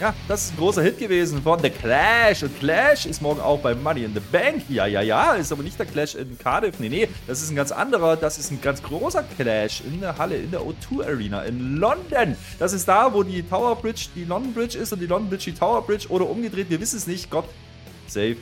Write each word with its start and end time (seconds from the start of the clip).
Ja, 0.00 0.14
das 0.28 0.44
ist 0.44 0.52
ein 0.52 0.58
großer 0.58 0.82
Hit 0.82 0.98
gewesen 0.98 1.42
von 1.42 1.58
The 1.60 1.70
Clash. 1.70 2.44
Und 2.44 2.56
Clash 2.60 3.04
ist 3.04 3.20
morgen 3.20 3.40
auch 3.40 3.58
bei 3.58 3.74
Money 3.74 4.04
in 4.04 4.14
the 4.14 4.20
Bank. 4.20 4.62
Ja, 4.68 4.86
ja, 4.86 5.02
ja. 5.02 5.34
Ist 5.34 5.50
aber 5.50 5.64
nicht 5.64 5.76
der 5.76 5.86
Clash 5.86 6.14
in 6.14 6.38
Cardiff. 6.38 6.78
Nee, 6.78 6.88
nee. 6.88 7.08
Das 7.26 7.42
ist 7.42 7.50
ein 7.50 7.56
ganz 7.56 7.72
anderer. 7.72 8.16
Das 8.16 8.38
ist 8.38 8.52
ein 8.52 8.60
ganz 8.60 8.80
großer 8.80 9.24
Clash 9.36 9.80
in 9.80 10.00
der 10.00 10.16
Halle, 10.16 10.36
in 10.36 10.52
der 10.52 10.60
O2 10.60 11.04
Arena 11.04 11.42
in 11.42 11.78
London. 11.78 12.36
Das 12.60 12.72
ist 12.72 12.86
da, 12.86 13.12
wo 13.12 13.24
die 13.24 13.42
Tower 13.42 13.74
Bridge 13.74 14.06
die 14.14 14.24
London 14.24 14.54
Bridge 14.54 14.78
ist 14.78 14.92
und 14.92 15.00
die 15.00 15.06
London 15.06 15.30
Bridge 15.30 15.46
die 15.46 15.58
Tower 15.58 15.84
Bridge. 15.84 16.06
Oder 16.10 16.30
umgedreht. 16.30 16.70
Wir 16.70 16.80
wissen 16.80 16.96
es 16.96 17.08
nicht. 17.08 17.28
Gott 17.28 17.48
save 18.06 18.36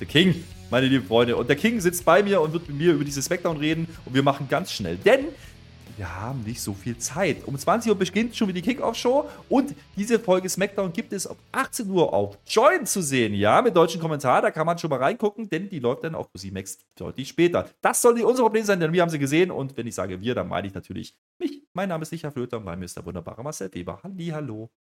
the 0.00 0.06
King, 0.06 0.42
meine 0.70 0.86
lieben 0.86 1.06
Freunde. 1.06 1.36
Und 1.36 1.46
der 1.46 1.56
King 1.56 1.78
sitzt 1.82 2.06
bei 2.06 2.22
mir 2.22 2.40
und 2.40 2.54
wird 2.54 2.68
mit 2.68 2.78
mir 2.78 2.94
über 2.94 3.04
diese 3.04 3.20
Smackdown 3.20 3.58
reden. 3.58 3.86
Und 4.06 4.14
wir 4.14 4.22
machen 4.22 4.48
ganz 4.48 4.72
schnell. 4.72 4.96
Denn 4.96 5.26
wir 6.02 6.20
haben 6.20 6.42
nicht 6.42 6.60
so 6.60 6.74
viel 6.74 6.98
Zeit. 6.98 7.44
Um 7.46 7.56
20 7.56 7.92
Uhr 7.92 7.96
beginnt 7.96 8.34
schon 8.34 8.48
wieder 8.48 8.60
die 8.60 8.68
Kickoff-Show 8.68 9.28
und 9.48 9.72
diese 9.96 10.18
Folge 10.18 10.48
SmackDown 10.48 10.92
gibt 10.92 11.12
es 11.12 11.26
um 11.26 11.36
18 11.52 11.88
Uhr 11.88 12.12
auf 12.12 12.36
Join 12.44 12.84
zu 12.86 13.00
sehen. 13.02 13.34
Ja, 13.34 13.62
mit 13.62 13.76
deutschen 13.76 14.00
Kommentar, 14.00 14.42
da 14.42 14.50
kann 14.50 14.66
man 14.66 14.76
schon 14.76 14.90
mal 14.90 14.98
reingucken, 14.98 15.48
denn 15.48 15.68
die 15.68 15.78
läuft 15.78 16.02
dann 16.02 16.16
auf 16.16 16.26
Musimex 16.34 16.78
deutlich 16.96 17.28
später. 17.28 17.68
Das 17.82 18.02
soll 18.02 18.14
nicht 18.14 18.24
unser 18.24 18.42
Problem 18.42 18.64
sein, 18.64 18.80
denn 18.80 18.92
wir 18.92 19.00
haben 19.00 19.10
sie 19.10 19.20
gesehen 19.20 19.52
und 19.52 19.76
wenn 19.76 19.86
ich 19.86 19.94
sage 19.94 20.20
wir, 20.20 20.34
dann 20.34 20.48
meine 20.48 20.66
ich 20.66 20.74
natürlich 20.74 21.16
mich. 21.38 21.62
Mein 21.72 21.88
Name 21.88 22.02
ist 22.02 22.10
Licha 22.10 22.32
Flöter 22.32 22.56
und 22.56 22.64
bei 22.64 22.74
mir 22.74 22.86
ist 22.86 22.96
der 22.96 23.06
wunderbare 23.06 23.44
Marcel 23.44 23.72
Weber. 23.72 24.00
Halli, 24.02 24.26
hallo. 24.26 24.72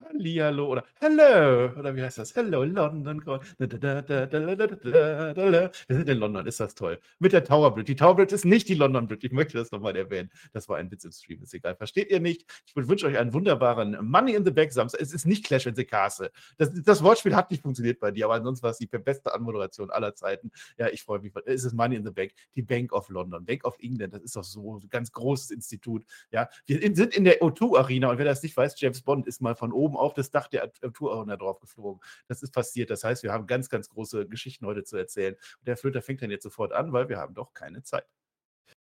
Hallihallo 0.00 0.68
oder 0.68 0.84
Hello 1.00 1.72
oder 1.76 1.94
wie 1.94 2.02
heißt 2.02 2.18
das? 2.18 2.34
Hello 2.34 2.62
London. 2.62 3.20
Wir 3.58 5.70
sind 5.88 6.08
in 6.08 6.18
London, 6.18 6.46
ist 6.46 6.60
das 6.60 6.74
toll. 6.76 7.00
Mit 7.18 7.32
der 7.32 7.42
Tower 7.42 7.74
Bridge. 7.74 7.86
Die 7.86 7.96
Tower 7.96 8.14
Bridge 8.14 8.34
ist 8.34 8.44
nicht 8.44 8.68
die 8.68 8.74
London 8.74 9.08
Bridge. 9.08 9.26
Ich 9.26 9.32
möchte 9.32 9.58
das 9.58 9.72
nochmal 9.72 9.96
erwähnen. 9.96 10.30
Das 10.52 10.68
war 10.68 10.76
ein 10.76 10.90
Witz 10.92 11.04
im 11.04 11.10
Stream, 11.10 11.42
ist 11.42 11.52
egal. 11.52 11.74
Versteht 11.74 12.10
ihr 12.10 12.20
nicht? 12.20 12.44
Ich 12.66 12.76
wünsche 12.76 13.06
euch 13.06 13.18
einen 13.18 13.32
wunderbaren 13.32 13.98
Money 14.00 14.34
in 14.34 14.44
the 14.44 14.52
Back 14.52 14.72
Samstag. 14.72 15.00
Es 15.00 15.12
ist 15.12 15.26
nicht 15.26 15.44
Clash 15.44 15.66
in 15.66 15.74
the 15.74 15.84
Castle. 15.84 16.30
Das, 16.58 16.70
das 16.72 17.02
Wortspiel 17.02 17.34
hat 17.34 17.50
nicht 17.50 17.62
funktioniert 17.62 17.98
bei 17.98 18.12
dir, 18.12 18.26
aber 18.26 18.34
ansonsten 18.34 18.62
war 18.62 18.70
es 18.70 18.78
die 18.78 18.86
beste 18.86 19.34
Anmoderation 19.34 19.90
aller 19.90 20.14
Zeiten. 20.14 20.52
Ja, 20.78 20.88
ich 20.88 21.02
freue 21.02 21.18
mich. 21.18 21.32
Es 21.46 21.64
ist 21.64 21.74
Money 21.74 21.96
in 21.96 22.04
the 22.04 22.12
Bank, 22.12 22.32
die 22.54 22.62
Bank 22.62 22.92
of 22.92 23.08
London, 23.08 23.44
Bank 23.44 23.64
of 23.64 23.76
England. 23.80 24.14
Das 24.14 24.22
ist 24.22 24.36
doch 24.36 24.44
so 24.44 24.78
ein 24.78 24.88
ganz 24.90 25.10
großes 25.10 25.50
Institut. 25.50 26.04
Ja, 26.30 26.48
wir 26.66 26.78
sind 26.94 27.16
in 27.16 27.24
der 27.24 27.40
O2 27.40 27.76
Arena 27.76 28.10
und 28.10 28.18
wer 28.18 28.24
das 28.24 28.44
nicht 28.44 28.56
weiß, 28.56 28.80
James 28.80 29.02
Bond 29.02 29.26
ist 29.26 29.42
mal 29.42 29.56
von 29.56 29.72
oben 29.72 29.87
auf 29.96 30.14
das 30.14 30.30
Dach 30.30 30.48
der 30.48 30.72
Tourowner 30.72 31.36
drauf 31.36 31.60
geflogen. 31.60 32.00
Das 32.26 32.42
ist 32.42 32.52
passiert. 32.52 32.90
Das 32.90 33.04
heißt, 33.04 33.22
wir 33.22 33.32
haben 33.32 33.46
ganz, 33.46 33.68
ganz 33.68 33.88
große 33.88 34.26
Geschichten 34.28 34.66
heute 34.66 34.84
zu 34.84 34.96
erzählen. 34.96 35.34
Und 35.34 35.68
der 35.68 35.76
Flöter 35.76 36.02
fängt 36.02 36.22
dann 36.22 36.30
jetzt 36.30 36.42
sofort 36.42 36.72
an, 36.72 36.92
weil 36.92 37.08
wir 37.08 37.18
haben 37.18 37.34
doch 37.34 37.54
keine 37.54 37.82
Zeit. 37.82 38.06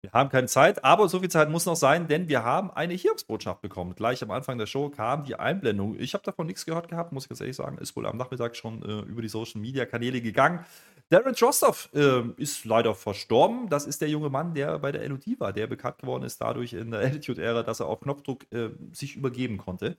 Wir 0.03 0.13
haben 0.13 0.31
keine 0.31 0.47
Zeit, 0.47 0.83
aber 0.83 1.11
so 1.11 1.21
viel 1.21 1.29
Zeit 1.29 1.51
muss 1.51 1.67
noch 1.67 1.77
sein, 1.77 2.09
denn 2.09 2.27
wir 2.27 2.43
haben 2.43 2.71
eine 2.71 2.95
Hiobsbotschaft 2.95 3.61
bekommen. 3.61 3.95
Gleich 3.95 4.23
am 4.23 4.31
Anfang 4.31 4.57
der 4.57 4.65
Show 4.65 4.89
kam 4.89 5.25
die 5.25 5.35
Einblendung. 5.35 5.95
Ich 5.99 6.15
habe 6.15 6.25
davon 6.25 6.47
nichts 6.47 6.65
gehört 6.65 6.89
gehabt, 6.89 7.13
muss 7.13 7.25
ich 7.25 7.29
ganz 7.29 7.43
ehrlich 7.43 7.57
sagen. 7.57 7.77
Ist 7.77 7.95
wohl 7.97 8.07
am 8.07 8.17
Nachmittag 8.17 8.57
schon 8.57 8.83
äh, 8.83 9.01
über 9.03 9.21
die 9.21 9.29
Social 9.29 9.61
Media 9.61 9.85
Kanäle 9.85 10.23
gegangen. 10.23 10.65
Darren 11.11 11.34
Drostoff 11.34 11.89
äh, 11.92 12.22
ist 12.36 12.64
leider 12.64 12.94
verstorben. 12.94 13.69
Das 13.69 13.84
ist 13.84 14.00
der 14.00 14.09
junge 14.09 14.31
Mann, 14.31 14.54
der 14.54 14.78
bei 14.78 14.93
der 14.93 15.09
LOD 15.09 15.41
war, 15.41 15.53
der 15.53 15.66
bekannt 15.66 15.98
geworden 15.98 16.22
ist 16.22 16.41
dadurch 16.41 16.72
in 16.72 16.93
der 16.93 17.00
Attitude-Ära, 17.04 17.65
dass 17.65 17.81
er 17.81 17.87
auf 17.87 18.00
Knopfdruck 18.00 18.50
äh, 18.53 18.71
sich 18.93 19.16
übergeben 19.16 19.59
konnte. 19.59 19.97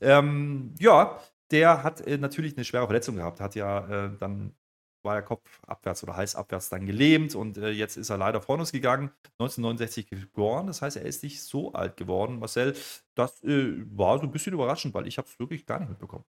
Ähm, 0.00 0.74
ja, 0.78 1.20
der 1.50 1.82
hat 1.82 2.00
äh, 2.06 2.16
natürlich 2.16 2.56
eine 2.56 2.64
schwere 2.64 2.86
Verletzung 2.86 3.16
gehabt, 3.16 3.40
hat 3.40 3.54
ja 3.54 4.06
äh, 4.06 4.10
dann 4.18 4.54
war 5.02 5.16
er 5.16 5.22
kopfabwärts 5.22 6.02
oder 6.02 6.16
halsabwärts 6.16 6.68
dann 6.68 6.84
gelähmt 6.84 7.34
und 7.34 7.58
äh, 7.58 7.70
jetzt 7.70 7.96
ist 7.96 8.10
er 8.10 8.18
leider 8.18 8.40
vor 8.42 8.58
uns 8.58 8.72
gegangen. 8.72 9.10
1969 9.38 10.08
geboren, 10.08 10.66
das 10.66 10.82
heißt, 10.82 10.96
er 10.96 11.04
ist 11.04 11.22
nicht 11.22 11.42
so 11.42 11.72
alt 11.72 11.96
geworden. 11.96 12.38
Marcel, 12.40 12.74
das 13.14 13.42
äh, 13.44 13.74
war 13.96 14.18
so 14.18 14.24
ein 14.24 14.32
bisschen 14.32 14.54
überraschend, 14.54 14.94
weil 14.94 15.06
ich 15.06 15.18
habe 15.18 15.28
es 15.28 15.38
wirklich 15.38 15.64
gar 15.66 15.78
nicht 15.80 15.90
mitbekommen. 15.90 16.24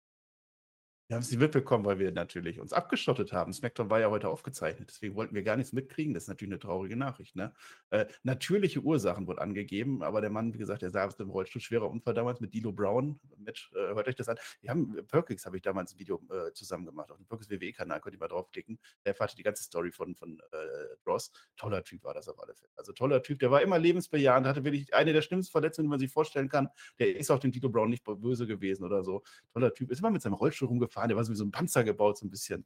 Wir 1.10 1.16
haben 1.16 1.22
es 1.22 1.32
nicht 1.32 1.40
mitbekommen, 1.40 1.86
weil 1.86 2.00
wir 2.00 2.12
natürlich 2.12 2.60
uns 2.60 2.74
abgeschottet 2.74 3.32
haben. 3.32 3.54
SmackDown 3.54 3.90
war 3.90 4.02
ja 4.02 4.10
heute 4.10 4.28
aufgezeichnet, 4.28 4.90
deswegen 4.90 5.16
wollten 5.16 5.36
wir 5.36 5.42
gar 5.42 5.56
nichts 5.56 5.72
mitkriegen. 5.72 6.14
Das 6.14 6.24
ist 6.24 6.28
natürlich 6.28 6.52
eine 6.52 6.60
traurige 6.60 6.98
Nachricht. 6.98 7.34
Ne? 7.34 7.54
Äh, 7.92 8.08
natürliche 8.24 8.82
Ursachen 8.82 9.26
wurden 9.26 9.40
angegeben, 9.40 10.04
aber 10.04 10.20
der 10.20 10.30
Mann, 10.30 10.54
wie 10.54 10.58
gesagt, 10.58 10.82
der 10.82 10.90
saß 10.90 11.16
im 11.22 11.30
Rollstuhl, 11.30 11.62
schwerer 11.62 11.90
Unfall 11.90 12.14
damals 12.14 12.42
mit 12.42 12.54
Dilo 12.54 12.74
Brown. 12.74 13.22
Match, 13.38 13.72
äh, 13.74 13.96
hört 13.96 14.06
euch 14.10 14.16
das 14.16 14.28
an. 14.28 14.38
Wir 14.60 14.70
haben, 14.70 14.98
Perkins 15.08 15.46
habe 15.46 15.56
ich 15.56 15.62
damals 15.62 15.94
ein 15.94 16.00
Video 16.00 16.22
äh, 16.30 16.52
zusammen 16.52 16.86
gemacht, 16.86 17.10
auf 17.10 17.16
dem 17.16 17.26
Perkins 17.26 17.50
WWE-Kanal, 17.50 18.02
könnt 18.02 18.16
ihr 18.16 18.20
mal 18.20 18.28
draufklicken. 18.28 18.78
Der 19.06 19.14
erfahrt 19.14 19.38
die 19.38 19.44
ganze 19.44 19.64
Story 19.64 19.94
von, 19.94 20.14
von 20.14 20.42
äh, 20.52 20.58
Ross. 21.06 21.32
Toller 21.56 21.86
Typ 21.86 22.04
war 22.04 22.16
das 22.16 22.28
auf 22.28 22.38
alle 22.44 22.54
Fälle. 22.54 22.70
Also 22.76 22.92
toller 22.92 23.24
Typ, 23.24 23.40
der 23.40 23.50
war 23.50 23.62
immer 23.62 23.80
lebensbejahend, 23.80 24.46
hatte 24.46 24.66
wirklich 24.66 24.94
eine 24.94 25.14
der 25.14 25.22
schlimmsten 25.22 25.54
Verletzungen, 25.54 25.86
die 25.86 25.92
man 25.92 26.00
sich 26.00 26.12
vorstellen 26.12 26.50
kann. 26.50 26.68
Der 27.00 27.16
ist 27.16 27.32
auch 27.32 27.40
dem 27.40 27.54
Dilo 27.54 27.70
Brown 27.70 27.90
nicht 27.90 28.04
böse 28.04 28.46
gewesen 28.46 28.84
oder 28.84 29.06
so. 29.06 29.24
Toller 29.54 29.74
Typ. 29.74 29.90
Ist 29.90 30.00
immer 30.00 30.12
mit 30.12 30.22
seinem 30.22 30.34
Rollstuhl 30.34 30.68
rumgefahren, 30.68 30.97
der 31.06 31.18
war 31.18 31.24
so 31.24 31.32
wie 31.32 31.38
so 31.38 31.46
ein 31.46 31.52
Panzer 31.52 31.84
gebaut, 31.84 32.18
so 32.18 32.26
ein 32.26 32.30
bisschen. 32.30 32.66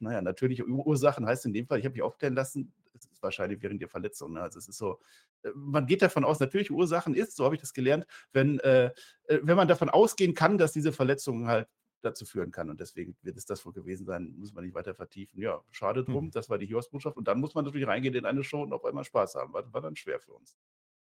Naja, 0.00 0.20
natürliche 0.20 0.66
Ursachen 0.66 1.26
heißt 1.26 1.46
in 1.46 1.52
dem 1.52 1.66
Fall, 1.66 1.78
ich 1.78 1.84
habe 1.84 1.92
mich 1.92 2.02
aufklären 2.02 2.34
lassen, 2.34 2.74
es 2.92 3.06
ist 3.06 3.22
wahrscheinlich 3.22 3.62
während 3.62 3.80
der 3.80 3.88
Verletzung. 3.88 4.32
Ne? 4.32 4.42
Also 4.42 4.58
es 4.58 4.68
ist 4.68 4.78
so, 4.78 4.98
äh, 5.42 5.50
man 5.54 5.86
geht 5.86 6.02
davon 6.02 6.24
aus, 6.24 6.40
natürliche 6.40 6.72
Ursachen 6.72 7.14
ist, 7.14 7.36
so 7.36 7.44
habe 7.44 7.54
ich 7.54 7.60
das 7.60 7.72
gelernt, 7.72 8.04
wenn, 8.32 8.58
äh, 8.60 8.86
äh, 9.26 9.40
wenn 9.42 9.56
man 9.56 9.68
davon 9.68 9.88
ausgehen 9.88 10.34
kann, 10.34 10.58
dass 10.58 10.72
diese 10.72 10.92
Verletzung 10.92 11.46
halt 11.46 11.68
dazu 12.02 12.26
führen 12.26 12.50
kann. 12.50 12.70
Und 12.70 12.80
deswegen 12.80 13.16
wird 13.22 13.36
es 13.36 13.46
das 13.46 13.64
wohl 13.64 13.72
gewesen 13.72 14.06
sein, 14.06 14.34
muss 14.36 14.52
man 14.52 14.64
nicht 14.64 14.74
weiter 14.74 14.94
vertiefen. 14.94 15.40
Ja, 15.40 15.62
schade 15.70 16.04
drum, 16.04 16.26
mhm. 16.26 16.30
das 16.30 16.50
war 16.50 16.58
die 16.58 16.66
Hiobsbotschaft. 16.66 17.16
Und 17.16 17.28
dann 17.28 17.40
muss 17.40 17.54
man 17.54 17.64
natürlich 17.64 17.86
reingehen 17.86 18.14
in 18.14 18.26
eine 18.26 18.44
Show 18.44 18.62
und 18.62 18.72
auf 18.72 18.84
einmal 18.84 19.04
Spaß 19.04 19.36
haben. 19.36 19.52
War, 19.52 19.72
war 19.72 19.80
dann 19.80 19.96
schwer 19.96 20.20
für 20.20 20.32
uns. 20.32 20.56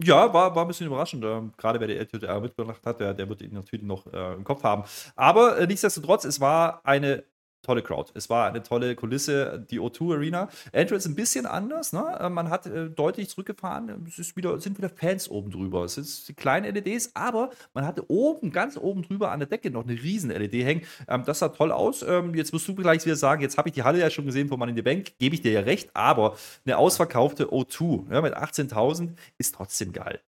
Ja, 0.03 0.33
war, 0.33 0.53
war 0.55 0.65
ein 0.65 0.67
bisschen 0.67 0.87
überraschend. 0.87 1.23
Ähm, 1.23 1.53
gerade 1.57 1.79
wer 1.79 1.87
die 1.87 1.95
LTR 1.95 2.41
mitgebracht 2.41 2.85
hat, 2.85 2.99
der, 2.99 3.13
der 3.13 3.29
wird 3.29 3.41
ihn 3.41 3.53
natürlich 3.53 3.85
noch 3.85 4.05
äh, 4.11 4.33
im 4.33 4.43
Kopf 4.43 4.63
haben. 4.63 4.83
Aber 5.15 5.57
äh, 5.57 5.67
nichtsdestotrotz, 5.67 6.25
es 6.25 6.41
war 6.41 6.81
eine 6.85 7.23
tolle 7.65 7.81
Crowd. 7.81 8.11
Es 8.13 8.29
war 8.29 8.47
eine 8.47 8.63
tolle 8.63 8.95
Kulisse, 8.95 9.65
die 9.69 9.79
O2 9.79 10.15
Arena. 10.15 10.49
Entrance 10.71 11.09
ein 11.09 11.15
bisschen 11.15 11.45
anders, 11.45 11.93
ne? 11.93 12.17
Äh, 12.19 12.29
man 12.29 12.49
hat 12.49 12.67
äh, 12.67 12.89
deutlich 12.89 13.29
zurückgefahren. 13.29 14.05
Es 14.07 14.19
ist 14.19 14.35
wieder, 14.35 14.59
sind 14.59 14.77
wieder 14.77 14.89
Fans 14.89 15.29
oben 15.29 15.51
drüber. 15.51 15.83
Es 15.83 15.95
sind 15.95 16.27
die 16.27 16.33
kleinen 16.33 16.73
LEDs, 16.73 17.11
aber 17.15 17.49
man 17.73 17.85
hatte 17.85 18.09
oben, 18.09 18.51
ganz 18.51 18.77
oben 18.77 19.01
drüber 19.01 19.31
an 19.31 19.39
der 19.39 19.47
Decke 19.47 19.71
noch 19.71 19.83
eine 19.83 19.93
riesen 19.93 20.29
LED 20.29 20.53
hängen. 20.53 20.81
Ähm, 21.07 21.23
das 21.25 21.39
sah 21.39 21.49
toll 21.49 21.71
aus. 21.71 22.03
Ähm, 22.03 22.35
jetzt 22.35 22.53
musst 22.53 22.67
du 22.67 22.75
gleich 22.75 23.05
wieder 23.05 23.15
sagen, 23.15 23.41
jetzt 23.41 23.57
habe 23.57 23.69
ich 23.69 23.75
die 23.75 23.83
Halle 23.83 23.99
ja 23.99 24.09
schon 24.09 24.25
gesehen 24.25 24.47
von 24.47 24.59
Mann 24.59 24.69
in 24.69 24.75
the 24.75 24.81
Bank, 24.81 25.17
gebe 25.19 25.35
ich 25.35 25.41
dir 25.41 25.51
ja 25.51 25.61
recht, 25.61 25.89
aber 25.95 26.37
eine 26.65 26.77
ausverkaufte 26.77 27.47
O2 27.47 28.11
ja, 28.11 28.21
mit 28.21 28.35
18.000 28.35 29.15
ist 29.37 29.55
trotzdem 29.55 29.91
geil. 29.93 30.21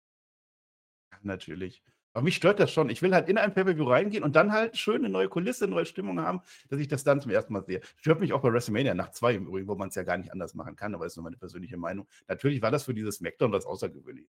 Natürlich. 1.21 1.81
Aber 2.15 2.23
mich 2.23 2.37
stört 2.37 2.61
das 2.61 2.71
schon. 2.71 2.89
Ich 2.89 3.01
will 3.01 3.13
halt 3.13 3.27
in 3.27 3.37
ein 3.37 3.53
Pay-Per-View 3.53 3.83
reingehen 3.83 4.23
und 4.23 4.37
dann 4.37 4.53
halt 4.53 4.77
schön 4.77 4.95
eine 5.03 5.09
neue 5.09 5.27
Kulisse, 5.27 5.65
eine 5.65 5.75
neue 5.75 5.85
Stimmung 5.85 6.21
haben, 6.21 6.39
dass 6.69 6.79
ich 6.79 6.87
das 6.87 7.03
dann 7.03 7.19
zum 7.19 7.29
ersten 7.29 7.51
Mal 7.51 7.65
sehe. 7.65 7.81
Stört 7.97 8.21
mich 8.21 8.31
auch 8.31 8.41
bei 8.41 8.53
WrestleMania 8.53 8.93
nach 8.93 9.11
zwei 9.11 9.33
im 9.33 9.47
Übrigen, 9.47 9.67
wo 9.67 9.75
man 9.75 9.89
es 9.89 9.95
ja 9.95 10.03
gar 10.03 10.17
nicht 10.17 10.31
anders 10.31 10.53
machen 10.53 10.77
kann, 10.77 10.95
aber 10.95 11.05
ist 11.05 11.17
nur 11.17 11.25
meine 11.25 11.35
persönliche 11.35 11.75
Meinung. 11.75 12.07
Natürlich 12.29 12.61
war 12.61 12.71
das 12.71 12.85
für 12.85 12.93
dieses 12.93 13.15
SmackDown 13.17 13.51
was 13.51 13.65
Außergewöhnliches. 13.65 14.31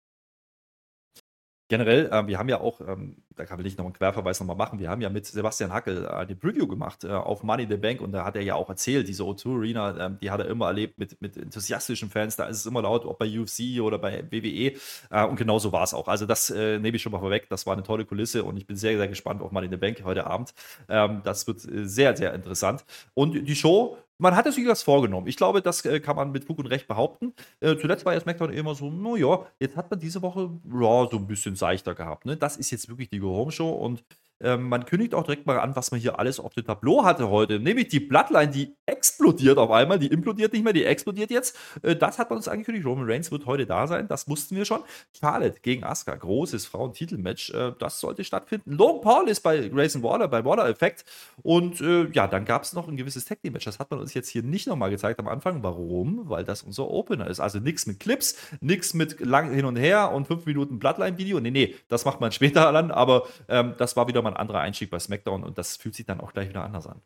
Generell, 1.69 2.09
äh, 2.11 2.27
wir 2.27 2.39
haben 2.39 2.47
ja 2.47 2.61
auch, 2.61 2.79
ähm, 2.79 3.17
da 3.35 3.57
will 3.57 3.65
ich 3.65 3.77
noch 3.77 3.83
einen 3.83 3.93
Querverweis 3.93 4.39
nochmal 4.39 4.55
machen, 4.55 4.79
wir 4.79 4.89
haben 4.89 5.01
ja 5.01 5.09
mit 5.09 5.25
Sebastian 5.25 5.73
Hackel 5.73 6.05
äh, 6.05 6.07
eine 6.07 6.35
Preview 6.35 6.65
gemacht 6.65 7.03
äh, 7.03 7.09
auf 7.09 7.43
Money 7.43 7.63
in 7.63 7.69
the 7.69 7.75
Bank 7.75 7.99
und 7.99 8.13
da 8.13 8.23
hat 8.23 8.37
er 8.37 8.41
ja 8.41 8.55
auch 8.55 8.69
erzählt, 8.69 9.07
diese 9.07 9.23
O2 9.23 9.57
Arena, 9.57 10.05
ähm, 10.05 10.17
die 10.21 10.31
hat 10.31 10.39
er 10.39 10.47
immer 10.47 10.67
erlebt 10.67 10.97
mit, 10.97 11.21
mit 11.21 11.35
enthusiastischen 11.35 12.09
Fans, 12.09 12.37
da 12.37 12.45
ist 12.45 12.57
es 12.57 12.65
immer 12.65 12.81
laut, 12.81 13.05
ob 13.05 13.19
bei 13.19 13.27
UFC 13.27 13.81
oder 13.81 13.99
bei 13.99 14.23
WWE 14.31 14.73
äh, 15.09 15.25
und 15.25 15.35
genau 15.35 15.59
so 15.59 15.73
war 15.73 15.83
es 15.83 15.93
auch. 15.93 16.07
Also 16.07 16.25
das 16.25 16.49
äh, 16.49 16.79
nehme 16.79 16.95
ich 16.95 17.01
schon 17.01 17.11
mal 17.11 17.19
vorweg, 17.19 17.49
das 17.49 17.65
war 17.65 17.73
eine 17.73 17.83
tolle 17.83 18.05
Kulisse 18.05 18.45
und 18.45 18.55
ich 18.55 18.65
bin 18.65 18.77
sehr, 18.77 18.97
sehr 18.97 19.09
gespannt 19.09 19.41
auf 19.41 19.51
Money 19.51 19.65
in 19.65 19.71
the 19.71 19.77
Bank 19.77 20.01
heute 20.05 20.25
Abend. 20.25 20.53
Ähm, 20.87 21.21
das 21.25 21.47
wird 21.47 21.65
äh, 21.65 21.85
sehr, 21.85 22.15
sehr 22.15 22.33
interessant. 22.33 22.85
Und 23.13 23.33
die 23.33 23.55
Show 23.55 23.97
man 24.19 24.35
hat 24.35 24.51
sich 24.51 24.65
das 24.65 24.83
vorgenommen. 24.83 25.27
Ich 25.27 25.35
glaube, 25.35 25.61
das 25.61 25.85
äh, 25.85 25.99
kann 25.99 26.15
man 26.15 26.31
mit 26.31 26.45
Fug 26.45 26.59
und 26.59 26.67
Recht 26.67 26.87
behaupten. 26.87 27.33
Äh, 27.59 27.77
zuletzt 27.77 28.05
war 28.05 28.13
ja 28.13 28.19
SmackDown 28.19 28.51
immer 28.51 28.75
so, 28.75 28.89
naja, 28.89 29.45
jetzt 29.59 29.75
hat 29.75 29.89
man 29.91 29.99
diese 29.99 30.21
Woche 30.21 30.49
Raw 30.69 31.07
so 31.11 31.17
ein 31.17 31.27
bisschen 31.27 31.55
seichter 31.55 31.95
gehabt. 31.95 32.25
Ne? 32.25 32.37
Das 32.37 32.57
ist 32.57 32.71
jetzt 32.71 32.89
wirklich 32.89 33.09
die 33.09 33.19
Go-Home-Show 33.19 33.69
und 33.69 34.03
Ähm, 34.41 34.69
man 34.69 34.85
kündigt 34.85 35.13
auch 35.13 35.23
direkt 35.23 35.45
mal 35.45 35.59
an, 35.59 35.75
was 35.75 35.91
man 35.91 35.99
hier 35.99 36.19
alles 36.19 36.39
auf 36.39 36.53
dem 36.53 36.65
Tableau 36.65 37.03
hatte 37.03 37.29
heute. 37.29 37.59
Nämlich 37.59 37.87
die 37.87 37.99
Bloodline, 37.99 38.51
die 38.51 38.75
explodiert 38.85 39.57
auf 39.57 39.71
einmal. 39.71 39.99
Die 39.99 40.07
implodiert 40.07 40.53
nicht 40.53 40.63
mehr, 40.63 40.73
die 40.73 40.83
explodiert 40.83 41.31
jetzt. 41.31 41.57
Äh, 41.81 41.95
das 41.95 42.19
hat 42.19 42.29
man 42.29 42.37
uns 42.37 42.47
angekündigt. 42.47 42.85
Roman 42.85 43.09
Reigns 43.09 43.31
wird 43.31 43.45
heute 43.45 43.65
da 43.65 43.87
sein. 43.87 44.07
Das 44.07 44.27
wussten 44.29 44.55
wir 44.55 44.65
schon. 44.65 44.81
Charlotte 45.19 45.59
gegen 45.61 45.83
Asuka. 45.83 46.15
Großes 46.15 46.65
Frauentitelmatch. 46.67 47.51
Äh, 47.51 47.73
das 47.79 47.99
sollte 47.99 48.23
stattfinden. 48.23 48.73
Logan 48.73 49.01
Paul 49.01 49.29
ist 49.29 49.41
bei 49.41 49.67
Grayson 49.69 50.03
Waller, 50.03 50.27
bei 50.27 50.45
Waller 50.45 50.69
Effect. 50.69 51.05
Und 51.41 51.81
äh, 51.81 52.09
ja, 52.11 52.27
dann 52.27 52.45
gab 52.45 52.63
es 52.63 52.73
noch 52.73 52.87
ein 52.87 52.97
gewisses 52.97 53.25
Tag 53.25 53.41
Team 53.41 53.53
Match. 53.53 53.65
Das 53.65 53.79
hat 53.79 53.89
man 53.91 53.99
uns 53.99 54.13
jetzt 54.13 54.29
hier 54.29 54.43
nicht 54.43 54.67
nochmal 54.67 54.89
gezeigt 54.89 55.19
am 55.19 55.27
Anfang. 55.27 55.63
Warum? 55.63 56.29
Weil 56.29 56.43
das 56.43 56.63
unser 56.63 56.89
Opener 56.89 57.27
ist. 57.27 57.39
Also 57.39 57.59
nichts 57.59 57.85
mit 57.87 57.99
Clips, 57.99 58.37
nichts 58.61 58.93
mit 58.93 59.19
lang 59.19 59.51
hin 59.51 59.65
und 59.65 59.77
her 59.77 60.11
und 60.11 60.27
fünf 60.27 60.45
Minuten 60.45 60.79
Bloodline-Video. 60.79 61.39
Nee, 61.39 61.51
nee, 61.51 61.75
das 61.87 62.05
macht 62.05 62.21
man 62.21 62.31
später 62.31 62.67
an. 62.75 62.91
Aber 62.91 63.27
ähm, 63.47 63.73
das 63.77 63.95
war 63.95 64.07
wieder 64.07 64.21
mal 64.21 64.26
ein 64.29 64.37
anderer 64.37 64.59
Einstieg 64.61 64.89
bei 64.89 64.99
SmackDown 64.99 65.43
und 65.43 65.57
das 65.57 65.77
fühlt 65.77 65.95
sich 65.95 66.05
dann 66.05 66.21
auch 66.21 66.33
gleich 66.33 66.49
wieder 66.49 66.63
anders 66.63 66.87
an 66.87 67.01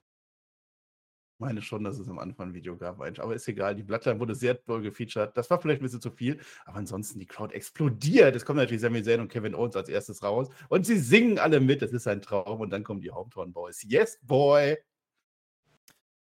Ich 1.35 1.39
meine 1.39 1.61
schon, 1.61 1.83
dass 1.83 1.97
es 1.99 2.07
am 2.09 2.19
Anfang 2.19 2.49
ein 2.49 2.53
Video 2.53 2.77
gab, 2.77 3.01
aber 3.01 3.35
ist 3.35 3.47
egal. 3.47 3.75
Die 3.75 3.83
Bloodline 3.83 4.19
wurde 4.19 4.35
sehr 4.35 4.55
doll 4.55 4.81
gefeatured. 4.81 5.35
Das 5.35 5.49
war 5.49 5.59
vielleicht 5.61 5.81
ein 5.81 5.83
bisschen 5.83 6.01
zu 6.01 6.11
viel, 6.11 6.39
aber 6.65 6.77
ansonsten 6.77 7.19
die 7.19 7.25
Crowd 7.25 7.53
explodiert. 7.53 8.35
Es 8.35 8.45
kommen 8.45 8.57
natürlich 8.59 8.81
Sami 8.81 9.03
Zayn 9.03 9.19
und 9.21 9.29
Kevin 9.29 9.55
Owens 9.55 9.75
als 9.75 9.89
erstes 9.89 10.23
raus 10.23 10.49
und 10.69 10.85
sie 10.85 10.99
singen 10.99 11.39
alle 11.39 11.59
mit. 11.59 11.81
Das 11.81 11.91
ist 11.91 12.07
ein 12.07 12.21
Traum 12.21 12.61
und 12.61 12.69
dann 12.71 12.83
kommen 12.83 13.01
die 13.01 13.11
Hometown 13.11 13.53
Boys. 13.53 13.83
Yes, 13.83 14.19
boy! 14.21 14.77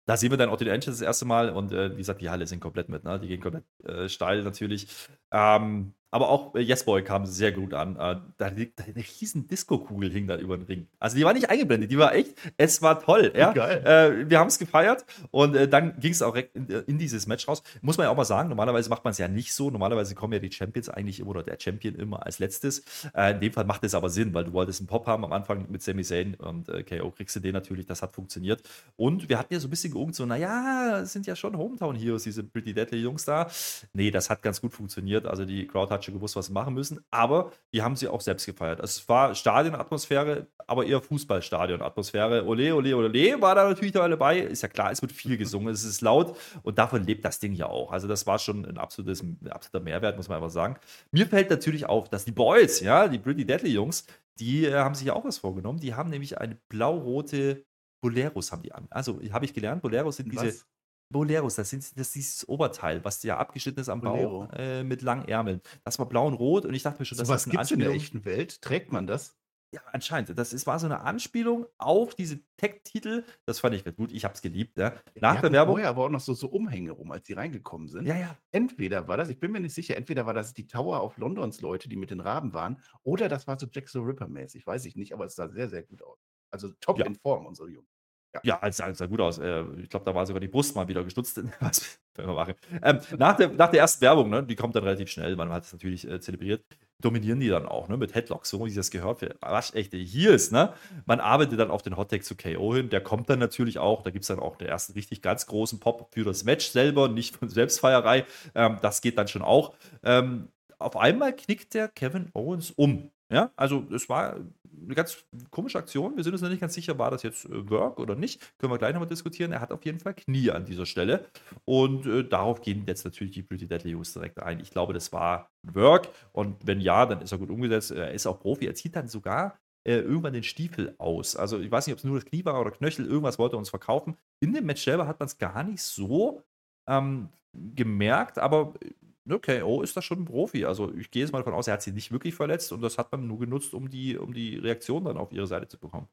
Da 0.07 0.17
sehen 0.17 0.31
wir 0.33 0.39
dann 0.39 0.49
auch 0.51 0.57
den 0.57 0.67
Engines 0.67 0.99
das 0.99 1.07
erste 1.07 1.25
Mal 1.25 1.51
und 1.51 1.71
äh, 1.73 1.93
wie 1.93 1.99
gesagt, 1.99 2.21
die 2.21 2.31
Halle 2.31 2.47
sind 2.47 2.59
komplett 2.59 2.89
mit, 2.89 3.05
ne? 3.05 3.21
Die 3.21 3.29
gehen 3.29 3.41
komplett 3.41 3.65
äh, 3.85 4.09
steil 4.09 4.43
natürlich. 4.43 4.89
Ähm, 5.31 5.95
aber 6.11 6.29
auch 6.29 6.55
äh, 6.55 6.61
Yes 6.61 6.85
Boy 6.85 7.03
kam 7.03 7.27
sehr 7.27 7.53
gut 7.53 7.75
an. 7.75 7.97
Äh, 7.97 8.17
da 8.37 8.49
liegt 8.49 8.81
eine 8.81 8.97
riesen 8.97 9.47
Disco-Kugel 9.47 10.11
hing 10.11 10.27
da 10.27 10.37
über 10.37 10.57
den 10.57 10.67
Ring. 10.67 10.89
Also 10.99 11.17
die 11.17 11.25
war 11.25 11.33
nicht 11.33 11.51
eingeblendet, 11.51 11.91
die 11.91 11.99
war 11.99 12.15
echt, 12.15 12.35
es 12.57 12.83
war 12.83 13.01
toll. 13.01 13.33
Ja? 13.37 13.53
Geil. 13.55 13.85
Äh, 13.85 14.31
wir 14.31 14.39
haben 14.39 14.49
es 14.49 14.59
gefeiert 14.59 15.05
und 15.31 15.55
äh, 15.55 15.69
dann 15.69 15.99
ging 16.01 16.13
es 16.13 16.23
auch 16.23 16.33
direkt 16.33 16.57
in, 16.57 16.69
in, 16.69 16.99
dieses 16.99 17.27
Match 17.27 17.47
raus. 17.47 17.63
Muss 17.81 17.97
man 17.97 18.07
ja 18.07 18.11
auch 18.11 18.17
mal 18.17 18.25
sagen, 18.25 18.49
normalerweise 18.49 18.91
macht 18.91 19.05
man 19.05 19.13
es 19.13 19.19
ja 19.19 19.29
nicht 19.29 19.55
so. 19.55 19.71
Normalerweise 19.71 20.15
kommen 20.15 20.33
ja 20.33 20.39
die 20.39 20.53
Champions 20.53 20.89
eigentlich 20.89 21.21
immer 21.21 21.31
oder 21.31 21.43
der 21.43 21.59
Champion 21.59 21.95
immer 21.95 22.25
als 22.27 22.39
letztes. 22.39 22.83
Äh, 23.15 23.33
in 23.33 23.41
dem 23.41 23.53
Fall 23.53 23.65
macht 23.65 23.85
es 23.85 23.95
aber 23.95 24.11
Sinn, 24.11 24.35
weil 24.35 24.45
du 24.45 24.53
wolltest 24.53 24.81
einen 24.81 24.89
Pop 24.89 25.07
haben 25.07 25.25
am 25.25 25.33
Anfang 25.33 25.67
mit 25.71 25.83
Sami 25.83 26.03
Zayn 26.03 26.35
und 26.35 26.69
äh, 26.69 26.83
KO 26.83 27.11
kriegst 27.11 27.37
du 27.37 27.41
den 27.41 27.53
natürlich, 27.53 27.87
das 27.87 28.03
hat 28.03 28.15
funktioniert. 28.15 28.63
Und 28.97 29.29
wir 29.29 29.39
hatten 29.39 29.55
ja 29.55 29.61
so 29.61 29.69
ein 29.69 29.71
bisschen 29.71 29.93
geungt, 29.93 30.15
so, 30.15 30.27
naja, 30.27 31.05
sind 31.05 31.27
ja 31.27 31.37
schon 31.37 31.57
Hometown 31.57 31.95
Heroes, 31.95 32.25
diese 32.25 32.43
Pretty 32.43 32.75
Deadly 32.75 32.99
Jungs 32.99 33.25
da. 33.25 33.49
Nee, 33.93 34.11
das 34.11 34.31
hat 34.31 34.43
ganz 34.43 34.61
gut 34.61 34.73
funktioniert. 34.73 35.27
Also 35.27 35.45
die 35.45 35.67
Crowd 35.67 35.93
hat 35.93 36.00
schon 36.05 36.15
gewusst, 36.15 36.37
was 36.37 36.47
sie 36.47 36.53
machen 36.53 36.75
müssen 36.75 37.01
aber 37.11 37.53
die 37.73 37.83
haben 37.83 37.97
sie 37.97 38.09
auch 38.09 38.21
selbst 38.21 38.47
gefeiert. 38.47 38.81
Also 38.81 39.01
es 39.01 39.09
war 39.09 39.35
Stadionatmosphäre, 39.35 40.47
aber 40.67 40.87
eher 40.87 41.01
Fußballstadionatmosphäre. 41.01 42.47
Ole, 42.47 42.75
ole, 42.75 42.97
ole, 42.97 43.43
war 43.43 43.55
da 43.55 43.69
natürlich 43.69 43.93
dabei. 43.93 44.41
Ist 44.41 44.63
ja 44.63 44.69
klar, 44.69 44.91
es 44.91 45.03
wird 45.03 45.13
viel 45.13 45.37
gesungen, 45.37 45.73
es 45.73 45.85
ist 45.85 46.01
laut 46.01 46.37
und 46.63 46.79
davon 46.79 47.05
lebt 47.05 47.25
das 47.25 47.39
Ding 47.39 47.53
ja 47.53 47.67
auch. 47.67 47.93
Also 47.93 48.09
das 48.09 48.27
war 48.27 48.39
schon 48.39 48.65
ein, 48.65 48.79
absolutes, 48.79 49.23
ein 49.23 49.49
absoluter 49.51 49.85
Mehrwert, 49.85 50.17
muss 50.17 50.29
man 50.29 50.37
einfach 50.37 50.51
sagen. 50.51 50.77
Mir 51.11 51.27
fällt 51.27 51.51
natürlich 51.51 51.87
auf, 51.87 52.09
dass 52.09 52.25
die 52.25 52.33
Boys, 52.33 52.81
ja, 52.81 53.09
die 53.09 53.19
Pretty 53.19 53.45
Deadly 53.45 53.71
Jungs, 53.71 54.07
die 54.39 54.67
äh, 54.67 54.75
haben 54.75 54.95
sich 54.95 55.07
ja 55.07 55.15
auch 55.15 55.25
was 55.25 55.39
vorgenommen. 55.39 55.81
Die 55.81 55.95
haben 55.95 56.11
nämlich 56.11 56.39
eine 56.39 56.57
blau-rote 56.69 57.65
Boleros 58.03 58.51
haben 58.51 58.63
die 58.63 58.73
an. 58.73 58.87
Also 58.91 59.21
habe 59.31 59.45
ich 59.45 59.53
gelernt, 59.53 59.83
Boleros 59.83 60.17
sind 60.17 60.33
diese 60.33 60.49
was? 60.49 60.67
Boleros, 61.11 61.57
das, 61.57 61.71
sind, 61.71 61.83
das 61.99 62.09
ist 62.09 62.15
dieses 62.15 62.49
Oberteil, 62.49 63.05
was 63.05 63.23
ja 63.23 63.37
abgeschnitten 63.37 63.81
ist 63.81 63.89
am 63.89 64.01
Bolero. 64.01 64.47
Bauch 64.47 64.53
äh, 64.53 64.85
mit 64.85 65.03
langen 65.03 65.27
Ärmeln. 65.27 65.61
Das 65.85 65.99
war 65.99 66.07
blau 66.07 66.27
und 66.27 66.35
rot 66.35 66.65
und 66.65 66.75
ich 66.75 66.83
dachte 66.83 67.01
mir 67.01 67.05
schon, 67.05 67.17
so 67.17 67.23
das 67.23 67.29
was 67.29 67.47
ist 67.47 67.57
eine 67.57 67.71
in 67.71 67.81
der 67.81 67.91
echten 67.91 68.25
Welt? 68.25 68.63
Trägt 68.63 68.93
man 68.93 69.07
das? 69.07 69.37
Ja, 69.73 69.83
anscheinend. 69.93 70.37
Das 70.37 70.53
ist, 70.53 70.67
war 70.67 70.81
so 70.81 70.87
eine 70.87 71.03
Anspielung 71.03 71.67
auf 71.79 72.17
diese 72.17 72.41
Tech-Titel. 72.57 73.25
Das 73.47 73.61
fand 73.61 73.75
ich 73.77 73.85
gut. 73.97 74.11
Ich 74.11 74.25
habe 74.25 74.35
es 74.35 74.43
geliebt. 74.43 74.77
Ja. 74.77 74.95
Nach 75.21 75.41
der 75.41 75.53
Werbung. 75.53 75.75
vorher 75.75 75.91
aber 75.91 76.05
auch 76.05 76.09
noch 76.09 76.21
so, 76.21 76.35
so 76.35 76.49
Umhänge 76.49 76.91
rum, 76.91 77.13
als 77.13 77.25
die 77.25 77.35
reingekommen 77.35 77.87
sind. 77.87 78.05
Ja, 78.07 78.17
ja. 78.17 78.37
Entweder 78.51 79.07
war 79.07 79.17
das, 79.17 79.29
ich 79.29 79.39
bin 79.39 79.53
mir 79.53 79.61
nicht 79.61 79.75
sicher, 79.75 79.97
entweder 79.97 80.27
war 80.27 80.35
das 80.35 80.55
die 80.55 80.67
Tower 80.67 81.01
auf 81.01 81.19
Londons 81.19 81.61
Leute, 81.61 81.89
die 81.89 81.97
mit 81.97 82.11
den 82.11 82.19
Raben 82.19 82.53
waren, 82.53 82.81
oder 83.05 83.29
das 83.29 83.47
war 83.47 83.61
so 83.61 83.69
Jack 83.71 83.89
the 83.89 83.99
Ripper-mäßig. 83.99 84.67
Weiß 84.67 84.85
ich 84.87 84.97
nicht, 84.97 85.13
aber 85.13 85.27
es 85.27 85.37
sah 85.37 85.49
sehr, 85.49 85.69
sehr 85.69 85.85
gut 85.85 86.03
aus. 86.03 86.19
Also 86.51 86.71
top 86.81 86.99
ja. 86.99 87.07
in 87.07 87.15
Form, 87.15 87.47
unsere 87.47 87.69
Jungs. 87.69 88.00
Ja, 88.35 88.41
ja 88.45 88.61
es 88.69 88.77
sah, 88.77 89.07
gut 89.07 89.21
aus. 89.21 89.39
Äh, 89.39 89.65
ich 89.83 89.89
glaube, 89.89 90.05
da 90.05 90.15
war 90.15 90.27
sogar 90.27 90.41
die 90.41 90.49
Brust 90.49 90.75
mal 90.77 90.87
wieder 90.89 91.03
gestutzt. 91.05 91.41
Was 91.61 91.99
wir 92.17 92.27
machen. 92.27 92.55
Ähm, 92.83 93.01
nach, 93.19 93.37
der, 93.37 93.49
nach 93.49 93.71
der 93.71 93.81
ersten 93.81 94.03
Werbung, 94.03 94.31
ne, 94.31 94.43
die 94.43 94.57
kommt 94.57 94.75
dann 94.75 94.85
relativ 94.85 95.11
schnell, 95.11 95.37
man 95.37 95.51
hat 95.51 95.65
es 95.65 95.73
natürlich 95.73 96.07
äh, 96.09 96.21
zelebriert, 96.21 96.65
dominieren 97.01 97.41
die 97.41 97.49
dann 97.49 97.67
auch 97.67 97.89
ne, 97.89 97.97
mit 97.97 98.15
Headlocks, 98.15 98.51
so 98.51 98.65
wie 98.67 98.75
das 98.75 98.91
gehört 98.91 99.21
für 99.21 99.35
waschechte 99.41 99.97
Heels. 99.97 100.51
Ne? 100.51 100.73
Man 101.07 101.21
arbeitet 101.21 101.59
dann 101.59 101.71
auf 101.71 101.83
den 101.83 101.97
Hottag 101.97 102.25
zu 102.25 102.37
KO 102.37 102.75
hin, 102.75 102.91
der 102.91 103.01
kommt 103.01 103.31
dann 103.31 103.39
natürlich 103.39 103.79
auch, 103.79 104.03
da 104.03 104.11
gibt 104.11 104.25
es 104.25 104.29
dann 104.29 104.39
auch 104.39 104.57
den 104.57 104.69
ersten 104.69 104.93
richtig 104.93 105.23
ganz 105.23 105.47
großen 105.47 105.81
Pop 105.81 106.09
für 106.13 106.25
das 106.25 106.45
Match 106.45 106.67
selber, 106.69 107.09
nicht 107.09 107.37
von 107.37 107.49
Selbstfeierei. 107.49 108.27
Ähm, 108.55 108.79
das 108.83 109.01
geht 109.01 109.17
dann 109.19 109.29
schon 109.29 109.43
auch. 109.43 109.75
Ähm, 110.03 110.49
auf 110.79 110.97
einmal 110.97 111.35
knickt 111.35 111.75
der 111.75 111.89
Kevin 111.89 112.31
Owens 112.35 112.71
um. 112.71 113.11
Ja, 113.33 113.53
also 113.55 113.87
es 113.95 114.09
war 114.09 114.39
eine 114.85 114.95
ganz 114.95 115.25
komische 115.51 115.79
Aktion. 115.79 116.17
Wir 116.17 116.25
sind 116.25 116.33
uns 116.33 116.43
noch 116.43 116.49
nicht 116.49 116.61
ganz 116.61 116.75
sicher, 116.75 116.99
war 116.99 117.11
das 117.11 117.23
jetzt 117.23 117.45
äh, 117.47 117.71
Work 117.71 117.99
oder 117.99 118.15
nicht. 118.15 118.59
Können 118.59 118.73
wir 118.73 118.79
gleich 118.79 118.93
nochmal 118.93 119.09
diskutieren. 119.09 119.53
Er 119.53 119.61
hat 119.61 119.73
auf 119.73 119.85
jeden 119.85 120.01
Fall 120.01 120.15
Knie 120.15 120.51
an 120.51 120.65
dieser 120.65 120.87
Stelle. 120.87 121.27
Und 121.65 122.07
äh, 122.07 122.25
darauf 122.25 122.61
gehen 122.61 122.85
jetzt 122.87 123.05
natürlich 123.05 123.33
die 123.35 123.43
Pretty 123.43 123.67
Deadly 123.67 123.91
Jungs 123.91 124.13
direkt 124.13 124.41
ein. 124.41 124.61
Ich 124.61 124.71
glaube, 124.71 124.93
das 124.93 125.13
war 125.13 125.51
Work. 125.63 126.09
Und 126.33 126.67
wenn 126.67 126.81
ja, 126.81 127.07
dann 127.07 127.21
ist 127.21 127.33
er 127.33 127.39
gut 127.39 127.51
umgesetzt. 127.51 127.91
Er 127.91 128.13
ist 128.13 128.27
auch 128.27 128.41
Profi. 128.41 128.67
Er 128.67 128.75
zieht 128.75 128.97
dann 128.97 129.09
sogar 129.09 129.59
äh, 129.85 129.99
irgendwann 129.99 130.33
den 130.33 130.43
Stiefel 130.43 130.95
aus. 130.99 131.37
Also 131.37 131.59
ich 131.59 131.71
weiß 131.71 131.87
nicht, 131.87 131.95
ob 131.95 131.99
es 131.99 132.05
nur 132.05 132.19
das 132.19 132.25
Knie 132.25 132.45
war 132.45 132.61
oder 132.61 132.71
Knöchel. 132.71 133.07
Irgendwas 133.07 133.39
wollte 133.39 133.57
er 133.57 133.59
uns 133.59 133.71
verkaufen. 133.71 134.17
In 134.41 134.53
dem 134.53 134.67
Match 134.67 134.83
selber 134.83 135.07
hat 135.07 135.21
man 135.21 135.27
es 135.27 135.39
gar 135.39 135.63
nicht 135.63 135.83
so 135.83 136.43
ähm, 136.89 137.29
gemerkt. 137.53 138.39
Aber 138.39 138.75
ne, 138.83 138.95
KO 139.39 139.83
ist 139.83 139.97
da 139.97 140.03
schon 140.03 140.21
ein 140.21 140.25
Profi. 140.25 140.65
Also 140.65 140.93
ich 140.95 141.11
gehe 141.11 141.23
jetzt 141.23 141.33
mal 141.33 141.39
davon 141.39 141.55
aus, 141.55 141.69
er 141.69 141.75
hat 141.75 141.83
sie 141.83 141.93
nicht 141.93 142.13
wirklich 142.13 142.35
verletzt 142.35 142.73
und 142.73 142.83
das 142.83 142.99
hat 142.99 143.13
man 143.13 143.27
nur 143.27 143.39
genutzt, 143.39 143.75
um 143.75 143.89
die, 143.91 144.19
um 144.19 144.33
die 144.35 144.57
Reaktion 144.57 145.05
dann 145.05 145.17
auf 145.17 145.33
ihre 145.33 145.47
Seite 145.47 145.69
zu 145.69 145.79
bekommen. 145.79 146.09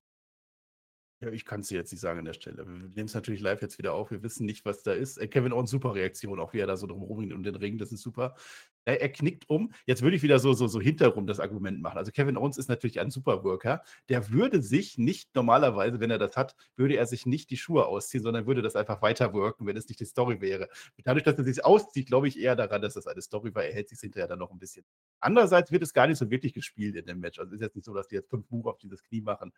Ja, 1.19 1.29
ich 1.31 1.45
kann 1.45 1.61
es 1.61 1.69
dir 1.69 1.79
jetzt 1.79 1.91
nicht 1.91 2.01
sagen 2.01 2.19
an 2.19 2.25
der 2.25 2.33
Stelle. 2.33 2.67
Wir 2.67 2.73
nehmen 2.73 3.05
es 3.05 3.15
natürlich 3.15 3.41
live 3.41 3.61
jetzt 3.61 3.79
wieder 3.79 3.93
auf. 3.93 4.11
Wir 4.11 4.21
wissen 4.21 4.45
nicht, 4.45 4.65
was 4.65 4.83
da 4.83 4.93
ist. 4.93 5.17
Äh, 5.17 5.27
Kevin 5.27 5.51
Owens, 5.51 5.71
super 5.71 5.95
Reaktion, 5.95 6.39
auch 6.39 6.53
wie 6.53 6.59
er 6.59 6.67
da 6.67 6.77
so 6.77 6.85
drum 6.85 7.01
rumringt 7.01 7.33
und 7.33 7.43
den 7.43 7.55
Ring, 7.55 7.79
das 7.79 7.91
ist 7.91 8.03
super. 8.03 8.35
Er, 8.87 9.01
er, 9.01 9.09
knickt 9.09 9.49
um. 9.49 9.73
Jetzt 9.85 10.01
würde 10.01 10.15
ich 10.15 10.23
wieder 10.23 10.39
so, 10.39 10.53
so, 10.53 10.67
so 10.67 10.79
hinterrum 10.79 11.27
das 11.27 11.41
Argument 11.41 11.81
machen. 11.81 11.97
Also 11.97 12.13
Kevin 12.13 12.37
Owens 12.37 12.57
ist 12.57 12.69
natürlich 12.69 13.01
ein 13.01 13.11
Superworker. 13.11 13.83
Der 14.07 14.29
würde 14.29 14.61
sich 14.61 14.97
nicht 14.97 15.35
normalerweise, 15.35 15.99
wenn 15.99 16.09
er 16.09 16.17
das 16.17 16.37
hat, 16.37 16.55
würde 16.77 16.95
er 16.95 17.05
sich 17.05 17.25
nicht 17.25 17.49
die 17.49 17.57
Schuhe 17.57 17.85
ausziehen, 17.85 18.23
sondern 18.23 18.47
würde 18.47 18.61
das 18.61 18.77
einfach 18.77 19.01
weiter 19.01 19.33
worken, 19.33 19.65
wenn 19.65 19.75
es 19.75 19.89
nicht 19.89 19.99
die 19.99 20.05
Story 20.05 20.39
wäre. 20.39 20.69
Dadurch, 21.03 21.25
dass 21.25 21.37
er 21.37 21.43
sich 21.43 21.65
auszieht, 21.65 22.07
glaube 22.07 22.29
ich 22.29 22.39
eher 22.39 22.55
daran, 22.55 22.81
dass 22.81 22.93
das 22.93 23.07
eine 23.07 23.21
Story 23.21 23.53
war. 23.53 23.65
Er 23.65 23.73
hält 23.73 23.89
sich 23.89 23.99
hinterher 23.99 24.29
dann 24.29 24.39
noch 24.39 24.51
ein 24.51 24.59
bisschen. 24.59 24.85
Andererseits 25.19 25.69
wird 25.69 25.83
es 25.83 25.93
gar 25.93 26.07
nicht 26.07 26.17
so 26.17 26.29
wirklich 26.31 26.53
gespielt 26.53 26.95
in 26.95 27.05
dem 27.05 27.19
Match. 27.19 27.39
Also 27.39 27.49
es 27.49 27.55
ist 27.55 27.65
jetzt 27.65 27.75
nicht 27.75 27.85
so, 27.85 27.93
dass 27.93 28.07
die 28.07 28.15
jetzt 28.15 28.29
fünf 28.29 28.49
Move 28.49 28.69
auf 28.69 28.77
dieses 28.77 29.03
Knie 29.03 29.19
machen. 29.19 29.51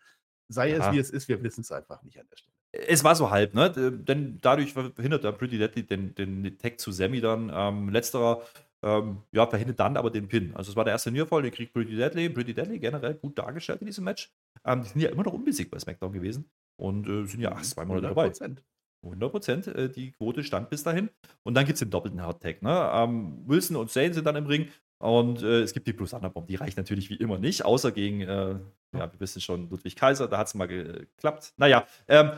Sei 0.48 0.76
Aha. 0.76 0.88
es 0.88 0.96
wie 0.96 1.00
es 1.00 1.10
ist, 1.12 1.28
wir 1.28 1.44
wissen 1.44 1.62
es 1.62 1.72
einfach 1.72 2.02
nicht 2.02 2.20
an 2.20 2.26
der 2.32 2.38
Stelle. 2.38 2.56
Es 2.72 3.04
war 3.04 3.16
so 3.16 3.30
halb, 3.30 3.54
ne? 3.54 3.70
Denn 3.72 4.40
dadurch 4.42 4.74
verhindert 4.74 5.24
der 5.24 5.34
Pretty 5.34 5.60
Deadly 5.60 5.86
den, 5.86 6.16
den 6.16 6.58
Tag 6.58 6.80
zu 6.80 6.92
Sammy 6.92 7.22
dann. 7.22 7.52
Ähm, 7.54 7.90
letzterer 7.90 8.44
ähm, 8.84 9.24
ja, 9.32 9.46
verhindert 9.48 9.80
dann 9.80 9.98
aber 9.98 10.10
den 10.10 10.28
Pin. 10.28 10.56
Also 10.56 10.72
es 10.72 10.76
war 10.76 10.86
der 10.86 10.94
erste 10.94 11.12
Nearfall, 11.12 11.42
den 11.42 11.52
kriegt 11.52 11.74
Pretty 11.74 11.96
Deadly. 11.96 12.30
Pretty 12.30 12.54
Deadly 12.54 12.80
generell 12.80 13.16
gut 13.16 13.38
dargestellt 13.38 13.82
in 13.82 13.88
diesem 13.88 14.04
Match. 14.06 14.32
Ähm, 14.66 14.84
die 14.84 14.90
sind 14.90 15.02
ja 15.02 15.10
immer 15.10 15.24
noch 15.24 15.34
unbesiegt 15.34 15.72
bei 15.72 15.80
SmackDown 15.80 16.14
gewesen 16.14 16.50
und 16.78 17.08
äh, 17.08 17.26
sind 17.26 17.42
ja 17.42 17.52
ach, 17.54 17.62
zwei 17.62 17.86
Monate 17.86 18.08
100%. 18.08 18.10
dabei. 18.10 18.62
100 19.04 19.32
Prozent. 19.32 19.68
Äh, 19.68 19.90
die 19.90 20.12
Quote 20.12 20.44
stand 20.44 20.70
bis 20.70 20.84
dahin. 20.84 21.10
Und 21.44 21.56
dann 21.56 21.66
gibt 21.66 21.76
es 21.76 21.80
den 21.80 21.90
doppelten 21.90 22.22
Hardtag. 22.22 22.62
Ne? 22.62 22.90
Ähm, 22.94 23.44
Wilson 23.46 23.76
und 23.76 23.90
Zane 23.90 24.14
sind 24.14 24.26
dann 24.26 24.36
im 24.36 24.46
Ring. 24.46 24.70
Und 25.02 25.42
äh, 25.44 25.62
es 25.62 25.74
gibt 25.74 25.88
die 25.88 25.94
Plus 25.94 26.12
Bomb, 26.12 26.48
die 26.48 26.56
reicht 26.56 26.78
natürlich 26.78 27.10
wie 27.10 27.16
immer 27.16 27.40
nicht, 27.40 27.64
außer 27.64 27.94
gegen, 27.94 28.20
äh, 28.20 28.56
ja, 28.92 29.12
wir 29.14 29.20
wissen 29.20 29.40
schon, 29.40 29.70
Ludwig 29.70 29.96
Kaiser, 29.96 30.28
da 30.28 30.38
hat 30.38 30.48
es 30.48 30.56
mal 30.56 30.68
geklappt. 30.68 31.54
Naja, 31.56 31.88
ähm, 32.10 32.32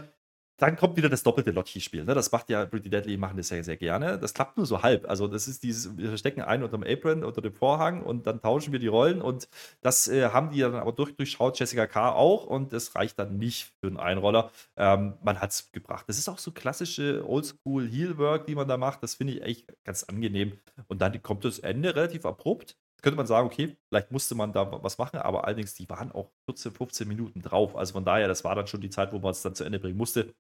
dann 0.62 0.76
kommt 0.78 0.96
wieder 0.96 1.10
das 1.10 1.24
doppelte 1.24 1.50
Lotti-Spiel. 1.50 2.04
Ne? 2.04 2.14
Das 2.14 2.32
macht 2.32 2.50
ja 2.52 2.66
Pretty 2.68 2.90
Deadly, 2.90 3.18
machen 3.18 3.36
das 3.36 3.48
sehr, 3.48 3.64
sehr 3.64 3.78
gerne. 3.78 4.20
Das 4.20 4.36
klappt 4.36 4.58
nur 4.58 4.68
so 4.68 4.84
halb. 4.84 5.10
Also, 5.10 5.28
das 5.28 5.48
ist 5.48 5.64
dieses, 5.64 5.98
wir 5.98 6.16
stecken 6.18 6.42
einen 6.42 6.62
unter 6.62 6.78
dem 6.78 6.86
Apron, 6.88 7.24
unter 7.24 7.42
dem 7.42 7.54
Vorhang 7.54 8.04
und 8.04 8.28
dann 8.28 8.42
tauschen 8.42 8.72
wir 8.72 8.80
die 8.80 8.88
Rollen 8.88 9.24
und 9.24 9.50
das 9.82 10.08
äh, 10.08 10.30
haben 10.30 10.52
die 10.52 10.60
dann 10.60 10.76
aber 10.76 10.92
durch, 10.92 11.16
durchschaut, 11.16 11.60
Jessica 11.60 11.88
K. 11.88 12.12
auch 12.12 12.46
und 12.46 12.74
das 12.74 12.96
reicht 12.96 13.18
dann 13.18 13.38
nicht 13.38 13.74
für 13.80 13.88
einen 13.88 13.98
Einroller. 13.98 14.52
Ähm, 14.78 15.16
man 15.24 15.42
hat 15.42 15.50
es 15.50 15.72
gebracht. 15.72 16.06
Das 16.08 16.20
ist 16.20 16.30
auch 16.30 16.38
so 16.38 16.52
klassische 16.52 17.28
Oldschool 17.28 17.90
Heel-Work, 17.90 18.46
die 18.46 18.54
man 18.54 18.68
da 18.68 18.78
macht. 18.78 19.02
Das 19.02 19.16
finde 19.16 19.34
ich 19.34 19.42
echt 19.42 19.74
ganz 19.84 20.04
angenehm. 20.04 20.60
Und 20.88 21.02
dann 21.02 21.20
kommt 21.24 21.44
das 21.44 21.58
Ende 21.58 21.96
relativ 21.96 22.24
abrupt 22.24 22.78
könnte 23.02 23.18
man 23.18 23.28
sagen, 23.28 23.48
okay, 23.48 23.76
vielleicht 23.90 24.12
musste 24.12 24.36
man 24.36 24.54
da 24.54 24.84
was 24.84 24.98
machen, 24.98 25.18
aber 25.18 25.46
allerdings, 25.46 25.74
die 25.74 25.90
waren 25.90 26.12
auch 26.12 26.32
14, 26.46 26.72
15 26.72 27.08
Minuten 27.08 27.42
drauf. 27.42 27.76
Also 27.76 27.94
von 27.94 28.06
daher, 28.06 28.28
das 28.28 28.44
war 28.44 28.56
dann 28.56 28.68
schon 28.68 28.82
die 28.82 28.90
Zeit, 28.90 29.12
wo 29.12 29.20
man 29.20 29.32
es 29.32 29.42
dann 29.42 29.56
zu 29.56 29.64
Ende 29.64 29.80
bringen 29.80 29.98
musste. 29.98 30.34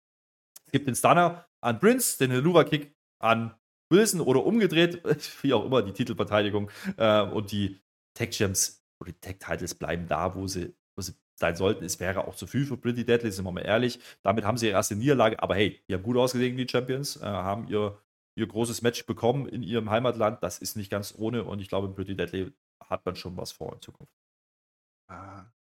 Es 0.72 0.80
gibt 0.80 0.88
den 0.88 0.96
Stunner 0.96 1.46
an 1.60 1.80
Prince, 1.80 2.18
den 2.18 2.32
Helluva-Kick 2.32 2.96
an 3.20 3.54
Wilson 3.90 4.22
oder 4.22 4.46
umgedreht, 4.46 5.04
wie 5.42 5.54
auch 5.54 5.66
immer, 5.66 5.82
die 5.82 5.92
Titelverteidigung. 5.92 6.72
Äh, 6.96 7.24
und 7.24 7.52
die 7.52 7.82
Tech 8.14 8.30
Gems 8.38 8.82
oder 9.02 9.12
die 9.12 9.20
Tech 9.20 9.40
Titles 9.40 9.76
bleiben 9.76 10.08
da, 10.08 10.34
wo 10.34 10.48
sie, 10.48 10.74
wo 10.96 11.02
sie 11.02 11.14
sein 11.38 11.58
sollten. 11.58 11.84
Es 11.84 12.00
wäre 12.00 12.26
auch 12.26 12.36
zu 12.36 12.48
viel 12.48 12.66
für 12.66 12.78
Pretty 12.78 13.04
Deadly, 13.06 13.34
sind 13.34 13.44
wir 13.44 13.52
mal 13.52 13.66
ehrlich. 13.66 14.00
Damit 14.22 14.46
haben 14.46 14.58
sie 14.58 14.68
ihre 14.68 14.76
erste 14.76 14.96
Niederlage, 14.96 15.44
aber 15.44 15.56
hey, 15.56 15.84
die 15.90 15.94
haben 15.94 16.04
gut 16.04 16.16
ausgesehen, 16.16 16.56
die 16.56 16.70
Champions, 16.70 17.18
äh, 17.18 17.26
haben 17.26 17.68
ihr, 17.68 18.00
ihr 18.36 18.48
großes 18.48 18.82
Match 18.82 19.06
bekommen 19.06 19.50
in 19.50 19.64
ihrem 19.64 19.90
Heimatland. 19.90 20.42
Das 20.42 20.60
ist 20.60 20.78
nicht 20.78 20.90
ganz 20.90 21.14
ohne 21.18 21.44
und 21.44 21.60
ich 21.60 21.68
glaube, 21.68 21.90
Pretty 21.90 22.16
Deadly 22.16 22.54
hat 22.82 23.06
man 23.06 23.18
schon 23.18 23.36
was 23.36 23.52
vor 23.52 23.74
in 23.74 23.82
Zukunft. 23.82 24.14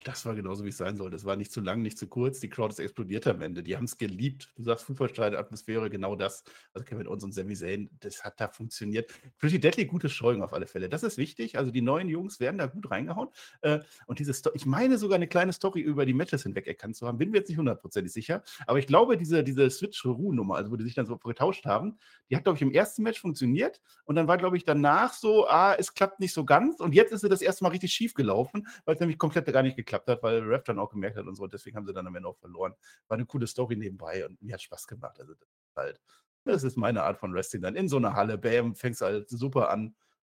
Das 0.04 0.26
war 0.26 0.36
genauso, 0.36 0.66
wie 0.66 0.70
es 0.70 0.78
sein 0.78 0.98
sollte. 0.98 1.16
Es 1.16 1.24
war 1.24 1.36
nicht 1.36 1.52
zu 1.52 1.62
lang, 1.62 1.82
nicht 1.82 1.98
zu 1.98 2.08
kurz. 2.08 2.40
Die 2.40 2.50
Crowd 2.50 2.74
ist 2.74 2.80
explodiert 2.80 3.26
am 3.28 3.42
Ende. 3.42 3.64
Die 3.64 3.78
haben 3.78 3.86
es 3.86 3.98
geliebt. 3.98 4.52
Du 4.56 4.64
sagst 4.64 4.86
Fußballstreit, 4.86 5.34
Atmosphäre, 5.34 5.90
genau 5.90 6.16
das. 6.16 6.44
Also 6.74 6.84
Kevin 6.84 7.08
Owens 7.08 7.24
und 7.24 7.34
Sami 7.34 7.56
Zayn, 7.56 7.90
das 8.02 8.24
hat 8.24 8.40
da 8.42 8.50
funktioniert. 8.50 9.14
Pretty 9.40 9.60
Deadly, 9.60 9.86
gute 9.86 10.10
Showing 10.10 10.42
auf 10.42 10.54
alle 10.54 10.68
Fälle. 10.68 10.90
Das 10.90 11.04
ist 11.04 11.18
wichtig. 11.18 11.58
Also 11.58 11.72
die 11.72 11.82
neuen 11.82 12.10
Jungs 12.10 12.40
werden 12.42 12.58
da 12.58 12.66
gut 12.66 12.92
reingehauen. 12.92 13.30
Äh, 13.62 13.80
und 14.06 14.20
diese 14.20 14.34
Story, 14.34 14.58
ich 14.58 14.66
meine 14.66 14.98
sogar 14.98 15.16
eine 15.16 15.28
kleine 15.28 15.54
Story 15.54 15.80
über 15.80 16.06
die 16.06 16.14
Matches 16.14 16.44
hinweg 16.44 16.68
erkannt 16.68 16.98
zu 16.98 17.08
haben. 17.08 17.18
Bin 17.18 17.32
mir 17.32 17.38
jetzt 17.38 17.50
nicht 17.50 17.58
hundertprozentig 17.58 18.12
sicher. 18.12 18.44
Aber 18.68 18.80
ich 18.80 18.88
glaube, 18.88 19.18
diese, 19.18 19.44
diese 19.44 19.70
Switch-Ruhe-Nummer, 19.70 20.56
also 20.56 20.72
wo 20.72 20.76
die 20.76 20.84
sich 20.84 20.96
dann 20.96 21.06
so 21.06 21.18
getauscht 21.18 21.66
haben, 21.66 21.98
die 22.30 22.36
hat, 22.36 22.44
glaube 22.44 22.58
ich, 22.58 22.62
im 22.62 22.72
ersten 22.72 23.04
Match 23.04 23.22
funktioniert. 23.22 23.80
Und 24.04 24.16
dann 24.16 24.28
war, 24.28 24.38
glaube 24.38 24.58
ich, 24.58 24.66
danach 24.66 25.14
so, 25.14 25.48
ah, 25.48 25.76
es 25.78 25.94
klappt 25.94 26.20
nicht 26.20 26.34
so 26.34 26.44
ganz. 26.44 26.82
Und 26.82 26.94
jetzt 26.94 27.14
ist 27.14 27.22
sie 27.22 27.30
das 27.30 27.42
erste 27.42 27.64
Mal 27.64 27.70
richtig 27.70 27.94
schief 27.94 28.14
gelaufen, 28.14 28.68
weil 28.86 28.96
es 28.96 29.00
nämlich 29.00 29.18
komplett 29.18 29.46
gar 29.54 29.64
nicht 29.64 29.78
geklappt 29.78 29.93
hat, 29.94 30.24
weil 30.24 30.40
Ref 30.40 30.64
dann 30.64 30.80
auch 30.80 30.90
gemerkt 30.90 31.18
hat 31.18 31.26
und 31.26 31.36
so. 31.36 31.44
Und 31.44 31.54
deswegen 31.54 31.78
haben 31.78 31.86
sie 31.86 31.94
dann 31.94 32.08
am 32.08 32.16
Ende 32.16 32.30
auch 32.30 32.38
verloren. 32.38 32.74
War 33.08 33.18
eine 33.18 33.26
coole 33.26 33.48
Story 33.48 33.76
nebenbei 33.76 34.26
und 34.26 34.42
mir 34.42 34.54
hat 34.54 34.62
Spaß 34.62 34.88
gemacht. 34.88 35.20
Also, 35.20 35.34
das 35.34 35.48
ist 35.48 35.76
halt, 35.76 36.02
das 36.46 36.64
ist 36.64 36.78
meine 36.78 37.04
Art 37.04 37.18
von 37.18 37.34
Wrestling. 37.34 37.62
Dann 37.62 37.76
in 37.76 37.88
so 37.88 37.98
einer 37.98 38.14
Halle, 38.14 38.38
bam, 38.38 38.76
fängst 38.76 39.02
halt 39.02 39.30
super 39.30 39.70
an. 39.70 39.96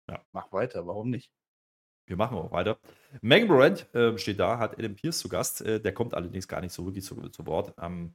Ja, 0.09 0.23
mach 0.31 0.51
weiter, 0.51 0.85
warum 0.85 1.09
nicht? 1.09 1.31
Wir 2.07 2.17
machen 2.17 2.37
auch 2.37 2.51
weiter. 2.51 2.77
Megan 3.21 3.47
Morant 3.47 3.93
äh, 3.95 4.15
steht 4.17 4.39
da, 4.39 4.59
hat 4.59 4.77
Adam 4.77 4.95
Pierce 4.95 5.19
zu 5.19 5.29
Gast. 5.29 5.61
Äh, 5.61 5.79
der 5.79 5.93
kommt 5.93 6.13
allerdings 6.13 6.47
gar 6.47 6.61
nicht 6.61 6.73
so 6.73 6.85
wirklich 6.85 7.03
zu, 7.03 7.29
zu 7.29 7.45
Wort. 7.47 7.73
Ähm, 7.81 8.13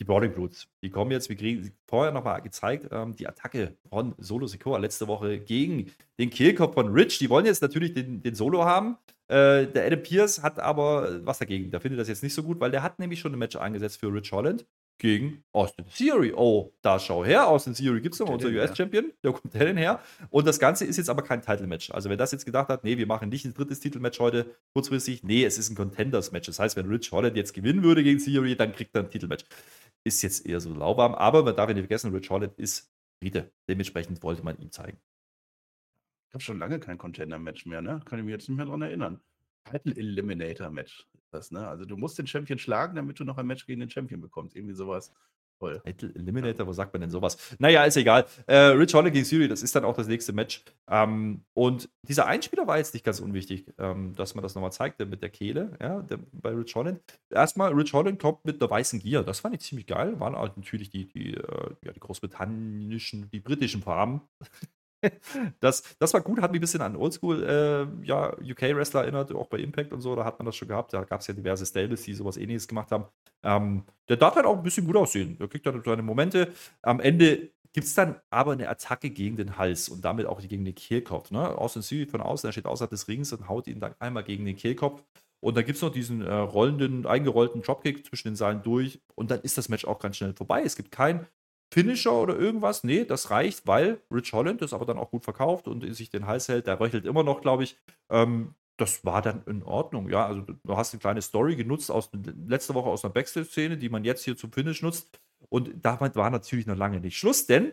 die 0.00 0.04
Boarding 0.04 0.32
Brutes, 0.32 0.68
die 0.82 0.90
kommen 0.90 1.10
jetzt, 1.10 1.28
wir 1.28 1.36
kriegen 1.36 1.72
vorher 1.86 2.12
nochmal 2.12 2.40
gezeigt, 2.40 2.88
ähm, 2.92 3.16
die 3.16 3.26
Attacke 3.26 3.76
von 3.88 4.14
Solo 4.18 4.46
Sikoa 4.46 4.78
letzte 4.78 5.08
Woche 5.08 5.40
gegen 5.40 5.90
den 6.18 6.30
Kehlkopf 6.30 6.74
von 6.74 6.92
Rich. 6.92 7.18
Die 7.18 7.28
wollen 7.28 7.46
jetzt 7.46 7.62
natürlich 7.62 7.94
den, 7.94 8.22
den 8.22 8.34
Solo 8.34 8.64
haben. 8.64 8.96
Äh, 9.28 9.66
der 9.66 9.86
Adam 9.86 10.02
Pierce 10.02 10.42
hat 10.42 10.58
aber 10.58 11.24
was 11.24 11.38
dagegen. 11.38 11.70
Der 11.70 11.80
findet 11.80 12.00
das 12.00 12.08
jetzt 12.08 12.22
nicht 12.22 12.34
so 12.34 12.42
gut, 12.42 12.60
weil 12.60 12.70
der 12.70 12.82
hat 12.82 12.98
nämlich 12.98 13.20
schon 13.20 13.32
ein 13.32 13.38
Match 13.38 13.56
eingesetzt 13.56 14.00
für 14.00 14.12
Rich 14.12 14.32
Holland 14.32 14.66
gegen 14.98 15.44
Austin 15.52 15.86
Theory. 15.86 16.32
Oh, 16.34 16.72
da 16.82 16.98
schau 16.98 17.24
her, 17.24 17.46
Austin 17.46 17.74
Theory 17.74 18.00
gibt 18.00 18.14
es 18.14 18.20
noch, 18.20 18.28
unser 18.28 18.48
US-Champion. 18.48 19.12
Da 19.22 19.32
kommt 19.32 19.54
der 19.54 19.66
denn 19.66 19.76
her. 19.76 20.00
Und 20.30 20.46
das 20.46 20.58
Ganze 20.58 20.84
ist 20.84 20.96
jetzt 20.96 21.08
aber 21.08 21.22
kein 21.22 21.40
Title-Match. 21.40 21.90
Also, 21.92 22.10
wer 22.10 22.16
das 22.16 22.32
jetzt 22.32 22.44
gedacht 22.44 22.68
hat, 22.68 22.84
nee, 22.84 22.98
wir 22.98 23.06
machen 23.06 23.28
nicht 23.28 23.44
ein 23.44 23.54
drittes 23.54 23.80
Titelmatch 23.80 24.18
heute 24.18 24.46
kurzfristig, 24.74 25.22
nee, 25.22 25.44
es 25.44 25.56
ist 25.58 25.70
ein 25.70 25.76
Contenders-Match. 25.76 26.46
Das 26.46 26.58
heißt, 26.58 26.76
wenn 26.76 26.86
Rich 26.86 27.12
Holland 27.12 27.36
jetzt 27.36 27.54
gewinnen 27.54 27.82
würde 27.82 28.02
gegen 28.02 28.18
Theory, 28.18 28.56
dann 28.56 28.72
kriegt 28.72 28.94
er 28.94 29.02
ein 29.02 29.10
Titelmatch. 29.10 29.44
Ist 30.04 30.22
jetzt 30.22 30.46
eher 30.46 30.60
so 30.60 30.72
lauwarm, 30.72 31.14
aber 31.14 31.42
man 31.42 31.54
darf 31.54 31.68
nicht 31.68 31.78
vergessen, 31.78 32.12
Rich 32.12 32.30
Holland 32.30 32.54
ist 32.56 32.90
Brite. 33.20 33.50
Dementsprechend 33.68 34.22
wollte 34.22 34.42
man 34.42 34.58
ihm 34.58 34.72
zeigen. 34.72 34.98
Ich 36.28 36.34
habe 36.34 36.42
schon 36.42 36.58
lange 36.58 36.78
kein 36.78 36.98
Contender-Match 36.98 37.66
mehr, 37.66 37.80
ne? 37.80 38.00
Kann 38.04 38.18
ich 38.18 38.24
mich 38.24 38.32
jetzt 38.32 38.48
nicht 38.48 38.56
mehr 38.56 38.66
daran 38.66 38.82
erinnern. 38.82 39.20
Title 39.64 39.96
Eliminator 39.96 40.70
Match 40.70 41.06
ist 41.14 41.32
das, 41.32 41.50
ne? 41.50 41.66
Also 41.66 41.84
du 41.84 41.96
musst 41.96 42.18
den 42.18 42.26
Champion 42.26 42.58
schlagen, 42.58 42.96
damit 42.96 43.18
du 43.18 43.24
noch 43.24 43.38
ein 43.38 43.46
Match 43.46 43.66
gegen 43.66 43.80
den 43.80 43.90
Champion 43.90 44.20
bekommst. 44.20 44.54
Irgendwie 44.54 44.74
sowas. 44.74 45.12
Toll. 45.58 45.80
Title 45.84 46.14
Eliminator, 46.14 46.66
wo 46.66 46.72
sagt 46.72 46.92
man 46.92 47.00
denn 47.00 47.10
sowas? 47.10 47.56
Naja, 47.58 47.82
ist 47.84 47.96
egal. 47.96 48.26
Äh, 48.46 48.56
Rich 48.56 48.94
Holland 48.94 49.12
gegen 49.12 49.24
Siri, 49.24 49.48
das 49.48 49.62
ist 49.62 49.74
dann 49.74 49.84
auch 49.84 49.96
das 49.96 50.06
nächste 50.06 50.32
Match. 50.32 50.62
Ähm, 50.88 51.44
und 51.52 51.88
dieser 52.02 52.26
Einspieler 52.26 52.68
war 52.68 52.78
jetzt 52.78 52.94
nicht 52.94 53.04
ganz 53.04 53.18
unwichtig, 53.18 53.66
ähm, 53.78 54.14
dass 54.14 54.36
man 54.36 54.42
das 54.42 54.54
nochmal 54.54 54.70
zeigte 54.70 55.04
mit 55.04 55.20
der 55.20 55.30
Kehle, 55.30 55.76
ja, 55.80 56.02
der, 56.02 56.20
bei 56.30 56.50
Rich 56.50 56.76
Holland. 56.76 57.00
Erstmal, 57.30 57.72
Rich 57.72 57.92
Holland 57.92 58.20
kommt 58.20 58.44
mit 58.44 58.62
der 58.62 58.70
weißen 58.70 59.00
Gier. 59.00 59.24
Das 59.24 59.40
fand 59.40 59.56
ich 59.56 59.62
ziemlich 59.62 59.88
geil. 59.88 60.20
Waren 60.20 60.36
halt 60.36 60.56
natürlich 60.56 60.90
die, 60.90 61.08
die, 61.08 61.34
äh, 61.34 61.74
ja, 61.84 61.92
die 61.92 62.00
großbritannischen, 62.00 63.28
die 63.30 63.40
britischen 63.40 63.82
Farben. 63.82 64.20
Das, 65.60 65.96
das 65.98 66.14
war 66.14 66.20
gut, 66.20 66.40
hat 66.40 66.50
mich 66.50 66.58
ein 66.58 66.62
bisschen 66.62 66.80
an 66.80 66.96
Oldschool 66.96 67.42
äh, 67.42 68.06
ja, 68.06 68.32
UK-Wrestler 68.38 69.02
erinnert, 69.02 69.32
auch 69.34 69.46
bei 69.46 69.58
Impact 69.58 69.92
und 69.92 70.00
so, 70.00 70.16
da 70.16 70.24
hat 70.24 70.38
man 70.38 70.46
das 70.46 70.56
schon 70.56 70.68
gehabt. 70.68 70.92
Da 70.92 71.04
gab 71.04 71.20
es 71.20 71.26
ja 71.26 71.34
diverse 71.34 71.66
Stables, 71.66 72.02
die 72.02 72.14
sowas 72.14 72.36
ähnliches 72.36 72.68
gemacht 72.68 72.90
haben. 72.90 73.04
Ähm, 73.42 73.84
der 74.08 74.16
darf 74.16 74.34
halt 74.36 74.46
auch 74.46 74.56
ein 74.56 74.62
bisschen 74.62 74.86
gut 74.86 74.96
aussehen. 74.96 75.36
Der 75.38 75.48
kriegt 75.48 75.66
dann 75.66 75.82
seine 75.84 76.02
Momente. 76.02 76.52
Am 76.82 77.00
Ende 77.00 77.50
gibt 77.72 77.86
es 77.86 77.94
dann 77.94 78.16
aber 78.30 78.52
eine 78.52 78.68
Attacke 78.68 79.10
gegen 79.10 79.36
den 79.36 79.56
Hals 79.56 79.88
und 79.88 80.04
damit 80.04 80.26
auch 80.26 80.40
gegen 80.40 80.64
den 80.64 80.74
Kehlkopf. 80.74 81.30
Ne? 81.30 81.56
Austin 81.56 81.82
Theory 81.82 82.06
von 82.06 82.20
außen, 82.20 82.48
er 82.48 82.52
steht 82.52 82.66
außerhalb 82.66 82.90
des 82.90 83.08
Rings 83.08 83.32
und 83.32 83.48
haut 83.48 83.66
ihn 83.66 83.80
dann 83.80 83.94
einmal 83.98 84.24
gegen 84.24 84.44
den 84.44 84.56
Kehlkopf. 84.56 85.02
Und 85.40 85.56
dann 85.56 85.64
gibt 85.64 85.76
es 85.76 85.82
noch 85.82 85.92
diesen 85.92 86.22
äh, 86.22 86.32
rollenden, 86.32 87.06
eingerollten 87.06 87.62
Dropkick 87.62 88.04
zwischen 88.04 88.28
den 88.28 88.36
Seilen 88.36 88.62
durch. 88.62 89.00
Und 89.14 89.30
dann 89.30 89.40
ist 89.40 89.56
das 89.56 89.68
Match 89.68 89.84
auch 89.84 90.00
ganz 90.00 90.16
schnell 90.16 90.34
vorbei. 90.34 90.62
Es 90.64 90.74
gibt 90.74 90.90
kein 90.90 91.26
Finisher 91.70 92.12
oder 92.12 92.36
irgendwas. 92.36 92.84
Nee, 92.84 93.04
das 93.04 93.30
reicht, 93.30 93.66
weil 93.66 94.00
Rich 94.10 94.32
Holland 94.32 94.62
das 94.62 94.72
aber 94.72 94.86
dann 94.86 94.98
auch 94.98 95.10
gut 95.10 95.24
verkauft 95.24 95.68
und 95.68 95.82
sich 95.94 96.10
den 96.10 96.26
Hals 96.26 96.48
hält. 96.48 96.66
Der 96.66 96.80
röchelt 96.80 97.04
immer 97.04 97.22
noch, 97.22 97.40
glaube 97.40 97.64
ich. 97.64 97.76
Ähm, 98.10 98.54
das 98.78 99.04
war 99.04 99.22
dann 99.22 99.42
in 99.46 99.62
Ordnung. 99.64 100.08
Ja, 100.08 100.26
also 100.26 100.42
du 100.42 100.76
hast 100.76 100.94
eine 100.94 101.00
kleine 101.00 101.20
Story 101.20 101.56
genutzt 101.56 101.90
aus 101.90 102.10
letzter 102.46 102.74
Woche 102.74 102.88
aus 102.88 103.04
einer 103.04 103.12
Backstage-Szene, 103.12 103.76
die 103.76 103.88
man 103.88 104.04
jetzt 104.04 104.24
hier 104.24 104.36
zum 104.36 104.52
Finish 104.52 104.82
nutzt. 104.82 105.20
Und 105.48 105.70
damit 105.82 106.16
war 106.16 106.30
natürlich 106.30 106.66
noch 106.66 106.76
lange 106.76 107.00
nicht 107.00 107.18
Schluss, 107.18 107.46
denn 107.46 107.72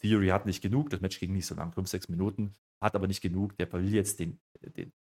Theory 0.00 0.28
hat 0.28 0.46
nicht 0.46 0.62
genug. 0.62 0.90
Das 0.90 1.00
Match 1.00 1.18
ging 1.18 1.32
nicht 1.32 1.46
so 1.46 1.54
lang, 1.54 1.72
5, 1.72 1.88
6 1.88 2.08
Minuten 2.08 2.54
hat 2.82 2.96
aber 2.96 3.06
nicht 3.06 3.20
genug. 3.20 3.56
Der 3.56 3.72
will 3.72 3.94
jetzt 3.94 4.18
den, 4.18 4.38
den 4.60 4.92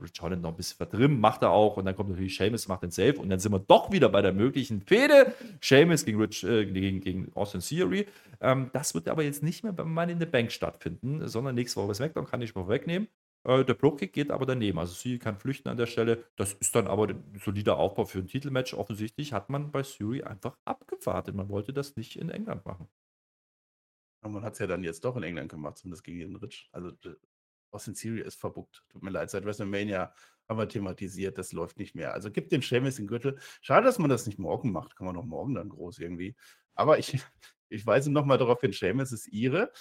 Rich 0.00 0.20
Holland 0.20 0.42
noch 0.42 0.50
ein 0.50 0.56
bisschen 0.56 0.76
verdrimmen, 0.76 1.18
macht 1.18 1.42
er 1.42 1.50
auch. 1.50 1.78
Und 1.78 1.86
dann 1.86 1.96
kommt 1.96 2.10
natürlich 2.10 2.36
Seamus, 2.36 2.68
macht 2.68 2.82
den 2.82 2.90
Safe. 2.90 3.18
Und 3.18 3.30
dann 3.30 3.40
sind 3.40 3.52
wir 3.52 3.58
doch 3.58 3.90
wieder 3.90 4.10
bei 4.10 4.20
der 4.20 4.32
möglichen 4.32 4.82
Fehde. 4.82 5.34
Seamus 5.60 6.04
gegen, 6.04 6.20
Rich, 6.20 6.44
äh, 6.44 6.66
gegen, 6.66 7.00
gegen 7.00 7.32
Austin 7.34 7.60
Theory. 7.60 8.06
Ähm, 8.40 8.70
das 8.72 8.94
wird 8.94 9.08
aber 9.08 9.24
jetzt 9.24 9.42
nicht 9.42 9.64
mehr 9.64 9.72
bei 9.72 9.84
Money 9.84 10.12
in 10.12 10.20
the 10.20 10.26
Bank 10.26 10.52
stattfinden, 10.52 11.26
sondern 11.26 11.54
nächste 11.54 11.80
Woche 11.80 11.88
bei 11.88 11.94
SmackDown 11.94 12.26
kann 12.26 12.42
ich 12.42 12.54
mal 12.54 12.68
wegnehmen. 12.68 13.08
Äh, 13.44 13.64
der 13.64 13.74
Pro-Kick 13.74 14.12
geht 14.12 14.30
aber 14.30 14.44
daneben. 14.44 14.78
Also 14.78 14.92
sie 14.92 15.18
kann 15.18 15.38
flüchten 15.38 15.70
an 15.70 15.78
der 15.78 15.86
Stelle. 15.86 16.24
Das 16.36 16.52
ist 16.52 16.74
dann 16.74 16.86
aber 16.86 17.08
ein 17.08 17.24
solider 17.42 17.78
Aufbau 17.78 18.04
für 18.04 18.18
ein 18.18 18.26
Titelmatch. 18.26 18.74
Offensichtlich 18.74 19.32
hat 19.32 19.48
man 19.48 19.70
bei 19.70 19.82
Theory 19.82 20.22
einfach 20.22 20.58
abgewartet. 20.66 21.34
Man 21.34 21.48
wollte 21.48 21.72
das 21.72 21.96
nicht 21.96 22.16
in 22.16 22.28
England 22.28 22.66
machen. 22.66 22.88
Und 24.22 24.32
man 24.32 24.42
hat 24.44 24.54
es 24.54 24.58
ja 24.58 24.66
dann 24.66 24.84
jetzt 24.84 25.04
doch 25.04 25.16
in 25.16 25.22
England 25.22 25.50
gemacht, 25.50 25.78
zumindest 25.78 26.04
gegen 26.04 26.18
den 26.18 26.36
Rich. 26.36 26.68
Also 26.72 26.92
Austin 27.70 27.94
Theory 27.94 28.20
ist 28.20 28.38
verbuckt. 28.38 28.84
Tut 28.88 29.02
mir 29.02 29.10
leid, 29.10 29.30
seit 29.30 29.44
WrestleMania 29.44 30.12
haben 30.48 30.58
wir 30.58 30.68
thematisiert, 30.68 31.38
das 31.38 31.52
läuft 31.52 31.78
nicht 31.78 31.94
mehr. 31.94 32.12
Also 32.12 32.30
gibt 32.30 32.52
den 32.52 32.62
Sheamus 32.62 32.96
den 32.96 33.06
Gürtel. 33.06 33.38
Schade, 33.60 33.86
dass 33.86 33.98
man 33.98 34.10
das 34.10 34.26
nicht 34.26 34.38
morgen 34.38 34.72
macht. 34.72 34.96
Kann 34.96 35.06
man 35.06 35.14
doch 35.14 35.24
morgen 35.24 35.54
dann 35.54 35.68
groß 35.68 35.98
irgendwie. 36.00 36.36
Aber 36.74 36.98
ich, 36.98 37.18
ich 37.68 37.86
weise 37.86 38.10
nochmal 38.10 38.38
darauf 38.38 38.60
hin, 38.60 38.72
Sheamus 38.72 39.12
ist 39.12 39.28
ihre 39.28 39.72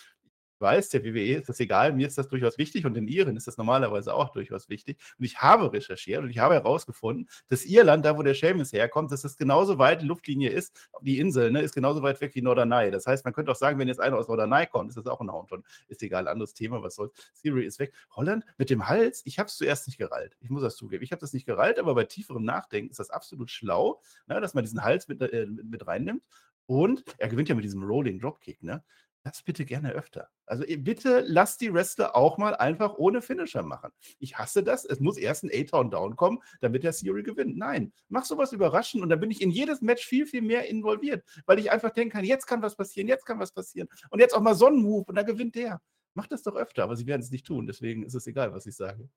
weiß, 0.61 0.89
der 0.89 1.03
WWE 1.03 1.37
ist 1.37 1.49
das 1.49 1.59
egal, 1.59 1.93
mir 1.93 2.07
ist 2.07 2.17
das 2.17 2.27
durchaus 2.27 2.57
wichtig 2.57 2.85
und 2.85 2.95
in 2.97 3.07
Iren 3.07 3.35
ist 3.37 3.47
das 3.47 3.57
normalerweise 3.57 4.13
auch 4.13 4.29
durchaus 4.29 4.69
wichtig. 4.69 4.97
Und 5.17 5.25
ich 5.25 5.37
habe 5.39 5.71
recherchiert 5.71 6.23
und 6.23 6.29
ich 6.29 6.39
habe 6.39 6.55
herausgefunden, 6.55 7.29
dass 7.47 7.65
Irland, 7.65 8.05
da 8.05 8.17
wo 8.17 8.23
der 8.23 8.35
Seamus 8.35 8.73
herkommt, 8.73 9.11
dass 9.11 9.21
das 9.21 9.37
genauso 9.37 9.77
weit 9.77 10.03
Luftlinie 10.03 10.49
ist, 10.49 10.89
die 11.01 11.19
Insel, 11.19 11.51
ne, 11.51 11.61
ist 11.61 11.73
genauso 11.73 12.01
weit 12.01 12.21
weg 12.21 12.35
wie 12.35 12.41
Norderney. 12.41 12.91
Das 12.91 13.05
heißt, 13.07 13.25
man 13.25 13.33
könnte 13.33 13.51
auch 13.51 13.55
sagen, 13.55 13.79
wenn 13.79 13.87
jetzt 13.87 13.99
einer 13.99 14.17
aus 14.17 14.27
Norderney 14.27 14.67
kommt, 14.67 14.89
ist 14.89 14.97
das 14.97 15.07
auch 15.07 15.21
ein 15.21 15.31
Haunton. 15.31 15.63
Ist 15.87 16.03
egal, 16.03 16.27
anderes 16.27 16.53
Thema, 16.53 16.81
was 16.83 16.95
soll's. 16.95 17.11
Siri 17.33 17.65
ist 17.65 17.79
weg. 17.79 17.93
Holland 18.11 18.45
mit 18.57 18.69
dem 18.69 18.87
Hals, 18.87 19.21
ich 19.25 19.39
habe 19.39 19.47
es 19.47 19.57
zuerst 19.57 19.87
nicht 19.87 19.97
gerallt. 19.97 20.37
Ich 20.41 20.49
muss 20.49 20.61
das 20.61 20.75
zugeben. 20.75 21.03
Ich 21.03 21.11
habe 21.11 21.21
das 21.21 21.33
nicht 21.33 21.45
gerallt, 21.45 21.79
aber 21.79 21.95
bei 21.95 22.03
tieferem 22.05 22.43
Nachdenken 22.43 22.89
ist 22.91 22.99
das 22.99 23.09
absolut 23.09 23.51
schlau, 23.51 24.01
ne, 24.27 24.41
dass 24.41 24.53
man 24.53 24.63
diesen 24.63 24.83
Hals 24.83 25.07
mit, 25.07 25.21
äh, 25.21 25.45
mit 25.45 25.85
reinnimmt. 25.87 26.23
Und 26.65 27.03
er 27.17 27.29
gewinnt 27.29 27.49
ja 27.49 27.55
mit 27.55 27.63
diesem 27.63 27.83
Rolling 27.83 28.19
Dropkick, 28.19 28.61
ne? 28.61 28.83
Das 29.23 29.43
bitte 29.43 29.65
gerne 29.65 29.91
öfter. 29.91 30.29
Also 30.45 30.63
bitte 30.77 31.23
lasst 31.27 31.61
die 31.61 31.73
Wrestler 31.73 32.15
auch 32.15 32.37
mal 32.37 32.55
einfach 32.55 32.95
ohne 32.97 33.21
Finisher 33.21 33.63
machen. 33.63 33.91
Ich 34.17 34.37
hasse 34.37 34.63
das. 34.63 34.85
Es 34.85 34.99
muss 34.99 35.17
erst 35.17 35.43
ein 35.43 35.51
A-Town 35.53 35.91
Down 35.91 36.15
kommen, 36.15 36.39
damit 36.61 36.83
der 36.83 36.93
Theory 36.93 37.23
gewinnt. 37.23 37.57
Nein, 37.57 37.91
mach 38.07 38.25
sowas 38.25 38.53
überraschend 38.53 39.03
und 39.03 39.09
dann 39.09 39.19
bin 39.19 39.29
ich 39.29 39.41
in 39.41 39.51
jedes 39.51 39.81
Match 39.81 40.05
viel, 40.05 40.25
viel 40.25 40.41
mehr 40.41 40.69
involviert, 40.69 41.23
weil 41.45 41.59
ich 41.59 41.69
einfach 41.71 41.91
denken 41.91 42.13
kann, 42.13 42.23
jetzt 42.23 42.47
kann 42.47 42.61
was 42.61 42.75
passieren, 42.75 43.07
jetzt 43.07 43.25
kann 43.25 43.39
was 43.39 43.51
passieren. 43.51 43.89
Und 44.09 44.19
jetzt 44.19 44.33
auch 44.33 44.41
mal 44.41 44.55
Sonnenmove 44.55 45.09
und 45.09 45.15
dann 45.15 45.25
gewinnt 45.25 45.55
der. 45.55 45.81
Macht 46.13 46.31
das 46.31 46.41
doch 46.41 46.55
öfter, 46.55 46.83
aber 46.83 46.95
sie 46.95 47.05
werden 47.05 47.21
es 47.21 47.29
nicht 47.29 47.45
tun. 47.45 47.67
Deswegen 47.67 48.03
ist 48.03 48.15
es 48.15 48.25
egal, 48.25 48.53
was 48.53 48.65
ich 48.65 48.75
sage. 48.75 49.09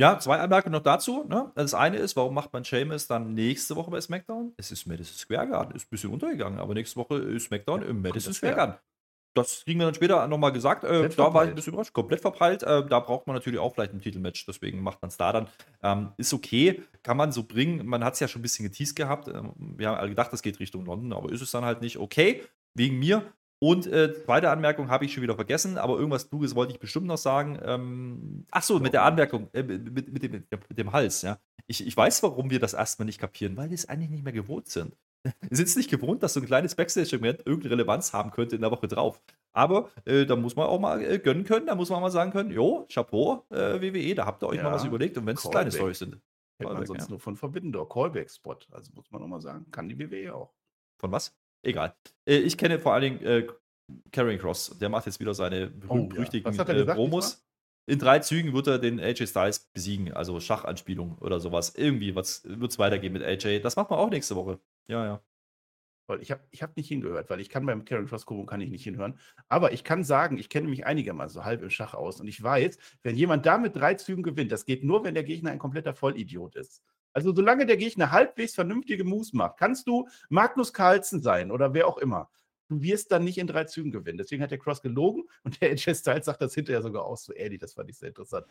Ja, 0.00 0.16
zwei 0.20 0.38
Anmerkungen 0.38 0.74
noch 0.74 0.82
dazu. 0.82 1.24
Ne? 1.28 1.50
Das 1.56 1.74
eine 1.74 1.96
ist, 1.96 2.14
warum 2.14 2.32
macht 2.32 2.52
man 2.52 2.62
Seamus 2.62 3.08
dann 3.08 3.34
nächste 3.34 3.74
Woche 3.74 3.90
bei 3.90 4.00
SmackDown? 4.00 4.54
Es 4.56 4.70
ist 4.70 4.86
Madison 4.86 5.16
Square 5.16 5.48
Garden. 5.48 5.74
Ist 5.74 5.86
ein 5.86 5.90
bisschen 5.90 6.12
untergegangen, 6.12 6.60
aber 6.60 6.74
nächste 6.74 6.96
Woche 6.96 7.16
ist 7.16 7.46
SmackDown 7.46 7.82
ja, 7.82 7.88
im 7.88 8.00
Madison 8.00 8.32
Square 8.32 8.54
Garden. 8.54 8.74
Das 9.40 9.64
kriegen 9.64 9.80
wir 9.80 9.86
dann 9.86 9.94
später 9.94 10.26
nochmal 10.26 10.52
gesagt. 10.52 10.84
Äh, 10.84 11.08
da 11.08 11.32
war 11.34 11.44
ich 11.44 11.50
ein 11.50 11.54
bisschen 11.54 11.72
überrascht. 11.72 11.92
Komplett 11.92 12.20
verpeilt. 12.20 12.62
Äh, 12.62 12.86
da 12.86 13.00
braucht 13.00 13.26
man 13.26 13.34
natürlich 13.34 13.58
auch 13.58 13.74
vielleicht 13.74 13.92
ein 13.92 14.00
Titelmatch. 14.00 14.46
Deswegen 14.46 14.82
macht 14.82 15.00
man 15.02 15.08
es 15.08 15.16
da 15.16 15.32
dann. 15.32 15.48
Ähm, 15.82 16.12
ist 16.16 16.32
okay. 16.32 16.82
Kann 17.02 17.16
man 17.16 17.32
so 17.32 17.44
bringen. 17.44 17.86
Man 17.86 18.04
hat 18.04 18.14
es 18.14 18.20
ja 18.20 18.28
schon 18.28 18.40
ein 18.40 18.42
bisschen 18.42 18.64
geteased 18.64 18.96
gehabt. 18.96 19.28
Ähm, 19.28 19.52
wir 19.56 19.88
haben 19.88 19.98
alle 19.98 20.10
gedacht, 20.10 20.32
das 20.32 20.42
geht 20.42 20.60
Richtung 20.60 20.84
London, 20.84 21.12
aber 21.12 21.30
ist 21.32 21.42
es 21.42 21.50
dann 21.50 21.64
halt 21.64 21.80
nicht. 21.80 21.98
Okay. 21.98 22.42
Wegen 22.74 22.98
mir. 22.98 23.24
Und 23.60 23.88
äh, 23.88 24.14
zweite 24.24 24.50
Anmerkung 24.50 24.88
habe 24.88 25.04
ich 25.04 25.12
schon 25.12 25.22
wieder 25.22 25.34
vergessen, 25.34 25.78
aber 25.78 25.96
irgendwas 25.96 26.28
Kluges 26.28 26.54
wollte 26.54 26.72
ich 26.72 26.78
bestimmt 26.78 27.06
noch 27.06 27.18
sagen. 27.18 27.58
Ähm, 27.64 28.46
ach 28.52 28.62
so, 28.62 28.78
mit 28.78 28.92
der 28.92 29.02
Anmerkung, 29.02 29.48
äh, 29.52 29.64
mit, 29.64 30.12
mit, 30.12 30.22
dem, 30.22 30.32
mit, 30.32 30.78
dem, 30.78 30.92
Hals, 30.92 31.22
ja. 31.22 31.38
Ich, 31.66 31.84
ich 31.84 31.96
weiß, 31.96 32.22
warum 32.22 32.50
wir 32.50 32.60
das 32.60 32.74
erstmal 32.74 33.06
nicht 33.06 33.18
kapieren, 33.18 33.56
weil 33.56 33.70
wir 33.70 33.74
es 33.74 33.88
eigentlich 33.88 34.10
nicht 34.10 34.22
mehr 34.22 34.32
gewohnt 34.32 34.68
sind. 34.68 34.94
Sind 35.50 35.68
es 35.68 35.76
nicht 35.76 35.90
gewohnt, 35.90 36.22
dass 36.22 36.34
so 36.34 36.40
ein 36.40 36.46
kleines 36.46 36.74
Backstage-Segment 36.74 37.46
irgendeine 37.46 37.72
Relevanz 37.72 38.12
haben 38.12 38.30
könnte 38.30 38.56
in 38.56 38.62
der 38.62 38.70
Woche 38.70 38.88
drauf. 38.88 39.20
Aber 39.52 39.90
äh, 40.04 40.26
da 40.26 40.36
muss 40.36 40.56
man 40.56 40.66
auch 40.66 40.78
mal 40.78 41.02
äh, 41.02 41.18
gönnen 41.18 41.44
können, 41.44 41.66
da 41.66 41.74
muss 41.74 41.90
man 41.90 41.98
auch 41.98 42.02
mal 42.02 42.10
sagen 42.10 42.30
können, 42.30 42.50
jo, 42.50 42.86
Chapeau, 42.92 43.44
äh, 43.50 43.80
WWE, 43.80 44.14
da 44.14 44.26
habt 44.26 44.42
ihr 44.42 44.48
euch 44.48 44.58
ja, 44.58 44.64
mal 44.64 44.72
was 44.72 44.84
überlegt. 44.84 45.16
Und 45.18 45.26
wenn 45.26 45.36
es 45.36 45.42
kleine 45.42 45.70
Storys 45.70 45.98
sind. 45.98 46.20
Hätte 46.60 46.72
man 46.72 46.86
sonst 46.86 47.04
ja. 47.04 47.10
nur 47.10 47.20
von 47.20 47.36
Verbinden, 47.36 47.72
Callback-Spot. 47.72 48.56
Also 48.72 48.92
muss 48.94 49.10
man 49.10 49.22
auch 49.22 49.28
mal 49.28 49.40
sagen, 49.40 49.70
kann 49.70 49.88
die 49.88 49.98
WWE 49.98 50.34
auch. 50.34 50.52
Von 51.00 51.12
was? 51.12 51.36
Egal. 51.62 51.94
Äh, 52.28 52.38
ich 52.38 52.58
kenne 52.58 52.78
vor 52.78 52.94
allen 52.94 53.02
Dingen 53.02 53.22
äh, 53.22 53.46
Carrying 54.12 54.38
Cross. 54.38 54.78
Der 54.78 54.88
macht 54.88 55.06
jetzt 55.06 55.20
wieder 55.20 55.34
seine 55.34 55.68
berühmt-berüchtigen 55.68 56.52
oh, 56.52 56.54
ja. 56.54 56.64
äh, 56.64 56.84
Promos. 56.84 57.44
In 57.88 57.98
drei 57.98 58.18
Zügen 58.18 58.52
wird 58.52 58.66
er 58.66 58.78
den 58.78 59.00
AJ 59.00 59.28
Styles 59.28 59.70
besiegen. 59.72 60.12
Also 60.12 60.40
Schachanspielung 60.40 61.16
oder 61.18 61.40
sowas. 61.40 61.74
Irgendwie 61.74 62.14
wird 62.14 62.26
es 62.26 62.78
weitergehen 62.78 63.12
mit 63.12 63.22
AJ. 63.22 63.60
Das 63.60 63.76
macht 63.76 63.90
man 63.90 63.98
auch 63.98 64.10
nächste 64.10 64.36
Woche. 64.36 64.58
Ja, 64.88 65.04
ja. 65.04 65.22
Ich 66.20 66.30
habe 66.30 66.42
ich 66.50 66.62
hab 66.62 66.74
nicht 66.76 66.88
hingehört, 66.88 67.28
weil 67.28 67.38
ich 67.40 67.50
kann 67.50 67.66
beim 67.66 67.84
Karen 67.84 68.06
Cross 68.06 68.24
Kubo 68.24 68.46
kann 68.46 68.62
ich 68.62 68.70
nicht 68.70 68.84
hinhören. 68.84 69.18
Aber 69.48 69.72
ich 69.72 69.84
kann 69.84 70.04
sagen, 70.04 70.38
ich 70.38 70.48
kenne 70.48 70.66
mich 70.68 70.86
einigermaßen 70.86 71.34
so 71.40 71.44
halb 71.44 71.62
im 71.62 71.68
Schach 71.68 71.92
aus. 71.92 72.18
Und 72.20 72.28
ich 72.28 72.42
weiß, 72.42 72.78
wenn 73.02 73.14
jemand 73.14 73.44
da 73.44 73.58
mit 73.58 73.76
drei 73.76 73.92
Zügen 73.94 74.22
gewinnt, 74.22 74.50
das 74.50 74.64
geht 74.64 74.84
nur, 74.84 75.04
wenn 75.04 75.12
der 75.12 75.24
Gegner 75.24 75.50
ein 75.50 75.58
kompletter 75.58 75.92
Vollidiot 75.94 76.56
ist. 76.56 76.82
Also 77.12 77.34
solange 77.34 77.66
der 77.66 77.76
Gegner 77.76 78.10
halbwegs 78.10 78.54
vernünftige 78.54 79.04
Moves 79.04 79.34
macht, 79.34 79.58
kannst 79.58 79.86
du 79.86 80.08
Magnus 80.30 80.72
Carlsen 80.72 81.20
sein 81.20 81.50
oder 81.50 81.74
wer 81.74 81.86
auch 81.86 81.98
immer. 81.98 82.30
Du 82.68 82.80
wirst 82.82 83.12
dann 83.12 83.24
nicht 83.24 83.38
in 83.38 83.46
drei 83.46 83.64
Zügen 83.64 83.90
gewinnen. 83.90 84.18
Deswegen 84.18 84.42
hat 84.42 84.50
der 84.50 84.58
Cross 84.58 84.80
gelogen 84.80 85.24
und 85.44 85.60
der 85.60 85.70
AJ 85.72 85.94
Styles 85.94 86.24
sagt 86.24 86.40
das 86.40 86.54
hinterher 86.54 86.82
sogar 86.82 87.04
aus. 87.04 87.24
So, 87.24 87.34
Eddie, 87.34 87.58
das 87.58 87.74
fand 87.74 87.90
ich 87.90 87.98
sehr 87.98 88.08
interessant. 88.08 88.46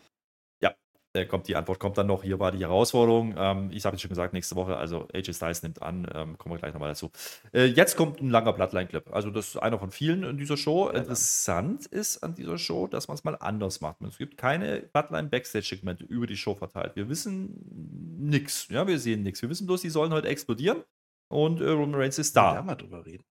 Ja, 0.62 0.76
äh, 1.18 1.26
kommt 1.26 1.48
die 1.48 1.56
Antwort 1.56 1.80
kommt 1.80 1.98
dann 1.98 2.08
noch. 2.08 2.24
Hier 2.24 2.40
war 2.40 2.52
die 2.52 2.60
Herausforderung. 2.60 3.36
Ähm, 3.38 3.70
ich 3.72 3.86
habe 3.86 3.96
es 3.96 4.02
schon 4.02 4.10
gesagt, 4.10 4.34
nächste 4.34 4.56
Woche. 4.56 4.78
Also 4.78 5.08
AJ 5.14 5.34
Styles 5.34 5.64
nimmt 5.64 5.82
an. 5.82 6.08
Ähm, 6.14 6.38
kommen 6.38 6.56
wir 6.56 6.60
gleich 6.60 6.74
nochmal 6.74 6.90
dazu. 6.90 7.12
Äh, 7.54 7.66
jetzt 7.66 7.98
kommt 7.98 8.22
ein 8.22 8.30
langer 8.30 8.54
Bloodline-Clip. 8.54 9.12
Also 9.12 9.30
das 9.32 9.50
ist 9.50 9.58
einer 9.58 9.80
von 9.80 9.92
vielen 9.92 10.24
in 10.24 10.38
dieser 10.38 10.56
Show. 10.56 10.88
Ja, 10.88 11.00
Interessant 11.00 11.86
ist 11.88 12.24
an 12.24 12.36
dieser 12.36 12.58
Show, 12.58 12.88
dass 12.88 13.08
man 13.08 13.16
es 13.16 13.24
mal 13.24 13.36
anders 13.36 13.82
macht. 13.82 14.02
Es 14.04 14.18
gibt 14.18 14.38
keine 14.38 14.82
Bloodline-Backstage-Segmente 14.94 16.06
über 16.06 16.28
die 16.28 16.38
Show 16.38 16.56
verteilt. 16.56 16.96
Wir 16.96 17.10
wissen 17.10 18.18
nichts. 18.20 18.68
Ja, 18.70 18.88
wir 18.88 19.00
sehen 19.00 19.24
nichts. 19.24 19.42
Wir 19.42 19.50
wissen 19.50 19.68
bloß, 19.68 19.82
die 19.82 19.90
sollen 19.90 20.14
heute 20.14 20.28
explodieren. 20.28 20.84
Und 21.30 21.60
äh, 21.62 21.70
Roman 21.70 21.96
Reigns 21.96 22.20
ist 22.20 22.36
da. 22.36 22.56
Ja, 22.56 22.62
mal 22.62 22.76
drüber 22.76 23.06
reden. 23.06 23.24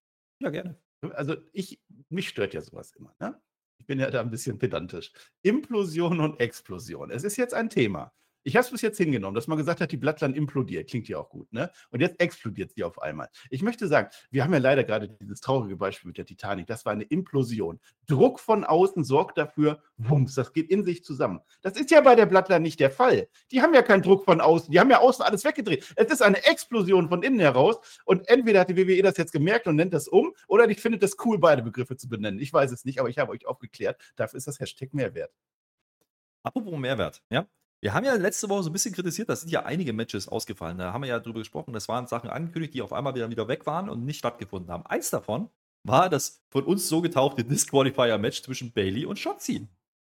Ja, 0.42 0.50
gerne. 0.50 0.78
Also 1.14 1.36
ich, 1.52 1.80
mich 2.08 2.28
stört 2.28 2.54
ja 2.54 2.60
sowas 2.60 2.92
immer. 2.92 3.14
Ne? 3.20 3.40
Bin 3.86 4.00
ja 4.00 4.10
da 4.10 4.20
ein 4.20 4.30
bisschen 4.30 4.58
pedantisch. 4.58 5.12
Implosion 5.42 6.20
und 6.20 6.40
Explosion. 6.40 7.10
Es 7.10 7.24
ist 7.24 7.36
jetzt 7.36 7.54
ein 7.54 7.70
Thema. 7.70 8.12
Ich 8.46 8.54
habe 8.54 8.64
es 8.64 8.70
bis 8.70 8.80
jetzt 8.80 8.98
hingenommen, 8.98 9.34
dass 9.34 9.48
man 9.48 9.58
gesagt 9.58 9.80
hat, 9.80 9.90
die 9.90 9.96
Blattland 9.96 10.36
implodiert. 10.36 10.88
Klingt 10.88 11.08
ja 11.08 11.18
auch 11.18 11.30
gut, 11.30 11.52
ne? 11.52 11.68
Und 11.90 11.98
jetzt 11.98 12.20
explodiert 12.20 12.70
sie 12.76 12.84
auf 12.84 13.02
einmal. 13.02 13.28
Ich 13.50 13.60
möchte 13.60 13.88
sagen, 13.88 14.08
wir 14.30 14.44
haben 14.44 14.52
ja 14.52 14.60
leider 14.60 14.84
gerade 14.84 15.08
dieses 15.08 15.40
traurige 15.40 15.74
Beispiel 15.74 16.06
mit 16.06 16.16
der 16.16 16.26
Titanic. 16.26 16.68
Das 16.68 16.86
war 16.86 16.92
eine 16.92 17.02
Implosion. 17.02 17.80
Druck 18.06 18.38
von 18.38 18.62
außen 18.62 19.02
sorgt 19.02 19.36
dafür, 19.36 19.82
wumms, 19.96 20.36
das 20.36 20.52
geht 20.52 20.70
in 20.70 20.84
sich 20.84 21.02
zusammen. 21.02 21.40
Das 21.60 21.72
ist 21.76 21.90
ja 21.90 22.00
bei 22.00 22.14
der 22.14 22.26
Blattland 22.26 22.62
nicht 22.62 22.78
der 22.78 22.92
Fall. 22.92 23.26
Die 23.50 23.62
haben 23.62 23.74
ja 23.74 23.82
keinen 23.82 24.02
Druck 24.02 24.24
von 24.24 24.40
außen. 24.40 24.70
Die 24.70 24.78
haben 24.78 24.90
ja 24.90 25.00
außen 25.00 25.24
alles 25.24 25.44
weggedreht. 25.44 25.84
Es 25.96 26.12
ist 26.12 26.22
eine 26.22 26.44
Explosion 26.44 27.08
von 27.08 27.24
innen 27.24 27.40
heraus. 27.40 27.78
Und 28.04 28.28
entweder 28.28 28.60
hat 28.60 28.70
die 28.70 28.76
WWE 28.76 29.02
das 29.02 29.16
jetzt 29.16 29.32
gemerkt 29.32 29.66
und 29.66 29.74
nennt 29.74 29.92
das 29.92 30.06
um, 30.06 30.32
oder 30.46 30.70
ich 30.70 30.80
finde 30.80 30.98
das 30.98 31.16
cool, 31.24 31.40
beide 31.40 31.62
Begriffe 31.62 31.96
zu 31.96 32.08
benennen. 32.08 32.38
Ich 32.38 32.52
weiß 32.52 32.70
es 32.70 32.84
nicht, 32.84 33.00
aber 33.00 33.08
ich 33.08 33.18
habe 33.18 33.32
euch 33.32 33.44
aufgeklärt. 33.44 34.00
Dafür 34.14 34.38
ist 34.38 34.46
das 34.46 34.60
Hashtag 34.60 34.94
Mehrwert. 34.94 35.32
Apropos 36.44 36.78
Mehrwert, 36.78 37.24
ja. 37.28 37.48
Wir 37.86 37.94
haben 37.94 38.04
ja 38.04 38.14
letzte 38.14 38.48
Woche 38.48 38.64
so 38.64 38.70
ein 38.70 38.72
bisschen 38.72 38.92
kritisiert, 38.92 39.28
da 39.28 39.36
sind 39.36 39.48
ja 39.48 39.64
einige 39.64 39.92
Matches 39.92 40.26
ausgefallen. 40.26 40.76
Da 40.76 40.92
haben 40.92 41.02
wir 41.02 41.08
ja 41.08 41.20
drüber 41.20 41.38
gesprochen. 41.38 41.72
Das 41.72 41.86
waren 41.86 42.08
Sachen 42.08 42.28
angekündigt, 42.28 42.74
die 42.74 42.82
auf 42.82 42.92
einmal 42.92 43.14
wieder, 43.14 43.30
wieder 43.30 43.46
weg 43.46 43.64
waren 43.64 43.88
und 43.88 44.04
nicht 44.04 44.18
stattgefunden 44.18 44.72
haben. 44.72 44.84
Eins 44.86 45.10
davon 45.10 45.50
war 45.84 46.10
das 46.10 46.42
von 46.50 46.64
uns 46.64 46.88
so 46.88 47.00
getauchte 47.00 47.44
Disqualifier-Match 47.44 48.42
zwischen 48.42 48.72
Bailey 48.72 49.06
und 49.06 49.20
Shotzi. 49.20 49.68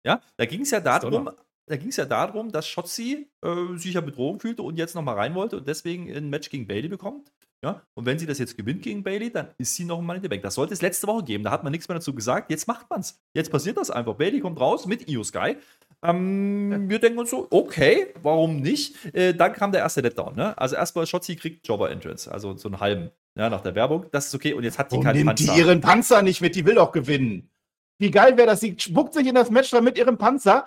Ja, 0.05 0.21
da 0.37 0.47
ging 0.47 0.61
es 0.61 0.71
ja 0.71 0.79
darum, 0.79 1.29
da 1.67 1.77
ging 1.77 1.89
es 1.89 1.97
ja 1.97 2.05
darum, 2.05 2.53
dass 2.53 2.69
Shotzi 2.69 3.29
äh, 3.43 3.77
sich 3.77 3.95
ja 3.95 4.01
Bedrohung 4.01 4.39
fühlte 4.39 4.63
und 4.63 4.77
jetzt 4.77 4.95
nochmal 4.95 5.17
rein 5.17 5.35
wollte 5.35 5.57
und 5.57 5.67
deswegen 5.67 6.09
ein 6.09 6.31
Match 6.31 6.51
gegen 6.51 6.69
Bailey 6.69 6.87
bekommt. 6.87 7.33
Ja, 7.65 7.83
und 7.95 8.07
wenn 8.07 8.19
sie 8.19 8.27
das 8.27 8.39
jetzt 8.39 8.57
gewinnt 8.57 8.83
gegen 8.83 9.03
Bailey, 9.03 9.33
dann 9.33 9.49
ist 9.59 9.75
sie 9.75 9.85
noch 9.85 10.01
mal 10.01 10.15
in 10.15 10.23
der 10.23 10.29
Bank. 10.29 10.43
Das 10.43 10.55
sollte 10.55 10.75
es 10.75 10.83
letzte 10.83 11.09
Woche 11.09 11.25
geben. 11.25 11.43
Da 11.43 11.51
hat 11.51 11.65
man 11.65 11.73
nichts 11.73 11.89
mehr 11.89 11.97
dazu 11.97 12.15
gesagt. 12.15 12.51
Jetzt 12.51 12.69
macht 12.69 12.89
man 12.91 13.01
es. 13.01 13.19
Jetzt 13.35 13.51
passiert 13.51 13.77
das 13.77 13.91
einfach. 13.91 14.15
Bailey 14.15 14.39
kommt 14.41 14.61
raus 14.61 14.87
mit 14.87 15.09
Io 15.09 15.25
Sky. 15.25 15.57
Ähm, 16.03 16.89
wir 16.89 16.99
denken 16.99 17.19
uns 17.19 17.31
so, 17.31 17.49
okay, 17.51 18.15
warum 18.23 18.61
nicht? 18.61 19.15
Äh, 19.15 19.35
dann 19.35 19.53
kam 19.53 19.73
der 19.73 19.81
erste 19.81 20.01
Letdown. 20.01 20.37
Ne? 20.37 20.57
Also 20.59 20.77
erstmal 20.77 21.07
Shotzi 21.07 21.37
kriegt 21.37 21.67
Jobber 21.67 21.91
Entrance, 21.91 22.31
also 22.31 22.57
so 22.57 22.69
einen 22.69 22.81
halben 22.81 23.11
ja, 23.37 23.51
nach 23.51 23.61
der 23.61 23.75
Werbung. 23.75 24.07
Das 24.13 24.27
ist 24.27 24.35
okay. 24.35 24.55
Und 24.55 24.65
jetzt 24.65 24.79
hat 24.79 24.91
die 24.93 25.01
keinen 25.01 25.17
nimmt 25.17 25.29
Panzer. 25.29 25.53
die 25.53 25.61
ihren 25.61 25.81
Panzer 25.81 26.23
nicht 26.23 26.41
mit, 26.41 26.55
die 26.55 26.65
will 26.65 26.75
doch 26.75 26.93
gewinnen. 26.93 27.51
Wie 27.99 28.11
geil 28.11 28.37
wäre 28.37 28.49
das? 28.49 28.61
Sie 28.61 28.77
spuckt 28.79 29.15
sich 29.15 29.27
in 29.27 29.35
das 29.35 29.51
Match 29.51 29.71
dann 29.71 29.85
mit 29.85 29.97
ihrem 29.97 30.19
Panzer, 30.19 30.67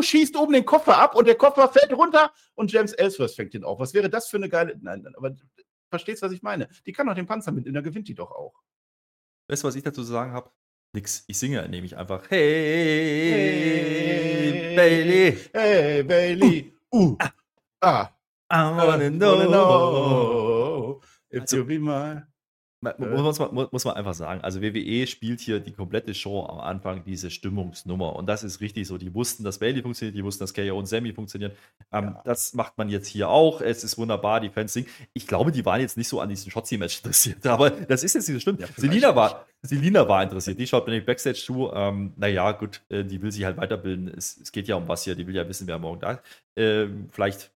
schießt 0.00 0.36
oben 0.36 0.54
den 0.54 0.64
Koffer 0.64 0.96
ab 0.98 1.14
und 1.14 1.26
der 1.26 1.34
Koffer 1.34 1.68
fällt 1.68 1.92
runter 1.92 2.32
und 2.54 2.72
James 2.72 2.92
Ellsworth 2.92 3.32
fängt 3.32 3.54
ihn 3.54 3.64
auf. 3.64 3.78
Was 3.78 3.92
wäre 3.92 4.08
das 4.08 4.28
für 4.28 4.38
eine 4.38 4.48
geile. 4.48 4.74
Nein, 4.80 5.06
aber 5.16 5.36
verstehst 5.90 6.22
du, 6.22 6.26
was 6.26 6.32
ich 6.32 6.42
meine? 6.42 6.68
Die 6.86 6.92
kann 6.92 7.06
doch 7.06 7.14
den 7.14 7.26
Panzer 7.26 7.52
mitnehmen, 7.52 7.74
dann 7.74 7.84
gewinnt 7.84 8.08
die 8.08 8.14
doch 8.14 8.30
auch. 8.30 8.54
Weißt 9.48 9.62
du, 9.62 9.68
was 9.68 9.76
ich 9.76 9.82
dazu 9.82 10.02
zu 10.02 10.10
sagen 10.10 10.32
habe? 10.32 10.50
Nix. 10.92 11.24
Ich 11.26 11.38
singe 11.38 11.68
nämlich 11.68 11.96
einfach 11.96 12.30
Hey, 12.30 13.32
hey 13.32 14.76
Bailey. 14.76 15.38
Hey 15.52 16.02
Bailey. 16.02 16.72
Uh. 16.92 17.16
uh 17.20 17.28
ah. 17.80 18.12
I 18.48 18.86
wanna 18.86 19.10
know. 19.10 19.48
Know 19.50 21.00
if 21.30 21.40
also, 21.42 21.56
you 21.56 21.64
be 21.64 21.78
muss 22.80 23.38
man, 23.38 23.68
muss 23.70 23.84
man 23.84 23.94
einfach 23.94 24.14
sagen, 24.14 24.42
also 24.42 24.60
WWE 24.60 25.06
spielt 25.06 25.40
hier 25.40 25.60
die 25.60 25.72
komplette 25.72 26.14
Show 26.14 26.44
am 26.44 26.60
Anfang 26.60 27.04
diese 27.04 27.30
Stimmungsnummer 27.30 28.14
und 28.14 28.26
das 28.26 28.44
ist 28.44 28.60
richtig 28.60 28.86
so. 28.86 28.98
Die 28.98 29.14
wussten, 29.14 29.44
dass 29.44 29.58
Bailey 29.58 29.82
funktioniert, 29.82 30.16
die 30.16 30.22
wussten, 30.22 30.44
dass 30.44 30.52
KO 30.52 30.78
und 30.78 30.86
Sammy 30.86 31.12
funktionieren. 31.12 31.52
Ähm, 31.90 32.04
ja. 32.04 32.22
Das 32.24 32.54
macht 32.54 32.76
man 32.76 32.88
jetzt 32.88 33.08
hier 33.08 33.28
auch. 33.28 33.60
Es 33.60 33.82
ist 33.82 33.96
wunderbar, 33.96 34.40
die 34.40 34.50
Fans 34.50 34.74
singen. 34.74 34.88
Ich 35.14 35.26
glaube, 35.26 35.52
die 35.52 35.64
waren 35.64 35.80
jetzt 35.80 35.96
nicht 35.96 36.08
so 36.08 36.20
an 36.20 36.28
diesem 36.28 36.50
Shotzi-Match 36.50 36.98
interessiert, 36.98 37.46
aber 37.46 37.70
das 37.70 38.04
ist 38.04 38.14
jetzt 38.14 38.28
nicht 38.28 38.36
so 38.36 38.40
schlimm. 38.40 38.58
Ja, 38.60 38.66
Selina, 38.76 39.16
war, 39.16 39.46
Selina 39.62 40.06
war 40.06 40.22
interessiert, 40.22 40.58
die 40.58 40.66
schaut 40.66 40.86
nämlich 40.86 41.06
Backstage 41.06 41.38
zu. 41.38 41.70
Ähm, 41.72 42.12
naja, 42.16 42.52
gut, 42.52 42.82
äh, 42.90 43.04
die 43.04 43.22
will 43.22 43.32
sich 43.32 43.44
halt 43.44 43.56
weiterbilden. 43.56 44.08
Es, 44.08 44.36
es, 44.36 44.52
geht 44.52 44.68
ja 44.68 44.76
um 44.76 44.86
was 44.86 45.04
hier, 45.04 45.14
die 45.14 45.26
will 45.26 45.34
ja 45.34 45.48
wissen, 45.48 45.66
wer 45.66 45.78
morgen 45.78 46.00
da 46.00 46.12
ist. 46.12 46.22
Äh, 46.56 46.88
vielleicht 47.10 47.52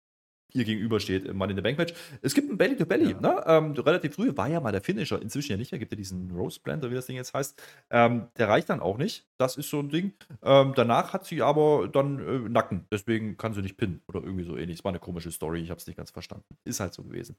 ihr 0.56 0.64
gegenübersteht 0.64 1.24
im 1.26 1.36
Money 1.36 1.52
in 1.52 1.56
the 1.56 1.62
Bank 1.62 1.78
Match. 1.78 1.94
Es 2.22 2.34
gibt 2.34 2.50
ein 2.50 2.56
Belly 2.56 2.76
to 2.76 2.86
Belly, 2.86 3.12
ja. 3.12 3.20
ne? 3.20 3.44
Ähm, 3.46 3.72
relativ 3.72 4.14
früh 4.14 4.36
war 4.36 4.48
ja 4.48 4.60
mal 4.60 4.72
der 4.72 4.80
Finisher, 4.80 5.20
inzwischen 5.20 5.52
ja 5.52 5.58
nicht 5.58 5.72
mehr, 5.72 5.78
gibt 5.78 5.92
ja 5.92 5.96
diesen 5.96 6.30
Rose 6.30 6.60
Blender, 6.60 6.90
wie 6.90 6.94
das 6.94 7.06
Ding 7.06 7.16
jetzt 7.16 7.34
heißt. 7.34 7.60
Ähm, 7.90 8.28
der 8.36 8.48
reicht 8.48 8.68
dann 8.70 8.80
auch 8.80 8.98
nicht. 8.98 9.26
Das 9.38 9.56
ist 9.56 9.70
so 9.70 9.80
ein 9.80 9.90
Ding. 9.90 10.12
Ähm, 10.42 10.72
danach 10.74 11.12
hat 11.12 11.24
sie 11.26 11.42
aber 11.42 11.88
dann 11.88 12.18
äh, 12.18 12.48
Nacken, 12.48 12.86
deswegen 12.90 13.36
kann 13.36 13.54
sie 13.54 13.62
nicht 13.62 13.76
pinnen 13.76 14.02
oder 14.08 14.22
irgendwie 14.22 14.44
so 14.44 14.56
ähnlich. 14.56 14.78
Es 14.78 14.84
war 14.84 14.90
eine 14.90 14.98
komische 14.98 15.30
Story, 15.30 15.60
ich 15.60 15.70
habe 15.70 15.78
es 15.78 15.86
nicht 15.86 15.96
ganz 15.96 16.10
verstanden. 16.10 16.56
Ist 16.64 16.80
halt 16.80 16.94
so 16.94 17.02
gewesen. 17.02 17.36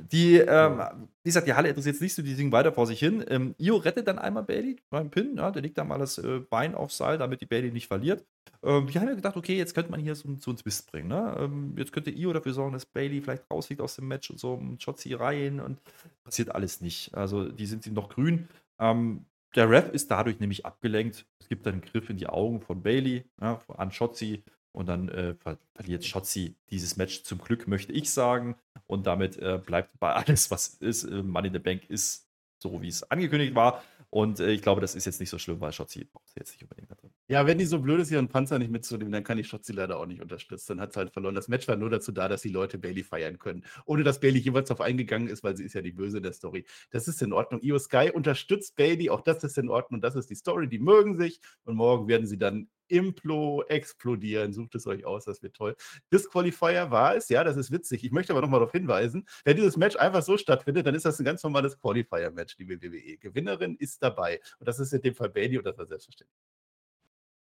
Die, 0.00 0.36
ähm, 0.36 0.82
wie 1.22 1.28
gesagt, 1.28 1.46
die 1.46 1.54
Halle 1.54 1.68
interessiert 1.68 1.96
es 1.96 2.00
nicht 2.00 2.14
so, 2.14 2.22
die 2.22 2.34
singen 2.34 2.52
weiter 2.52 2.72
vor 2.72 2.86
sich 2.86 2.98
hin. 2.98 3.24
Ähm, 3.28 3.54
Io 3.58 3.76
rettet 3.76 4.08
dann 4.08 4.18
einmal 4.18 4.42
Bailey 4.42 4.76
beim 4.90 5.10
Pin, 5.10 5.36
ja, 5.36 5.50
der 5.50 5.62
legt 5.62 5.78
dann 5.78 5.88
mal 5.88 5.98
das 5.98 6.18
äh, 6.18 6.40
Bein 6.40 6.74
aufs 6.74 6.96
Seil, 6.96 7.18
damit 7.18 7.40
die 7.40 7.46
Bailey 7.46 7.70
nicht 7.70 7.88
verliert. 7.88 8.24
Ähm, 8.62 8.86
die 8.86 8.98
haben 8.98 9.08
ja 9.08 9.14
gedacht, 9.14 9.36
okay, 9.36 9.56
jetzt 9.56 9.74
könnte 9.74 9.90
man 9.90 10.00
hier 10.00 10.14
so, 10.14 10.28
so 10.38 10.50
einen 10.50 10.58
Twist 10.58 10.90
bringen. 10.90 11.08
Ne? 11.08 11.36
Ähm, 11.38 11.74
jetzt 11.76 11.92
könnte 11.92 12.10
Io 12.10 12.32
dafür 12.32 12.52
sorgen, 12.52 12.72
dass 12.72 12.86
Bailey 12.86 13.20
vielleicht 13.20 13.50
rausfliegt 13.50 13.80
aus 13.80 13.96
dem 13.96 14.08
Match 14.08 14.30
und 14.30 14.38
so, 14.38 14.54
und 14.54 14.82
Shotzi 14.82 15.14
rein 15.14 15.60
und 15.60 15.78
passiert 16.24 16.54
alles 16.54 16.80
nicht. 16.80 17.14
Also 17.14 17.48
die 17.48 17.66
sind 17.66 17.82
sie 17.82 17.90
noch 17.90 18.08
grün. 18.08 18.48
Ähm, 18.78 19.24
der 19.54 19.68
Ref 19.68 19.90
ist 19.90 20.10
dadurch 20.10 20.38
nämlich 20.40 20.64
abgelenkt. 20.64 21.26
Es 21.40 21.48
gibt 21.48 21.66
dann 21.66 21.74
einen 21.74 21.82
Griff 21.82 22.08
in 22.08 22.16
die 22.16 22.28
Augen 22.28 22.60
von 22.60 22.82
Bailey, 22.82 23.24
ja, 23.40 23.60
an 23.76 23.90
Shotzi. 23.90 24.44
Und 24.72 24.88
dann 24.88 25.08
äh, 25.08 25.34
ver 25.34 25.58
verliert 25.74 26.04
Shotzi 26.04 26.56
dieses 26.70 26.96
Match 26.96 27.24
zum 27.24 27.38
Glück, 27.38 27.66
möchte 27.66 27.92
ich 27.92 28.10
sagen. 28.10 28.56
Und 28.86 29.06
damit 29.06 29.36
äh, 29.38 29.60
bleibt 29.64 29.98
bei 29.98 30.12
alles, 30.12 30.50
was 30.50 30.68
ist. 30.68 31.04
Äh, 31.04 31.22
Money 31.22 31.48
in 31.48 31.54
the 31.54 31.58
Bank 31.58 31.88
ist 31.88 32.28
so, 32.58 32.80
wie 32.82 32.88
es 32.88 33.02
angekündigt 33.10 33.54
war. 33.54 33.82
Und 34.10 34.40
äh, 34.40 34.50
ich 34.50 34.62
glaube, 34.62 34.80
das 34.80 34.96
ist 34.96 35.04
jetzt 35.04 35.20
nicht 35.20 35.30
so 35.30 35.38
schlimm, 35.38 35.60
weil 35.60 35.72
Shotzi 35.72 36.04
braucht 36.04 36.28
sie 36.28 36.40
jetzt 36.40 36.52
nicht 36.52 36.62
unbedingt 36.62 36.90
da 36.90 36.96
drin. 36.96 37.10
Ja, 37.28 37.46
wenn 37.46 37.58
die 37.58 37.64
so 37.64 37.78
blöd 37.78 38.00
ist, 38.00 38.10
ihren 38.10 38.26
Panzer 38.26 38.58
nicht 38.58 38.72
mitzunehmen, 38.72 39.12
dann 39.12 39.22
kann 39.22 39.38
ich 39.38 39.46
Schotzi 39.46 39.72
leider 39.72 39.98
auch 39.98 40.06
nicht 40.06 40.20
unterstützen. 40.20 40.76
Dann 40.76 40.80
hat 40.80 40.92
sie 40.92 40.98
halt 40.98 41.12
verloren. 41.12 41.36
Das 41.36 41.46
Match 41.46 41.68
war 41.68 41.76
nur 41.76 41.90
dazu 41.90 42.10
da, 42.10 42.26
dass 42.28 42.42
die 42.42 42.48
Leute 42.48 42.76
Bailey 42.76 43.04
feiern 43.04 43.38
können. 43.38 43.64
Ohne 43.86 44.02
dass 44.02 44.18
Bailey 44.18 44.40
jeweils 44.40 44.68
darauf 44.68 44.80
eingegangen 44.80 45.28
ist, 45.28 45.44
weil 45.44 45.56
sie 45.56 45.64
ist 45.64 45.74
ja 45.74 45.80
die 45.80 45.92
Böse 45.92 46.20
der 46.20 46.32
Story. 46.32 46.66
Das 46.90 47.06
ist 47.06 47.22
in 47.22 47.32
Ordnung. 47.32 47.60
Io 47.62 47.78
Sky 47.78 48.10
unterstützt 48.12 48.74
Bailey, 48.74 49.10
auch 49.10 49.20
das 49.20 49.44
ist 49.44 49.56
in 49.58 49.68
Ordnung. 49.68 50.00
Das 50.00 50.16
ist 50.16 50.28
die 50.28 50.34
Story. 50.34 50.68
Die 50.68 50.80
mögen 50.80 51.16
sich 51.16 51.40
und 51.62 51.76
morgen 51.76 52.08
werden 52.08 52.26
sie 52.26 52.38
dann 52.38 52.68
implo 52.90 53.62
explodieren. 53.62 54.52
Sucht 54.52 54.74
es 54.74 54.86
euch 54.86 55.04
aus, 55.04 55.24
das 55.24 55.42
wird 55.42 55.54
toll. 55.54 55.76
Disqualifier 56.12 56.90
war 56.90 57.16
es, 57.16 57.28
ja, 57.28 57.44
das 57.44 57.56
ist 57.56 57.70
witzig. 57.70 58.04
Ich 58.04 58.12
möchte 58.12 58.32
aber 58.32 58.42
nochmal 58.42 58.60
darauf 58.60 58.72
hinweisen, 58.72 59.26
wenn 59.44 59.56
dieses 59.56 59.76
Match 59.76 59.96
einfach 59.96 60.22
so 60.22 60.36
stattfindet, 60.36 60.86
dann 60.86 60.94
ist 60.94 61.04
das 61.04 61.18
ein 61.18 61.24
ganz 61.24 61.42
normales 61.42 61.78
Qualifier-Match, 61.78 62.56
die 62.56 62.68
WWE. 62.68 63.18
Gewinnerin 63.18 63.76
ist 63.76 64.02
dabei. 64.02 64.40
Und 64.58 64.68
das 64.68 64.78
ist 64.78 64.92
in 64.92 65.00
dem 65.00 65.14
Fall 65.14 65.30
Bailey 65.30 65.58
und 65.58 65.64
das 65.64 65.78
war 65.78 65.86
selbstverständlich. 65.86 66.38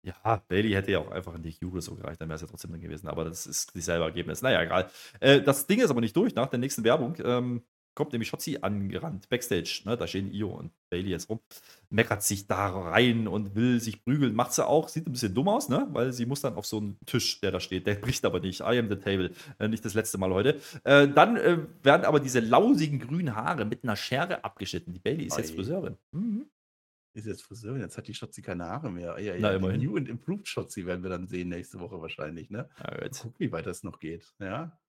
Ja, 0.03 0.43
Bailey 0.49 0.71
hätte 0.71 0.93
ja 0.93 0.99
auch 0.99 1.11
einfach 1.11 1.35
in 1.35 1.43
die 1.43 1.51
Jury 1.51 1.83
so 1.83 1.95
gereicht, 1.95 2.21
dann 2.21 2.29
wäre 2.29 2.37
es 2.37 2.41
ja 2.41 2.47
trotzdem 2.47 2.71
drin 2.71 2.81
gewesen. 2.81 3.07
Aber 3.09 3.25
das 3.25 3.47
ist 3.47 3.75
dieselbe 3.75 4.05
Ergebnis. 4.05 4.41
Naja, 4.41 4.63
egal. 4.63 4.91
Äh, 5.21 5.43
das 5.43 5.67
Ding 5.67 5.81
ist 5.81 5.91
aber 5.91 6.01
nicht 6.01 6.17
durch. 6.17 6.35
Nach 6.35 6.47
der 6.47 6.59
nächsten 6.59 6.85
Werbung 6.85 7.17
ähm, 7.23 7.63
kommt 8.01 8.13
nämlich 8.13 8.31
Shotzi 8.31 8.57
angerannt, 8.63 9.29
Backstage. 9.29 9.83
Ne? 9.85 9.95
Da 9.95 10.07
stehen 10.07 10.33
Io 10.33 10.49
und 10.49 10.73
Bailey 10.89 11.11
jetzt 11.11 11.29
rum. 11.29 11.39
Meckert 11.91 12.23
sich 12.23 12.47
da 12.47 12.69
rein 12.71 13.29
und 13.29 13.55
will 13.55 13.79
sich 13.79 14.03
prügeln. 14.03 14.35
Macht 14.35 14.55
sie 14.55 14.67
auch. 14.67 14.89
Sieht 14.89 15.07
ein 15.07 15.13
bisschen 15.13 15.35
dumm 15.35 15.49
aus, 15.49 15.69
ne? 15.69 15.87
weil 15.91 16.15
sie 16.15 16.25
muss 16.25 16.41
dann 16.41 16.55
auf 16.55 16.65
so 16.65 16.79
einen 16.79 16.97
Tisch, 17.05 17.43
der 17.43 17.51
da 17.51 17.61
steht. 17.61 17.87
Der 17.87 17.97
bricht 17.97 18.25
aber 18.25 18.41
nicht. 18.41 18.61
I 18.61 18.79
am 18.79 18.89
the 18.89 18.97
table. 18.97 19.33
Äh, 19.59 19.69
nicht 19.69 19.85
das 19.85 19.93
letzte 19.93 20.17
Mal 20.17 20.33
heute. 20.33 20.59
Äh, 20.85 21.09
dann 21.09 21.37
äh, 21.37 21.59
werden 21.83 22.07
aber 22.07 22.21
diese 22.21 22.41
lausigen 22.41 23.01
grünen 23.01 23.37
Haare 23.37 23.67
mit 23.67 23.85
einer 23.85 23.97
Schere 23.97 24.45
abgeschnitten. 24.45 24.95
Die 24.95 25.01
Bailey 25.01 25.27
ist 25.27 25.35
Oi. 25.35 25.41
jetzt 25.41 25.55
Friseurin. 25.55 25.99
Mhm. 26.13 26.47
Ist 27.13 27.27
jetzt 27.27 27.43
Friseurin, 27.43 27.83
jetzt 27.83 27.99
hat 27.99 28.09
die 28.09 28.15
Schotzi 28.15 28.41
keine 28.41 28.65
Haare 28.65 28.91
mehr. 28.91 29.19
Ja, 29.21 29.35
Na, 29.39 29.53
immerhin. 29.53 29.83
New 29.83 29.99
and 29.99 30.09
Improved 30.09 30.49
Schotzi 30.49 30.87
werden 30.87 31.03
wir 31.03 31.11
dann 31.11 31.27
sehen 31.27 31.51
nächste 31.51 31.81
Woche 31.81 32.01
wahrscheinlich, 32.01 32.49
ne? 32.49 32.71
Ja, 32.79 33.09
Guck, 33.21 33.39
wie 33.39 33.53
weit 33.53 33.67
das 33.67 33.83
noch 33.83 33.99
geht, 33.99 34.33
ja? 34.39 34.81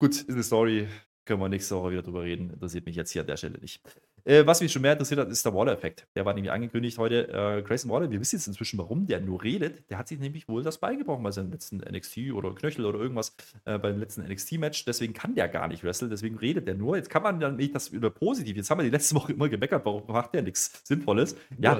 Gut, 0.00 0.12
ist 0.12 0.30
eine 0.30 0.42
Story, 0.42 0.88
können 1.24 1.40
wir 1.40 1.48
nächste 1.48 1.76
Woche 1.76 1.92
wieder 1.92 2.02
drüber 2.02 2.22
reden. 2.22 2.50
Interessiert 2.50 2.86
mich 2.86 2.96
jetzt 2.96 3.10
hier 3.10 3.22
an 3.22 3.28
der 3.28 3.36
Stelle 3.36 3.58
nicht. 3.58 3.80
Äh, 4.24 4.46
was 4.46 4.60
mich 4.60 4.72
schon 4.72 4.82
mehr 4.82 4.92
interessiert 4.92 5.20
hat, 5.20 5.28
ist 5.28 5.44
der 5.44 5.54
Waller-Effekt. 5.54 6.06
Der 6.14 6.24
war 6.24 6.34
nämlich 6.34 6.52
angekündigt 6.52 6.98
heute. 6.98 7.28
Äh, 7.28 7.62
Grayson 7.62 7.90
Waller, 7.90 8.10
wir 8.10 8.20
wissen 8.20 8.36
jetzt 8.36 8.46
inzwischen, 8.46 8.78
warum 8.78 9.06
der 9.06 9.20
nur 9.20 9.42
redet. 9.42 9.88
Der 9.90 9.98
hat 9.98 10.08
sich 10.08 10.18
nämlich 10.18 10.48
wohl 10.48 10.62
das 10.62 10.78
beigebrochen 10.78 11.22
bei 11.22 11.30
seinem 11.30 11.50
letzten 11.50 11.78
NXT 11.78 12.32
oder 12.32 12.54
Knöchel 12.54 12.84
oder 12.84 12.98
irgendwas 12.98 13.34
äh, 13.64 13.78
beim 13.78 13.98
letzten 13.98 14.22
NXT-Match. 14.22 14.84
Deswegen 14.84 15.14
kann 15.14 15.34
der 15.34 15.48
gar 15.48 15.68
nicht 15.68 15.84
wresteln. 15.84 16.10
Deswegen 16.10 16.36
redet 16.36 16.66
der 16.68 16.74
nur. 16.74 16.96
Jetzt 16.96 17.10
kann 17.10 17.22
man 17.22 17.40
dann 17.40 17.56
nicht 17.56 17.74
das 17.74 17.88
über 17.88 18.10
positiv. 18.10 18.56
Jetzt 18.56 18.70
haben 18.70 18.78
wir 18.78 18.84
die 18.84 18.90
letzte 18.90 19.14
Woche 19.14 19.32
immer 19.32 19.48
gemeckert. 19.48 19.84
Warum 19.84 20.06
macht 20.06 20.34
der 20.34 20.42
nichts 20.42 20.82
Sinnvolles? 20.84 21.36
Ja. 21.58 21.72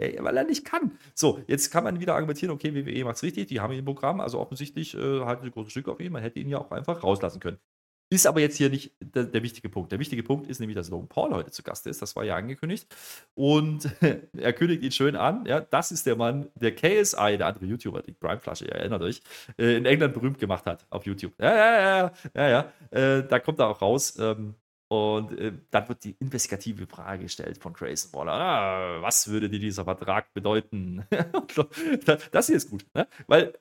Ey, 0.00 0.18
weil 0.20 0.36
er 0.36 0.44
nicht 0.44 0.64
kann. 0.64 0.92
So, 1.14 1.40
jetzt 1.46 1.70
kann 1.70 1.84
man 1.84 2.00
wieder 2.00 2.14
argumentieren, 2.14 2.52
okay, 2.52 2.74
WWE 2.74 3.04
macht 3.04 3.16
es 3.16 3.22
richtig. 3.22 3.46
Die 3.48 3.60
haben 3.60 3.72
ihn 3.72 3.80
im 3.80 3.84
Programm. 3.84 4.20
Also 4.20 4.40
offensichtlich 4.40 4.94
äh, 4.94 5.20
halt 5.20 5.42
ein 5.42 5.50
großes 5.50 5.70
Stück 5.70 5.88
auf 5.88 6.00
ihn. 6.00 6.12
Man 6.12 6.22
hätte 6.22 6.40
ihn 6.40 6.48
ja 6.48 6.58
auch 6.58 6.70
einfach 6.72 7.02
rauslassen 7.02 7.40
können. 7.40 7.58
Ist 8.08 8.26
aber 8.26 8.40
jetzt 8.40 8.56
hier 8.56 8.70
nicht 8.70 8.92
der, 9.00 9.24
der, 9.24 9.42
wichtige 9.42 9.68
Punkt. 9.68 9.90
Der 9.90 9.98
wichtige 9.98 10.22
Punkt 10.22 10.46
ist 10.46 10.60
nämlich, 10.60 10.76
dass 10.76 10.90
Logan 10.90 11.08
Paul 11.08 11.34
heute 11.34 11.50
zu 11.50 11.64
Gast 11.64 11.88
ist. 11.88 12.00
Das 12.00 12.14
war 12.14 12.24
ja 12.24 12.36
angekündigt. 12.36 12.86
Und 13.34 13.90
er 14.36 14.52
kündigt 14.52 14.84
ihn 14.84 14.92
schön 14.92 15.16
an. 15.16 15.44
Ja, 15.44 15.60
das 15.60 15.90
ist 15.90 16.06
der 16.06 16.14
Mann, 16.14 16.48
der 16.54 16.74
KSI, 16.74 17.36
der 17.36 17.46
andere 17.46 17.66
YouTuber, 17.66 18.02
die 18.02 18.12
Prime-Flasche, 18.12 18.66
ihr 18.66 18.72
erinnert 18.72 19.02
euch, 19.02 19.22
äh, 19.58 19.76
in 19.76 19.86
England 19.86 20.14
berühmt 20.14 20.38
gemacht 20.38 20.66
hat 20.66 20.86
auf 20.90 21.04
YouTube. 21.04 21.32
Ja, 21.40 21.54
ja, 21.54 21.80
ja, 21.80 22.12
ja, 22.34 22.48
ja. 22.48 22.72
Äh, 22.96 23.26
da 23.26 23.40
kommt 23.40 23.58
er 23.58 23.68
auch 23.68 23.82
raus. 23.82 24.16
Ähm, 24.20 24.54
und 24.88 25.36
äh, 25.36 25.52
dann 25.72 25.88
wird 25.88 26.04
die 26.04 26.16
investigative 26.20 26.86
Frage 26.86 27.24
gestellt 27.24 27.58
von 27.58 27.72
Grayson 27.72 28.12
Waller. 28.12 28.32
Ah, 28.32 29.02
was 29.02 29.26
würde 29.26 29.50
dir 29.50 29.58
dieser 29.58 29.84
Vertrag 29.84 30.32
bedeuten? 30.32 31.04
das 32.30 32.46
hier 32.46 32.56
ist 32.56 32.70
gut, 32.70 32.86
ne? 32.94 33.08
weil 33.26 33.52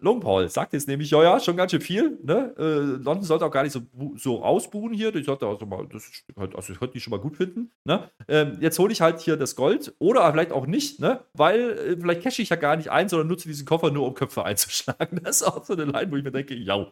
Logan 0.00 0.20
Paul 0.20 0.48
sagt 0.48 0.72
jetzt 0.72 0.88
nämlich, 0.88 1.10
ja, 1.10 1.22
ja, 1.22 1.40
schon 1.40 1.56
ganz 1.56 1.70
schön 1.70 1.80
viel. 1.80 2.18
Ne? 2.22 2.54
Äh, 2.58 3.02
London 3.02 3.22
sollte 3.22 3.44
auch 3.44 3.50
gar 3.50 3.62
nicht 3.62 3.72
so, 3.72 3.80
so 4.16 4.36
rausbuhen 4.36 4.92
hier. 4.92 5.14
Ich 5.14 5.26
sollte 5.26 5.46
also 5.46 5.66
mal, 5.66 5.86
das, 5.90 6.10
also 6.36 6.72
ich 6.72 6.78
könnte 6.78 6.94
die 6.94 7.00
schon 7.00 7.10
mal 7.10 7.20
gut 7.20 7.36
finden. 7.36 7.70
Ne? 7.84 8.10
Ähm, 8.28 8.58
jetzt 8.60 8.78
hole 8.78 8.92
ich 8.92 9.00
halt 9.00 9.20
hier 9.20 9.36
das 9.36 9.56
Gold 9.56 9.94
oder 9.98 10.30
vielleicht 10.32 10.52
auch 10.52 10.66
nicht, 10.66 11.00
ne? 11.00 11.20
weil 11.34 11.70
äh, 11.70 11.96
vielleicht 12.00 12.22
cache 12.22 12.42
ich 12.42 12.48
ja 12.48 12.56
gar 12.56 12.76
nicht 12.76 12.90
ein, 12.90 13.08
sondern 13.08 13.28
nutze 13.28 13.48
diesen 13.48 13.66
Koffer 13.66 13.90
nur, 13.90 14.06
um 14.06 14.14
Köpfe 14.14 14.44
einzuschlagen. 14.44 15.20
Das 15.26 15.40
ist 15.40 15.42
auch 15.42 15.64
so 15.64 15.72
eine 15.72 15.84
Line, 15.84 16.12
wo 16.12 16.16
ich 16.16 16.24
mir 16.24 16.30
denke, 16.30 16.54
ja. 16.54 16.86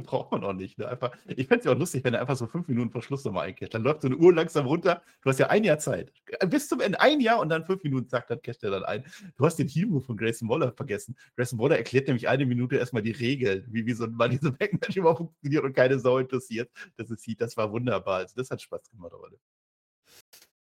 braucht 0.06 0.32
man 0.32 0.44
auch 0.44 0.52
nicht. 0.52 0.78
Ne? 0.78 0.88
Einfach, 0.88 1.16
ich 1.26 1.46
fände 1.48 1.60
es 1.60 1.64
ja 1.64 1.72
auch 1.72 1.78
lustig, 1.78 2.04
wenn 2.04 2.14
er 2.14 2.20
einfach 2.20 2.36
so 2.36 2.46
fünf 2.46 2.68
Minuten 2.68 2.90
vor 2.90 3.02
Schluss 3.02 3.24
nochmal 3.24 3.48
eincasht. 3.48 3.74
Dann 3.74 3.82
läuft 3.82 4.02
so 4.02 4.08
eine 4.08 4.16
Uhr 4.16 4.34
langsam 4.34 4.66
runter. 4.66 5.02
Du 5.22 5.30
hast 5.30 5.38
ja 5.38 5.48
ein 5.48 5.64
Jahr 5.64 5.78
Zeit. 5.78 6.12
Bis 6.48 6.68
zum 6.68 6.80
Ende 6.80 7.00
ein 7.00 7.20
Jahr 7.20 7.40
und 7.40 7.48
dann 7.48 7.64
fünf 7.64 7.82
Minuten, 7.82 8.08
zack, 8.08 8.28
dann 8.28 8.40
casht 8.42 8.62
er 8.62 8.70
dann 8.70 8.84
ein. 8.84 9.04
Du 9.36 9.44
hast 9.44 9.56
den 9.56 9.68
Hero 9.68 10.00
von 10.00 10.16
Grayson 10.16 10.48
Waller 10.48 10.72
vergessen. 10.72 11.16
Grayson 11.36 11.58
Waller 11.58 11.76
erklärt 11.76 12.06
nämlich 12.06 12.28
eine 12.28 12.46
Minute 12.46 12.76
erstmal 12.76 13.02
die 13.02 13.12
Regeln, 13.12 13.66
wie, 13.68 13.86
wie 13.86 13.92
so 13.92 14.04
ein 14.04 14.30
diese 14.30 14.52
Backmatch 14.52 14.96
überhaupt 14.96 15.18
funktioniert 15.18 15.64
und 15.64 15.74
keine 15.74 15.98
Sau 15.98 16.18
interessiert. 16.18 16.70
Das 16.96 17.10
ist 17.10 17.26
das 17.38 17.56
war 17.56 17.70
wunderbar. 17.72 18.18
Also 18.18 18.34
das 18.36 18.50
hat 18.50 18.62
Spaß 18.62 18.90
gemacht, 18.90 19.12
aber. 19.12 19.28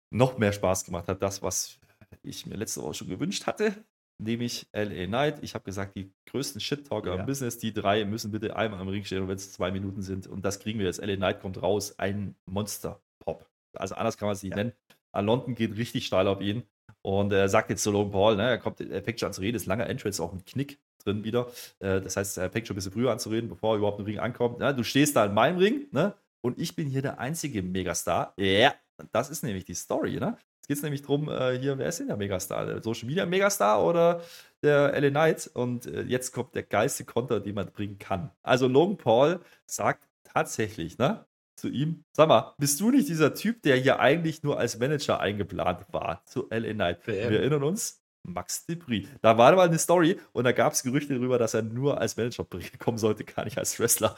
Noch 0.09 0.37
mehr 0.37 0.53
Spaß 0.53 0.85
gemacht 0.85 1.07
hat 1.07 1.21
das, 1.21 1.41
was 1.41 1.79
ich 2.23 2.45
mir 2.45 2.55
letzte 2.55 2.81
Woche 2.81 2.93
schon 2.93 3.09
gewünscht 3.09 3.45
hatte 3.45 3.85
nämlich 4.19 4.67
LA 4.73 5.05
Knight. 5.05 5.43
Ich 5.43 5.53
habe 5.53 5.65
gesagt, 5.65 5.95
die 5.95 6.11
größten 6.25 6.61
Shit-Talker 6.61 7.15
ja. 7.15 7.19
im 7.19 7.25
Business, 7.25 7.57
die 7.57 7.73
drei 7.73 8.05
müssen 8.05 8.31
bitte 8.31 8.55
einmal 8.55 8.81
im 8.81 8.87
Ring 8.87 9.03
stehen, 9.03 9.27
wenn 9.27 9.35
es 9.35 9.51
zwei 9.51 9.71
Minuten 9.71 10.01
sind. 10.01 10.27
Und 10.27 10.43
das 10.43 10.59
kriegen 10.59 10.79
wir 10.79 10.85
jetzt. 10.85 11.01
LA 11.01 11.15
Knight 11.15 11.41
kommt 11.41 11.61
raus, 11.61 11.97
ein 11.99 12.35
Monster-Pop. 12.45 13.45
Also 13.73 13.95
anders 13.95 14.17
kann 14.17 14.27
man 14.27 14.35
es 14.35 14.43
nicht 14.43 14.51
ja. 14.51 14.57
nennen. 14.57 14.73
London 15.13 15.55
geht 15.55 15.77
richtig 15.77 16.05
steil 16.05 16.27
auf 16.27 16.41
ihn 16.41 16.63
und 17.01 17.31
er 17.31 17.49
sagt 17.49 17.69
jetzt 17.69 17.83
zu 17.83 17.91
Logan 17.91 18.11
Paul, 18.11 18.35
ne, 18.35 18.49
er 18.49 18.57
kommt, 18.57 18.81
er 18.81 19.01
fängt 19.01 19.19
schon 19.19 19.27
an 19.27 19.33
zu 19.33 19.41
reden, 19.41 19.55
ist 19.55 19.65
langer 19.65 19.87
Entrance, 19.87 20.21
auch 20.21 20.33
ein 20.33 20.45
Knick 20.45 20.79
drin 21.03 21.23
wieder. 21.23 21.47
Äh, 21.79 22.01
das 22.01 22.17
heißt, 22.17 22.37
er 22.37 22.49
fängt 22.51 22.67
schon 22.67 22.75
ein 22.75 22.77
bisschen 22.77 22.91
früher 22.91 23.11
an 23.11 23.19
zu 23.19 23.29
reden, 23.29 23.49
bevor 23.49 23.73
er 23.73 23.77
überhaupt 23.77 23.99
im 23.99 24.05
Ring 24.05 24.19
ankommt. 24.19 24.59
Ja, 24.59 24.73
du 24.73 24.83
stehst 24.83 25.15
da 25.15 25.25
in 25.25 25.33
meinem 25.33 25.57
Ring, 25.57 25.87
ne? 25.91 26.13
Und 26.41 26.59
ich 26.59 26.75
bin 26.75 26.87
hier 26.87 27.01
der 27.01 27.19
einzige 27.19 27.63
Megastar. 27.63 28.33
Ja, 28.37 28.73
das 29.11 29.29
ist 29.29 29.43
nämlich 29.43 29.65
die 29.65 29.73
Story, 29.73 30.19
ne? 30.19 30.37
Jetzt 30.67 30.75
geht 30.75 30.77
es 30.79 30.83
nämlich 30.83 31.01
darum, 31.01 31.29
äh, 31.29 31.57
hier, 31.57 31.77
wer 31.77 31.87
ist 31.87 31.99
denn 31.99 32.07
der 32.07 32.17
Megastar? 32.17 32.65
Der 32.65 32.83
Social 32.83 33.07
Media 33.07 33.25
Megastar 33.25 33.81
oder 33.85 34.21
der 34.61 34.99
LA 34.99 35.09
Knight? 35.11 35.49
Und 35.53 35.85
äh, 35.85 36.01
jetzt 36.01 36.33
kommt 36.33 36.55
der 36.55 36.63
geilste 36.63 37.05
Konter, 37.05 37.39
den 37.39 37.55
man 37.55 37.71
bringen 37.71 37.97
kann. 37.99 38.31
Also 38.43 38.67
Logan 38.67 38.97
Paul 38.97 39.39
sagt 39.65 40.09
tatsächlich, 40.25 40.97
ne? 40.97 41.25
Zu 41.55 41.69
ihm, 41.69 42.03
sag 42.11 42.27
mal, 42.27 42.53
bist 42.57 42.81
du 42.81 42.91
nicht 42.91 43.07
dieser 43.07 43.33
Typ, 43.33 43.61
der 43.63 43.77
hier 43.77 43.99
eigentlich 43.99 44.43
nur 44.43 44.59
als 44.59 44.77
Manager 44.77 45.21
eingeplant 45.21 45.85
war 45.91 46.21
zu 46.25 46.47
LA 46.49 46.73
Knight? 46.73 47.07
Wir 47.07 47.39
erinnern 47.39 47.63
uns, 47.63 48.03
Max 48.23 48.65
Debris. 48.65 49.07
Da 49.21 49.37
war 49.37 49.55
mal 49.55 49.67
eine 49.67 49.79
Story 49.79 50.19
und 50.33 50.43
da 50.43 50.51
gab 50.51 50.73
es 50.73 50.83
Gerüchte 50.83 51.13
darüber, 51.15 51.39
dass 51.39 51.53
er 51.53 51.61
nur 51.63 51.99
als 51.99 52.17
Manager 52.17 52.45
kommen 52.77 52.97
sollte, 52.97 53.23
gar 53.23 53.45
nicht 53.45 53.57
als 53.57 53.79
Wrestler. 53.79 54.15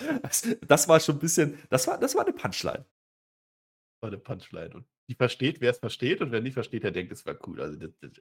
Das 0.68 0.88
war 0.90 1.00
schon 1.00 1.18
ein 1.18 1.20
bisschen, 1.20 1.60
das 1.70 1.88
war, 1.88 2.00
das 2.00 2.16
war 2.16 2.24
eine 2.24 2.34
Punchline. 2.34 2.86
War 4.02 4.10
eine 4.10 4.18
Punchline. 4.18 4.74
Und 4.74 4.86
die 5.10 5.16
versteht, 5.16 5.62
wer 5.62 5.72
es 5.72 5.80
versteht 5.80 6.22
und 6.22 6.32
wer 6.32 6.42
nicht 6.42 6.54
versteht, 6.54 6.84
der 6.84 6.92
denkt, 6.92 7.12
es 7.12 7.26
war 7.26 7.36
cool. 7.48 7.62
Also 7.62 7.78
das, 7.78 7.92
das, 8.00 8.12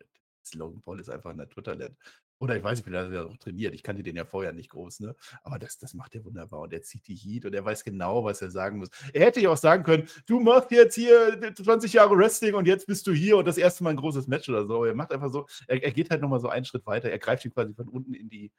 das 0.42 0.54
Logan 0.54 0.80
Paul 0.82 1.00
ist 1.00 1.10
einfach 1.10 1.30
ein 1.30 1.36
Naturtalent. 1.36 1.96
Oder 2.40 2.56
ich 2.56 2.62
weiß 2.62 2.78
nicht, 2.78 2.84
vielleicht 2.84 3.06
hat 3.06 3.12
er 3.12 3.26
auch 3.26 3.36
trainiert. 3.36 3.74
Ich 3.74 3.82
kannte 3.82 4.02
den 4.02 4.14
ja 4.14 4.24
vorher 4.24 4.52
nicht 4.52 4.70
groß, 4.70 5.00
ne? 5.00 5.16
Aber 5.42 5.58
das, 5.58 5.76
das 5.78 5.92
macht 5.94 6.14
er 6.14 6.24
wunderbar. 6.24 6.60
Und 6.60 6.72
er 6.72 6.82
zieht 6.82 7.06
die 7.08 7.16
Heat 7.16 7.44
und 7.44 7.54
er 7.54 7.64
weiß 7.64 7.82
genau, 7.82 8.24
was 8.24 8.40
er 8.40 8.50
sagen 8.50 8.78
muss. 8.78 8.90
Er 9.12 9.26
hätte 9.26 9.40
ja 9.40 9.50
auch 9.50 9.56
sagen 9.56 9.82
können, 9.82 10.08
du 10.26 10.38
machst 10.38 10.70
jetzt 10.70 10.94
hier 10.94 11.52
20 11.54 11.92
Jahre 11.92 12.16
Wrestling 12.16 12.54
und 12.54 12.66
jetzt 12.66 12.86
bist 12.86 13.06
du 13.08 13.12
hier 13.12 13.36
und 13.38 13.46
das 13.46 13.58
erste 13.58 13.82
Mal 13.82 13.90
ein 13.90 13.96
großes 13.96 14.28
Match 14.28 14.48
oder 14.48 14.66
so. 14.66 14.84
Er 14.84 14.94
macht 14.94 15.12
einfach 15.12 15.32
so, 15.32 15.46
er, 15.66 15.82
er 15.82 15.90
geht 15.90 16.10
halt 16.10 16.22
nochmal 16.22 16.40
so 16.40 16.48
einen 16.48 16.64
Schritt 16.64 16.86
weiter. 16.86 17.10
Er 17.10 17.18
greift 17.18 17.44
ihn 17.44 17.52
quasi 17.52 17.74
von 17.74 17.88
unten 17.88 18.14
in 18.14 18.28
die, 18.28 18.52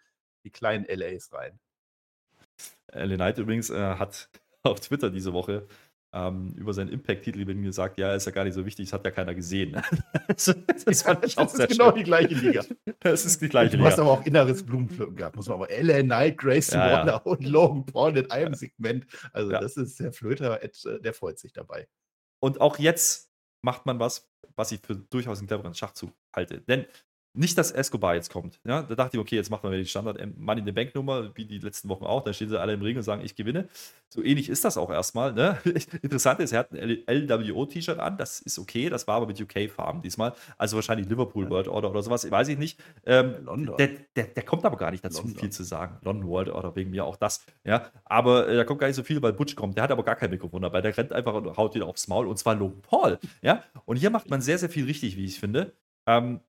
die 0.44 0.52
kleinen 0.52 0.86
LAs 0.86 1.32
rein. 1.32 1.58
Knight 2.92 3.38
übrigens 3.38 3.70
äh, 3.70 3.96
hat 3.96 4.30
auf 4.64 4.82
Twitter 4.82 5.10
diese 5.10 5.32
Woche 5.32 5.68
ähm, 6.12 6.54
über 6.58 6.74
seinen 6.74 6.90
Impact-Titel 6.90 7.46
bin 7.46 7.62
gesagt, 7.62 8.00
ja, 8.00 8.14
ist 8.16 8.26
ja 8.26 8.32
gar 8.32 8.44
nicht 8.44 8.56
so 8.56 8.66
wichtig, 8.66 8.88
das 8.88 8.94
hat 8.94 9.06
ja 9.06 9.12
keiner 9.12 9.36
gesehen. 9.36 9.74
das, 10.28 10.46
das, 10.86 11.04
ja, 11.04 11.14
das 11.14 11.36
ist 11.36 11.68
genau 11.70 11.90
schön. 11.90 11.96
die 11.96 12.04
gleiche 12.04 12.34
Liga. 12.34 12.64
Das 13.00 13.26
ist 13.26 13.42
die 13.42 13.50
gleiche 13.50 13.78
Liga. 13.78 13.84
Du 13.84 13.92
hast 13.92 14.00
aber 14.00 14.12
auch 14.12 14.26
inneres 14.26 14.66
Blumenpflücken 14.66 15.16
gehabt, 15.16 15.36
muss 15.36 15.48
man 15.48 15.62
aber. 15.62 15.68
LA 15.70 16.02
Knight, 16.02 16.38
Grayson 16.38 16.80
ja, 16.80 16.92
Waller 16.92 17.14
ja. 17.14 17.18
und 17.18 17.46
Logan 17.46 17.86
Paul 17.86 18.18
in 18.18 18.30
einem 18.32 18.56
Segment. 18.56 19.06
Also, 19.34 19.52
das 19.52 19.78
ist 19.78 20.00
der 20.00 20.12
Flöter, 20.12 20.64
äh, 20.64 20.70
der 21.02 21.14
freut 21.14 21.38
sich 21.38 21.54
dabei. 21.54 21.88
Und 22.42 22.60
auch 22.62 22.80
jetzt 22.80 23.32
macht 23.62 23.86
man 23.86 24.00
was, 24.00 24.32
was 24.56 24.72
ich 24.72 24.80
für 24.82 24.96
durchaus 24.96 25.40
einen 25.40 25.48
cleveren 25.48 25.76
Schachzug 25.76 26.12
halte. 26.36 26.62
Denn 26.62 26.86
Nicht, 27.40 27.58
dass 27.58 27.72
Escobar 27.72 28.16
jetzt 28.16 28.34
kommt. 28.34 28.60
Ja, 28.66 28.82
da 28.82 28.96
dachte 28.96 29.16
ich, 29.16 29.22
okay, 29.22 29.38
jetzt 29.38 29.50
macht 29.50 29.64
man 29.64 29.72
die 29.72 29.86
Standard 29.86 30.20
Money 30.38 30.60
in 30.60 30.66
the 30.66 30.74
Bank 30.74 30.94
Nummer, 30.94 31.34
wie 31.38 31.46
die 31.46 31.60
letzten 31.60 31.88
Wochen 31.88 32.04
auch. 32.04 32.22
Dann 32.22 32.34
stehen 32.34 32.50
sie 32.50 32.60
alle 32.60 32.74
im 32.74 32.82
Ring 32.82 32.98
und 32.98 33.04
sagen, 33.04 33.22
ich 33.24 33.34
gewinne. 33.34 33.70
So 34.10 34.22
ähnlich 34.22 34.50
ist 34.50 34.66
das 34.66 34.78
auch 34.78 34.90
erstmal. 34.90 35.32
Ne? 35.32 35.58
Interessant 36.02 36.42
ist, 36.42 36.52
er 36.52 36.60
hat 36.60 36.74
ein 36.74 36.98
LWO-T-Shirt 37.08 37.98
an. 37.98 38.18
Das 38.18 38.42
ist 38.42 38.60
okay. 38.60 38.90
Das 38.90 39.08
war 39.08 39.16
aber 39.16 39.28
mit 39.28 39.40
UK-Farben 39.40 40.02
diesmal. 40.02 40.34
Also 40.58 40.76
wahrscheinlich 40.76 41.08
Liverpool 41.08 41.50
World 41.50 41.70
Order 41.70 41.92
oder 41.92 42.02
sowas. 42.02 42.30
Weiß 42.30 42.50
ich 42.50 42.58
nicht. 42.58 42.78
Ähm, 43.06 43.36
London. 43.46 43.78
Der, 43.78 43.88
der, 44.18 44.26
der, 44.26 44.44
kommt 44.44 44.66
aber 44.66 44.76
gar 44.76 44.92
nicht 44.92 45.06
dazu, 45.06 45.22
London. 45.22 45.40
viel 45.40 45.50
zu 45.50 45.64
sagen. 45.64 45.98
London 46.02 46.28
World 46.28 46.50
Order 46.50 46.76
wegen 46.76 46.92
mir 46.92 47.06
auch 47.06 47.16
das. 47.16 47.46
Ja, 47.64 47.90
aber 48.04 48.50
äh, 48.50 48.58
da 48.58 48.66
kommt 48.66 48.82
gar 48.82 48.88
nicht 48.88 48.98
so 48.98 49.04
viel, 49.04 49.22
weil 49.22 49.32
Butch 49.32 49.56
kommt. 49.56 49.78
Der 49.78 49.86
hat 49.86 49.92
aber 49.92 50.04
gar 50.04 50.18
kein 50.18 50.30
Mikrofon 50.30 50.62
dabei. 50.62 50.82
Der 50.82 50.98
rennt 50.98 51.14
einfach 51.14 51.36
und 51.36 51.56
haut 51.56 51.74
wieder 51.74 51.86
aufs 51.86 52.10
Maul. 52.10 52.28
Und 52.28 52.38
zwar 52.38 52.56
Logan 52.56 52.82
Paul. 52.82 53.18
Ja, 53.42 53.64
und 53.86 53.96
hier 53.96 54.10
macht 54.10 54.30
man 54.30 54.42
sehr, 54.42 54.58
sehr 54.58 54.70
viel 54.70 54.84
richtig, 54.84 55.16
wie 55.16 55.24
ich 55.24 55.40
finde. 55.40 55.72
Ähm, 56.06 56.42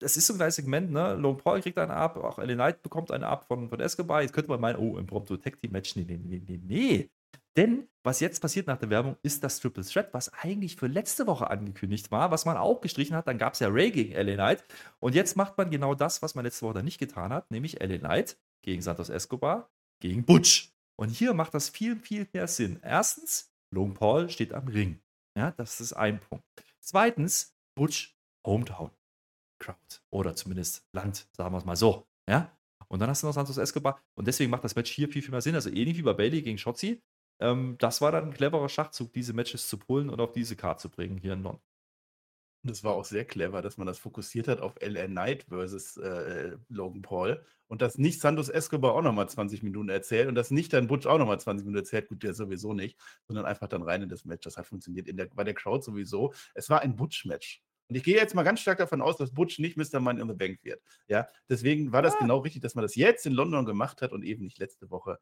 das 0.00 0.16
ist 0.16 0.26
so 0.26 0.34
ein 0.34 0.36
kleines 0.36 0.56
Segment, 0.56 0.90
ne? 0.90 1.14
Logan 1.14 1.42
Paul 1.42 1.60
kriegt 1.60 1.78
einen 1.78 1.90
ab, 1.90 2.16
auch 2.16 2.38
LA 2.38 2.54
Knight 2.54 2.82
bekommt 2.82 3.10
einen 3.10 3.24
ab 3.24 3.46
von, 3.46 3.68
von 3.68 3.80
Escobar. 3.80 4.22
Jetzt 4.22 4.32
könnte 4.32 4.50
man 4.50 4.60
meinen, 4.60 4.76
oh, 4.76 4.98
impromptu 4.98 5.36
Tag 5.36 5.60
Team 5.60 5.72
Match. 5.72 5.96
Nee, 5.96 6.04
nee, 6.06 6.18
nee, 6.22 6.42
nee, 6.46 6.60
nee. 6.64 7.10
Denn 7.56 7.88
was 8.04 8.20
jetzt 8.20 8.40
passiert 8.40 8.68
nach 8.68 8.78
der 8.78 8.88
Werbung, 8.88 9.16
ist 9.22 9.42
das 9.42 9.58
Triple 9.58 9.84
Threat, 9.84 10.14
was 10.14 10.32
eigentlich 10.32 10.76
für 10.76 10.86
letzte 10.86 11.26
Woche 11.26 11.50
angekündigt 11.50 12.10
war, 12.10 12.30
was 12.30 12.44
man 12.44 12.56
auch 12.56 12.80
gestrichen 12.80 13.16
hat. 13.16 13.26
Dann 13.26 13.36
gab 13.36 13.54
es 13.54 13.58
ja 13.58 13.68
Ray 13.68 13.90
gegen 13.90 14.14
LA 14.14 14.34
Knight. 14.34 14.64
Und 15.00 15.14
jetzt 15.14 15.36
macht 15.36 15.58
man 15.58 15.70
genau 15.70 15.94
das, 15.94 16.22
was 16.22 16.34
man 16.34 16.44
letzte 16.44 16.64
Woche 16.64 16.74
dann 16.74 16.84
nicht 16.84 16.98
getan 16.98 17.32
hat, 17.32 17.50
nämlich 17.50 17.80
LA 17.82 17.98
Knight 17.98 18.38
gegen 18.62 18.80
Santos 18.80 19.08
Escobar 19.08 19.70
gegen 20.00 20.24
Butch. 20.24 20.72
Und 20.96 21.10
hier 21.10 21.34
macht 21.34 21.54
das 21.54 21.68
viel, 21.68 21.96
viel 21.96 22.28
mehr 22.32 22.46
Sinn. 22.46 22.78
Erstens, 22.82 23.52
Logan 23.74 23.94
Paul 23.94 24.30
steht 24.30 24.52
am 24.52 24.68
Ring. 24.68 25.00
Ja, 25.36 25.52
das 25.52 25.80
ist 25.80 25.92
ein 25.92 26.20
Punkt. 26.20 26.44
Zweitens, 26.80 27.54
Butch 27.76 28.16
Hometown. 28.46 28.90
Crowd. 29.58 29.78
Oder 30.10 30.34
zumindest 30.34 30.86
Land, 30.92 31.28
sagen 31.32 31.52
wir 31.52 31.58
es 31.58 31.64
mal 31.64 31.76
so. 31.76 32.06
Ja? 32.28 32.56
Und 32.88 33.00
dann 33.00 33.10
hast 33.10 33.22
du 33.22 33.26
noch 33.26 33.34
Santos 33.34 33.58
Escobar. 33.58 34.00
Und 34.14 34.26
deswegen 34.26 34.50
macht 34.50 34.64
das 34.64 34.76
Match 34.76 34.90
hier 34.90 35.08
viel, 35.08 35.22
viel 35.22 35.30
mehr 35.30 35.40
Sinn. 35.40 35.54
Also 35.54 35.70
ähnlich 35.70 35.98
wie 35.98 36.02
bei 36.02 36.14
Bailey 36.14 36.42
gegen 36.42 36.58
Shotzi. 36.58 37.02
Ähm, 37.40 37.76
das 37.78 38.00
war 38.00 38.12
dann 38.12 38.24
ein 38.24 38.32
cleverer 38.32 38.68
Schachzug, 38.68 39.12
diese 39.12 39.32
Matches 39.32 39.68
zu 39.68 39.78
pullen 39.78 40.10
und 40.10 40.20
auf 40.20 40.32
diese 40.32 40.56
Karte 40.56 40.82
zu 40.82 40.90
bringen 40.90 41.18
hier 41.18 41.34
in 41.34 41.42
London. 41.42 41.62
Das 42.64 42.82
war 42.82 42.94
auch 42.94 43.04
sehr 43.04 43.24
clever, 43.24 43.62
dass 43.62 43.76
man 43.76 43.86
das 43.86 43.98
fokussiert 43.98 44.48
hat 44.48 44.60
auf 44.60 44.74
LA 44.80 45.06
Knight 45.06 45.44
versus 45.44 45.96
äh, 45.96 46.56
Logan 46.68 47.02
Paul 47.02 47.44
und 47.68 47.82
dass 47.82 47.98
nicht 47.98 48.20
Santos 48.20 48.48
Escobar 48.48 48.94
auch 48.94 49.02
nochmal 49.02 49.28
20 49.28 49.62
Minuten 49.62 49.88
erzählt 49.88 50.28
und 50.28 50.34
dass 50.34 50.50
nicht 50.50 50.72
dann 50.72 50.88
Butch 50.88 51.06
auch 51.06 51.18
nochmal 51.18 51.38
20 51.38 51.64
Minuten 51.64 51.84
erzählt, 51.84 52.08
gut, 52.08 52.24
der 52.24 52.34
sowieso 52.34 52.74
nicht, 52.74 52.98
sondern 53.28 53.46
einfach 53.46 53.68
dann 53.68 53.82
rein 53.82 54.02
in 54.02 54.08
das 54.08 54.24
Match. 54.24 54.42
Das 54.42 54.56
hat 54.56 54.66
funktioniert 54.66 55.06
in 55.06 55.16
der, 55.16 55.26
bei 55.26 55.44
der 55.44 55.54
Crowd 55.54 55.84
sowieso. 55.84 56.34
Es 56.54 56.68
war 56.68 56.80
ein 56.80 56.96
Butch-Match. 56.96 57.62
Und 57.88 57.94
ich 57.96 58.02
gehe 58.02 58.16
jetzt 58.16 58.34
mal 58.34 58.42
ganz 58.42 58.60
stark 58.60 58.78
davon 58.78 59.00
aus, 59.00 59.16
dass 59.16 59.32
Butch 59.32 59.58
nicht 59.58 59.76
Mr. 59.76 60.00
Money 60.00 60.20
in 60.20 60.28
the 60.28 60.34
Bank 60.34 60.58
wird. 60.62 60.82
Ja, 61.08 61.28
deswegen 61.48 61.92
war 61.92 62.02
das 62.02 62.14
ah. 62.14 62.18
genau 62.18 62.38
richtig, 62.38 62.62
dass 62.62 62.74
man 62.74 62.82
das 62.82 62.94
jetzt 62.94 63.24
in 63.26 63.32
London 63.32 63.64
gemacht 63.64 64.02
hat 64.02 64.12
und 64.12 64.24
eben 64.24 64.44
nicht 64.44 64.58
letzte 64.58 64.90
Woche 64.90 65.18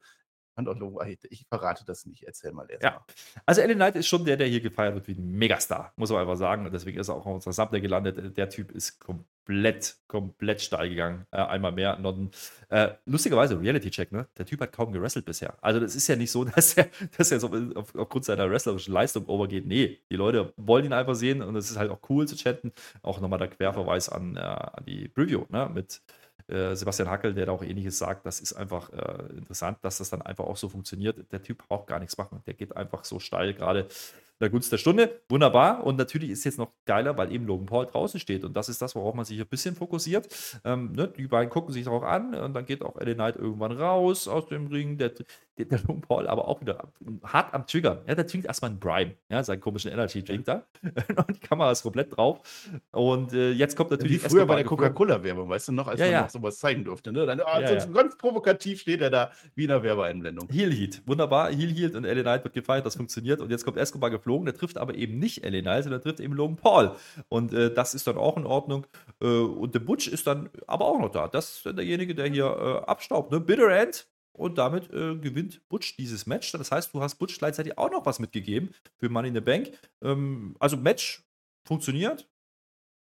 ich 1.31 1.47
verrate 1.49 1.85
das 1.85 2.07
nicht. 2.07 2.23
Erzähl 2.23 2.53
mal 2.53 2.67
erst. 2.69 2.83
Ja. 2.83 3.05
Also 3.45 3.61
Ellen 3.61 3.77
Knight 3.77 3.97
ist 3.97 4.07
schon 4.07 4.25
der, 4.25 4.37
der 4.37 4.47
hier 4.47 4.61
gefeiert 4.61 4.95
wird 4.95 5.09
wie 5.09 5.13
ein 5.13 5.33
Megastar, 5.33 5.93
muss 5.97 6.11
man 6.11 6.21
einfach 6.21 6.37
sagen. 6.37 6.67
Und 6.67 6.73
deswegen 6.73 6.99
ist 6.99 7.09
er 7.09 7.17
auch 7.17 7.27
auf 7.27 7.35
unserer 7.35 7.53
Subday 7.53 7.81
gelandet. 7.81 8.37
Der 8.37 8.49
Typ 8.49 8.71
ist 8.71 8.99
komplett, 8.99 9.97
komplett 10.09 10.61
steil 10.63 10.89
gegangen. 10.89 11.27
Äh, 11.31 11.39
einmal 11.39 11.73
mehr. 11.73 11.99
London. 11.99 12.31
Äh, 12.69 12.95
lustigerweise, 13.05 13.61
Reality-Check, 13.61 14.13
ne? 14.13 14.27
Der 14.39 14.47
Typ 14.47 14.61
hat 14.61 14.73
kaum 14.73 14.93
gewrestelt 14.93 15.27
bisher. 15.27 15.57
Also 15.61 15.81
das 15.81 15.95
ist 15.95 16.09
ja 16.09 16.17
nicht 16.17 16.31
so, 16.31 16.45
dass 16.57 16.77
er, 16.77 16.89
dass 17.17 17.31
er 17.31 17.41
so 17.41 17.51
auf, 17.75 17.95
aufgrund 17.95 18.25
seiner 18.25 18.51
wrestlerischen 18.51 18.95
Leistung 18.95 19.27
overgeht. 19.27 19.67
Nee, 19.67 20.01
die 20.11 20.17
Leute 20.17 20.53
wollen 20.57 20.85
ihn 20.85 20.93
einfach 20.93 21.15
sehen 21.15 21.43
und 21.43 21.57
es 21.57 21.71
ist 21.71 21.77
halt 21.77 21.91
auch 21.91 22.01
cool 22.09 22.27
zu 22.27 22.37
chatten. 22.37 22.73
Auch 23.03 23.21
nochmal 23.21 23.39
der 23.39 23.49
Querverweis 23.49 24.09
an, 24.09 24.37
äh, 24.37 24.41
an 24.41 24.85
die 24.87 25.09
Preview, 25.09 25.45
ne? 25.51 25.71
Mit 25.73 26.01
äh, 26.49 26.75
Sebastian 26.75 27.11
Hackel, 27.11 27.35
der 27.35 27.47
da 27.47 27.53
auch 27.53 27.63
ähnliches 27.63 27.99
sagt, 27.99 28.25
das 28.27 28.41
ist 28.41 28.53
einfach 28.53 28.91
äh, 28.93 29.37
interessant, 29.37 29.79
dass 29.83 29.99
das 29.99 30.11
dann 30.11 30.23
einfach 30.23 30.45
auch 30.45 30.57
so 30.57 30.69
funktioniert. 30.69 31.33
Der 31.33 31.43
Typ 31.43 31.67
braucht 31.67 31.89
gar 31.89 31.99
nichts 31.99 32.17
machen. 32.17 32.43
Der 32.47 32.55
geht 32.55 32.77
einfach 32.77 33.05
so 33.05 33.19
steil, 33.19 33.55
gerade 33.55 33.89
der 34.41 34.51
Gunst 34.51 34.71
der 34.73 34.79
Stunde. 34.79 35.21
Wunderbar. 35.29 35.85
Und 35.85 35.97
natürlich 35.97 36.31
ist 36.31 36.41
es 36.41 36.45
jetzt 36.45 36.59
noch 36.59 36.73
geiler, 36.85 37.17
weil 37.17 37.33
eben 37.33 37.47
Logan 37.47 37.67
Paul 37.67 37.87
draußen 37.87 38.21
steht. 38.21 38.45
Und 38.45 38.57
das 38.57 38.69
ist 38.69 38.83
das, 38.83 38.95
worauf 38.95 39.15
man 39.15 39.25
sich 39.25 39.41
ein 39.41 39.47
bisschen 39.47 39.75
fokussiert. 39.75 40.29
Ähm, 40.65 40.93
ne? 40.93 41.09
Die 41.09 41.27
beiden 41.27 41.51
gucken 41.51 41.73
sich 41.73 41.87
auch 41.89 42.03
an 42.03 42.35
und 42.35 42.55
dann 42.55 42.67
geht 42.67 42.83
auch 42.83 43.01
LA 43.01 43.15
Knight 43.15 43.37
irgendwann 43.37 43.73
raus 43.73 44.29
aus 44.29 44.47
dem 44.47 44.67
Ring. 44.67 44.99
Der, 44.99 45.11
der, 45.59 45.65
der 45.65 45.79
Logan 45.81 46.03
Paul 46.03 46.27
aber 46.27 46.49
auch 46.49 46.61
wieder 46.61 46.93
hart 47.25 47.55
am 47.55 47.67
Triggern. 47.67 48.01
Ja, 48.07 48.15
der 48.15 48.27
trinkt 48.27 48.47
erstmal 48.47 48.71
einen 48.71 48.81
Brime, 48.81 49.15
ja, 49.31 49.43
seinen 49.43 49.61
komischen 49.61 49.91
Energy 49.91 50.23
Drink 50.23 50.45
da. 50.45 50.67
und 50.83 51.37
die 51.37 51.41
Kamera 51.41 51.73
ist 51.73 51.83
komplett 51.83 52.17
drauf. 52.17 52.41
Und 52.93 53.33
äh, 53.33 53.53
jetzt 53.53 53.77
kommt 53.77 53.91
natürlich. 53.91 54.25
Wie 54.25 54.29
früher 54.29 54.47
bei 54.47 54.57
der 54.57 54.65
Coca-Cola-Werbung, 54.65 55.49
weißt 55.49 55.69
du 55.69 55.73
noch, 55.73 55.89
als 55.89 56.01
ja, 56.01 56.07
man 56.07 56.13
ja. 56.13 56.23
noch 56.23 56.31
sowas 56.31 56.59
zeigen 56.59 56.85
durfte. 56.85 57.13
Ne? 57.13 57.25
Dann, 57.25 57.41
oh, 57.41 57.61
ja, 57.61 57.81
so 57.81 57.91
ganz 57.91 58.17
provokativ 58.19 58.81
steht 58.81 59.01
er 59.01 59.11
da 59.11 59.31
wie 59.55 59.65
in 59.65 59.69
der 59.69 59.83
Werbeeinblendung. 59.83 60.49
Heel 60.51 60.73
Heat, 60.73 61.03
wunderbar. 61.07 61.51
Heel 61.51 61.71
Heat 61.71 61.95
und 61.95 62.05
LA 62.05 62.23
Knight 62.23 62.45
wird 62.45 62.55
gefeiert, 62.55 62.85
das 62.85 62.97
funktioniert. 62.97 63.41
Und 63.41 63.51
jetzt 63.51 63.65
kommt 63.65 63.79
Escobar 63.79 64.11
geflogen, 64.27 64.47
der 64.47 64.55
trifft 64.55 64.77
aber 64.77 64.95
eben 64.95 65.19
nicht 65.19 65.45
LA 65.45 65.61
Knight, 65.61 65.85
sondern 65.85 66.03
trifft 66.03 66.21
eben 66.21 66.35
Logan 66.35 66.57
Paul. 66.57 66.97
Und 67.29 67.53
äh, 67.53 67.73
das 67.73 67.95
ist 67.95 68.07
dann 68.07 68.19
auch 68.19 68.37
in 68.37 68.45
Ordnung. 68.45 68.87
Äh, 69.21 69.27
und 69.27 69.75
der 69.75 69.81
Butch 69.81 70.09
ist 70.09 70.27
dann 70.27 70.51
aber 70.67 70.87
auch 70.87 70.99
noch 70.99 71.11
da. 71.11 71.29
Das 71.29 71.57
ist 71.57 71.65
derjenige, 71.65 72.15
der 72.15 72.27
hier 72.27 72.45
äh, 72.47 72.91
abstaubt. 72.91 73.31
Ne? 73.31 73.41
Bitter 73.41 73.69
End 73.69 74.09
und 74.33 74.59
damit 74.59 74.93
äh, 74.93 75.17
gewinnt 75.17 75.67
Butch 75.69 75.97
dieses 75.97 76.27
Match. 76.27 76.51
Das 76.53 76.73
heißt, 76.73 76.93
du 76.93 77.01
hast 77.01 77.17
Butch 77.17 77.39
gleichzeitig 77.39 77.79
auch 77.79 77.91
noch 77.91 78.05
was 78.05 78.19
mitgegeben 78.19 78.75
für 78.97 79.09
Money 79.09 79.29
in 79.29 79.35
the 79.35 79.41
Bank. 79.41 79.73
Ähm, 80.03 80.57
also 80.59 80.77
Match 80.77 81.25
funktioniert. 81.65 82.29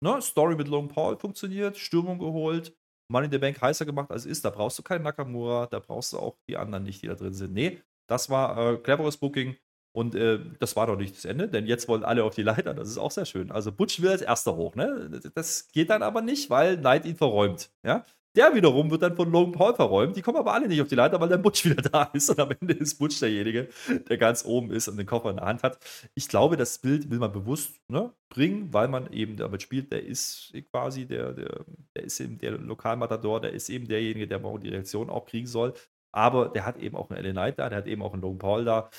Ne? 0.01 0.21
Story 0.23 0.57
mit 0.57 0.69
Logan 0.69 0.89
Paul 0.89 1.19
funktioniert. 1.19 1.77
Stürmung 1.77 2.19
geholt. 2.19 2.75
Money 3.09 3.27
in 3.27 3.33
the 3.33 3.39
Bank 3.39 3.61
heißer 3.61 3.85
gemacht 3.85 4.11
als 4.11 4.25
ist. 4.25 4.45
Da 4.45 4.51
brauchst 4.51 4.79
du 4.79 4.83
keinen 4.83 5.03
Nakamura. 5.03 5.67
Da 5.67 5.79
brauchst 5.79 6.15
du 6.15 6.19
auch 6.19 6.39
die 6.49 6.57
anderen 6.57 6.85
nicht, 6.85 7.03
die 7.03 7.09
da 7.09 7.15
drin 7.15 7.35
sind. 7.35 7.53
Nee, 7.53 7.83
das 8.09 8.31
war 8.31 8.57
äh, 8.57 8.77
cleveres 8.79 9.19
Booking. 9.19 9.57
Und 9.93 10.15
äh, 10.15 10.41
das 10.59 10.75
war 10.75 10.87
doch 10.87 10.97
nicht 10.97 11.17
das 11.17 11.27
Ende, 11.27 11.49
denn 11.49 11.67
jetzt 11.67 11.87
wollen 11.87 12.03
alle 12.03 12.25
auf 12.25 12.35
die 12.35 12.43
Leiter. 12.43 12.73
Das 12.73 12.89
ist 12.89 12.99
auch 12.99 13.11
sehr 13.11 13.27
schön. 13.27 13.51
Also 13.51 13.71
Butch 13.73 14.01
will 14.01 14.11
als 14.11 14.23
erster 14.23 14.57
hoch. 14.57 14.75
Ne? 14.75 15.21
Das 15.35 15.69
geht 15.69 15.91
dann 15.91 16.03
aber 16.03 16.23
nicht, 16.23 16.49
weil 16.49 16.79
Knight 16.79 17.05
ihn 17.05 17.17
verräumt. 17.17 17.71
Ja? 17.85 18.05
Der 18.35 18.55
wiederum 18.55 18.91
wird 18.91 19.03
dann 19.03 19.15
von 19.15 19.31
Logan 19.31 19.53
Paul 19.53 19.75
verräumt. 19.75 20.17
Die 20.17 20.23
kommen 20.23 20.39
aber 20.39 20.55
alle 20.55 20.67
nicht 20.67 20.81
auf 20.81 20.89
die 20.89 20.95
Leiter, 20.95 21.21
weil 21.21 21.29
der 21.29 21.37
Butch 21.37 21.65
wieder 21.67 21.83
da 21.83 22.05
ist. 22.15 22.31
Und 22.31 22.41
am 22.41 22.51
Ende 22.59 22.73
ist 22.73 22.99
Butch 22.99 23.21
derjenige, 23.21 23.69
der 24.09 24.17
ganz 24.17 24.47
oben 24.47 24.71
ist 24.71 24.89
und 24.89 24.97
den 24.97 25.07
Koffer 25.07 25.31
in 25.31 25.37
der 25.37 25.45
Hand 25.45 25.63
hat. 25.63 25.79
Ich 26.15 26.29
glaube, 26.29 26.57
das 26.57 26.79
Bild 26.79 27.11
will 27.11 27.19
man 27.19 27.33
bewusst 27.33 27.75
ne, 27.89 28.11
bringen, 28.31 28.73
weil 28.73 28.89
man 28.89 29.13
eben 29.13 29.37
damit 29.37 29.61
spielt. 29.61 29.93
Der 29.93 30.03
ist 30.03 30.55
quasi 30.71 31.05
der, 31.05 31.35
der, 31.35 31.67
der 31.95 32.05
ist 32.05 32.19
eben 32.21 32.39
der 32.39 32.53
Lokalmatador, 32.53 33.43
der 33.43 33.53
ist 33.53 33.69
eben 33.69 33.87
derjenige, 33.87 34.27
der 34.27 34.39
morgen 34.39 34.63
die 34.63 34.71
Reaktion 34.71 35.11
auch 35.11 35.27
kriegen 35.27 35.47
soll. 35.47 35.75
Aber 36.11 36.49
der 36.49 36.65
hat 36.65 36.79
eben 36.79 36.97
auch 36.97 37.11
einen 37.11 37.25
LA 37.25 37.33
Knight 37.33 37.59
da, 37.59 37.69
der 37.69 37.79
hat 37.79 37.87
eben 37.87 38.03
auch 38.03 38.15
einen 38.15 38.23
Logan 38.23 38.39
Paul 38.39 38.65
da. 38.65 38.91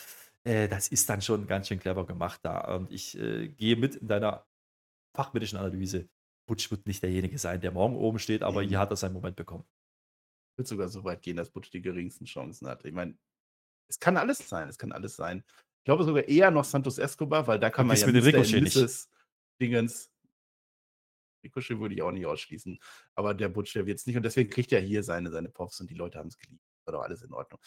Äh, 0.45 0.67
das 0.67 0.87
ist 0.89 1.09
dann 1.09 1.21
schon 1.21 1.47
ganz 1.47 1.67
schön 1.67 1.79
clever 1.79 2.05
gemacht 2.05 2.41
da. 2.43 2.75
Und 2.75 2.91
ich 2.91 3.17
äh, 3.17 3.49
gehe 3.49 3.75
mit 3.75 3.95
in 3.95 4.07
deiner 4.07 4.45
fachmännischen 5.15 5.57
Analyse. 5.57 6.09
Butch 6.47 6.69
wird 6.71 6.85
nicht 6.87 7.01
derjenige 7.01 7.37
sein, 7.37 7.61
der 7.61 7.71
morgen 7.71 7.95
oben 7.95 8.19
steht, 8.19 8.43
aber 8.43 8.63
mhm. 8.63 8.69
hier 8.69 8.79
hat 8.79 8.91
er 8.91 8.97
seinen 8.97 9.13
Moment 9.13 9.35
bekommen. 9.35 9.65
Ich 10.51 10.57
würde 10.57 10.69
sogar 10.69 10.87
so 10.89 11.03
weit 11.03 11.21
gehen, 11.21 11.37
dass 11.37 11.49
Butch 11.49 11.71
die 11.71 11.81
geringsten 11.81 12.25
Chancen 12.25 12.67
hat. 12.67 12.83
Ich 12.85 12.93
meine, 12.93 13.17
es 13.89 13.99
kann 13.99 14.17
alles 14.17 14.37
sein, 14.47 14.67
es 14.67 14.77
kann 14.77 14.91
alles 14.91 15.15
sein. 15.15 15.43
Ich 15.79 15.85
glaube 15.85 16.03
sogar 16.03 16.23
eher 16.23 16.51
noch 16.51 16.63
Santos 16.63 16.97
Escobar, 16.97 17.47
weil 17.47 17.59
da 17.59 17.69
kann 17.69 17.87
man 17.87 17.97
ja 17.97 18.07
mit 18.07 18.23
Ricochet 18.23 18.63
nicht. 18.63 19.09
Dingens. 19.59 20.11
Ricochet 21.43 21.79
würde 21.79 21.95
ich 21.95 22.01
auch 22.01 22.11
nicht 22.11 22.25
ausschließen. 22.25 22.79
Aber 23.15 23.33
der 23.33 23.49
Butch, 23.49 23.73
der 23.73 23.85
wird 23.85 23.99
es 23.99 24.05
nicht. 24.05 24.15
Und 24.15 24.23
deswegen 24.23 24.49
kriegt 24.49 24.71
er 24.71 24.79
hier 24.79 25.03
seine, 25.03 25.29
seine 25.29 25.49
Pops 25.49 25.81
und 25.81 25.89
die 25.89 25.95
Leute 25.95 26.19
haben 26.19 26.29
es 26.29 26.37
geliebt. 26.37 26.63
War 26.85 26.93
doch 26.93 27.01
alles 27.01 27.21
in 27.21 27.33
Ordnung. 27.33 27.59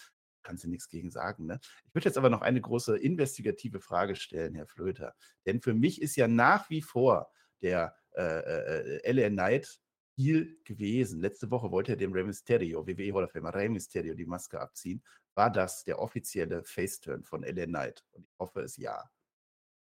Kannst 0.46 0.62
du 0.62 0.68
nichts 0.68 0.88
gegen 0.88 1.10
sagen. 1.10 1.46
Ne? 1.46 1.58
Ich 1.88 1.94
würde 1.94 2.04
jetzt 2.04 2.16
aber 2.16 2.30
noch 2.30 2.40
eine 2.40 2.60
große 2.60 2.96
investigative 2.96 3.80
Frage 3.80 4.14
stellen, 4.14 4.54
Herr 4.54 4.68
Flöter. 4.68 5.12
Denn 5.44 5.60
für 5.60 5.74
mich 5.74 6.00
ist 6.00 6.14
ja 6.14 6.28
nach 6.28 6.70
wie 6.70 6.82
vor 6.82 7.32
der 7.62 7.96
äh, 8.12 9.00
äh, 9.02 9.12
LA 9.12 9.28
Knight 9.30 9.80
Heel 10.16 10.56
gewesen. 10.62 11.20
Letzte 11.20 11.50
Woche 11.50 11.72
wollte 11.72 11.92
er 11.92 11.96
dem 11.96 12.12
Rey 12.12 12.22
Mysterio, 12.22 12.86
WWE 12.86 13.12
Hall 13.12 13.24
of 13.24 13.32
Famer 13.32 13.52
Rey 13.52 13.68
Mysterio, 13.68 14.14
die 14.14 14.24
Maske 14.24 14.60
abziehen. 14.60 15.02
War 15.34 15.50
das 15.50 15.82
der 15.82 15.98
offizielle 15.98 16.62
Face-Turn 16.62 17.24
von 17.24 17.42
LA 17.42 17.66
Knight? 17.66 18.04
Und 18.12 18.24
ich 18.24 18.38
hoffe 18.38 18.60
es 18.60 18.76
ja. 18.76 19.02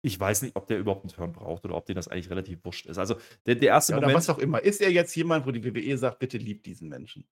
Ich 0.00 0.18
weiß 0.18 0.40
nicht, 0.40 0.56
ob 0.56 0.66
der 0.68 0.78
überhaupt 0.78 1.04
einen 1.04 1.12
Turn 1.12 1.32
braucht 1.32 1.66
oder 1.66 1.76
ob 1.76 1.84
denen 1.84 1.96
das 1.96 2.08
eigentlich 2.08 2.30
relativ 2.30 2.64
wurscht 2.64 2.86
ist. 2.86 2.96
Also 2.96 3.16
der, 3.44 3.56
der 3.56 3.68
erste 3.68 3.92
ja, 3.92 4.00
Moment. 4.00 4.16
was 4.16 4.30
auch 4.30 4.38
immer. 4.38 4.62
Ist 4.62 4.80
er 4.80 4.90
jetzt 4.90 5.14
jemand, 5.14 5.46
wo 5.46 5.50
die 5.50 5.62
WWE 5.62 5.98
sagt, 5.98 6.18
bitte 6.18 6.38
liebt 6.38 6.64
diesen 6.64 6.88
Menschen? 6.88 7.28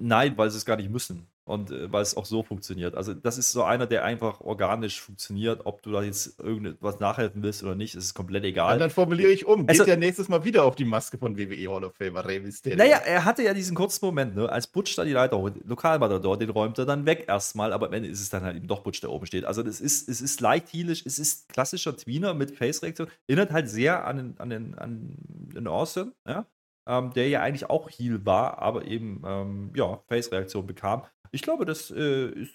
Nein, 0.00 0.36
weil 0.36 0.50
sie 0.50 0.56
es 0.56 0.64
gar 0.64 0.76
nicht 0.76 0.90
müssen 0.90 1.26
und 1.50 1.70
äh, 1.72 1.92
weil 1.92 2.02
es 2.02 2.16
auch 2.16 2.24
so 2.24 2.42
funktioniert. 2.42 2.94
Also 2.94 3.12
das 3.12 3.36
ist 3.36 3.50
so 3.50 3.64
einer, 3.64 3.86
der 3.86 4.04
einfach 4.04 4.40
organisch 4.40 5.00
funktioniert. 5.00 5.62
Ob 5.64 5.82
du 5.82 5.90
da 5.90 6.02
jetzt 6.02 6.38
irgendwas 6.38 7.00
nachhelfen 7.00 7.42
willst 7.42 7.62
oder 7.62 7.74
nicht, 7.74 7.94
ist 7.94 8.14
komplett 8.14 8.44
egal. 8.44 8.74
Und 8.74 8.78
dann 8.78 8.90
formuliere 8.90 9.30
ich 9.30 9.46
um. 9.46 9.66
Geht 9.66 9.86
der 9.86 9.96
nächstes 9.96 10.28
Mal 10.28 10.44
wieder 10.44 10.64
auf 10.64 10.76
die 10.76 10.84
Maske 10.84 11.18
von 11.18 11.36
WWE 11.36 11.68
Hall 11.68 11.84
of 11.84 11.94
Famer 11.96 12.24
Rey 12.24 12.40
Mysterio? 12.40 12.78
Naja, 12.78 12.98
er 12.98 13.24
hatte 13.24 13.42
ja 13.42 13.52
diesen 13.52 13.74
kurzen 13.74 14.04
Moment, 14.06 14.36
ne? 14.36 14.48
als 14.48 14.68
Butch 14.68 14.94
da 14.94 15.04
die 15.04 15.12
Leiter 15.12 15.38
holt, 15.38 15.56
Lokalmatador, 15.66 16.38
den 16.38 16.50
räumt 16.50 16.78
er 16.78 16.86
dann 16.86 17.04
weg 17.04 17.24
erstmal, 17.26 17.72
aber 17.72 17.88
am 17.88 17.92
Ende 17.94 18.08
ist 18.08 18.20
es 18.20 18.30
dann 18.30 18.42
halt 18.42 18.56
eben 18.56 18.68
doch 18.68 18.80
Butch, 18.80 19.00
der 19.00 19.10
oben 19.10 19.26
steht. 19.26 19.44
Also 19.44 19.62
das 19.62 19.80
ist, 19.80 20.08
es 20.08 20.20
ist 20.20 20.40
leicht 20.40 20.72
heelisch, 20.72 21.04
es 21.04 21.18
ist 21.18 21.48
klassischer 21.48 21.96
Tweener 21.96 22.32
mit 22.32 22.52
Face-Reaktion, 22.52 23.08
erinnert 23.26 23.50
halt 23.50 23.68
sehr 23.68 24.06
an 24.06 24.16
den, 24.16 24.34
an 24.38 24.50
den, 24.50 24.74
an 24.78 25.16
den 25.54 25.66
Austin, 25.66 26.12
ja? 26.26 26.46
Ähm, 26.86 27.12
der 27.12 27.28
ja 27.28 27.42
eigentlich 27.42 27.68
auch 27.68 27.90
Heal 27.90 28.24
war, 28.24 28.58
aber 28.58 28.84
eben 28.86 29.22
ähm, 29.26 29.72
ja, 29.74 30.02
Face-Reaktion 30.08 30.66
bekam. 30.66 31.04
Ich 31.32 31.42
glaube, 31.42 31.64
das 31.64 31.90
äh, 31.90 32.30
ist 32.30 32.52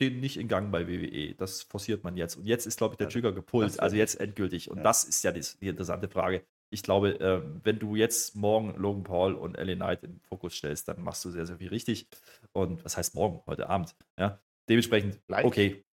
denen 0.00 0.20
nicht 0.20 0.36
in 0.36 0.48
Gang 0.48 0.72
bei 0.72 0.88
WWE. 0.88 1.34
Das 1.34 1.62
forciert 1.62 2.04
man 2.04 2.16
jetzt. 2.16 2.36
Und 2.36 2.46
jetzt 2.46 2.66
ist, 2.66 2.78
glaube 2.78 2.94
ich, 2.94 2.98
der 2.98 3.08
Trigger 3.08 3.32
gepult, 3.32 3.78
also 3.78 3.96
jetzt 3.96 4.20
endgültig. 4.20 4.70
Und 4.70 4.78
ja. 4.78 4.82
das 4.82 5.04
ist 5.04 5.22
ja 5.22 5.32
die, 5.32 5.44
die 5.60 5.68
interessante 5.68 6.08
Frage. 6.08 6.44
Ich 6.70 6.82
glaube, 6.82 7.20
äh, 7.20 7.42
wenn 7.62 7.78
du 7.78 7.94
jetzt 7.94 8.34
morgen 8.34 8.74
Logan 8.76 9.04
Paul 9.04 9.34
und 9.34 9.56
LA 9.56 9.74
Knight 9.74 10.02
in 10.04 10.12
den 10.12 10.20
Fokus 10.20 10.54
stellst, 10.54 10.88
dann 10.88 11.02
machst 11.02 11.24
du 11.24 11.30
sehr, 11.30 11.46
sehr 11.46 11.58
viel 11.58 11.68
richtig. 11.68 12.08
Und 12.52 12.84
was 12.84 12.96
heißt 12.96 13.14
morgen? 13.14 13.42
Heute 13.46 13.68
Abend. 13.68 13.94
Ja? 14.18 14.40
Dementsprechend, 14.68 15.20
gleich. 15.26 15.44
okay, 15.44 15.84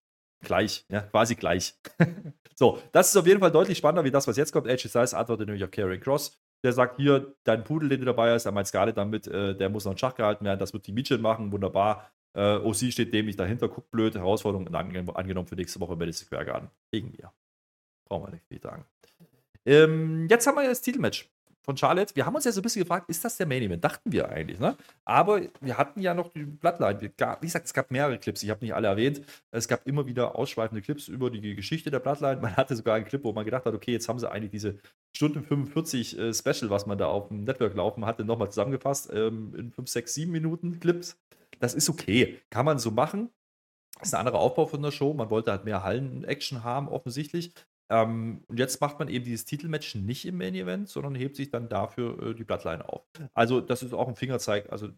gleich, 0.41 0.86
ja, 0.89 1.02
quasi 1.02 1.36
gleich. 1.36 1.76
so, 2.56 2.82
das 2.91 3.10
ist 3.10 3.17
auf 3.17 3.28
jeden 3.28 3.39
Fall 3.39 3.52
deutlich 3.52 3.78
spannender 3.78 4.06
wie 4.06 4.12
das, 4.12 4.28
was 4.28 4.38
jetzt 4.38 4.54
kommt. 4.54 4.67
Edge 4.67 4.88
Styles 4.88 5.13
antwortet 5.13 5.48
nämlich 5.48 5.63
auf 5.63 5.72
Karrion 5.72 6.00
Cross. 6.00 6.39
Der 6.63 6.74
sagt 6.74 6.98
hier, 6.98 7.36
dein 7.43 7.63
Pudel, 7.63 7.89
den 7.89 8.02
du 8.02 8.06
dabei 8.06 8.34
hast, 8.34 8.50
meint 8.52 8.67
Scarlett 8.67 8.98
damit, 8.98 9.28
äh, 9.28 9.56
der 9.56 9.69
muss 9.69 9.86
noch 9.86 9.93
in 9.93 9.98
Schach 9.98 10.15
gehalten 10.15 10.45
werden. 10.45 10.60
Das 10.60 10.74
wird 10.74 10.88
die 10.88 10.91
Mietchen 10.91 11.22
machen, 11.22 11.52
wunderbar. 11.52 12.12
Äh, 12.34 12.58
OC 12.58 12.91
steht 12.91 13.13
dämlich 13.13 13.38
dahinter, 13.38 13.69
guckt 13.69 13.89
blöd, 13.91 14.15
Herausforderung 14.15 14.67
angenommen 14.74 15.48
für 15.48 15.56
nächste 15.56 15.80
Woche 15.80 15.95
Madison 15.95 16.28
Square 16.28 16.45
Garden. 16.45 16.69
Wegen 16.91 17.12
mir. 17.12 17.32
Brauchen 18.08 18.28
wir 18.28 18.32
nicht 18.32 18.45
viel 18.48 18.62
sagen. 18.62 18.86
Ähm, 19.65 20.28
jetzt 20.30 20.48
haben 20.48 20.56
wir 20.56 20.67
das 20.67 20.82
Titelmatch 20.82 21.30
von 21.62 21.78
Charlotte. 21.78 22.15
Wir 22.15 22.26
haben 22.26 22.36
uns 22.36 22.45
ja 22.45 22.52
so 22.52 22.62
ein 22.62 22.63
bisschen 22.63 22.84
gefragt, 22.84 23.10
ist 23.10 23.24
das 23.24 23.38
der 23.38 23.45
Main 23.45 23.63
Event? 23.63 23.84
Dachten 23.84 24.12
wir 24.12 24.30
eigentlich, 24.30 24.60
ne? 24.60 24.76
Aber 25.06 25.41
wir 25.62 25.78
hatten 25.78 26.02
ja 26.02 26.13
noch 26.13 26.30
die 26.30 26.43
Bloodline. 26.45 27.00
wie 27.02 27.45
gesagt, 27.45 27.65
es 27.65 27.74
gab 27.74 27.91
mehrere 27.91 28.17
Clips, 28.17 28.43
ich 28.43 28.50
habe 28.50 28.63
nicht 28.63 28.74
alle 28.74 28.88
erwähnt. 28.88 29.22
Es 29.52 29.67
gab 29.67 29.86
immer 29.88 30.06
wieder 30.06 30.36
ausschweifende 30.36 30.82
Clips 30.82 31.08
über 31.08 31.30
die 31.30 31.56
Geschichte 31.56 31.91
der 31.91 32.00
Bloodline. 32.00 32.41
Man 32.41 32.56
hatte 32.56 32.76
sogar 32.76 32.95
einen 32.95 33.06
Clip, 33.06 33.24
wo 33.24 33.34
man 33.34 33.45
gedacht 33.45 33.65
hat, 33.65 33.74
okay, 33.74 33.91
jetzt 33.91 34.10
haben 34.10 34.19
sie 34.19 34.30
eigentlich 34.30 34.52
diese 34.52 34.78
Stunde 35.15 35.41
45 35.41 36.17
äh, 36.17 36.34
Special, 36.34 36.69
was 36.69 36.86
man 36.86 36.98
da 36.98 37.08
auf 37.08 37.28
dem 37.28 37.43
Network 37.43 37.76
laufen 37.76 38.06
hatte, 38.06 38.24
nochmal 38.24 38.50
zusammengefasst 38.50 39.10
ähm, 39.13 39.54
in 39.56 39.72
5, 39.72 39.89
6, 39.89 40.13
7 40.13 40.32
Minuten 40.32 40.80
Clips. 40.80 41.17
Das 41.60 41.74
ist 41.74 41.89
okay. 41.89 42.39
Kann 42.50 42.65
man 42.65 42.80
so 42.80 42.91
machen. 42.91 43.30
Das 44.00 44.10
ist 44.10 44.13
ein 44.13 44.22
anderer 44.22 44.39
Aufbau 44.39 44.65
von 44.65 44.82
der 44.82 44.91
Show. 44.91 45.13
Man 45.13 45.30
wollte 45.30 45.52
halt 45.52 45.65
mehr 45.65 45.84
Hallen-Action 45.84 46.63
haben, 46.63 46.88
offensichtlich. 46.88 47.54
Ähm, 47.89 48.43
und 48.47 48.60
jetzt 48.60 48.82
macht 48.82 48.99
man 48.99 49.08
eben 49.08 49.25
dieses 49.25 49.45
Titelmatch 49.45 49.95
nicht 49.95 50.25
im 50.25 50.38
Main 50.38 50.56
Event, 50.56 50.89
sondern 50.89 51.15
hebt 51.15 51.36
sich 51.36 51.49
dann 51.49 51.69
dafür 51.69 52.21
äh, 52.21 52.36
die 52.36 52.43
Bloodline 52.43 52.88
auf. 52.88 53.04
Also, 53.34 53.62
das 53.62 53.84
ist 53.84 53.93
auch 53.93 54.08
ein 54.08 54.15
Fingerzeig. 54.15 54.71
Also, 54.71 54.89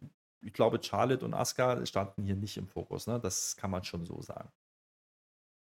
ich 0.42 0.54
glaube, 0.54 0.80
Charlotte 0.82 1.24
und 1.24 1.34
Asuka 1.34 1.86
standen 1.86 2.24
hier 2.24 2.36
nicht 2.36 2.58
im 2.58 2.68
Fokus. 2.68 3.08
Ne? 3.08 3.20
Das 3.20 3.56
kann 3.56 3.72
man 3.72 3.84
schon 3.84 4.06
so 4.06 4.22
sagen. 4.22 4.50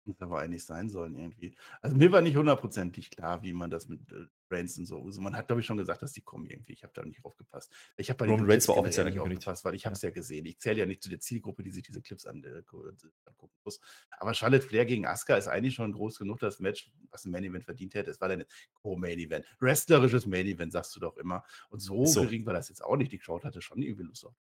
Das 0.07 0.21
aber 0.21 0.39
eigentlich 0.39 0.63
sein 0.63 0.89
sollen 0.89 1.15
irgendwie. 1.15 1.53
Also 1.81 1.97
mir 1.97 2.11
war 2.11 2.21
nicht 2.21 2.37
hundertprozentig 2.37 3.09
klar, 3.11 3.43
wie 3.43 3.51
man 3.51 3.69
das 3.69 3.89
mit 3.89 4.11
äh, 4.13 4.25
Reigns 4.49 4.77
und 4.77 4.85
so. 4.85 5.03
Also 5.03 5.19
man 5.19 5.35
hat, 5.35 5.47
glaube 5.47 5.59
ich, 5.59 5.65
schon 5.65 5.77
gesagt, 5.77 6.01
dass 6.01 6.13
die 6.13 6.21
kommen 6.21 6.45
irgendwie. 6.45 6.71
Ich 6.71 6.83
habe 6.83 6.93
da 6.95 7.03
nicht 7.03 7.25
aufgepasst. 7.25 7.71
Ich 7.97 8.09
habe 8.09 8.17
bei 8.17 8.25
Roman 8.25 8.49
Reigns 8.49 8.67
war 8.69 8.77
offiziell 8.77 9.05
nicht 9.05 9.19
aufgepasst, 9.19 9.65
weil 9.65 9.75
ich 9.75 9.85
habe 9.85 9.95
es 9.95 10.01
ja 10.01 10.09
gesehen. 10.09 10.45
Ich 10.45 10.59
zähle 10.59 10.79
ja 10.79 10.85
nicht 10.85 11.03
zu 11.03 11.09
der 11.09 11.19
Zielgruppe, 11.19 11.61
die 11.63 11.71
sich 11.71 11.83
diese 11.83 12.01
Clips 12.01 12.25
an, 12.25 12.43
äh, 12.43 12.63
angucken 13.25 13.53
muss. 13.65 13.81
Aber 14.11 14.33
Charlotte 14.33 14.65
Flair 14.65 14.85
gegen 14.85 15.05
Asuka 15.05 15.35
ist 15.35 15.47
eigentlich 15.47 15.75
schon 15.75 15.91
groß 15.91 16.19
genug, 16.19 16.39
das 16.39 16.59
Match, 16.59 16.89
was 17.09 17.25
ein 17.25 17.31
Main 17.31 17.43
Event 17.43 17.65
verdient 17.65 17.93
hätte. 17.93 18.09
Es 18.09 18.21
war 18.21 18.29
dann 18.29 18.41
ein 18.41 18.47
Co-Main 18.75 19.19
Event. 19.19 19.45
Wrestlerisches 19.59 20.25
Main 20.25 20.47
Event, 20.47 20.71
sagst 20.71 20.95
du 20.95 21.01
doch 21.01 21.17
immer. 21.17 21.43
Und 21.69 21.79
so, 21.79 22.05
so. 22.05 22.21
gering 22.21 22.45
war 22.45 22.53
das 22.53 22.69
jetzt 22.69 22.83
auch 22.83 22.95
nicht. 22.95 23.11
Die 23.11 23.19
Crowd 23.19 23.45
hatte 23.45 23.61
schon 23.61 23.81
irgendwie 23.81 24.03
Lust 24.03 24.25
auf. 24.25 24.35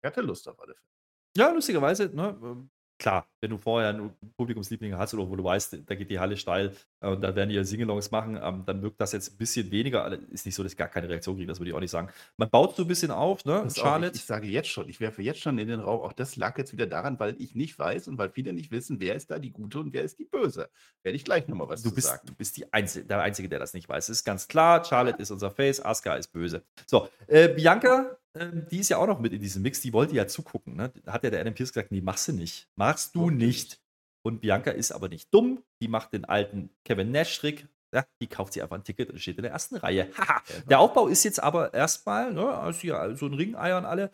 Ich 0.00 0.06
hatte 0.06 0.20
Lust 0.20 0.46
auf 0.48 0.60
alle 0.60 0.74
Fälle. 0.74 0.88
Ja, 1.36 1.52
lustigerweise, 1.52 2.10
ne, 2.14 2.68
klar, 2.98 3.26
wenn 3.40 3.50
du 3.50 3.58
vorher 3.58 3.90
einen 3.90 4.12
Publikumsliebling 4.36 4.96
hast 4.96 5.14
oder 5.14 5.28
wo 5.28 5.36
du 5.36 5.44
weißt, 5.44 5.78
da 5.86 5.94
geht 5.94 6.10
die 6.10 6.18
Halle 6.18 6.36
steil 6.36 6.74
äh, 7.00 7.08
und 7.08 7.20
da 7.20 7.34
werden 7.34 7.50
die 7.50 7.54
ja 7.54 7.64
Singalongs 7.64 8.10
machen, 8.10 8.38
ähm, 8.42 8.64
dann 8.66 8.82
wirkt 8.82 9.00
das 9.00 9.12
jetzt 9.12 9.32
ein 9.32 9.36
bisschen 9.36 9.70
weniger. 9.70 10.04
Also, 10.04 10.18
ist 10.30 10.44
nicht 10.44 10.54
so, 10.54 10.62
dass 10.62 10.72
ich 10.72 10.78
gar 10.78 10.88
keine 10.88 11.08
Reaktion 11.08 11.36
kriege, 11.36 11.46
das 11.46 11.60
würde 11.60 11.70
ich 11.70 11.76
auch 11.76 11.80
nicht 11.80 11.90
sagen. 11.90 12.08
Man 12.36 12.50
baut 12.50 12.76
so 12.76 12.82
ein 12.82 12.88
bisschen 12.88 13.10
auf, 13.10 13.44
ne? 13.44 13.68
Charlotte. 13.74 14.10
Auch, 14.10 14.14
ich, 14.14 14.20
ich, 14.20 14.26
sage 14.26 14.46
jetzt 14.48 14.68
schon, 14.68 14.88
ich 14.88 15.00
werfe 15.00 15.22
jetzt 15.22 15.40
schon 15.40 15.58
in 15.58 15.68
den 15.68 15.80
Raum, 15.80 16.00
auch 16.00 16.12
das 16.12 16.36
lag 16.36 16.58
jetzt 16.58 16.72
wieder 16.72 16.86
daran, 16.86 17.18
weil 17.20 17.36
ich 17.38 17.54
nicht 17.54 17.78
weiß 17.78 18.08
und 18.08 18.18
weil 18.18 18.30
viele 18.30 18.52
nicht 18.52 18.70
wissen, 18.70 19.00
wer 19.00 19.14
ist 19.14 19.30
da 19.30 19.38
die 19.38 19.52
Gute 19.52 19.78
und 19.78 19.92
wer 19.92 20.02
ist 20.02 20.18
die 20.18 20.24
Böse. 20.24 20.68
Werde 21.02 21.16
ich 21.16 21.24
gleich 21.24 21.46
nochmal 21.46 21.68
was 21.68 21.82
du 21.82 21.90
zu 21.90 21.94
bist, 21.94 22.08
sagen. 22.08 22.26
Du 22.26 22.34
bist 22.34 22.56
die 22.56 22.72
Einzige, 22.72 23.06
der 23.06 23.20
Einzige, 23.20 23.48
der 23.48 23.60
das 23.60 23.74
nicht 23.74 23.88
weiß. 23.88 24.08
Es 24.08 24.18
ist 24.18 24.24
ganz 24.24 24.48
klar, 24.48 24.84
Charlotte 24.84 25.22
ist 25.22 25.30
unser 25.30 25.50
Face, 25.50 25.84
Asuka 25.84 26.16
ist 26.16 26.32
böse. 26.32 26.62
So, 26.86 27.08
äh, 27.26 27.48
Bianca 27.48 28.18
die 28.70 28.78
ist 28.78 28.88
ja 28.88 28.98
auch 28.98 29.06
noch 29.06 29.20
mit 29.20 29.32
in 29.32 29.40
diesem 29.40 29.62
Mix, 29.62 29.80
die 29.80 29.92
wollte 29.92 30.14
ja 30.14 30.26
zugucken. 30.26 30.76
Ne? 30.76 30.92
Hat 31.06 31.24
ja 31.24 31.30
der 31.30 31.40
Adam 31.40 31.54
Pierce 31.54 31.72
gesagt, 31.72 31.92
nee, 31.92 32.00
machst 32.00 32.28
du 32.28 32.32
nicht. 32.32 32.68
Machst 32.76 33.14
du 33.14 33.30
nicht. 33.30 33.80
Und 34.22 34.40
Bianca 34.40 34.70
ist 34.70 34.92
aber 34.92 35.08
nicht 35.08 35.32
dumm. 35.32 35.62
Die 35.80 35.88
macht 35.88 36.12
den 36.12 36.24
alten 36.24 36.70
Kevin 36.84 37.10
Nash-Trick. 37.10 37.68
Ja, 37.94 38.04
die 38.20 38.26
kauft 38.26 38.52
sich 38.52 38.62
einfach 38.62 38.76
ein 38.76 38.84
Ticket 38.84 39.10
und 39.10 39.18
steht 39.18 39.38
in 39.38 39.44
der 39.44 39.52
ersten 39.52 39.76
Reihe. 39.76 40.10
Haha. 40.16 40.42
Der 40.68 40.78
Aufbau 40.80 41.08
ist 41.08 41.24
jetzt 41.24 41.42
aber 41.42 41.72
erstmal, 41.72 42.32
ne, 42.34 42.46
also 42.46 42.86
ja, 42.86 43.14
so 43.14 43.26
ein 43.26 43.34
Ring 43.34 43.56
eiern 43.56 43.86
alle. 43.86 44.10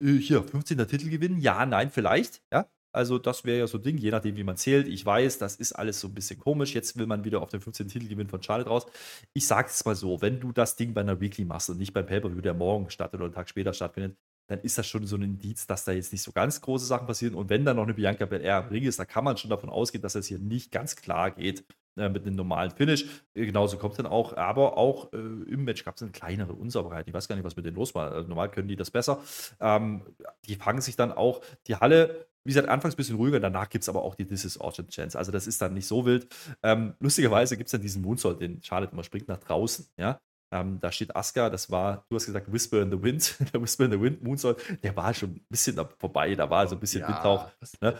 Äh, 0.00 0.14
hier, 0.14 0.42
15. 0.42 0.78
Titel 0.88 1.10
gewinnen? 1.10 1.38
Ja, 1.38 1.66
nein, 1.66 1.90
vielleicht. 1.90 2.42
Ja, 2.50 2.66
also, 2.92 3.18
das 3.18 3.44
wäre 3.44 3.60
ja 3.60 3.66
so 3.66 3.78
ein 3.78 3.82
Ding, 3.82 3.96
je 3.96 4.10
nachdem, 4.10 4.36
wie 4.36 4.44
man 4.44 4.56
zählt. 4.56 4.86
Ich 4.86 5.04
weiß, 5.04 5.38
das 5.38 5.56
ist 5.56 5.72
alles 5.72 6.00
so 6.00 6.08
ein 6.08 6.14
bisschen 6.14 6.38
komisch. 6.38 6.74
Jetzt 6.74 6.98
will 6.98 7.06
man 7.06 7.24
wieder 7.24 7.40
auf 7.40 7.48
den 7.48 7.60
15. 7.60 7.88
Titelgewinn 7.88 8.28
von 8.28 8.42
Charlotte 8.42 8.68
raus. 8.68 8.86
Ich 9.32 9.46
sage 9.46 9.68
es 9.70 9.84
mal 9.84 9.94
so: 9.94 10.20
Wenn 10.20 10.40
du 10.40 10.52
das 10.52 10.76
Ding 10.76 10.92
bei 10.94 11.00
einer 11.00 11.20
Weekly 11.20 11.44
machst 11.44 11.70
und 11.70 11.78
nicht 11.78 11.94
beim 11.94 12.06
Pay-Per-View, 12.06 12.40
der 12.42 12.54
morgen 12.54 12.90
statt 12.90 13.14
oder 13.14 13.24
einen 13.24 13.34
Tag 13.34 13.48
später 13.48 13.72
stattfindet, 13.72 14.16
dann 14.48 14.60
ist 14.60 14.76
das 14.76 14.86
schon 14.86 15.06
so 15.06 15.16
ein 15.16 15.22
Indiz, 15.22 15.66
dass 15.66 15.84
da 15.84 15.92
jetzt 15.92 16.12
nicht 16.12 16.22
so 16.22 16.32
ganz 16.32 16.60
große 16.60 16.84
Sachen 16.84 17.06
passieren. 17.06 17.34
Und 17.34 17.48
wenn 17.48 17.64
da 17.64 17.74
noch 17.74 17.84
eine 17.84 17.94
Bianca 17.94 18.26
Belair 18.26 18.62
im 18.62 18.68
Ring 18.68 18.84
ist, 18.84 18.98
da 18.98 19.04
kann 19.04 19.24
man 19.24 19.36
schon 19.36 19.50
davon 19.50 19.70
ausgehen, 19.70 20.02
dass 20.02 20.12
das 20.12 20.26
hier 20.26 20.38
nicht 20.38 20.70
ganz 20.72 20.96
klar 20.96 21.30
geht 21.30 21.64
äh, 21.96 22.08
mit 22.08 22.26
einem 22.26 22.36
normalen 22.36 22.70
Finish. 22.70 23.06
Äh, 23.34 23.46
genauso 23.46 23.78
kommt 23.78 23.92
es 23.92 23.96
dann 23.98 24.06
auch. 24.06 24.36
Aber 24.36 24.76
auch 24.76 25.12
äh, 25.12 25.16
im 25.16 25.64
Match 25.64 25.84
gab 25.84 25.96
es 25.96 26.02
eine 26.02 26.10
kleinere 26.10 26.52
Unsauberheit. 26.52 27.06
Ich 27.08 27.14
weiß 27.14 27.28
gar 27.28 27.36
nicht, 27.36 27.44
was 27.44 27.56
mit 27.56 27.64
denen 27.64 27.76
los 27.76 27.94
war. 27.94 28.12
Also 28.12 28.28
normal 28.28 28.50
können 28.50 28.68
die 28.68 28.76
das 28.76 28.90
besser. 28.90 29.22
Ähm, 29.60 30.02
die 30.46 30.56
fangen 30.56 30.80
sich 30.80 30.96
dann 30.96 31.12
auch 31.12 31.40
die 31.66 31.76
Halle 31.76 32.26
wie 32.44 32.50
gesagt, 32.50 32.68
anfangs 32.68 32.94
ein 32.94 32.96
bisschen 32.96 33.16
ruhiger, 33.16 33.40
danach 33.40 33.68
gibt 33.68 33.82
es 33.82 33.88
aber 33.88 34.02
auch 34.02 34.14
die 34.14 34.26
This 34.26 34.44
is 34.44 34.60
Orchard 34.60 34.90
Chance. 34.90 35.18
Also 35.18 35.32
das 35.32 35.46
ist 35.46 35.60
dann 35.62 35.74
nicht 35.74 35.86
so 35.86 36.04
wild. 36.04 36.26
Ähm, 36.62 36.94
lustigerweise 37.00 37.56
gibt 37.56 37.68
es 37.68 37.72
dann 37.72 37.82
diesen 37.82 38.02
Moonsault, 38.02 38.40
den 38.40 38.62
Charlotte 38.62 38.92
immer 38.92 39.04
springt 39.04 39.28
nach 39.28 39.38
draußen, 39.38 39.86
ja. 39.96 40.20
Ähm, 40.52 40.80
da 40.80 40.92
steht 40.92 41.16
Asuka, 41.16 41.48
das 41.48 41.70
war, 41.70 42.04
du 42.10 42.16
hast 42.16 42.26
gesagt, 42.26 42.52
Whisper 42.52 42.82
in 42.82 42.90
the 42.90 43.02
Wind, 43.02 43.36
der 43.54 43.62
Whisper 43.62 43.86
in 43.86 43.92
the 43.92 44.00
Wind 44.00 44.22
Moonsault, 44.22 44.62
der 44.82 44.94
war 44.94 45.14
schon 45.14 45.30
ein 45.30 45.46
bisschen 45.48 45.80
vorbei, 45.98 46.34
da 46.34 46.50
war 46.50 46.66
so 46.68 46.76
ein 46.76 46.80
bisschen 46.80 47.00
ja, 47.00 47.08
Windhauch. 47.08 47.48
Ne? 47.80 47.94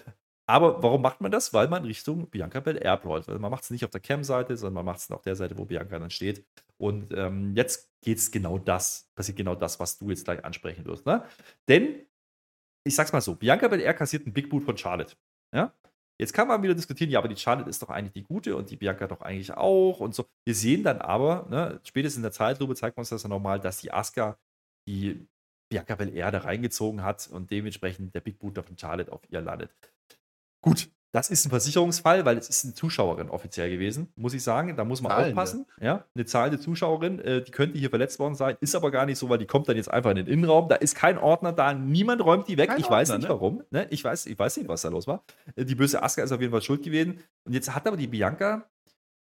Aber 0.46 0.82
warum 0.82 1.00
macht 1.00 1.20
man 1.20 1.30
das? 1.30 1.54
Weil 1.54 1.68
man 1.68 1.84
Richtung 1.84 2.28
Bianca 2.28 2.60
Belair 2.60 3.00
läuft. 3.04 3.28
Also 3.28 3.40
man 3.40 3.50
macht 3.50 3.62
es 3.62 3.70
nicht 3.70 3.84
auf 3.84 3.90
der 3.90 4.00
Cam-Seite, 4.00 4.56
sondern 4.56 4.74
man 4.74 4.84
macht 4.84 4.98
es 4.98 5.10
auf 5.10 5.22
der 5.22 5.36
Seite, 5.36 5.56
wo 5.56 5.64
Bianca 5.64 5.98
dann 5.98 6.10
steht. 6.10 6.44
Und 6.76 7.14
ähm, 7.16 7.54
jetzt 7.56 7.88
geht 8.02 8.18
es 8.18 8.30
genau 8.30 8.58
das, 8.58 9.08
passiert 9.14 9.38
genau 9.38 9.54
das, 9.54 9.80
was 9.80 9.98
du 9.98 10.10
jetzt 10.10 10.24
gleich 10.24 10.44
ansprechen 10.44 10.84
wirst. 10.84 11.06
Ne? 11.06 11.24
Denn 11.68 12.04
ich 12.84 12.94
sag's 12.94 13.12
mal 13.12 13.20
so, 13.20 13.34
Bianca 13.34 13.68
Belair 13.68 13.94
kassiert 13.94 14.24
einen 14.24 14.32
Big 14.32 14.50
Boot 14.50 14.64
von 14.64 14.76
Charlotte. 14.76 15.14
Ja? 15.54 15.72
Jetzt 16.18 16.32
kann 16.32 16.48
man 16.48 16.62
wieder 16.62 16.74
diskutieren, 16.74 17.10
ja, 17.10 17.18
aber 17.18 17.28
die 17.28 17.36
Charlotte 17.36 17.70
ist 17.70 17.82
doch 17.82 17.90
eigentlich 17.90 18.12
die 18.12 18.22
gute 18.22 18.56
und 18.56 18.70
die 18.70 18.76
Bianca 18.76 19.06
doch 19.08 19.22
eigentlich 19.22 19.52
auch 19.54 20.00
und 20.00 20.14
so. 20.14 20.26
Wir 20.44 20.54
sehen 20.54 20.84
dann 20.84 21.00
aber, 21.00 21.46
ne, 21.50 21.80
spätestens 21.84 22.18
in 22.18 22.22
der 22.22 22.32
Zeitlupe 22.32 22.74
zeigt 22.74 22.98
uns 22.98 23.08
das 23.08 23.22
ja 23.22 23.28
nochmal, 23.28 23.58
dass 23.58 23.78
die 23.78 23.92
Asuka 23.92 24.38
die 24.88 25.26
Bianca 25.70 25.94
Belair 25.94 26.30
da 26.30 26.38
reingezogen 26.38 27.02
hat 27.02 27.28
und 27.28 27.50
dementsprechend 27.50 28.14
der 28.14 28.20
Big 28.20 28.38
Boot 28.38 28.58
von 28.58 28.76
Charlotte 28.76 29.10
auf 29.10 29.22
ihr 29.30 29.40
landet. 29.40 29.74
Gut, 30.60 30.90
das 31.12 31.28
ist 31.28 31.44
ein 31.44 31.50
Versicherungsfall, 31.50 32.24
weil 32.24 32.38
es 32.38 32.48
ist 32.48 32.64
eine 32.64 32.74
Zuschauerin 32.74 33.28
offiziell 33.28 33.70
gewesen, 33.70 34.10
muss 34.16 34.32
ich 34.32 34.42
sagen. 34.42 34.76
Da 34.76 34.84
muss 34.84 35.02
man 35.02 35.12
Zahlende. 35.12 35.30
aufpassen. 35.30 35.66
Ja, 35.78 36.06
eine 36.14 36.24
zahlende 36.24 36.58
Zuschauerin, 36.58 37.18
äh, 37.20 37.42
die 37.42 37.50
könnte 37.50 37.78
hier 37.78 37.90
verletzt 37.90 38.18
worden 38.18 38.34
sein, 38.34 38.56
ist 38.60 38.74
aber 38.74 38.90
gar 38.90 39.04
nicht 39.04 39.18
so, 39.18 39.28
weil 39.28 39.36
die 39.36 39.46
kommt 39.46 39.68
dann 39.68 39.76
jetzt 39.76 39.90
einfach 39.90 40.10
in 40.10 40.16
den 40.16 40.26
Innenraum. 40.26 40.70
Da 40.70 40.76
ist 40.76 40.94
kein 40.94 41.18
Ordner 41.18 41.52
da, 41.52 41.74
niemand 41.74 42.24
räumt 42.24 42.48
die 42.48 42.56
weg. 42.56 42.70
Kein 42.70 42.78
ich 42.78 42.84
Ordner, 42.84 42.96
weiß 42.96 43.10
nicht 43.10 43.22
ne? 43.22 43.28
warum. 43.28 43.62
Ne? 43.70 43.86
Ich, 43.90 44.02
weiß, 44.02 44.24
ich 44.24 44.38
weiß 44.38 44.56
nicht, 44.56 44.68
was 44.68 44.82
da 44.82 44.88
los 44.88 45.06
war. 45.06 45.22
Äh, 45.54 45.66
die 45.66 45.74
böse 45.74 46.02
Aska 46.02 46.22
ist 46.22 46.32
auf 46.32 46.40
jeden 46.40 46.52
Fall 46.52 46.62
schuld 46.62 46.82
gewesen. 46.82 47.20
Und 47.44 47.52
jetzt 47.52 47.74
hat 47.74 47.86
aber 47.86 47.98
die 47.98 48.06
Bianca, 48.06 48.70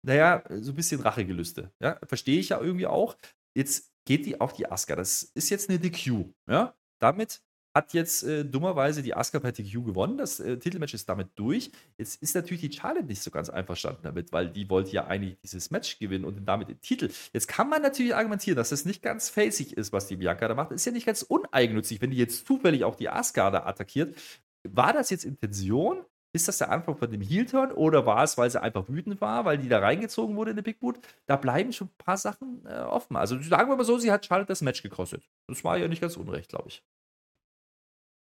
naja, 0.02 0.42
so 0.60 0.72
ein 0.72 0.76
bisschen 0.76 1.00
Rachegelüste. 1.00 1.72
Ja, 1.80 1.98
verstehe 2.06 2.38
ich 2.38 2.50
ja 2.50 2.60
irgendwie 2.60 2.86
auch. 2.86 3.16
Jetzt 3.56 3.90
geht 4.04 4.26
die 4.26 4.40
auf 4.40 4.52
die 4.52 4.70
Aska. 4.70 4.94
Das 4.94 5.22
ist 5.22 5.48
jetzt 5.48 5.70
eine 5.70 5.78
DQ. 5.78 6.26
Ja, 6.50 6.74
damit 7.00 7.40
hat 7.78 7.94
jetzt 7.94 8.24
äh, 8.24 8.44
dummerweise 8.44 9.02
die 9.02 9.14
Asuka 9.14 9.38
per 9.38 9.52
TQ 9.52 9.84
gewonnen. 9.84 10.18
Das 10.18 10.40
äh, 10.40 10.58
Titelmatch 10.58 10.94
ist 10.94 11.08
damit 11.08 11.28
durch. 11.36 11.70
Jetzt 11.96 12.20
ist 12.20 12.34
natürlich 12.34 12.60
die 12.60 12.72
Charlotte 12.72 13.06
nicht 13.06 13.22
so 13.22 13.30
ganz 13.30 13.48
einverstanden 13.48 14.00
damit, 14.02 14.32
weil 14.32 14.48
die 14.50 14.68
wollte 14.68 14.90
ja 14.90 15.06
eigentlich 15.06 15.38
dieses 15.42 15.70
Match 15.70 15.98
gewinnen 16.00 16.24
und 16.24 16.44
damit 16.44 16.68
den 16.68 16.80
Titel. 16.80 17.08
Jetzt 17.32 17.46
kann 17.46 17.68
man 17.68 17.80
natürlich 17.80 18.16
argumentieren, 18.16 18.56
dass 18.56 18.70
das 18.70 18.84
nicht 18.84 19.00
ganz 19.00 19.30
facig 19.30 19.76
ist, 19.76 19.92
was 19.92 20.08
die 20.08 20.16
Bianca 20.16 20.48
da 20.48 20.54
macht. 20.54 20.72
Ist 20.72 20.86
ja 20.86 20.92
nicht 20.92 21.06
ganz 21.06 21.22
uneigennützig, 21.22 22.00
wenn 22.00 22.10
die 22.10 22.16
jetzt 22.16 22.46
zufällig 22.46 22.82
auch 22.82 22.96
die 22.96 23.08
Asuka 23.08 23.50
da 23.52 23.64
attackiert. 23.64 24.16
War 24.64 24.92
das 24.92 25.10
jetzt 25.10 25.24
Intention? 25.24 26.04
Ist 26.32 26.48
das 26.48 26.58
der 26.58 26.70
Anfang 26.70 26.96
von 26.96 27.10
dem 27.10 27.22
Heel-Turn 27.22 27.72
oder 27.72 28.04
war 28.06 28.24
es, 28.24 28.36
weil 28.36 28.50
sie 28.50 28.60
einfach 28.60 28.88
wütend 28.88 29.20
war, 29.20 29.44
weil 29.44 29.56
die 29.56 29.68
da 29.68 29.78
reingezogen 29.78 30.36
wurde 30.36 30.50
in 30.50 30.56
den 30.56 30.64
Big 30.64 30.80
Boot? 30.80 30.98
Da 31.26 31.36
bleiben 31.36 31.72
schon 31.72 31.86
ein 31.86 32.04
paar 32.04 32.18
Sachen 32.18 32.66
äh, 32.66 32.80
offen. 32.80 33.16
Also 33.16 33.40
sagen 33.40 33.70
wir 33.70 33.76
mal 33.76 33.84
so, 33.84 33.98
sie 33.98 34.10
hat 34.10 34.26
Charlotte 34.26 34.48
das 34.48 34.62
Match 34.62 34.82
gekostet. 34.82 35.26
Das 35.46 35.64
war 35.64 35.78
ja 35.78 35.88
nicht 35.88 36.02
ganz 36.02 36.16
unrecht, 36.16 36.50
glaube 36.50 36.68
ich. 36.68 36.82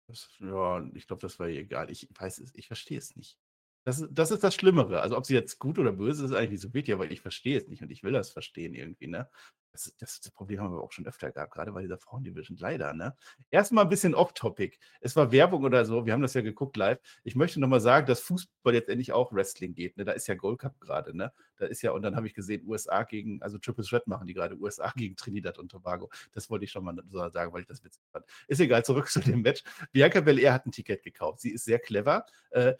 Das, 0.08 0.28
ja, 0.38 0.84
ich 0.94 1.06
glaube, 1.06 1.20
das 1.22 1.38
war 1.38 1.48
ihr 1.48 1.60
egal. 1.60 1.90
Ich 1.90 2.08
weiß 2.18 2.38
es, 2.38 2.54
ich 2.54 2.66
verstehe 2.68 2.98
es 2.98 3.16
nicht. 3.16 3.38
Das, 3.84 4.00
ist- 4.00 4.10
das 4.12 4.30
ist 4.30 4.44
das 4.44 4.54
Schlimmere. 4.54 5.00
Also, 5.00 5.16
ob 5.16 5.26
sie 5.26 5.34
jetzt 5.34 5.58
gut 5.58 5.78
oder 5.78 5.92
böse 5.92 6.24
ist, 6.24 6.30
ist 6.30 6.36
eigentlich 6.36 6.50
nicht 6.52 6.60
so 6.62 6.74
wichtig, 6.74 6.94
aber 6.94 7.10
ich 7.10 7.20
verstehe 7.20 7.58
es 7.58 7.66
nicht 7.68 7.82
und 7.82 7.90
ich 7.90 8.02
will 8.02 8.12
das 8.12 8.30
verstehen 8.30 8.74
irgendwie, 8.74 9.08
ne? 9.08 9.28
Das, 9.76 9.92
das, 9.98 10.20
das 10.20 10.32
Problem 10.32 10.60
haben 10.60 10.72
wir 10.72 10.80
auch 10.80 10.90
schon 10.90 11.06
öfter 11.06 11.30
gehabt, 11.30 11.52
gerade 11.52 11.70
bei 11.70 11.82
dieser 11.82 11.98
Frauendivision, 11.98 12.56
leider, 12.56 12.94
ne? 12.94 13.14
Erstmal 13.50 13.84
ein 13.84 13.90
bisschen 13.90 14.14
off-topic. 14.14 14.78
Es 15.02 15.14
war 15.16 15.32
Werbung 15.32 15.64
oder 15.64 15.84
so, 15.84 16.06
wir 16.06 16.14
haben 16.14 16.22
das 16.22 16.32
ja 16.32 16.40
geguckt 16.40 16.78
live. 16.78 16.98
Ich 17.24 17.36
möchte 17.36 17.60
nochmal 17.60 17.80
sagen, 17.80 18.06
dass 18.06 18.20
Fußball 18.20 18.72
jetzt 18.72 18.88
endlich 18.88 19.12
auch 19.12 19.32
Wrestling 19.32 19.74
geht, 19.74 19.98
ne? 19.98 20.06
Da 20.06 20.12
ist 20.12 20.28
ja 20.28 20.34
Gold 20.34 20.60
Cup 20.60 20.80
gerade, 20.80 21.14
ne? 21.14 21.30
Da 21.58 21.66
ist 21.66 21.82
ja, 21.82 21.90
und 21.92 22.02
dann 22.02 22.16
habe 22.16 22.26
ich 22.26 22.32
gesehen, 22.32 22.62
USA 22.66 23.02
gegen, 23.02 23.42
also 23.42 23.58
Triple 23.58 23.84
Threat 23.84 24.06
machen 24.06 24.26
die 24.26 24.34
gerade, 24.34 24.56
USA 24.56 24.90
gegen 24.96 25.14
Trinidad 25.16 25.58
und 25.58 25.70
Tobago. 25.70 26.10
Das 26.32 26.48
wollte 26.48 26.64
ich 26.64 26.70
schon 26.70 26.84
mal 26.84 26.96
so 27.10 27.28
sagen, 27.28 27.52
weil 27.52 27.60
ich 27.62 27.66
das 27.66 27.84
witzig 27.84 28.02
fand. 28.10 28.24
Ist 28.48 28.60
egal, 28.60 28.84
zurück 28.84 29.08
zu 29.10 29.20
dem 29.20 29.42
Match. 29.42 29.62
Bianca 29.92 30.20
Belair 30.20 30.54
hat 30.54 30.66
ein 30.66 30.72
Ticket 30.72 31.02
gekauft. 31.02 31.40
Sie 31.40 31.50
ist 31.50 31.64
sehr 31.64 31.78
clever. 31.78 32.24
Äh, 32.50 32.74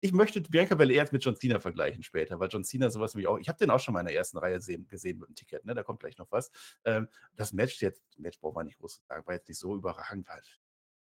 ich 0.00 0.12
möchte 0.12 0.40
Bianca 0.40 0.74
Belair 0.74 0.96
jetzt 0.96 1.12
mit 1.12 1.24
John 1.24 1.36
Cena 1.36 1.60
vergleichen 1.60 2.02
später, 2.02 2.40
weil 2.40 2.48
John 2.48 2.64
Cena 2.64 2.90
sowas 2.90 3.16
wie 3.16 3.26
auch, 3.26 3.38
ich 3.38 3.48
habe 3.48 3.58
den 3.58 3.70
auch 3.70 3.80
schon 3.80 3.94
mal 3.94 4.00
in 4.00 4.06
der 4.06 4.16
ersten 4.16 4.38
Reihe 4.38 4.60
sehen, 4.60 4.86
gesehen 4.88 5.18
mit 5.18 5.28
dem 5.28 5.34
Ticket, 5.34 5.64
ne? 5.64 5.74
Da 5.74 5.82
kommt 5.82 6.00
gleich 6.00 6.16
noch 6.18 6.30
was. 6.30 6.37
Ähm, 6.84 7.08
das 7.34 7.52
Match 7.52 7.80
jetzt, 7.82 8.02
Match 8.18 8.38
braucht 8.40 8.56
man 8.56 8.66
nicht 8.66 8.78
groß 8.78 8.96
zu 9.00 9.04
sagen, 9.06 9.26
war 9.26 9.34
jetzt 9.34 9.48
nicht 9.48 9.58
so 9.58 9.74
überragend 9.74 10.28
halt. 10.28 10.60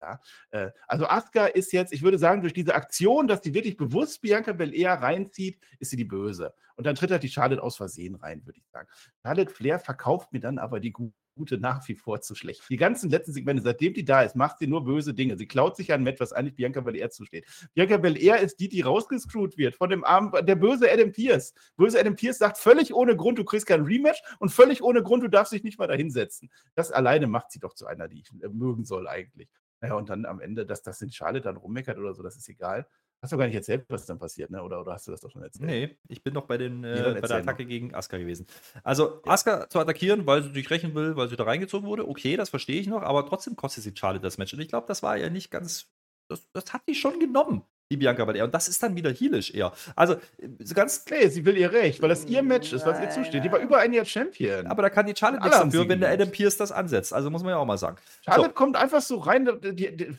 Ja, 0.00 0.20
äh, 0.50 0.70
also 0.86 1.06
Asuka 1.08 1.46
ist 1.46 1.72
jetzt, 1.72 1.92
ich 1.92 2.02
würde 2.02 2.18
sagen, 2.18 2.40
durch 2.40 2.52
diese 2.54 2.74
Aktion, 2.74 3.26
dass 3.26 3.40
die 3.40 3.52
wirklich 3.52 3.76
bewusst 3.76 4.20
Bianca 4.20 4.52
Belair 4.52 4.92
reinzieht, 4.94 5.60
ist 5.80 5.90
sie 5.90 5.96
die 5.96 6.04
Böse. 6.04 6.54
Und 6.76 6.86
dann 6.86 6.94
tritt 6.94 7.10
halt 7.10 7.24
die 7.24 7.28
Charlotte 7.28 7.60
aus 7.62 7.76
Versehen 7.76 8.14
rein, 8.14 8.46
würde 8.46 8.60
ich 8.60 8.68
sagen. 8.68 8.88
Charlotte 9.24 9.52
Flair 9.52 9.80
verkauft 9.80 10.32
mir 10.32 10.38
dann 10.40 10.58
aber 10.58 10.78
die 10.78 10.92
gu- 10.92 11.12
gute 11.38 11.56
nach 11.56 11.86
wie 11.88 11.94
vor 11.94 12.20
zu 12.20 12.34
schlecht. 12.34 12.62
Die 12.68 12.76
ganzen 12.76 13.08
letzten 13.08 13.32
Segmente, 13.32 13.62
seitdem 13.62 13.94
die 13.94 14.04
da 14.04 14.22
ist, 14.22 14.36
macht 14.36 14.58
sie 14.58 14.66
nur 14.66 14.84
böse 14.84 15.14
Dinge. 15.14 15.38
Sie 15.38 15.46
klaut 15.46 15.76
sich 15.76 15.92
ein 15.92 16.02
Match, 16.02 16.20
was 16.20 16.32
eigentlich 16.32 16.56
Bianca 16.56 16.80
Belair 16.80 17.08
zusteht. 17.10 17.46
Bianca 17.74 17.96
Belair 17.96 18.40
ist 18.40 18.60
die, 18.60 18.68
die 18.68 18.82
rausgescrewt 18.82 19.56
wird 19.56 19.76
von 19.76 19.88
dem 19.88 20.04
armen, 20.04 20.32
der 20.44 20.56
böse 20.56 20.92
Adam 20.92 21.12
Pierce. 21.12 21.54
Böse 21.76 21.98
Adam 21.98 22.16
Pierce 22.16 22.38
sagt 22.38 22.58
völlig 22.58 22.92
ohne 22.92 23.16
Grund, 23.16 23.38
du 23.38 23.44
kriegst 23.44 23.66
kein 23.66 23.82
Rematch 23.82 24.20
und 24.40 24.50
völlig 24.50 24.82
ohne 24.82 25.02
Grund, 25.02 25.22
du 25.22 25.28
darfst 25.28 25.52
dich 25.52 25.62
nicht 25.62 25.78
mal 25.78 25.86
da 25.86 25.94
hinsetzen. 25.94 26.50
Das 26.74 26.90
alleine 26.90 27.28
macht 27.28 27.52
sie 27.52 27.60
doch 27.60 27.74
zu 27.74 27.86
einer, 27.86 28.08
die 28.08 28.20
ich 28.20 28.32
mögen 28.52 28.84
soll 28.84 29.08
eigentlich. 29.08 29.48
Naja, 29.80 29.94
und 29.94 30.10
dann 30.10 30.26
am 30.26 30.40
Ende, 30.40 30.66
dass 30.66 30.82
das 30.82 31.00
in 31.02 31.12
Charlotte 31.12 31.44
dann 31.44 31.56
rummeckert 31.56 31.98
oder 31.98 32.12
so, 32.12 32.22
das 32.22 32.36
ist 32.36 32.48
egal. 32.48 32.86
Hast 33.20 33.32
du 33.32 33.36
gar 33.36 33.46
nicht 33.46 33.56
erzählt, 33.56 33.84
was 33.88 34.06
dann 34.06 34.18
passiert, 34.18 34.50
ne? 34.50 34.62
Oder, 34.62 34.80
oder 34.80 34.92
hast 34.92 35.08
du 35.08 35.10
das 35.10 35.20
doch 35.20 35.30
schon 35.30 35.42
erzählt? 35.42 35.66
Nee, 35.66 35.98
ich 36.08 36.22
bin 36.22 36.34
noch 36.34 36.44
bei, 36.46 36.56
den, 36.56 36.84
Ja, 36.84 37.10
äh, 37.16 37.20
bei 37.20 37.26
der 37.26 37.38
Attacke 37.38 37.64
noch. 37.64 37.68
gegen 37.68 37.92
Asuka 37.94 38.16
gewesen. 38.16 38.46
Also, 38.84 39.20
Asuka 39.24 39.68
zu 39.68 39.80
attackieren, 39.80 40.24
weil 40.26 40.44
sie 40.44 40.52
dich 40.52 40.70
rächen 40.70 40.94
will, 40.94 41.16
weil 41.16 41.28
sie 41.28 41.34
da 41.36 41.42
reingezogen 41.42 41.88
wurde, 41.88 42.08
okay, 42.08 42.36
das 42.36 42.48
verstehe 42.50 42.80
ich 42.80 42.86
noch, 42.86 43.02
aber 43.02 43.26
trotzdem 43.26 43.56
kostet 43.56 43.82
sie 43.82 43.92
Charlotte 43.96 44.22
das 44.22 44.38
Match. 44.38 44.54
Und 44.54 44.60
ich 44.60 44.68
glaube, 44.68 44.86
das 44.86 45.02
war 45.02 45.16
ja 45.16 45.30
nicht 45.30 45.50
ganz. 45.50 45.90
Das, 46.28 46.46
das 46.52 46.72
hat 46.72 46.82
die 46.88 46.94
schon 46.94 47.18
genommen, 47.18 47.62
die 47.90 47.96
Bianca 47.96 48.24
Belair. 48.24 48.44
Und 48.44 48.54
das 48.54 48.68
ist 48.68 48.82
dann 48.82 48.94
wieder 48.94 49.10
heelisch 49.10 49.52
eher. 49.52 49.72
Also, 49.96 50.14
äh, 50.14 50.48
so 50.60 50.74
ganz. 50.74 51.04
Nee, 51.10 51.26
sie 51.28 51.44
will 51.44 51.56
ihr 51.56 51.72
Recht, 51.72 52.00
weil 52.00 52.10
das 52.10 52.24
ihr 52.26 52.44
Match 52.44 52.72
ist, 52.72 52.86
was 52.86 53.00
ihr 53.00 53.10
zusteht. 53.10 53.42
Die 53.42 53.50
war 53.50 53.58
über 53.58 53.78
ein 53.78 53.92
Jahr 53.92 54.04
Champion. 54.04 54.68
Aber 54.68 54.82
da 54.82 54.90
kann 54.90 55.06
die 55.06 55.16
Charlotte 55.16 55.42
nichts 55.42 55.58
dafür, 55.58 55.88
wenn 55.88 55.98
der. 56.00 56.10
Adam 56.10 56.30
Pierce 56.30 56.56
das 56.56 56.70
ansetzt. 56.70 57.12
Also, 57.12 57.30
muss 57.30 57.42
man 57.42 57.50
ja 57.50 57.56
auch 57.56 57.66
mal 57.66 57.78
sagen. 57.78 57.96
Charlotte 58.24 58.54
kommt 58.54 58.76
einfach 58.76 59.00
so 59.00 59.16
rein. 59.16 59.48
Die, 59.60 59.96
die, 59.96 60.16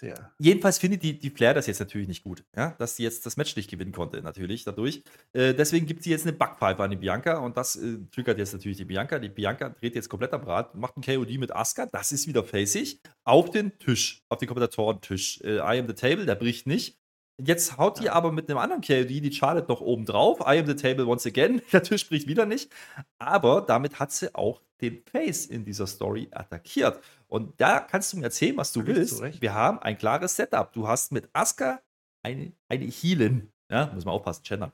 ja. 0.00 0.32
Jedenfalls 0.38 0.78
findet 0.78 1.02
die, 1.02 1.18
die 1.18 1.30
Flair 1.30 1.54
das 1.54 1.66
jetzt 1.66 1.80
natürlich 1.80 2.08
nicht 2.08 2.24
gut, 2.24 2.44
ja? 2.56 2.74
dass 2.78 2.96
sie 2.96 3.02
jetzt 3.02 3.26
das 3.26 3.36
Match 3.36 3.56
nicht 3.56 3.70
gewinnen 3.70 3.92
konnte, 3.92 4.22
natürlich 4.22 4.64
dadurch. 4.64 5.02
Äh, 5.32 5.54
deswegen 5.54 5.86
gibt 5.86 6.02
sie 6.02 6.10
jetzt 6.10 6.26
eine 6.26 6.32
Backpfeife 6.32 6.82
an 6.82 6.90
die 6.90 6.96
Bianca 6.96 7.38
und 7.38 7.56
das 7.56 7.76
äh, 7.76 7.98
triggert 8.10 8.38
jetzt 8.38 8.52
natürlich 8.52 8.78
die 8.78 8.84
Bianca. 8.84 9.18
Die 9.18 9.28
Bianca 9.28 9.68
dreht 9.68 9.94
jetzt 9.94 10.08
komplett 10.08 10.32
am 10.32 10.44
Rad, 10.44 10.74
macht 10.74 10.96
ein 10.96 11.02
KOD 11.02 11.38
mit 11.38 11.54
Asuka, 11.54 11.86
das 11.86 12.12
ist 12.12 12.26
wieder 12.26 12.44
facig, 12.44 13.00
auf 13.24 13.50
den 13.50 13.78
Tisch, 13.78 14.22
auf 14.28 14.38
den 14.38 14.48
Kommentatoren-Tisch. 14.48 15.40
Äh, 15.42 15.56
I 15.56 15.78
am 15.78 15.86
the 15.86 15.94
table, 15.94 16.26
der 16.26 16.34
bricht 16.34 16.66
nicht. 16.66 16.98
Jetzt 17.42 17.76
haut 17.78 18.00
die 18.00 18.10
aber 18.10 18.30
mit 18.30 18.48
einem 18.48 18.58
anderen 18.58 18.80
KOD 18.82 19.08
die 19.10 19.32
Charlotte 19.32 19.68
noch 19.68 19.80
oben 19.80 20.04
drauf. 20.04 20.38
I 20.40 20.58
am 20.58 20.66
the 20.66 20.76
table 20.76 21.06
once 21.06 21.26
again. 21.26 21.60
Der 21.72 21.82
Tisch 21.82 22.08
bricht 22.08 22.28
wieder 22.28 22.46
nicht. 22.46 22.70
Aber 23.18 23.60
damit 23.62 23.98
hat 23.98 24.12
sie 24.12 24.32
auch 24.34 24.60
den 24.80 25.02
Face 25.04 25.46
in 25.46 25.64
dieser 25.64 25.86
Story 25.86 26.28
attackiert. 26.30 27.00
Und 27.26 27.60
da 27.60 27.80
kannst 27.80 28.12
du 28.12 28.18
mir 28.18 28.24
erzählen, 28.24 28.56
was 28.56 28.72
du 28.72 28.82
Da 28.82 28.86
willst. 28.88 29.20
du. 29.20 29.40
Wir 29.40 29.52
haben 29.54 29.78
ein 29.80 29.98
klares 29.98 30.36
Setup. 30.36 30.72
Du 30.72 30.86
hast 30.86 31.10
mit 31.10 31.28
Asuka 31.32 31.80
eine, 32.22 32.52
eine 32.68 32.84
Healin. 32.84 33.50
Ja, 33.70 33.90
muss 33.94 34.04
man 34.04 34.14
aufpassen, 34.14 34.42
gendern. 34.44 34.72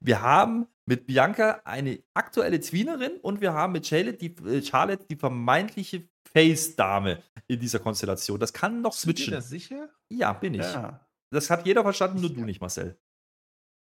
Wir 0.00 0.22
haben 0.22 0.66
mit 0.86 1.06
Bianca 1.06 1.60
eine 1.64 2.00
aktuelle 2.14 2.60
Tweenerin 2.60 3.12
und 3.22 3.40
wir 3.40 3.52
haben 3.52 3.72
mit 3.72 3.86
Charlotte 3.86 4.16
die, 4.18 4.34
äh, 4.46 4.62
Charlotte 4.62 5.04
die 5.08 5.16
vermeintliche 5.16 6.08
Face-Dame 6.32 7.22
in 7.46 7.60
dieser 7.60 7.78
Konstellation. 7.78 8.40
Das 8.40 8.52
kann 8.52 8.80
noch 8.80 8.90
Bist 8.92 9.04
du 9.06 9.10
switchen. 9.12 9.40
sicher? 9.42 9.88
Ja, 10.08 10.32
bin 10.32 10.54
ich. 10.54 10.60
Ja. 10.62 11.06
Das 11.30 11.50
hat 11.50 11.66
jeder 11.66 11.82
verstanden, 11.82 12.20
nur 12.20 12.32
du 12.32 12.44
nicht, 12.44 12.60
Marcel. 12.60 12.98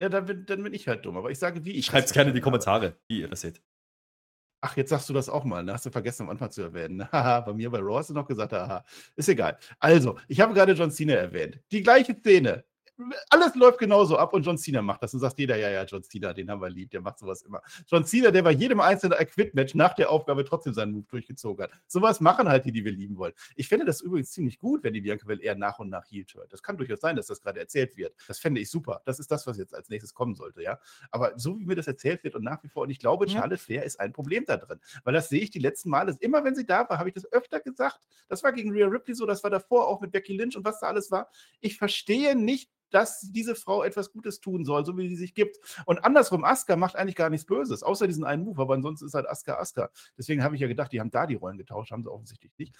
Ja, 0.01 0.09
dann 0.09 0.25
bin, 0.25 0.45
dann 0.45 0.63
bin 0.63 0.73
ich 0.73 0.87
halt 0.87 1.05
dumm. 1.05 1.17
Aber 1.17 1.29
ich 1.29 1.39
sage, 1.39 1.65
wie 1.65 1.71
ich. 1.71 1.85
Schreibt 1.85 2.07
es 2.07 2.13
gerne 2.13 2.29
in 2.29 2.35
die. 2.35 2.41
Kommentare, 2.41 2.97
wie 3.07 3.21
ihr 3.21 3.27
das 3.27 3.41
seht. 3.41 3.61
Ach, 4.61 4.75
jetzt 4.75 4.89
sagst 4.89 5.07
du 5.09 5.13
das 5.13 5.29
auch 5.29 5.45
mal. 5.45 5.63
Ne? 5.63 5.73
Hast 5.73 5.85
du 5.85 5.89
vergessen 5.89 6.23
am 6.23 6.29
Anfang 6.29 6.51
zu 6.51 6.61
erwähnen. 6.61 7.01
Haha, 7.11 7.41
bei 7.41 7.53
mir 7.53 7.69
bei 7.69 7.79
Raw 7.79 7.97
hast 7.97 8.09
du 8.09 8.13
noch 8.13 8.27
gesagt, 8.27 8.51
haha. 8.51 8.83
Ist 9.15 9.29
egal. 9.29 9.57
Also, 9.79 10.17
ich 10.27 10.39
habe 10.41 10.53
gerade 10.53 10.73
John 10.73 10.91
Cena 10.91 11.13
erwähnt. 11.13 11.59
Die 11.71 11.81
gleiche 11.81 12.13
Szene. 12.15 12.65
Alles 13.29 13.55
läuft 13.55 13.79
genauso 13.79 14.17
ab 14.17 14.33
und 14.33 14.45
John 14.45 14.57
Cena 14.57 14.81
macht 14.81 15.01
das. 15.01 15.13
Und 15.13 15.21
sagt 15.21 15.39
jeder, 15.39 15.55
ja, 15.55 15.69
ja, 15.69 15.83
John 15.85 16.03
Cena, 16.03 16.33
den 16.33 16.49
haben 16.49 16.61
wir 16.61 16.69
lieb, 16.69 16.91
der 16.91 17.01
macht 17.01 17.19
sowas 17.19 17.41
immer. 17.43 17.61
John 17.87 18.05
Cena, 18.05 18.31
der 18.31 18.43
bei 18.43 18.51
jedem 18.51 18.79
einzelnen 18.81 19.17
Acquit-Match 19.17 19.75
nach 19.75 19.93
der 19.93 20.09
Aufgabe 20.09 20.43
trotzdem 20.43 20.73
seinen 20.73 20.91
Move 20.91 21.05
durchgezogen 21.09 21.63
hat. 21.63 21.71
Sowas 21.87 22.19
machen 22.19 22.49
halt 22.49 22.65
die, 22.65 22.71
die 22.71 22.83
wir 22.83 22.91
lieben 22.91 23.17
wollen. 23.17 23.33
Ich 23.55 23.67
fände 23.67 23.85
das 23.85 24.01
übrigens 24.01 24.31
ziemlich 24.31 24.59
gut, 24.59 24.83
wenn 24.83 24.93
die 24.93 25.01
Bianca 25.01 25.25
Belair 25.25 25.55
nach 25.55 25.79
und 25.79 25.89
nach 25.89 26.05
heel 26.09 26.25
turnt. 26.25 26.51
Das 26.51 26.61
kann 26.61 26.77
durchaus 26.77 26.99
sein, 26.99 27.15
dass 27.15 27.27
das 27.27 27.41
gerade 27.41 27.59
erzählt 27.59 27.95
wird. 27.95 28.13
Das 28.27 28.39
fände 28.39 28.59
ich 28.59 28.69
super. 28.69 29.01
Das 29.05 29.19
ist 29.19 29.31
das, 29.31 29.47
was 29.47 29.57
jetzt 29.57 29.73
als 29.73 29.89
nächstes 29.89 30.13
kommen 30.13 30.35
sollte, 30.35 30.61
ja. 30.61 30.79
Aber 31.11 31.33
so 31.37 31.57
wie 31.59 31.65
mir 31.65 31.75
das 31.75 31.87
erzählt 31.87 32.23
wird 32.23 32.35
und 32.35 32.43
nach 32.43 32.63
wie 32.63 32.67
vor, 32.67 32.83
und 32.83 32.89
ich 32.89 32.99
glaube. 32.99 33.29
Charlotte 33.29 33.61
Flair 33.61 33.83
ist 33.83 33.99
ein 33.99 34.11
Problem 34.11 34.45
da 34.45 34.57
drin. 34.57 34.79
Weil 35.03 35.13
das 35.13 35.29
sehe 35.29 35.41
ich 35.41 35.51
die 35.51 35.59
letzten 35.59 35.89
Male, 35.89 36.15
immer 36.19 36.43
wenn 36.43 36.55
sie 36.55 36.65
da 36.65 36.89
war, 36.89 36.97
habe 36.97 37.09
ich 37.09 37.15
das 37.15 37.31
öfter 37.31 37.59
gesagt. 37.59 37.99
Das 38.27 38.43
war 38.43 38.51
gegen 38.51 38.71
Rhea 38.71 38.87
Ripley 38.87 39.15
so, 39.15 39.25
das 39.25 39.43
war 39.43 39.51
davor 39.51 39.87
auch 39.87 40.01
mit 40.01 40.11
Becky 40.11 40.35
Lynch 40.35 40.57
und 40.57 40.65
was 40.65 40.79
da 40.79 40.87
alles 40.87 41.11
war. 41.11 41.29
Ich 41.61 41.77
verstehe 41.77 42.35
nicht, 42.35 42.71
dass 42.91 43.21
diese 43.31 43.55
Frau 43.55 43.83
etwas 43.83 44.11
Gutes 44.11 44.39
tun 44.39 44.65
soll, 44.65 44.85
so 44.85 44.97
wie 44.97 45.07
sie 45.09 45.15
sich 45.15 45.33
gibt. 45.33 45.57
Und 45.85 46.03
andersrum, 46.03 46.43
Asuka 46.43 46.75
macht 46.75 46.95
eigentlich 46.95 47.15
gar 47.15 47.29
nichts 47.29 47.45
Böses, 47.45 47.83
außer 47.83 48.07
diesen 48.07 48.23
einen 48.23 48.43
Move, 48.43 48.61
aber 48.61 48.73
ansonsten 48.75 49.05
ist 49.05 49.13
halt 49.13 49.27
Asuka 49.27 49.57
Asuka. 49.59 49.89
Deswegen 50.17 50.43
habe 50.43 50.55
ich 50.55 50.61
ja 50.61 50.67
gedacht, 50.67 50.91
die 50.91 50.99
haben 50.99 51.11
da 51.11 51.25
die 51.27 51.35
Rollen 51.35 51.57
getauscht, 51.57 51.91
haben 51.91 52.03
sie 52.03 52.11
offensichtlich 52.11 52.51
nicht. 52.57 52.75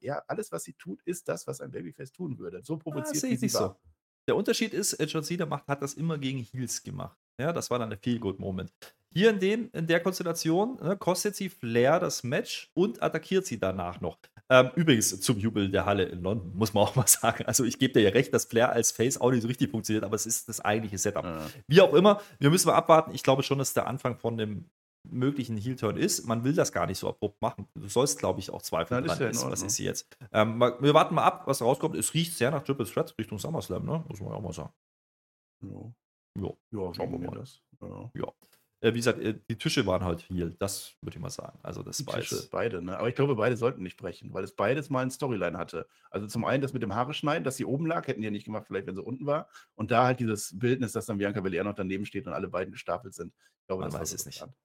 Er 0.00 0.28
alles, 0.30 0.52
was 0.52 0.64
sie 0.64 0.74
tut, 0.74 1.02
ist 1.04 1.28
das, 1.28 1.46
was 1.46 1.60
ein 1.60 1.70
Babyface 1.70 2.12
tun 2.12 2.38
würde. 2.38 2.60
So 2.64 2.74
Ah, 2.74 2.78
provoziert 2.78 3.16
sehe 3.16 3.30
wie 3.30 3.34
ich 3.34 3.40
sie 3.40 3.46
nicht 3.46 3.54
war. 3.54 3.68
so. 3.70 3.76
Der 4.28 4.36
Unterschied 4.36 4.72
ist, 4.72 4.96
John 5.10 5.24
Cena 5.24 5.46
macht, 5.46 5.66
hat 5.66 5.82
das 5.82 5.94
immer 5.94 6.18
gegen 6.18 6.38
Heels 6.40 6.82
gemacht. 6.82 7.18
Ja, 7.40 7.52
das 7.52 7.70
war 7.70 7.78
dann 7.78 7.90
der 7.90 7.98
Feel-Good-Moment. 7.98 8.72
Hier 9.12 9.30
in, 9.30 9.40
den, 9.40 9.68
in 9.70 9.86
der 9.86 10.00
Konstellation 10.00 10.76
ne, 10.80 10.96
kostet 10.96 11.34
sie 11.34 11.48
Flair 11.48 11.98
das 11.98 12.22
Match 12.22 12.70
und 12.74 13.02
attackiert 13.02 13.46
sie 13.46 13.58
danach 13.58 14.00
noch. 14.00 14.18
Ähm, 14.52 14.70
übrigens 14.76 15.18
zum 15.22 15.38
Jubel 15.38 15.70
der 15.70 15.86
Halle 15.86 16.04
in 16.04 16.22
London, 16.22 16.52
muss 16.54 16.74
man 16.74 16.84
auch 16.84 16.94
mal 16.94 17.06
sagen. 17.06 17.46
Also 17.46 17.64
ich 17.64 17.78
gebe 17.78 17.94
dir 17.94 18.02
ja 18.02 18.10
recht, 18.10 18.34
dass 18.34 18.44
Flair 18.44 18.70
als 18.70 18.92
Face 18.92 19.18
auch 19.18 19.30
nicht 19.30 19.40
so 19.40 19.48
richtig 19.48 19.70
funktioniert, 19.70 20.04
aber 20.04 20.14
es 20.14 20.26
ist 20.26 20.46
das 20.46 20.60
eigentliche 20.60 20.98
Setup. 20.98 21.24
Ja. 21.24 21.46
Wie 21.68 21.80
auch 21.80 21.94
immer, 21.94 22.20
wir 22.38 22.50
müssen 22.50 22.68
mal 22.68 22.74
abwarten. 22.74 23.14
Ich 23.14 23.22
glaube 23.22 23.42
schon, 23.42 23.56
dass 23.58 23.72
der 23.72 23.86
Anfang 23.86 24.18
von 24.18 24.36
dem 24.36 24.68
möglichen 25.08 25.56
Heel-Turn 25.56 25.96
ist. 25.96 26.26
Man 26.26 26.44
will 26.44 26.52
das 26.52 26.70
gar 26.70 26.86
nicht 26.86 26.98
so 26.98 27.08
abrupt 27.08 27.40
machen. 27.40 27.66
Du 27.74 27.88
sollst, 27.88 28.18
glaube 28.18 28.40
ich, 28.40 28.50
auch 28.50 28.60
zweifeln 28.60 29.04
dran. 29.04 29.18
ja 29.18 29.28
Ist, 29.28 29.42
was 29.50 29.62
ist 29.62 29.76
sie 29.76 29.84
jetzt? 29.84 30.06
Ähm, 30.32 30.60
wir 30.60 30.92
warten 30.92 31.14
mal 31.14 31.24
ab, 31.24 31.46
was 31.46 31.62
rauskommt. 31.62 31.96
Es 31.96 32.12
riecht 32.12 32.36
sehr 32.36 32.50
nach 32.50 32.62
Triple 32.62 32.84
Threat 32.84 33.14
Richtung 33.18 33.38
SummerSlam, 33.38 33.86
ne? 33.86 34.04
Muss 34.06 34.20
man 34.20 34.30
ja 34.30 34.36
auch 34.36 34.42
mal 34.42 34.52
sagen. 34.52 34.72
Ja. 35.62 36.42
Ja. 36.42 36.50
Ja, 36.72 36.94
Schauen 36.94 37.12
wir 37.12 37.30
mal. 37.30 37.38
Das. 37.38 37.62
Ja. 37.80 37.88
Äh, 37.88 38.08
wie 38.82 38.98
gesagt, 38.98 39.20
äh, 39.20 39.38
die 39.48 39.56
Tische 39.56 39.86
waren 39.86 40.04
halt 40.04 40.28
Heal. 40.28 40.54
Das 40.58 40.94
würde 41.00 41.16
ich 41.16 41.22
mal 41.22 41.30
sagen. 41.30 41.58
Also, 41.62 41.82
das 41.82 41.98
Die 41.98 42.04
Tische, 42.04 42.48
beide, 42.50 42.82
ne? 42.82 42.98
Aber 42.98 43.08
ich 43.08 43.14
glaube, 43.14 43.36
beide 43.36 43.56
sollten 43.56 43.82
nicht 43.82 43.96
brechen, 43.96 44.32
weil 44.34 44.42
es 44.42 44.52
beides 44.56 44.90
mal 44.90 45.00
eine 45.00 45.10
Storyline 45.10 45.56
hatte. 45.56 45.86
Also 46.10 46.26
zum 46.26 46.44
einen 46.44 46.62
das 46.62 46.72
mit 46.72 46.82
dem 46.82 46.94
Haare 46.94 47.14
schneiden, 47.14 47.44
dass 47.44 47.56
sie 47.56 47.64
oben 47.64 47.86
lag, 47.86 48.06
hätten 48.08 48.20
die 48.20 48.24
ja 48.26 48.30
nicht 48.32 48.44
gemacht, 48.44 48.64
vielleicht 48.66 48.86
wenn 48.86 48.96
sie 48.96 49.02
unten 49.02 49.24
war. 49.26 49.48
Und 49.74 49.90
da 49.90 50.04
halt 50.04 50.20
dieses 50.20 50.58
Bildnis, 50.58 50.92
dass 50.92 51.06
dann 51.06 51.18
Bianca 51.18 51.40
Belair 51.40 51.64
noch 51.64 51.74
daneben 51.74 52.06
steht 52.06 52.26
und 52.26 52.32
alle 52.32 52.48
beiden 52.48 52.72
gestapelt 52.72 53.14
sind. 53.14 53.32
Ich 53.60 53.66
glaube, 53.68 53.82
Man 53.82 53.90
das 53.90 54.00
weiß 54.00 54.12
es 54.14 54.26
nicht. 54.26 54.40
geplant. 54.40 54.56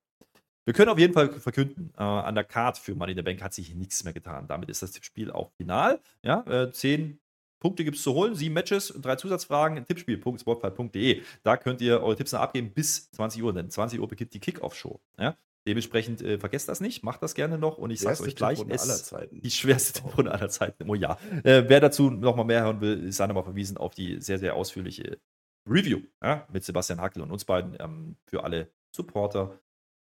Wir 0.65 0.73
können 0.73 0.89
auf 0.89 0.99
jeden 0.99 1.13
Fall 1.13 1.31
verkünden, 1.31 1.93
äh, 1.97 2.01
an 2.03 2.35
der 2.35 2.43
Card 2.43 2.77
für 2.77 2.93
Money 2.93 3.13
in 3.13 3.17
the 3.17 3.21
Bank 3.23 3.41
hat 3.41 3.53
sich 3.53 3.73
nichts 3.73 4.03
mehr 4.03 4.11
getan. 4.11 4.47
Damit 4.47 4.67
ist 4.69 4.81
das 4.81 4.93
Spiel 5.01 5.31
auch 5.31 5.51
final. 5.53 6.01
Ja, 6.23 6.41
äh, 6.45 6.71
zehn 6.73 7.19
Punkte 7.59 7.83
gibt 7.83 7.97
es 7.97 8.03
zu 8.03 8.13
holen, 8.13 8.35
sieben 8.35 8.53
Matches, 8.53 8.93
drei 9.01 9.15
Zusatzfragen, 9.15 9.83
tippspiel.sportfight.de. 9.85 11.21
Da 11.43 11.57
könnt 11.57 11.81
ihr 11.81 12.01
eure 12.01 12.15
Tipps 12.15 12.31
noch 12.31 12.39
abgeben 12.39 12.71
bis 12.71 13.09
20 13.11 13.43
Uhr, 13.43 13.53
denn 13.53 13.69
20 13.69 13.99
Uhr 13.99 14.07
beginnt 14.07 14.33
die 14.33 14.39
Kickoff-Show. 14.39 14.99
Ja? 15.17 15.37
Dementsprechend 15.67 16.21
äh, 16.21 16.39
vergesst 16.39 16.69
das 16.69 16.79
nicht, 16.79 17.03
macht 17.03 17.21
das 17.21 17.35
gerne 17.35 17.57
noch 17.57 17.77
und 17.77 17.91
ich 17.91 17.99
sage 17.99 18.23
euch 18.23 18.37
gleich, 18.37 18.63
es 18.69 19.05
Zeiten. 19.05 19.41
die 19.41 19.51
schwerste 19.51 20.01
Tipprunde 20.01 20.31
aller 20.31 20.47
Zeiten. 20.47 20.89
Oh 20.89 20.95
ja. 20.95 21.17
Äh, 21.43 21.65
wer 21.67 21.81
dazu 21.81 22.09
nochmal 22.09 22.45
mehr 22.45 22.63
hören 22.63 22.79
will, 22.79 23.03
ist 23.05 23.19
dann 23.19 23.27
nochmal 23.27 23.43
verwiesen 23.43 23.75
auf 23.75 23.93
die 23.93 24.21
sehr, 24.21 24.39
sehr 24.39 24.55
ausführliche 24.55 25.19
Review 25.67 25.99
ja, 26.23 26.47
mit 26.53 26.63
Sebastian 26.63 27.01
Hackel 27.01 27.21
und 27.21 27.31
uns 27.31 27.43
beiden. 27.43 27.75
Ähm, 27.79 28.15
für 28.25 28.45
alle 28.45 28.69
Supporter 28.95 29.59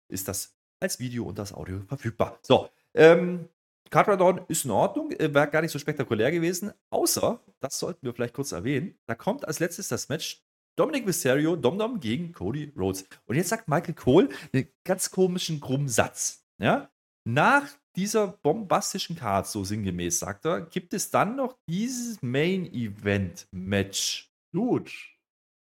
ist 0.07 0.29
das 0.29 0.55
als 0.79 0.99
Video 0.99 1.25
und 1.25 1.37
das 1.37 1.53
Audio 1.53 1.81
verfügbar. 1.87 2.39
So, 2.41 2.69
ähm, 2.93 3.49
Cardradon 3.89 4.41
ist 4.47 4.65
in 4.65 4.71
Ordnung, 4.71 5.11
äh, 5.11 5.33
war 5.33 5.47
gar 5.47 5.61
nicht 5.61 5.71
so 5.71 5.79
spektakulär 5.79 6.31
gewesen, 6.31 6.71
außer, 6.89 7.39
das 7.59 7.79
sollten 7.79 8.05
wir 8.05 8.13
vielleicht 8.13 8.33
kurz 8.33 8.51
erwähnen, 8.51 8.97
da 9.07 9.15
kommt 9.15 9.47
als 9.47 9.59
letztes 9.59 9.87
das 9.87 10.09
Match 10.09 10.43
Dominic 10.77 11.05
Mysterio, 11.05 11.57
Domdom 11.57 11.99
gegen 11.99 12.31
Cody 12.31 12.71
Rhodes. 12.77 13.05
Und 13.25 13.35
jetzt 13.35 13.49
sagt 13.49 13.67
Michael 13.67 13.95
Cole 13.95 14.29
einen 14.53 14.69
ganz 14.85 15.11
komischen, 15.11 15.59
krummen 15.59 15.89
Satz. 15.89 16.45
Ja? 16.57 16.89
Nach 17.27 17.67
dieser 17.97 18.27
bombastischen 18.27 19.17
Card, 19.17 19.45
so 19.45 19.65
sinngemäß 19.65 20.19
sagt 20.19 20.45
er, 20.45 20.61
gibt 20.61 20.93
es 20.93 21.09
dann 21.09 21.35
noch 21.35 21.57
dieses 21.67 22.21
Main 22.21 22.65
Event 22.73 23.47
Match. 23.51 24.31
Huge. 24.55 24.93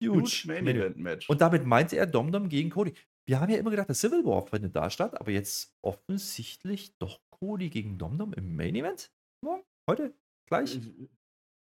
Huge, 0.03 0.21
Huge 0.21 0.43
Main 0.47 0.67
Event 0.67 0.97
Match. 0.97 1.31
Und 1.31 1.41
damit 1.41 1.65
meinte 1.65 1.97
er 1.97 2.07
Domdom 2.07 2.49
gegen 2.49 2.71
Cody. 2.71 2.93
Wir 3.27 3.41
haben 3.41 3.51
ja 3.51 3.59
immer 3.59 3.71
gedacht, 3.71 3.89
der 3.89 3.95
Civil 3.95 4.25
War 4.25 4.47
findet 4.47 4.75
da 4.77 4.91
statt, 4.91 5.19
aber 5.19 5.31
jetzt 5.31 5.75
offensichtlich 5.81 6.99
doch 6.99 7.21
Cody 7.45 7.69
gegen 7.69 7.99
Domdom 7.99 8.33
im 8.33 8.57
Main 8.57 8.75
Event? 8.75 9.13
Morgen? 9.43 9.63
Heute? 9.87 10.15
Gleich? 10.47 10.77
Äh, 10.77 11.09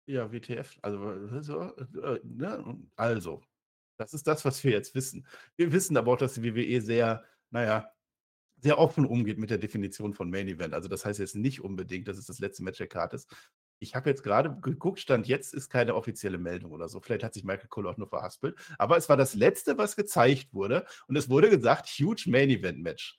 Ja, 0.06 0.32
WTF. 0.32 0.78
Also, 0.80 1.42
so, 1.42 1.60
äh, 2.00 2.20
ne? 2.24 2.78
also, 2.96 3.42
das 3.98 4.14
ist 4.14 4.26
das, 4.26 4.44
was 4.46 4.64
wir 4.64 4.70
jetzt 4.70 4.94
wissen. 4.94 5.26
Wir 5.56 5.72
wissen 5.72 5.96
aber 5.98 6.12
auch, 6.12 6.16
dass 6.16 6.34
die 6.34 6.42
WWE 6.44 6.80
sehr, 6.80 7.24
naja, 7.50 7.92
sehr 8.62 8.78
offen 8.78 9.04
umgeht 9.04 9.38
mit 9.38 9.50
der 9.50 9.58
Definition 9.58 10.14
von 10.14 10.30
Main 10.30 10.48
Event. 10.48 10.72
Also, 10.72 10.88
das 10.88 11.04
heißt 11.04 11.18
jetzt 11.18 11.34
nicht 11.36 11.60
unbedingt, 11.60 12.08
dass 12.08 12.16
es 12.16 12.26
das 12.26 12.38
letzte 12.38 12.64
Match 12.64 12.78
der 12.78 12.88
Karte 12.88 13.16
ist. 13.16 13.30
Ich 13.78 13.94
habe 13.94 14.08
jetzt 14.08 14.22
gerade 14.22 14.58
geguckt, 14.62 15.00
Stand 15.00 15.26
jetzt 15.26 15.52
ist 15.52 15.68
keine 15.68 15.94
offizielle 15.94 16.38
Meldung 16.38 16.72
oder 16.72 16.88
so. 16.88 17.00
Vielleicht 17.00 17.22
hat 17.22 17.34
sich 17.34 17.44
Michael 17.44 17.68
Cole 17.68 17.90
auch 17.90 17.98
nur 17.98 18.08
verhaspelt. 18.08 18.56
Aber 18.78 18.96
es 18.96 19.10
war 19.10 19.18
das 19.18 19.34
letzte, 19.34 19.76
was 19.76 19.94
gezeigt 19.94 20.54
wurde. 20.54 20.86
Und 21.06 21.16
es 21.16 21.28
wurde 21.28 21.50
gesagt, 21.50 21.88
huge 21.88 22.24
Main 22.30 22.48
Event 22.48 22.82
Match. 22.82 23.18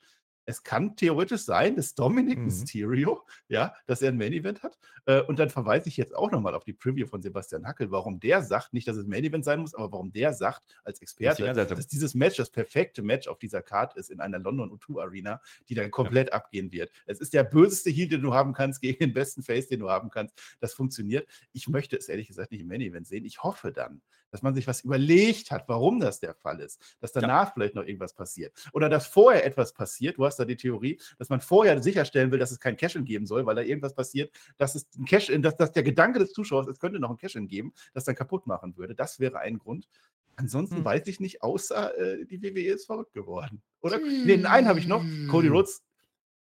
Es 0.49 0.63
kann 0.63 0.95
theoretisch 0.95 1.41
sein, 1.41 1.75
dass 1.75 1.93
Dominic 1.93 2.39
Mhm. 2.39 2.45
Mysterio, 2.45 3.21
ja, 3.49 3.75
dass 3.85 4.01
er 4.01 4.09
ein 4.13 4.17
Main 4.17 4.31
Event 4.31 4.63
hat. 4.63 4.77
Äh, 5.05 5.21
und 5.23 5.39
dann 5.39 5.49
verweise 5.49 5.89
ich 5.89 5.97
jetzt 5.97 6.15
auch 6.15 6.31
nochmal 6.31 6.55
auf 6.55 6.63
die 6.63 6.71
Preview 6.71 7.05
von 7.05 7.21
Sebastian 7.21 7.67
Hackel, 7.67 7.91
warum 7.91 8.19
der 8.21 8.41
sagt, 8.41 8.73
nicht, 8.73 8.87
dass 8.87 8.95
es 8.95 9.05
ein 9.05 9.09
Main 9.09 9.25
Event 9.25 9.43
sein 9.43 9.59
muss, 9.59 9.75
aber 9.75 9.91
warum 9.91 10.11
der 10.13 10.31
sagt, 10.33 10.63
als 10.85 11.01
Experte, 11.01 11.43
Zeit- 11.43 11.69
dass 11.71 11.87
dieses 11.87 12.15
Match 12.15 12.37
das 12.37 12.49
perfekte 12.49 13.01
Match 13.01 13.27
auf 13.27 13.39
dieser 13.39 13.61
Card 13.61 13.97
ist 13.97 14.09
in 14.09 14.21
einer 14.21 14.39
London 14.39 14.71
O2 14.71 15.01
Arena, 15.01 15.41
die 15.67 15.75
dann 15.75 15.91
komplett 15.91 16.31
abgehen 16.31 16.71
wird. 16.71 16.91
Es 17.05 17.19
ist 17.19 17.33
der 17.33 17.43
böseste 17.43 17.89
Heal, 17.89 18.07
den 18.07 18.21
du 18.21 18.33
haben 18.33 18.53
kannst, 18.53 18.79
gegen 18.81 18.99
den 18.99 19.13
besten 19.13 19.43
Face, 19.43 19.67
den 19.67 19.81
du 19.81 19.89
haben 19.89 20.09
kannst. 20.09 20.41
Das 20.61 20.73
funktioniert. 20.73 21.27
Ich 21.51 21.67
möchte 21.67 21.97
es 21.97 22.07
ehrlich 22.07 22.29
gesagt 22.29 22.51
nicht 22.51 22.61
im 22.61 22.67
Main 22.69 22.79
Event 22.81 23.05
sehen. 23.05 23.25
Ich 23.25 23.43
hoffe 23.43 23.73
dann, 23.73 24.01
dass 24.31 24.41
man 24.41 24.53
sich 24.55 24.67
was 24.67 24.81
überlegt 24.81 25.51
hat, 25.51 25.67
warum 25.67 25.99
das 25.99 26.19
der 26.19 26.33
Fall 26.33 26.59
ist. 26.59 26.81
Dass 26.99 27.11
danach 27.11 27.53
vielleicht 27.53 27.75
noch 27.75 27.83
irgendwas 27.83 28.13
passiert. 28.13 28.53
Oder 28.73 28.89
dass 28.89 29.07
vorher 29.07 29.45
etwas 29.45 29.73
passiert. 29.73 30.17
Du 30.17 30.25
hast 30.25 30.37
da 30.37 30.45
die 30.45 30.57
Theorie, 30.57 30.99
dass 31.17 31.29
man 31.29 31.41
vorher 31.41 31.81
sicherstellen 31.81 32.31
will, 32.31 32.39
dass 32.39 32.51
es 32.51 32.59
kein 32.59 32.77
Cash-In 32.77 33.05
geben 33.05 33.25
soll, 33.25 33.45
weil 33.45 33.55
da 33.55 33.61
irgendwas 33.61 33.93
passiert, 33.93 34.31
dass 34.57 34.75
es 34.75 34.87
ein 34.97 35.05
Cash-In, 35.05 35.41
dass, 35.41 35.55
dass 35.57 35.71
der 35.71 35.83
Gedanke 35.83 36.19
des 36.19 36.33
Zuschauers, 36.33 36.67
es 36.67 36.79
könnte 36.79 36.99
noch 36.99 37.09
ein 37.09 37.17
Cash-In 37.17 37.47
geben, 37.47 37.73
das 37.93 38.03
dann 38.05 38.15
kaputt 38.15 38.47
machen 38.47 38.75
würde. 38.77 38.95
Das 38.95 39.19
wäre 39.19 39.39
ein 39.39 39.57
Grund. 39.59 39.87
Ansonsten 40.35 40.77
Hm. 40.77 40.85
weiß 40.85 41.07
ich 41.07 41.19
nicht, 41.19 41.41
außer 41.41 41.97
äh, 41.97 42.25
die 42.25 42.41
WWE 42.43 42.73
ist 42.73 42.85
verrückt 42.85 43.13
geworden. 43.13 43.63
Oder? 43.81 43.97
Nee, 43.99 44.45
einen 44.45 44.67
habe 44.67 44.79
ich 44.79 44.87
noch. 44.87 45.03
Cody 45.29 45.47
Rhodes 45.47 45.83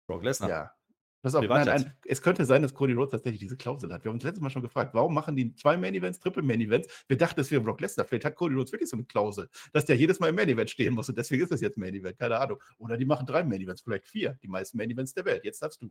Brock 0.06 0.22
Lesnar. 0.24 0.48
ja. 0.50 0.72
Pass 1.22 1.36
auf, 1.36 1.46
nein, 1.46 1.66
nein, 1.66 1.92
es 2.04 2.20
könnte 2.20 2.44
sein, 2.44 2.62
dass 2.62 2.74
Cody 2.74 2.94
Rhodes 2.94 3.12
tatsächlich 3.12 3.38
diese 3.38 3.56
Klausel 3.56 3.92
hat. 3.92 4.02
Wir 4.02 4.08
haben 4.08 4.16
uns 4.16 4.24
letztes 4.24 4.42
Mal 4.42 4.50
schon 4.50 4.62
gefragt, 4.62 4.92
warum 4.92 5.14
machen 5.14 5.36
die 5.36 5.54
zwei 5.54 5.76
Main 5.76 5.94
Events, 5.94 6.18
Triple 6.18 6.42
Main 6.42 6.60
Events? 6.60 6.88
Wir 7.06 7.16
dachten, 7.16 7.40
es 7.40 7.48
wäre 7.52 7.60
Brock 7.60 7.80
Lesnar. 7.80 8.04
Vielleicht 8.06 8.24
hat 8.24 8.34
Cody 8.34 8.56
Rhodes 8.56 8.72
wirklich 8.72 8.90
so 8.90 8.96
eine 8.96 9.04
Klausel, 9.04 9.48
dass 9.72 9.84
der 9.84 9.96
jedes 9.96 10.18
Mal 10.18 10.30
im 10.30 10.34
Main 10.34 10.48
Event 10.48 10.70
stehen 10.70 10.94
muss 10.94 11.08
und 11.08 11.16
deswegen 11.16 11.44
ist 11.44 11.52
das 11.52 11.60
jetzt 11.60 11.78
Main 11.78 11.94
Event. 11.94 12.18
Keine 12.18 12.40
Ahnung. 12.40 12.60
Oder 12.78 12.96
die 12.96 13.04
machen 13.04 13.24
drei 13.24 13.44
Main 13.44 13.60
Events, 13.60 13.82
vielleicht 13.82 14.08
vier. 14.08 14.36
Die 14.42 14.48
meisten 14.48 14.76
Main 14.76 14.90
Events 14.90 15.14
der 15.14 15.24
Welt. 15.24 15.44
Jetzt 15.44 15.62
darfst 15.62 15.80
du. 15.80 15.90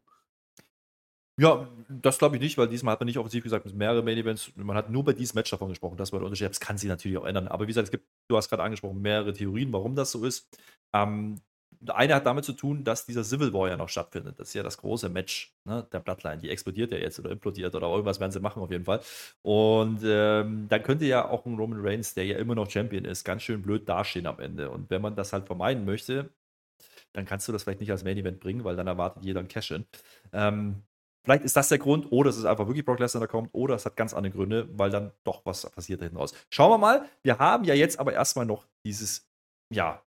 Ja, 1.39 1.69
das 1.87 2.17
glaube 2.17 2.35
ich 2.35 2.41
nicht, 2.41 2.57
weil 2.57 2.67
diesmal 2.67 2.91
hat 2.91 2.99
man 2.99 3.05
nicht 3.05 3.17
offensiv 3.17 3.43
gesagt, 3.43 3.65
es 3.65 3.71
sind 3.71 3.79
mehrere 3.79 4.03
Main 4.03 4.17
Events. 4.17 4.51
Man 4.57 4.75
hat 4.75 4.89
nur 4.89 5.05
bei 5.05 5.13
diesem 5.13 5.37
Match 5.37 5.49
davon 5.49 5.69
gesprochen. 5.69 5.95
Das 5.95 6.11
war 6.11 6.19
der 6.19 6.25
Unterschied. 6.25 6.49
Das 6.49 6.59
kann 6.59 6.77
sich 6.77 6.89
natürlich 6.89 7.17
auch 7.17 7.25
ändern. 7.25 7.47
Aber 7.47 7.63
wie 7.63 7.67
gesagt, 7.67 7.85
es 7.85 7.91
gibt, 7.91 8.05
du 8.27 8.35
hast 8.35 8.49
gerade 8.49 8.63
angesprochen, 8.63 9.01
mehrere 9.01 9.31
Theorien, 9.31 9.71
warum 9.71 9.95
das 9.95 10.11
so 10.11 10.25
ist. 10.25 10.49
Ähm, 10.93 11.39
eine 11.87 12.15
hat 12.15 12.25
damit 12.25 12.45
zu 12.45 12.53
tun, 12.53 12.83
dass 12.83 13.05
dieser 13.05 13.23
Civil 13.23 13.53
War 13.53 13.69
ja 13.69 13.77
noch 13.77 13.89
stattfindet. 13.89 14.39
Das 14.39 14.49
ist 14.49 14.53
ja 14.53 14.63
das 14.63 14.77
große 14.77 15.09
Match 15.09 15.53
ne, 15.65 15.87
der 15.91 15.99
Bloodline. 15.99 16.37
Die 16.37 16.49
explodiert 16.49 16.91
ja 16.91 16.97
jetzt 16.97 17.19
oder 17.19 17.31
implodiert 17.31 17.73
oder 17.75 17.87
irgendwas 17.87 18.19
werden 18.19 18.31
sie 18.31 18.39
machen 18.39 18.61
auf 18.61 18.71
jeden 18.71 18.85
Fall. 18.85 19.01
Und 19.41 20.01
ähm, 20.03 20.67
dann 20.69 20.83
könnte 20.83 21.05
ja 21.05 21.27
auch 21.27 21.45
ein 21.45 21.55
Roman 21.57 21.79
Reigns, 21.81 22.13
der 22.13 22.25
ja 22.25 22.37
immer 22.37 22.55
noch 22.55 22.69
Champion 22.69 23.05
ist, 23.05 23.23
ganz 23.23 23.41
schön 23.43 23.61
blöd 23.61 23.89
dastehen 23.89 24.27
am 24.27 24.39
Ende. 24.39 24.69
Und 24.69 24.89
wenn 24.89 25.01
man 25.01 25.15
das 25.15 25.33
halt 25.33 25.47
vermeiden 25.47 25.85
möchte, 25.85 26.29
dann 27.13 27.25
kannst 27.25 27.47
du 27.47 27.51
das 27.51 27.63
vielleicht 27.63 27.81
nicht 27.81 27.91
als 27.91 28.03
Main 28.03 28.17
Event 28.17 28.39
bringen, 28.39 28.63
weil 28.63 28.75
dann 28.75 28.87
erwartet 28.87 29.23
jeder 29.25 29.39
ein 29.39 29.47
Cash-In. 29.47 29.85
Ähm, 30.33 30.83
vielleicht 31.23 31.43
ist 31.43 31.55
das 31.55 31.69
der 31.69 31.79
Grund, 31.79 32.11
oder 32.11 32.29
es 32.29 32.37
ist 32.37 32.45
einfach 32.45 32.67
wirklich 32.67 32.85
Brock 32.85 32.99
Lesnar, 32.99 33.21
der 33.21 33.27
kommt, 33.27 33.49
oder 33.53 33.75
es 33.75 33.85
hat 33.85 33.95
ganz 33.95 34.13
andere 34.13 34.33
Gründe, 34.33 34.69
weil 34.73 34.91
dann 34.91 35.11
doch 35.23 35.45
was 35.45 35.69
passiert 35.69 36.01
da 36.01 36.05
hinten 36.05 36.17
raus. 36.17 36.33
Schauen 36.49 36.71
wir 36.71 36.77
mal. 36.77 37.05
Wir 37.23 37.39
haben 37.39 37.63
ja 37.63 37.73
jetzt 37.73 37.99
aber 37.99 38.13
erstmal 38.13 38.45
noch 38.45 38.65
dieses, 38.85 39.29
ja, 39.73 40.01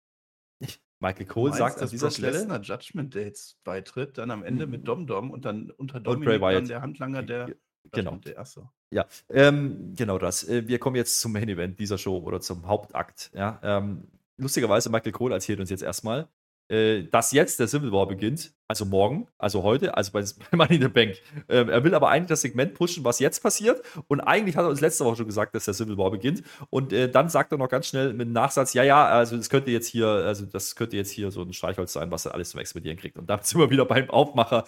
Michael 1.02 1.26
Cole 1.26 1.54
sagt 1.54 1.76
an 1.76 1.82
dass 1.82 1.90
dieser 1.90 2.08
Brock 2.08 2.14
Stelle. 2.18 2.32
Lesnar 2.38 2.62
Judgment 2.62 3.16
Dates 3.16 3.58
beitritt, 3.64 4.18
dann 4.18 4.32
am 4.32 4.44
Ende 4.44 4.68
mit 4.68 4.88
Dom 4.88 5.08
Dom 5.08 5.32
und 5.32 5.44
dann 5.46 5.72
unter 5.72 6.00
Dominic 6.00 6.40
dann 6.40 6.68
der 6.68 6.82
Handlanger 6.82 7.24
der 7.24 7.50
Genau. 7.92 8.16
Day. 8.18 8.36
Achso. 8.38 8.70
Ja, 8.92 9.06
ähm, 9.30 9.94
genau 9.96 10.18
das. 10.20 10.48
Äh, 10.48 10.68
Wir 10.68 10.78
kommen 10.78 10.96
jetzt 10.96 11.20
zum 11.20 11.34
Main 11.34 11.50
Event 11.50 11.80
dieser 11.80 11.98
Show 11.98 12.20
oder 12.20 12.40
zum 12.40 12.68
Hauptakt. 12.68 13.32
Ja, 13.34 13.60
ähm, 13.64 14.08
lustigerweise, 14.38 14.90
Michael 14.92 15.12
Cole 15.12 15.34
erzählt 15.34 15.60
uns 15.60 15.72
jetzt 15.72 15.82
erstmal, 15.82 16.28
äh, 16.72 17.04
dass 17.04 17.34
jetzt 17.34 17.60
der 17.60 17.68
Civil 17.68 17.92
War 17.92 18.08
beginnt, 18.08 18.54
also 18.68 18.86
morgen, 18.86 19.28
also 19.38 19.62
heute, 19.62 19.98
also 19.98 20.12
bei 20.14 20.24
Money 20.54 20.76
in 20.76 20.82
the 20.82 20.88
Bank. 20.88 21.18
Ähm, 21.50 21.68
er 21.68 21.84
will 21.84 21.94
aber 21.94 22.10
eigentlich 22.10 22.30
das 22.30 22.42
Segment 22.42 22.74
pushen, 22.74 23.04
was 23.04 23.20
jetzt 23.20 23.44
passiert. 23.44 23.82
Und 24.08 24.22
eigentlich 24.22 24.56
hat 24.56 24.64
er 24.64 24.70
uns 24.70 24.80
letzte 24.80 25.04
Woche 25.04 25.18
schon 25.18 25.26
gesagt, 25.26 25.54
dass 25.54 25.66
der 25.66 25.74
Civil 25.74 25.98
War 25.98 26.10
beginnt. 26.10 26.44
Und 26.70 26.94
äh, 26.94 27.10
dann 27.10 27.28
sagt 27.28 27.52
er 27.52 27.58
noch 27.58 27.68
ganz 27.68 27.88
schnell 27.88 28.14
mit 28.14 28.22
einem 28.22 28.32
Nachsatz: 28.32 28.74
Ja, 28.74 28.84
ja, 28.84 29.06
also 29.06 29.36
das 29.36 29.50
könnte 29.50 29.70
jetzt 29.70 29.88
hier, 29.88 30.08
also 30.08 30.46
das 30.46 30.76
könnte 30.76 30.96
jetzt 30.96 31.12
hier 31.12 31.30
so 31.30 31.42
ein 31.42 31.52
Streichholz 31.52 31.92
sein, 31.92 32.10
was 32.10 32.26
er 32.26 32.34
alles 32.34 32.52
zum 32.52 32.62
Explodieren 32.62 32.98
kriegt. 32.98 33.18
Und 33.18 33.30
da 33.30 33.38
sind 33.44 33.60
wir 33.60 33.70
wieder 33.70 33.86
beim 33.86 34.10
Aufmacher. 34.10 34.64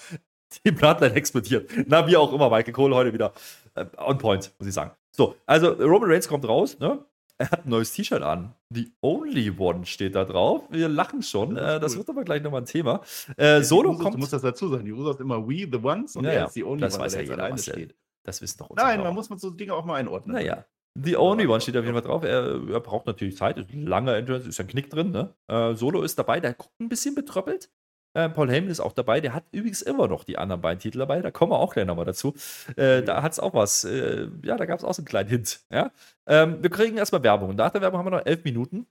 Die 0.66 0.72
Bloodline 0.72 1.16
explodiert. 1.16 1.72
Na, 1.88 2.06
wie 2.06 2.16
auch 2.16 2.32
immer, 2.32 2.49
Michael 2.49 2.74
Cole 2.74 2.93
heute 2.93 3.12
wieder 3.12 3.34
äh, 3.74 3.86
on 3.97 4.20
point, 4.20 4.51
muss 4.60 4.68
ich 4.68 4.74
sagen. 4.74 4.91
So, 5.12 5.36
also 5.47 5.70
Roman 5.72 6.12
Reigns 6.12 6.28
kommt 6.28 6.47
raus, 6.47 6.78
ne? 6.80 7.04
Er 7.38 7.49
hat 7.49 7.66
ein 7.66 7.70
neues 7.70 7.91
T-Shirt 7.91 8.22
an. 8.22 8.54
The 8.74 8.92
Only 9.02 9.52
One 9.58 9.86
steht 9.86 10.16
da 10.16 10.26
drauf. 10.26 10.64
Wir 10.70 10.90
lachen 10.90 11.22
schon. 11.22 11.56
Das 11.56 11.76
äh, 11.76 11.80
das 11.80 11.92
cool. 11.94 11.98
wird 12.00 12.10
aber 12.10 12.24
gleich 12.24 12.42
nochmal 12.42 12.62
ein 12.62 12.66
Thema. 12.66 13.02
Äh, 13.38 13.62
Solo 13.62 13.90
Die 13.90 13.96
Usos, 13.96 14.04
kommt. 14.04 14.16
Du 14.16 14.20
musst 14.20 14.34
das 14.34 14.42
dazu 14.42 14.68
sagen. 14.70 14.86
Die 14.86 14.94
Usos 14.94 15.20
immer 15.20 15.48
We 15.48 15.68
the 15.72 15.78
Ones 15.84 16.16
und 16.16 16.24
Ja, 16.26 16.32
er 16.32 16.40
ja, 16.40 16.46
ist 16.46 16.56
die 16.56 16.64
Only 16.64 16.82
das 16.82 16.96
One, 16.96 17.04
weiß 17.06 17.14
weil 17.18 17.26
ja 17.26 17.30
er 17.32 17.36
jeder, 17.38 17.50
Marcel. 17.50 17.74
steht. 17.74 17.96
Das 18.24 18.42
wissen 18.42 18.58
doch 18.60 18.70
unsere 18.70 18.88
Nein, 18.88 18.98
Hörer. 19.00 19.08
man 19.10 19.16
muss 19.16 19.30
man 19.30 19.38
so 19.40 19.50
Dinge 19.50 19.74
auch 19.74 19.86
mal 19.86 19.96
einordnen. 19.96 20.36
Naja. 20.36 20.66
The 20.96 21.18
Only 21.18 21.48
One 21.48 21.60
steht 21.60 21.76
auf 21.76 21.84
jeden 21.84 21.96
Fall 21.96 22.08
drauf. 22.08 22.24
Er, 22.24 22.62
er 22.70 22.80
braucht 22.80 23.06
natürlich 23.08 23.36
Zeit. 23.36 23.58
Ist 23.58 23.74
ein 23.74 23.86
langer 23.86 24.16
Entrance, 24.16 24.48
ist 24.48 24.60
ein 24.60 24.68
Knick 24.68 24.90
drin. 24.90 25.12
Ne? 25.12 25.34
Äh, 25.48 25.74
Solo 25.74 26.02
ist 26.04 26.18
dabei, 26.20 26.40
der 26.40 26.54
guckt 26.54 26.80
ein 26.80 26.88
bisschen 26.90 27.16
betröppelt. 27.16 27.70
Äh, 28.14 28.30
Paul 28.30 28.49
Heyman 28.49 28.70
ist 28.70 28.80
auch 28.80 28.93
dabei. 28.93 29.22
Der 29.22 29.34
hat 29.34 29.43
übrigens 29.51 29.82
immer 29.82 30.07
noch 30.07 30.24
die 30.24 30.38
anderen 30.38 30.61
beiden 30.61 30.80
Titel 30.80 30.99
dabei. 30.99 31.22
Da 31.22 31.32
kommen 31.32 31.51
wir 31.51 31.59
auch 31.59 31.74
gleich 31.74 31.86
nochmal 31.86 32.05
dazu. 32.05 32.34
Äh, 32.76 33.01
da 33.03 33.24
hat 33.24 33.34
es 33.34 33.39
auch 33.39 33.53
was. 33.53 33.84
Äh, 33.84 34.28
ja, 34.43 34.57
da 34.57 34.66
gab 34.66 34.80
es 34.80 34.86
auch 34.86 34.93
so 34.93 35.01
einen 35.01 35.07
kleinen 35.07 35.30
Hint. 35.30 35.61
Ja? 35.72 35.91
Ähm, 36.28 36.61
wir 36.61 36.70
kriegen 36.70 36.97
erstmal 36.97 37.24
Werbung. 37.24 37.55
Nach 37.55 37.72
der 37.72 37.82
Werbung 37.82 37.99
haben 37.99 38.05
wir 38.07 38.18
noch 38.18 38.26
elf 38.26 38.43
Minuten. 38.43 38.88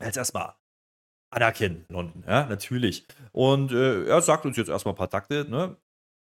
Jetzt 0.00 0.16
erstmal 0.16 0.54
Anakin 1.30 1.84
London. 1.88 2.24
Ja, 2.26 2.46
natürlich. 2.46 3.06
Und 3.32 3.72
äh, 3.72 4.04
er 4.04 4.22
sagt 4.22 4.46
uns 4.46 4.56
jetzt 4.56 4.68
erstmal 4.68 4.94
ein 4.94 4.98
paar 4.98 5.10
Takte. 5.10 5.46
Ne? 5.48 5.76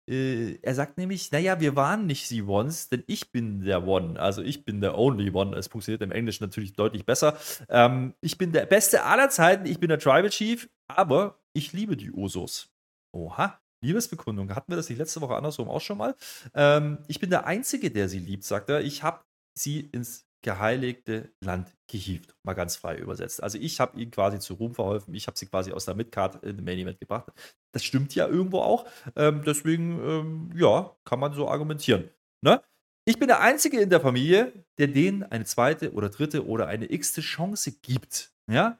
Äh, 0.09 0.59
er 0.61 0.75
sagt 0.75 0.97
nämlich, 0.97 1.31
naja, 1.31 1.59
wir 1.59 1.75
waren 1.75 2.05
nicht 2.05 2.29
die 2.29 2.43
Ones, 2.43 2.89
denn 2.89 3.03
ich 3.07 3.31
bin 3.31 3.61
der 3.61 3.87
One. 3.87 4.19
Also 4.19 4.41
ich 4.41 4.65
bin 4.65 4.81
der 4.81 4.97
Only 4.97 5.31
One. 5.31 5.55
Es 5.55 5.67
funktioniert 5.67 6.01
im 6.01 6.11
Englischen 6.11 6.43
natürlich 6.43 6.73
deutlich 6.73 7.05
besser. 7.05 7.37
Ähm, 7.69 8.13
ich 8.21 8.37
bin 8.37 8.51
der 8.51 8.65
Beste 8.65 9.03
aller 9.03 9.29
Zeiten. 9.29 9.65
Ich 9.65 9.79
bin 9.79 9.89
der 9.89 9.99
Tribal 9.99 10.29
Chief, 10.29 10.69
aber 10.87 11.39
ich 11.55 11.73
liebe 11.73 11.97
die 11.97 12.11
Usos. 12.11 12.69
Oha. 13.13 13.59
Liebesbekundung. 13.81 14.53
Hatten 14.55 14.71
wir 14.71 14.77
das 14.77 14.87
die 14.87 14.95
letzte 14.95 15.21
Woche 15.21 15.35
andersrum 15.35 15.69
auch 15.69 15.81
schon 15.81 15.97
mal? 15.97 16.15
Ähm, 16.53 16.99
ich 17.07 17.19
bin 17.19 17.29
der 17.29 17.45
Einzige, 17.45 17.91
der 17.91 18.09
sie 18.09 18.19
liebt, 18.19 18.43
sagt 18.43 18.69
er. 18.69 18.81
Ich 18.81 19.03
habe 19.03 19.23
sie 19.57 19.81
ins 19.81 20.25
geheiligte 20.41 21.31
Land 21.43 21.75
gehievt. 21.87 22.35
Mal 22.43 22.53
ganz 22.53 22.75
frei 22.75 22.97
übersetzt. 22.97 23.41
Also 23.41 23.57
ich 23.57 23.79
habe 23.79 23.99
ihnen 23.99 24.11
quasi 24.11 24.39
zu 24.39 24.55
Ruhm 24.55 24.75
verholfen. 24.75 25.13
Ich 25.15 25.27
habe 25.27 25.37
sie 25.37 25.47
quasi 25.47 25.71
aus 25.71 25.85
der 25.85 25.95
Midcard 25.95 26.43
in 26.43 26.57
den 26.57 26.65
Main 26.65 26.77
Event 26.77 26.99
gebracht. 26.99 27.31
Das 27.71 27.83
stimmt 27.83 28.13
ja 28.15 28.27
irgendwo 28.27 28.59
auch. 28.59 28.85
Ähm, 29.15 29.43
deswegen, 29.45 29.99
ähm, 29.99 30.49
ja, 30.55 30.95
kann 31.03 31.19
man 31.19 31.33
so 31.33 31.47
argumentieren. 31.49 32.09
Ne? 32.41 32.61
Ich 33.05 33.17
bin 33.17 33.27
der 33.27 33.41
Einzige 33.41 33.79
in 33.79 33.89
der 33.89 34.01
Familie, 34.01 34.53
der 34.77 34.87
denen 34.87 35.23
eine 35.23 35.45
zweite 35.45 35.93
oder 35.93 36.09
dritte 36.09 36.45
oder 36.45 36.67
eine 36.67 36.91
x-te 36.91 37.21
Chance 37.21 37.71
gibt. 37.81 38.31
Ja? 38.47 38.77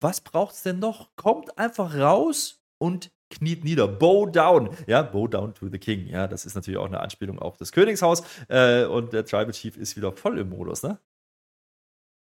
Was 0.00 0.20
braucht's 0.20 0.62
denn 0.62 0.78
noch? 0.78 1.14
Kommt 1.16 1.58
einfach 1.58 1.94
raus 1.96 2.62
und 2.78 3.10
kniet 3.30 3.64
nieder. 3.64 3.88
Bow 3.88 4.26
down. 4.26 4.70
Ja, 4.86 5.02
bow 5.02 5.26
down 5.26 5.54
to 5.54 5.68
the 5.68 5.78
king. 5.78 6.06
Ja, 6.06 6.26
das 6.28 6.46
ist 6.46 6.54
natürlich 6.54 6.78
auch 6.78 6.86
eine 6.86 7.00
Anspielung 7.00 7.38
auf 7.38 7.56
das 7.56 7.72
Königshaus. 7.72 8.22
Äh, 8.48 8.84
und 8.86 9.12
der 9.12 9.24
Tribal 9.24 9.52
Chief 9.52 9.76
ist 9.76 9.96
wieder 9.96 10.12
voll 10.12 10.38
im 10.38 10.50
Modus, 10.50 10.82
ne? 10.82 10.98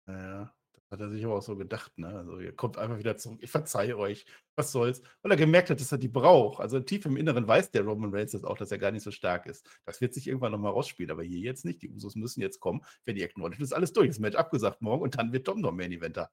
Ja, 0.08 0.52
Hat 0.90 1.00
er 1.00 1.10
sich 1.10 1.24
aber 1.24 1.36
auch 1.36 1.42
so 1.42 1.56
gedacht, 1.56 1.96
ne? 1.98 2.08
Also, 2.08 2.38
ihr 2.40 2.54
kommt 2.54 2.76
einfach 2.76 2.98
wieder 2.98 3.16
zurück, 3.16 3.38
ich 3.42 3.50
verzeihe 3.50 3.96
euch, 3.96 4.26
was 4.56 4.72
soll's. 4.72 5.02
Weil 5.22 5.32
er 5.32 5.36
gemerkt 5.36 5.70
hat, 5.70 5.80
dass 5.80 5.92
er 5.92 5.98
die 5.98 6.08
braucht. 6.08 6.60
Also, 6.60 6.80
tief 6.80 7.06
im 7.06 7.16
Inneren 7.16 7.46
weiß 7.48 7.70
der 7.70 7.82
Roman 7.82 8.12
Reigns 8.14 8.32
das 8.32 8.44
auch, 8.44 8.58
dass 8.58 8.70
er 8.72 8.78
gar 8.78 8.90
nicht 8.90 9.02
so 9.02 9.10
stark 9.10 9.46
ist. 9.46 9.66
Das 9.86 10.00
wird 10.00 10.12
sich 10.14 10.26
irgendwann 10.26 10.52
noch 10.52 10.58
mal 10.58 10.70
rausspielen, 10.70 11.10
aber 11.10 11.22
hier 11.22 11.38
jetzt 11.38 11.64
nicht. 11.64 11.82
Die 11.82 11.90
Usos 11.90 12.14
müssen 12.16 12.40
jetzt 12.40 12.60
kommen, 12.60 12.84
wenn 13.04 13.16
die 13.16 13.24
Acknowledge 13.24 13.62
ist 13.62 13.72
alles 13.72 13.92
durch. 13.92 14.08
Das 14.08 14.18
Match 14.18 14.36
abgesagt 14.36 14.82
morgen 14.82 15.02
und 15.02 15.18
dann 15.18 15.32
wird 15.32 15.48
Dom 15.48 15.60
noch 15.60 15.72
Main 15.72 15.92
Eventer. 15.92 16.30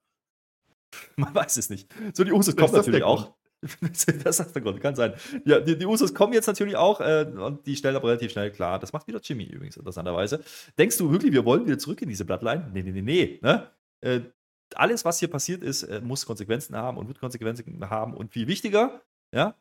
Man 1.16 1.34
weiß 1.34 1.56
es 1.56 1.70
nicht. 1.70 1.92
So, 2.14 2.24
die 2.24 2.32
Usos 2.32 2.56
kommen 2.56 2.72
natürlich 2.72 3.02
auch. 3.02 3.34
das 4.24 4.40
ist 4.40 4.54
der 4.54 4.62
Grund, 4.62 4.80
kann 4.80 4.96
sein. 4.96 5.12
Ja, 5.44 5.60
die, 5.60 5.76
die 5.76 5.84
Usos 5.84 6.14
kommen 6.14 6.32
jetzt 6.32 6.46
natürlich 6.46 6.76
auch 6.76 7.00
äh, 7.00 7.30
und 7.36 7.66
die 7.66 7.76
stellen 7.76 7.96
aber 7.96 8.08
relativ 8.08 8.32
schnell 8.32 8.50
klar. 8.50 8.78
Das 8.78 8.92
macht 8.92 9.06
wieder 9.06 9.20
Jimmy 9.22 9.44
übrigens, 9.44 9.76
interessanterweise. 9.76 10.42
Denkst 10.78 10.96
du 10.96 11.12
wirklich, 11.12 11.32
wir 11.32 11.44
wollen 11.44 11.66
wieder 11.66 11.78
zurück 11.78 12.00
in 12.00 12.08
diese 12.08 12.24
Bloodline? 12.24 12.70
Nee, 12.72 12.82
nee, 12.82 12.92
nee, 12.92 13.02
nee. 13.02 13.38
Ne? 13.42 13.70
Äh, 14.00 14.20
alles, 14.74 15.04
was 15.04 15.18
hier 15.18 15.28
passiert 15.28 15.62
ist, 15.62 15.82
äh, 15.82 16.00
muss 16.00 16.24
Konsequenzen 16.24 16.74
haben 16.74 16.96
und 16.96 17.08
wird 17.08 17.20
Konsequenzen 17.20 17.90
haben. 17.90 18.14
Und 18.14 18.32
viel 18.32 18.46
wichtiger, 18.46 19.02
ja, 19.34 19.54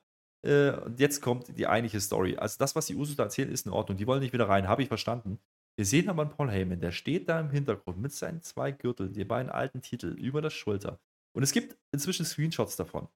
äh, 0.43 0.71
und 0.71 0.99
jetzt 0.99 1.21
kommt 1.21 1.57
die 1.57 1.67
eigentliche 1.67 1.99
Story. 1.99 2.38
Also 2.38 2.57
das, 2.59 2.75
was 2.75 2.86
die 2.86 2.95
Usos 2.95 3.15
da 3.15 3.23
erzählen, 3.23 3.51
ist 3.51 3.65
in 3.65 3.71
Ordnung. 3.71 3.97
Die 3.97 4.07
wollen 4.07 4.21
nicht 4.21 4.34
wieder 4.34 4.47
rein, 4.47 4.67
habe 4.67 4.82
ich 4.82 4.88
verstanden. 4.88 5.39
Wir 5.75 5.86
sehen 5.86 6.09
aber 6.09 6.23
einen 6.23 6.32
Paul 6.32 6.51
Heyman, 6.51 6.82
der 6.82 6.91
steht 6.91 7.30
da 7.30 7.39
im 7.39 7.51
Hintergrund 7.51 7.99
mit 7.99 8.11
seinen 8.11 8.41
zwei 8.41 8.71
Gürteln, 8.71 9.13
die 9.13 9.23
beiden 9.23 9.49
alten 9.49 9.82
Titel 9.82 10.07
über 10.07 10.41
der 10.41 10.49
Schulter. 10.49 10.99
Und 11.34 11.43
es 11.43 11.51
gibt 11.51 11.77
inzwischen 11.91 12.25
Screenshots 12.25 12.75
davon. 12.75 13.07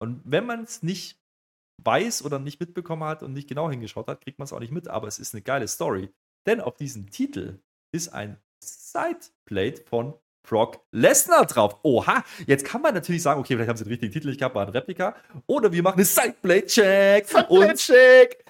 Und 0.00 0.20
wenn 0.24 0.46
man 0.46 0.64
es 0.64 0.82
nicht 0.82 1.18
weiß 1.82 2.24
oder 2.24 2.38
nicht 2.38 2.60
mitbekommen 2.60 3.04
hat 3.04 3.22
und 3.22 3.32
nicht 3.32 3.48
genau 3.48 3.70
hingeschaut 3.70 4.06
hat, 4.06 4.20
kriegt 4.20 4.38
man 4.38 4.44
es 4.44 4.52
auch 4.52 4.60
nicht 4.60 4.72
mit. 4.72 4.88
Aber 4.88 5.08
es 5.08 5.18
ist 5.18 5.34
eine 5.34 5.42
geile 5.42 5.68
Story. 5.68 6.10
Denn 6.46 6.60
auf 6.60 6.76
diesem 6.76 7.10
Titel 7.10 7.60
ist 7.92 8.08
ein 8.08 8.38
Sideplate 8.62 9.82
von 9.84 10.14
Brock 10.46 10.84
Lesnar 10.92 11.46
drauf. 11.46 11.78
Oha, 11.82 12.22
jetzt 12.46 12.64
kann 12.64 12.82
man 12.82 12.94
natürlich 12.94 13.22
sagen, 13.22 13.40
okay, 13.40 13.54
vielleicht 13.54 13.68
haben 13.70 13.76
sie 13.76 13.84
den 13.84 13.92
richtigen 13.92 14.12
Titel 14.12 14.28
nicht 14.28 14.38
gehabt, 14.38 14.54
war 14.54 14.66
ein 14.66 14.72
Replika. 14.72 15.16
Oder 15.46 15.72
wir 15.72 15.82
machen 15.82 15.96
eine 15.96 16.04
Sideplate-Check. 16.04 17.26
Sideplate-Check. 17.26 18.44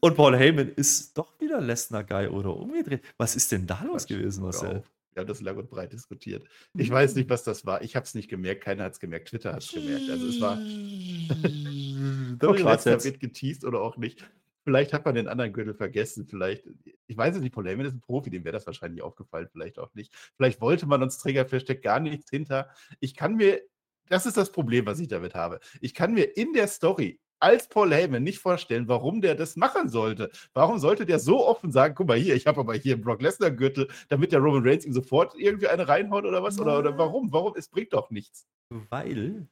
Und, 0.00 0.16
Paul 0.16 0.36
Heyman 0.36 0.70
ist 0.74 1.16
doch 1.16 1.38
wieder 1.40 1.60
Lesnar-Guy 1.60 2.28
oder 2.28 2.56
umgedreht. 2.56 3.02
Was 3.18 3.36
ist 3.36 3.52
denn 3.52 3.66
da 3.66 3.82
los 3.82 4.06
gewesen, 4.06 4.42
Marcel? 4.44 4.82
Wir 5.16 5.22
haben 5.22 5.28
das 5.28 5.40
lang 5.40 5.56
und 5.56 5.70
breit 5.70 5.94
diskutiert. 5.94 6.46
Ich 6.76 6.90
weiß 6.90 7.14
nicht, 7.14 7.30
was 7.30 7.42
das 7.42 7.64
war. 7.64 7.80
Ich 7.80 7.96
habe 7.96 8.04
es 8.04 8.14
nicht 8.14 8.28
gemerkt. 8.28 8.62
Keiner 8.62 8.84
hat 8.84 8.92
es 8.92 9.00
gemerkt. 9.00 9.28
Twitter 9.28 9.54
hat 9.54 9.62
es 9.62 9.72
gemerkt. 9.72 10.10
Also 10.10 10.26
es 10.26 10.38
war. 10.42 10.56
Brock 12.38 12.58
Lesnar 12.58 13.02
wird 13.02 13.18
geteased 13.18 13.64
oder 13.64 13.80
auch 13.80 13.96
nicht. 13.96 14.28
Vielleicht 14.64 14.92
hat 14.92 15.06
man 15.06 15.14
den 15.14 15.26
anderen 15.26 15.54
Gürtel 15.54 15.72
vergessen. 15.72 16.26
Vielleicht, 16.26 16.68
ich 17.06 17.16
weiß 17.16 17.34
es 17.34 17.40
nicht, 17.40 17.54
Paul 17.54 17.66
Heyman 17.66 17.86
ist 17.86 17.94
ein 17.94 18.02
Profi, 18.02 18.28
dem 18.28 18.44
wäre 18.44 18.52
das 18.52 18.66
wahrscheinlich 18.66 19.00
aufgefallen, 19.00 19.48
vielleicht 19.50 19.78
auch 19.78 19.94
nicht. 19.94 20.12
Vielleicht 20.36 20.60
wollte 20.60 20.84
man 20.84 21.02
uns 21.02 21.16
Träger 21.16 21.46
versteckt 21.46 21.82
gar 21.82 21.98
nichts 21.98 22.28
hinter. 22.28 22.68
Ich 23.00 23.14
kann 23.14 23.36
mir, 23.36 23.62
das 24.10 24.26
ist 24.26 24.36
das 24.36 24.52
Problem, 24.52 24.84
was 24.84 25.00
ich 25.00 25.08
damit 25.08 25.34
habe. 25.34 25.60
Ich 25.80 25.94
kann 25.94 26.12
mir 26.12 26.36
in 26.36 26.52
der 26.52 26.68
Story 26.68 27.20
als 27.40 27.68
Paul 27.68 27.92
Heyman 27.92 28.22
nicht 28.22 28.38
vorstellen, 28.38 28.88
warum 28.88 29.20
der 29.20 29.34
das 29.34 29.56
machen 29.56 29.88
sollte. 29.88 30.30
Warum 30.54 30.78
sollte 30.78 31.06
der 31.06 31.18
so 31.18 31.46
offen 31.46 31.70
sagen, 31.70 31.94
guck 31.94 32.08
mal 32.08 32.16
hier, 32.16 32.34
ich 32.34 32.46
habe 32.46 32.60
aber 32.60 32.74
hier 32.74 32.94
einen 32.94 33.02
Brock 33.02 33.22
Lesnar 33.22 33.50
Gürtel, 33.50 33.88
damit 34.08 34.32
der 34.32 34.40
Roman 34.40 34.66
Reigns 34.66 34.84
ihm 34.84 34.92
sofort 34.92 35.34
irgendwie 35.36 35.68
eine 35.68 35.86
reinhaut 35.86 36.24
oder 36.24 36.42
was? 36.42 36.58
Oder, 36.58 36.78
oder 36.78 36.96
warum? 36.96 37.32
Warum? 37.32 37.54
Es 37.56 37.68
bringt 37.68 37.92
doch 37.92 38.10
nichts. 38.10 38.46
Weil 38.90 39.48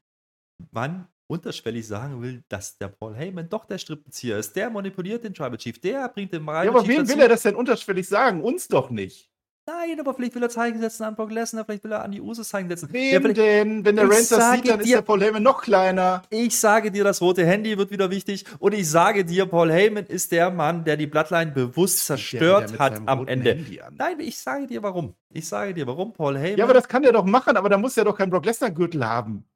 man 0.72 1.08
unterschwellig 1.26 1.86
sagen 1.86 2.22
will, 2.22 2.44
dass 2.48 2.76
der 2.78 2.88
Paul 2.88 3.14
Heyman 3.14 3.48
doch 3.48 3.64
der 3.64 3.78
Strippenzieher 3.78 4.38
ist. 4.38 4.54
Der 4.56 4.70
manipuliert 4.70 5.24
den 5.24 5.34
Tribal 5.34 5.56
Chief, 5.56 5.80
der 5.80 6.08
bringt 6.08 6.32
den 6.32 6.40
Tribal 6.40 6.64
Ja, 6.64 6.70
aber 6.70 6.86
wem 6.86 7.08
will 7.08 7.20
er 7.20 7.28
das 7.28 7.42
denn 7.42 7.56
unterschwellig 7.56 8.06
sagen? 8.06 8.42
Uns 8.42 8.68
doch 8.68 8.90
nicht. 8.90 9.30
Nein, 9.66 9.98
aber 9.98 10.12
vielleicht 10.12 10.34
will 10.34 10.42
er 10.42 10.50
Zeichen 10.50 10.78
setzen 10.78 11.04
an 11.04 11.16
Brock 11.16 11.30
Lesnar, 11.30 11.64
vielleicht 11.64 11.84
will 11.84 11.92
er 11.92 12.04
an 12.04 12.12
die 12.12 12.20
Usos 12.20 12.50
Zeichen 12.50 12.68
setzen. 12.68 12.92
Wem 12.92 13.26
ja, 13.26 13.32
denn? 13.32 13.82
Wenn 13.82 13.96
der 13.96 14.10
Reigns 14.10 14.28
das 14.28 14.52
sieht, 14.52 14.68
dann 14.68 14.78
dir, 14.78 14.84
ist 14.84 14.92
der 14.92 15.00
Paul 15.00 15.22
Heyman 15.22 15.42
noch 15.42 15.62
kleiner. 15.62 16.22
Ich 16.28 16.58
sage 16.58 16.90
dir, 16.90 17.02
das 17.02 17.22
rote 17.22 17.46
Handy 17.46 17.78
wird 17.78 17.90
wieder 17.90 18.10
wichtig. 18.10 18.44
Und 18.58 18.74
ich 18.74 18.90
sage 18.90 19.24
dir, 19.24 19.46
Paul 19.46 19.72
Heyman 19.72 20.04
ist 20.04 20.32
der 20.32 20.50
Mann, 20.50 20.84
der 20.84 20.98
die 20.98 21.06
Bloodline 21.06 21.50
bewusst 21.50 22.04
zerstört 22.04 22.78
hat 22.78 23.00
am 23.06 23.26
Ende. 23.26 23.64
Nein, 23.96 24.20
ich 24.20 24.36
sage 24.36 24.66
dir 24.66 24.82
warum. 24.82 25.14
Ich 25.30 25.48
sage 25.48 25.72
dir 25.72 25.86
warum, 25.86 26.12
Paul 26.12 26.36
Heyman. 26.36 26.58
Ja, 26.58 26.64
aber 26.64 26.74
das 26.74 26.86
kann 26.86 27.02
der 27.02 27.12
doch 27.12 27.24
machen, 27.24 27.56
aber 27.56 27.70
da 27.70 27.78
muss 27.78 27.96
er 27.96 28.04
doch 28.04 28.18
keinen 28.18 28.30
Brock 28.30 28.44
Lesnar-Gürtel 28.44 29.06
haben. 29.06 29.46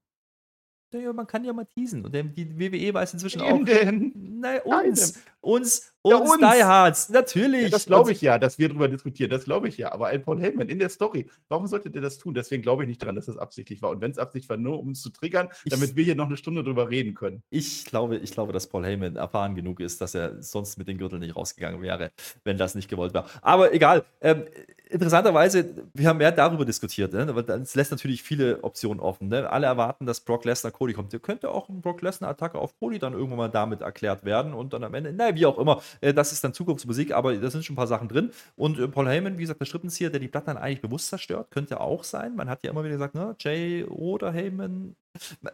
Ja, 0.95 1.13
man 1.13 1.27
kann 1.27 1.45
ja 1.45 1.53
mal 1.53 1.67
teasen. 1.67 2.03
Und 2.03 2.15
die 2.15 2.59
WWE 2.59 2.95
weiß 2.95 3.13
inzwischen 3.13 3.43
Wem 3.43 3.61
auch. 3.61 3.65
Denn? 3.65 4.13
Nein, 4.41 4.61
uns. 4.65 5.21
Uns, 5.41 5.93
uns, 6.03 6.15
ja, 6.15 6.17
uns. 6.17 6.39
Diehards, 6.39 7.09
natürlich. 7.11 7.63
Ja, 7.63 7.69
das 7.69 7.87
glaube 7.87 8.13
ich 8.13 8.21
ja, 8.21 8.39
dass 8.39 8.59
wir 8.59 8.69
darüber 8.69 8.89
diskutieren. 8.89 9.31
Das 9.31 9.45
glaube 9.45 9.69
ich 9.69 9.79
ja. 9.79 9.93
Aber 9.93 10.09
ein 10.09 10.23
Paul 10.23 10.41
Heyman 10.41 10.69
in 10.69 10.79
der 10.79 10.89
Story, 10.89 11.29
warum 11.49 11.67
sollte 11.67 11.91
der 11.91 12.03
das 12.03 12.19
tun? 12.19 12.35
Deswegen 12.35 12.63
glaube 12.63 12.83
ich 12.83 12.89
nicht 12.89 13.01
daran, 13.01 13.15
dass 13.15 13.27
das 13.27 13.39
absichtlich 13.39 13.81
war. 13.83 13.91
Und 13.91 14.01
wenn 14.01 14.11
es 14.11 14.19
absichtlich 14.19 14.49
war, 14.49 14.57
nur 14.57 14.81
um 14.81 14.89
uns 14.89 15.03
zu 15.03 15.11
triggern, 15.11 15.49
ich, 15.65 15.71
damit 15.71 15.95
wir 15.97 16.05
hier 16.05 16.17
noch 16.17 16.27
eine 16.27 16.37
Stunde 16.37 16.65
drüber 16.65 16.91
reden 16.91 17.15
können. 17.15 17.43
Ich 17.51 17.85
glaube, 17.85 18.17
ich 18.17 18.33
glaube, 18.33 18.53
dass 18.53 18.67
Paul 18.67 18.85
Heyman 18.85 19.17
erfahren 19.17 19.55
genug 19.55 19.81
ist, 19.81 20.01
dass 20.01 20.15
er 20.15 20.43
sonst 20.43 20.77
mit 20.77 20.89
den 20.89 20.99
Gürteln 20.99 21.21
nicht 21.21 21.37
rausgegangen 21.37 21.81
wäre, 21.83 22.11
wenn 22.45 22.59
das 22.59 22.75
nicht 22.75 22.89
gewollt 22.89 23.15
wäre. 23.15 23.27
Aber 23.43 23.73
egal. 23.73 24.05
Ähm, 24.21 24.45
interessanterweise, 24.91 25.75
wir 25.95 26.09
haben 26.09 26.19
mehr 26.19 26.33
darüber 26.33 26.65
diskutiert, 26.65 27.13
ne? 27.13 27.35
weil 27.35 27.43
das 27.43 27.75
lässt 27.75 27.91
natürlich 27.91 28.23
viele 28.23 28.63
Optionen 28.63 29.01
offen. 29.01 29.29
Ne? 29.29 29.49
Alle 29.51 29.67
erwarten, 29.67 30.07
dass 30.07 30.21
Brock 30.21 30.45
Lesnar 30.45 30.73
Cody 30.73 30.93
kommt. 30.93 31.13
Der 31.13 31.21
könnte 31.21 31.51
auch 31.51 31.69
ein 31.69 31.81
Brock 31.81 32.03
Lesnar-Attacke 32.03 32.59
auf 32.59 32.79
Cody 32.79 32.99
dann 32.99 33.13
irgendwann 33.13 33.39
mal 33.39 33.49
damit 33.49 33.83
erklärt 33.83 34.25
werden 34.25 34.55
und 34.55 34.73
dann 34.73 34.85
am 34.85 34.95
Ende, 34.95 35.13
naja, 35.29 35.37
wie 35.37 35.47
auch 35.47 35.59
immer, 35.59 35.83
äh, 36.01 36.15
das 36.15 36.33
ist 36.33 36.43
dann 36.45 36.53
Zukunftsmusik, 36.53 37.13
aber 37.13 37.37
da 37.37 37.51
sind 37.51 37.65
schon 37.65 37.75
ein 37.75 37.77
paar 37.77 37.87
Sachen 37.87 38.09
drin. 38.09 38.31
Und 38.57 38.79
äh, 38.79 38.89
Paul 38.89 39.09
Heyman, 39.09 39.39
wie 39.39 39.43
gesagt, 39.43 39.61
der 39.61 39.67
Strippenzieher, 39.67 40.11
der 40.11 40.21
die 40.21 40.29
Platten 40.29 40.57
eigentlich 40.57 40.81
bewusst 40.81 41.09
zerstört, 41.09 41.51
könnte 41.51 41.81
auch 41.81 42.05
sein. 42.05 42.37
Man 42.37 42.49
hat 42.49 42.63
ja 42.63 42.71
immer 42.71 42.85
wieder 42.85 42.95
gesagt, 42.95 43.15
ne, 43.15 43.37
Jay 43.39 43.85
oder 43.85 44.33
Heyman. 44.33 44.97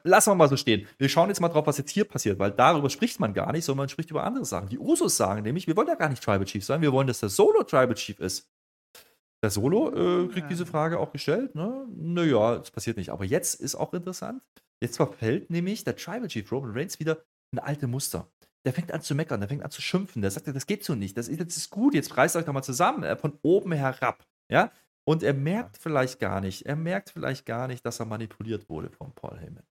Lassen 0.02 0.30
wir 0.30 0.34
mal 0.34 0.48
so 0.48 0.56
stehen. 0.56 0.86
Wir 0.98 1.08
schauen 1.08 1.28
jetzt 1.28 1.40
mal 1.40 1.48
drauf, 1.48 1.66
was 1.66 1.78
jetzt 1.78 1.90
hier 1.90 2.04
passiert, 2.04 2.38
weil 2.38 2.50
darüber 2.50 2.90
spricht 2.90 3.18
man 3.20 3.32
gar 3.32 3.52
nicht, 3.52 3.64
sondern 3.64 3.84
man 3.84 3.88
spricht 3.88 4.10
über 4.10 4.24
andere 4.24 4.44
Sachen. 4.44 4.68
Die 4.68 4.78
Usos 4.78 5.16
sagen 5.16 5.42
nämlich, 5.42 5.66
wir 5.66 5.76
wollen 5.76 5.88
ja 5.88 5.94
gar 5.94 6.08
nicht 6.08 6.22
Tribal 6.22 6.44
Chief 6.44 6.64
sein, 6.64 6.82
wir 6.82 6.92
wollen, 6.92 7.06
dass 7.06 7.20
der 7.20 7.28
Solo 7.28 7.62
Tribal 7.62 7.94
Chief 7.94 8.18
ist. 8.20 8.50
Der 9.42 9.50
Solo 9.50 9.90
äh, 10.24 10.28
kriegt 10.28 10.50
diese 10.50 10.66
Frage 10.66 10.98
auch 10.98 11.12
gestellt. 11.12 11.54
Ne? 11.54 11.86
Naja, 11.94 12.56
das 12.58 12.70
passiert 12.70 12.96
nicht. 12.96 13.10
Aber 13.10 13.24
jetzt 13.24 13.60
ist 13.60 13.74
auch 13.74 13.92
interessant. 13.92 14.42
Jetzt 14.80 14.96
verfällt 14.96 15.50
nämlich 15.50 15.84
der 15.84 15.96
Tribal 15.96 16.28
Chief 16.28 16.50
Roman 16.50 16.72
Reigns 16.72 16.98
wieder 16.98 17.24
in 17.52 17.58
alte 17.58 17.86
Muster. 17.86 18.28
Der 18.64 18.72
fängt 18.72 18.92
an 18.92 19.02
zu 19.02 19.14
meckern, 19.14 19.40
der 19.40 19.48
fängt 19.48 19.62
an 19.62 19.70
zu 19.70 19.82
schimpfen. 19.82 20.22
Der 20.22 20.30
sagt, 20.30 20.46
das 20.48 20.66
geht 20.66 20.84
so 20.84 20.94
nicht. 20.94 21.16
Das 21.16 21.28
ist, 21.28 21.40
das 21.40 21.56
ist 21.56 21.70
gut, 21.70 21.94
jetzt 21.94 22.16
reißt 22.16 22.36
euch 22.36 22.44
doch 22.44 22.52
mal 22.52 22.62
zusammen. 22.62 23.02
Äh, 23.02 23.16
von 23.16 23.38
oben 23.42 23.72
herab. 23.72 24.26
Ja? 24.50 24.72
Und 25.06 25.22
er 25.22 25.34
merkt 25.34 25.76
vielleicht 25.76 26.18
gar 26.18 26.40
nicht, 26.40 26.64
er 26.64 26.76
merkt 26.76 27.10
vielleicht 27.10 27.44
gar 27.44 27.68
nicht, 27.68 27.84
dass 27.84 28.00
er 28.00 28.06
manipuliert 28.06 28.68
wurde 28.70 28.90
von 28.90 29.12
Paul 29.14 29.38
Heyman. 29.38 29.64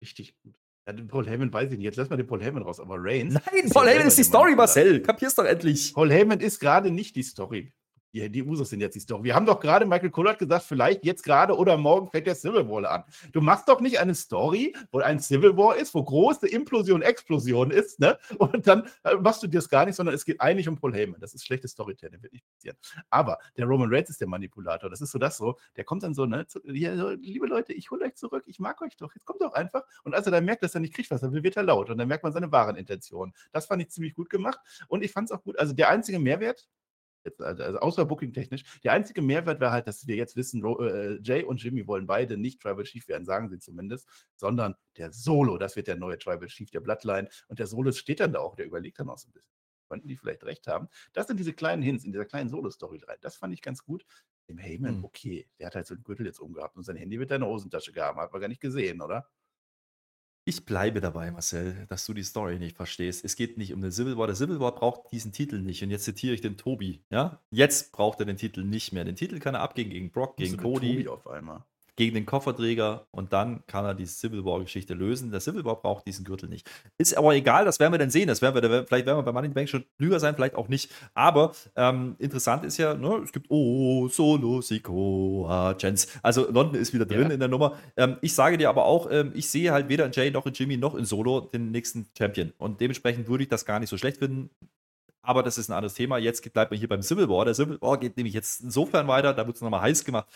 Richtig 0.00 0.36
gut. 0.42 0.54
Ja, 0.86 0.92
den 0.92 1.08
Paul 1.08 1.26
Heyman 1.26 1.52
weiß 1.52 1.72
ich 1.72 1.78
nicht. 1.78 1.84
Jetzt 1.84 1.96
lass 1.96 2.08
mal 2.08 2.16
den 2.16 2.26
Paul 2.26 2.42
Heyman 2.42 2.62
raus. 2.62 2.80
Aber 2.80 2.96
Reigns. 2.98 3.34
Nein, 3.34 3.68
Paul 3.70 3.86
Heyman 3.86 4.06
ist 4.06 4.18
die 4.18 4.24
Story, 4.24 4.54
Marcel. 4.54 5.02
Kapierst 5.02 5.38
doch 5.38 5.44
endlich. 5.44 5.92
Paul 5.92 6.10
Heyman 6.10 6.40
ist 6.40 6.60
gerade 6.60 6.90
nicht 6.90 7.16
die 7.16 7.22
Story. 7.22 7.72
Die, 8.12 8.28
die 8.30 8.42
Usos 8.42 8.70
sind 8.70 8.80
jetzt 8.80 8.94
die 8.94 9.00
Story. 9.00 9.24
Wir 9.24 9.34
haben 9.34 9.46
doch 9.46 9.60
gerade, 9.60 9.86
Michael 9.86 10.10
Cole 10.10 10.30
hat 10.30 10.38
gesagt, 10.38 10.64
vielleicht 10.64 11.04
jetzt 11.04 11.22
gerade 11.22 11.56
oder 11.56 11.76
morgen 11.76 12.08
fängt 12.08 12.26
der 12.26 12.34
Civil 12.34 12.68
War 12.68 12.90
an. 12.90 13.04
Du 13.32 13.40
machst 13.40 13.68
doch 13.68 13.80
nicht 13.80 14.00
eine 14.00 14.14
Story, 14.14 14.74
wo 14.90 14.98
ein 14.98 15.20
Civil 15.20 15.56
War 15.56 15.76
ist, 15.76 15.94
wo 15.94 16.02
große 16.02 16.48
Implosion, 16.48 17.02
Explosion 17.02 17.70
ist, 17.70 18.00
ne? 18.00 18.18
Und 18.38 18.66
dann 18.66 18.88
äh, 19.04 19.14
machst 19.16 19.42
du 19.42 19.46
dir 19.46 19.58
das 19.58 19.68
gar 19.68 19.86
nicht, 19.86 19.94
sondern 19.94 20.14
es 20.14 20.24
geht 20.24 20.40
eigentlich 20.40 20.68
um 20.68 20.76
Paul 20.76 20.94
Heyman. 20.94 21.20
Das 21.20 21.34
ist 21.34 21.44
schlechtes 21.44 21.72
Storytelling, 21.72 22.22
wird 22.22 22.32
nicht 22.32 22.44
passieren. 22.52 22.76
Aber 23.10 23.38
der 23.56 23.66
Roman 23.66 23.92
Reigns 23.92 24.10
ist 24.10 24.20
der 24.20 24.28
Manipulator. 24.28 24.90
Das 24.90 25.00
ist 25.00 25.12
so 25.12 25.18
das 25.18 25.36
so. 25.36 25.56
Der 25.76 25.84
kommt 25.84 26.02
dann 26.02 26.14
so, 26.14 26.26
ne? 26.26 26.46
Zu, 26.46 26.60
ja, 26.64 26.96
so, 26.96 27.10
liebe 27.10 27.46
Leute, 27.46 27.72
ich 27.72 27.90
hole 27.90 28.04
euch 28.04 28.16
zurück, 28.16 28.44
ich 28.46 28.58
mag 28.58 28.80
euch 28.82 28.96
doch. 28.96 29.14
Jetzt 29.14 29.24
kommt 29.24 29.40
doch 29.40 29.52
einfach. 29.52 29.84
Und 30.02 30.14
als 30.14 30.26
er 30.26 30.32
dann 30.32 30.44
merkt, 30.44 30.62
dass 30.62 30.74
er 30.74 30.80
nicht 30.80 30.94
kriegt, 30.94 31.10
was 31.10 31.22
er 31.22 31.32
will, 31.32 31.42
wird 31.42 31.56
er 31.56 31.62
laut. 31.62 31.90
Und 31.90 31.98
dann 31.98 32.08
merkt 32.08 32.24
man 32.24 32.32
seine 32.32 32.50
wahren 32.50 32.76
Intentionen. 32.76 33.34
Das 33.52 33.66
fand 33.66 33.82
ich 33.82 33.90
ziemlich 33.90 34.14
gut 34.14 34.30
gemacht. 34.30 34.58
Und 34.88 35.04
ich 35.04 35.12
fand 35.12 35.30
es 35.30 35.36
auch 35.36 35.42
gut. 35.42 35.58
Also 35.58 35.74
der 35.74 35.90
einzige 35.90 36.18
Mehrwert, 36.18 36.68
Jetzt, 37.24 37.40
also, 37.42 37.62
also 37.62 37.78
außer 37.78 38.04
Booking-technisch. 38.06 38.62
Der 38.82 38.92
einzige 38.92 39.20
Mehrwert 39.22 39.60
wäre 39.60 39.72
halt, 39.72 39.86
dass 39.86 40.06
wir 40.06 40.16
jetzt 40.16 40.36
wissen, 40.36 40.64
äh, 40.64 41.18
Jay 41.22 41.44
und 41.44 41.62
Jimmy 41.62 41.86
wollen 41.86 42.06
beide 42.06 42.36
nicht 42.36 42.62
Tribal 42.62 42.84
Chief 42.84 43.06
werden, 43.08 43.24
sagen 43.24 43.48
sie 43.48 43.58
zumindest, 43.58 44.08
sondern 44.36 44.74
der 44.96 45.12
Solo, 45.12 45.58
das 45.58 45.76
wird 45.76 45.86
der 45.86 45.96
neue 45.96 46.18
Tribal 46.18 46.48
Chief 46.48 46.70
der 46.70 46.80
Bloodline. 46.80 47.28
Und 47.48 47.58
der 47.58 47.66
Solo 47.66 47.92
steht 47.92 48.20
dann 48.20 48.32
da 48.32 48.40
auch, 48.40 48.56
der 48.56 48.66
überlegt 48.66 48.98
dann 48.98 49.10
auch 49.10 49.18
so 49.18 49.28
ein 49.28 49.32
bisschen. 49.32 49.50
Könnten 49.88 50.08
die 50.08 50.16
vielleicht 50.16 50.44
recht 50.44 50.68
haben. 50.68 50.88
Das 51.12 51.26
sind 51.26 51.40
diese 51.40 51.52
kleinen 51.52 51.82
Hints 51.82 52.04
in 52.04 52.12
dieser 52.12 52.24
kleinen 52.24 52.48
Solo-Story 52.48 53.02
rein. 53.08 53.18
Das 53.22 53.36
fand 53.36 53.52
ich 53.52 53.60
ganz 53.60 53.82
gut. 53.82 54.06
Dem 54.48 54.56
Heyman, 54.56 54.98
mhm. 54.98 55.04
okay, 55.04 55.48
der 55.58 55.66
hat 55.66 55.74
halt 55.74 55.86
so 55.88 55.94
einen 55.94 56.04
Gürtel 56.04 56.26
jetzt 56.26 56.38
umgehabt 56.38 56.76
und 56.76 56.84
sein 56.84 56.94
Handy 56.94 57.18
wird 57.18 57.32
in 57.32 57.40
der 57.40 57.50
Hosentasche 57.50 57.92
gehabt. 57.92 58.16
Hat 58.16 58.32
man 58.32 58.40
gar 58.40 58.48
nicht 58.48 58.60
gesehen, 58.60 59.00
oder? 59.00 59.28
Ich 60.50 60.64
bleibe 60.64 61.00
dabei, 61.00 61.30
Marcel, 61.30 61.86
dass 61.88 62.04
du 62.06 62.12
die 62.12 62.24
Story 62.24 62.58
nicht 62.58 62.74
verstehst. 62.74 63.24
Es 63.24 63.36
geht 63.36 63.56
nicht 63.56 63.72
um 63.72 63.82
den 63.82 63.92
Civil 63.92 64.18
War. 64.18 64.26
Der 64.26 64.34
Civil 64.34 64.58
War 64.58 64.74
braucht 64.74 65.12
diesen 65.12 65.30
Titel 65.30 65.60
nicht. 65.60 65.80
Und 65.84 65.90
jetzt 65.90 66.02
zitiere 66.02 66.34
ich 66.34 66.40
den 66.40 66.56
Tobi. 66.56 67.04
Ja? 67.08 67.40
Jetzt 67.52 67.92
braucht 67.92 68.18
er 68.18 68.26
den 68.26 68.36
Titel 68.36 68.64
nicht 68.64 68.92
mehr. 68.92 69.04
Den 69.04 69.14
Titel 69.14 69.38
kann 69.38 69.54
er 69.54 69.60
abgeben 69.60 69.90
gegen 69.90 70.10
Brock, 70.10 70.36
gegen 70.36 70.56
Cody. 70.56 71.04
Tobi 71.04 71.08
auf 71.08 71.28
einmal. 71.28 71.62
Gegen 71.96 72.14
den 72.14 72.26
Kofferträger 72.26 73.06
und 73.10 73.32
dann 73.32 73.62
kann 73.66 73.84
er 73.84 73.94
die 73.94 74.06
Civil 74.06 74.44
War-Geschichte 74.44 74.94
lösen. 74.94 75.30
Der 75.30 75.40
Civil 75.40 75.64
War 75.64 75.76
braucht 75.76 76.06
diesen 76.06 76.24
Gürtel 76.24 76.48
nicht. 76.48 76.68
Ist 76.98 77.16
aber 77.16 77.34
egal, 77.34 77.64
das 77.64 77.80
werden 77.80 77.92
wir 77.92 77.98
dann 77.98 78.10
sehen. 78.10 78.28
Das 78.28 78.42
werden 78.42 78.54
wir, 78.62 78.86
vielleicht 78.86 79.06
werden 79.06 79.18
wir 79.18 79.22
bei 79.22 79.32
Money 79.32 79.46
in 79.46 79.52
the 79.52 79.54
Bank 79.54 79.68
schon 79.68 79.84
klüger 79.98 80.20
sein, 80.20 80.34
vielleicht 80.34 80.54
auch 80.54 80.68
nicht. 80.68 80.90
Aber 81.14 81.52
ähm, 81.76 82.16
interessant 82.18 82.64
ist 82.64 82.76
ja, 82.78 82.94
ne, 82.94 83.20
es 83.24 83.32
gibt 83.32 83.46
Oh, 83.50 84.08
Solo, 84.08 84.60
Sikoa, 84.60 85.74
Chance. 85.74 86.08
Also 86.22 86.50
London 86.50 86.80
ist 86.80 86.92
wieder 86.94 87.06
drin 87.06 87.28
ja. 87.28 87.30
in 87.30 87.40
der 87.40 87.48
Nummer. 87.48 87.76
Ähm, 87.96 88.16
ich 88.20 88.34
sage 88.34 88.58
dir 88.58 88.68
aber 88.68 88.84
auch, 88.84 89.10
ähm, 89.10 89.32
ich 89.34 89.50
sehe 89.50 89.72
halt 89.72 89.88
weder 89.88 90.06
in 90.06 90.12
Jay 90.12 90.30
noch 90.30 90.46
in 90.46 90.52
Jimmy 90.52 90.76
noch 90.76 90.94
in 90.94 91.04
Solo 91.04 91.40
den 91.40 91.70
nächsten 91.70 92.06
Champion. 92.16 92.52
Und 92.58 92.80
dementsprechend 92.80 93.28
würde 93.28 93.44
ich 93.44 93.48
das 93.48 93.64
gar 93.64 93.80
nicht 93.80 93.90
so 93.90 93.96
schlecht 93.96 94.18
finden. 94.18 94.50
Aber 95.22 95.42
das 95.42 95.58
ist 95.58 95.68
ein 95.68 95.74
anderes 95.74 95.94
Thema. 95.94 96.18
Jetzt 96.18 96.50
bleibt 96.52 96.70
man 96.70 96.78
hier 96.78 96.88
beim 96.88 97.02
Civil 97.02 97.28
War. 97.28 97.44
Der 97.44 97.54
Civil 97.54 97.80
War 97.80 97.98
geht 97.98 98.16
nämlich 98.16 98.34
jetzt 98.34 98.62
insofern 98.62 99.06
weiter, 99.06 99.34
da 99.34 99.46
wird 99.46 99.56
es 99.56 99.62
nochmal 99.62 99.82
heiß 99.82 100.04
gemacht. 100.04 100.26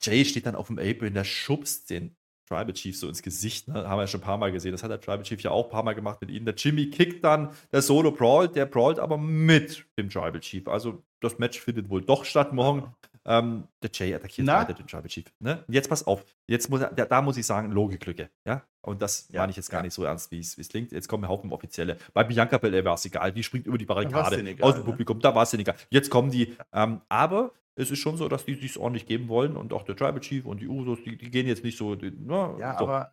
Jay 0.00 0.24
steht 0.24 0.46
dann 0.46 0.54
auf 0.54 0.68
dem 0.68 0.78
Apron, 0.78 1.14
der 1.14 1.24
schubst 1.24 1.90
den 1.90 2.16
Tribal 2.48 2.72
Chief 2.72 2.96
so 2.96 3.08
ins 3.08 3.22
Gesicht. 3.22 3.68
Ne? 3.68 3.88
Haben 3.88 3.98
wir 3.98 4.02
ja 4.02 4.06
schon 4.06 4.20
ein 4.20 4.24
paar 4.24 4.38
Mal 4.38 4.52
gesehen. 4.52 4.72
Das 4.72 4.82
hat 4.82 4.90
der 4.90 5.00
Tribal 5.00 5.22
Chief 5.22 5.40
ja 5.40 5.50
auch 5.50 5.64
ein 5.66 5.70
paar 5.70 5.82
Mal 5.82 5.94
gemacht 5.94 6.20
mit 6.20 6.30
ihnen. 6.30 6.46
Der 6.46 6.54
Jimmy 6.54 6.90
kickt 6.90 7.24
dann, 7.24 7.50
der 7.72 7.82
Solo 7.82 8.12
brawlt, 8.12 8.54
der 8.54 8.66
brawlt 8.66 8.98
aber 8.98 9.18
mit 9.18 9.84
dem 9.98 10.08
Tribal 10.08 10.40
Chief. 10.40 10.66
Also 10.68 11.02
das 11.20 11.38
Match 11.38 11.60
findet 11.60 11.88
wohl 11.88 12.02
doch 12.02 12.24
statt 12.24 12.52
morgen. 12.52 12.94
Ähm, 13.28 13.66
der 13.82 13.90
Jay 13.92 14.14
attackiert 14.14 14.46
Na? 14.46 14.60
weiter 14.60 14.74
den 14.74 14.86
Tribal 14.86 15.08
Chief. 15.08 15.24
Ne? 15.40 15.64
Jetzt 15.68 15.88
pass 15.88 16.06
auf. 16.06 16.24
Jetzt 16.46 16.70
muss, 16.70 16.80
da, 16.80 16.88
da 17.06 17.22
muss 17.22 17.36
ich 17.36 17.44
sagen, 17.44 17.72
Logiklücke. 17.72 18.30
Ja? 18.44 18.62
Und 18.82 19.02
das 19.02 19.28
ja, 19.30 19.40
meine 19.40 19.50
ich 19.50 19.56
jetzt 19.56 19.68
gar 19.68 19.80
ja. 19.80 19.84
nicht 19.84 19.94
so 19.94 20.04
ernst, 20.04 20.30
wie 20.30 20.38
es 20.38 20.68
klingt. 20.68 20.92
Jetzt 20.92 21.08
kommen 21.08 21.26
Haufen 21.26 21.52
Offizielle. 21.52 21.98
Bei 22.14 22.22
Bianca 22.22 22.58
Belair 22.58 22.84
war 22.84 22.94
es 22.94 23.04
egal. 23.04 23.32
Die 23.32 23.42
springt 23.42 23.66
über 23.66 23.78
die 23.78 23.84
Barrikade 23.84 24.40
egal, 24.40 24.62
aus 24.62 24.74
dem 24.74 24.84
ne? 24.84 24.84
Publikum. 24.84 25.18
Da 25.18 25.34
war 25.34 25.42
es 25.42 25.52
egal. 25.54 25.74
Jetzt 25.90 26.08
kommen 26.08 26.30
die. 26.30 26.56
Ähm, 26.72 27.00
aber 27.08 27.52
es 27.74 27.90
ist 27.90 27.98
schon 27.98 28.16
so, 28.16 28.28
dass 28.28 28.44
die 28.44 28.54
sich 28.54 28.78
ordentlich 28.78 29.06
geben 29.06 29.28
wollen 29.28 29.56
und 29.56 29.72
auch 29.72 29.82
der 29.82 29.96
Tribal 29.96 30.20
Chief 30.20 30.46
und 30.46 30.60
die 30.60 30.68
Usos, 30.68 30.98
die, 31.04 31.18
die 31.18 31.30
gehen 31.30 31.48
jetzt 31.48 31.64
nicht 31.64 31.76
so. 31.76 31.96
Die, 31.96 32.12
na, 32.16 32.52
ne, 32.52 32.60
ja, 32.60 32.78
so. 32.78 32.84
aber 32.84 33.12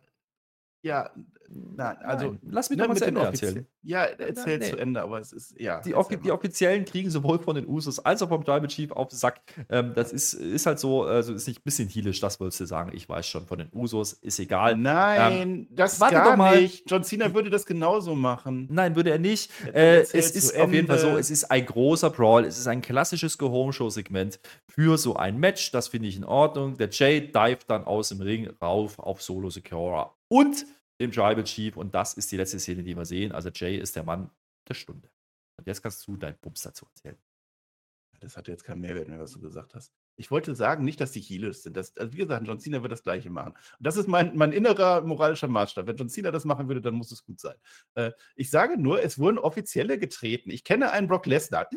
ja, 0.84 1.10
nein, 1.48 1.96
also 1.98 2.26
Nein, 2.26 2.40
lass 2.50 2.70
mich 2.70 2.78
ne, 2.78 2.88
mal 2.88 2.96
zu 2.96 3.06
Ende 3.06 3.20
erzählen. 3.20 3.66
Ja, 3.82 4.04
erzähl 4.04 4.58
nee. 4.58 4.70
zu 4.70 4.78
Ende, 4.78 5.02
aber 5.02 5.20
es 5.20 5.32
ist, 5.32 5.58
ja. 5.60 5.80
Die, 5.80 5.94
Offi 5.94 6.16
die, 6.16 6.30
Offiziellen 6.30 6.84
kriegen 6.84 7.10
sowohl 7.10 7.38
von 7.38 7.54
den 7.54 7.66
Usos 7.66 7.98
als 7.98 8.22
auch 8.22 8.28
vom 8.28 8.44
Tribal 8.44 8.66
Chief 8.68 8.90
auf 8.90 9.08
den 9.08 9.18
Sack. 9.18 9.40
Ähm, 9.68 9.92
das 9.94 10.12
ist, 10.12 10.34
ist 10.34 10.66
halt 10.66 10.78
so, 10.78 11.04
also 11.04 11.34
ist 11.34 11.46
nicht 11.46 11.60
ein 11.60 11.64
bisschen 11.64 11.88
heelisch, 11.88 12.20
das 12.20 12.40
wolltest 12.40 12.60
du 12.60 12.66
sagen. 12.66 12.92
Ich 12.94 13.08
weiß 13.08 13.26
schon, 13.26 13.46
von 13.46 13.58
den 13.58 13.68
Usos 13.72 14.14
ist 14.14 14.38
egal. 14.38 14.76
Nein, 14.76 15.32
ähm, 15.32 15.66
das 15.70 16.00
warte 16.00 16.14
gar 16.14 16.30
doch 16.30 16.36
mal. 16.36 16.60
nicht. 16.60 16.90
John 16.90 17.04
Cena 17.04 17.34
würde 17.34 17.50
das 17.50 17.66
genauso 17.66 18.14
machen. 18.14 18.68
Nein, 18.70 18.96
würde 18.96 19.10
er 19.10 19.18
nicht. 19.18 19.50
Äh, 19.72 20.00
es 20.00 20.12
ist 20.12 20.56
auf 20.58 20.72
jeden 20.72 20.86
Fall 20.86 20.98
so, 20.98 21.16
es 21.16 21.30
ist 21.30 21.50
ein 21.50 21.66
großer 21.66 22.10
Brawl, 22.10 22.44
es 22.44 22.58
ist 22.58 22.66
ein 22.66 22.80
klassisches 22.80 23.38
Go-Home-Show-Segment 23.38 24.40
für 24.68 24.98
so 24.98 25.16
ein 25.16 25.38
Match. 25.38 25.72
Das 25.72 25.88
finde 25.88 26.08
ich 26.08 26.16
in 26.16 26.24
Ordnung. 26.24 26.76
Der 26.76 26.88
Jay 26.90 27.20
dived 27.20 27.68
dann 27.68 27.84
aus 27.84 28.08
dem 28.08 28.20
Ring 28.20 28.50
rauf 28.60 28.98
auf 28.98 29.22
Solo 29.22 29.50
Secura. 29.50 30.14
Und 30.28 30.66
dem 31.00 31.12
Tribal 31.12 31.44
Chief. 31.44 31.76
Und 31.76 31.94
das 31.94 32.14
ist 32.14 32.30
die 32.32 32.36
letzte 32.36 32.58
Szene, 32.58 32.82
die 32.82 32.96
wir 32.96 33.04
sehen. 33.04 33.32
Also 33.32 33.50
Jay 33.50 33.76
ist 33.76 33.96
der 33.96 34.04
Mann 34.04 34.30
der 34.68 34.74
Stunde. 34.74 35.10
Und 35.56 35.66
jetzt 35.66 35.82
kannst 35.82 36.06
du 36.06 36.16
deinen 36.16 36.38
Bums 36.40 36.62
dazu 36.62 36.86
erzählen. 36.86 37.18
Das 38.20 38.36
hatte 38.36 38.50
jetzt 38.50 38.64
keinen 38.64 38.80
Mehrwert 38.80 39.08
mehr, 39.08 39.18
was 39.18 39.32
du 39.32 39.40
gesagt 39.40 39.74
hast. 39.74 39.92
Ich 40.16 40.30
wollte 40.30 40.54
sagen, 40.54 40.84
nicht, 40.84 41.00
dass 41.00 41.12
die 41.12 41.20
Healers 41.20 41.62
sind. 41.62 41.76
Das, 41.76 41.96
also 41.96 42.12
wie 42.12 42.18
gesagt, 42.18 42.46
John 42.46 42.60
Cena 42.60 42.80
wird 42.82 42.92
das 42.92 43.02
Gleiche 43.02 43.30
machen. 43.30 43.52
Und 43.52 43.86
das 43.86 43.96
ist 43.96 44.08
mein, 44.08 44.36
mein 44.36 44.52
innerer 44.52 45.02
moralischer 45.02 45.48
Maßstab. 45.48 45.86
Wenn 45.86 45.96
John 45.96 46.08
Cena 46.08 46.30
das 46.30 46.44
machen 46.44 46.68
würde, 46.68 46.80
dann 46.80 46.94
muss 46.94 47.10
es 47.12 47.24
gut 47.24 47.40
sein. 47.40 47.56
Äh, 47.94 48.12
ich 48.36 48.50
sage 48.50 48.80
nur, 48.80 49.02
es 49.02 49.18
wurden 49.18 49.38
Offizielle 49.38 49.98
getreten. 49.98 50.50
Ich 50.50 50.64
kenne 50.64 50.92
einen 50.92 51.08
Brock 51.08 51.26
Lesnar 51.26 51.68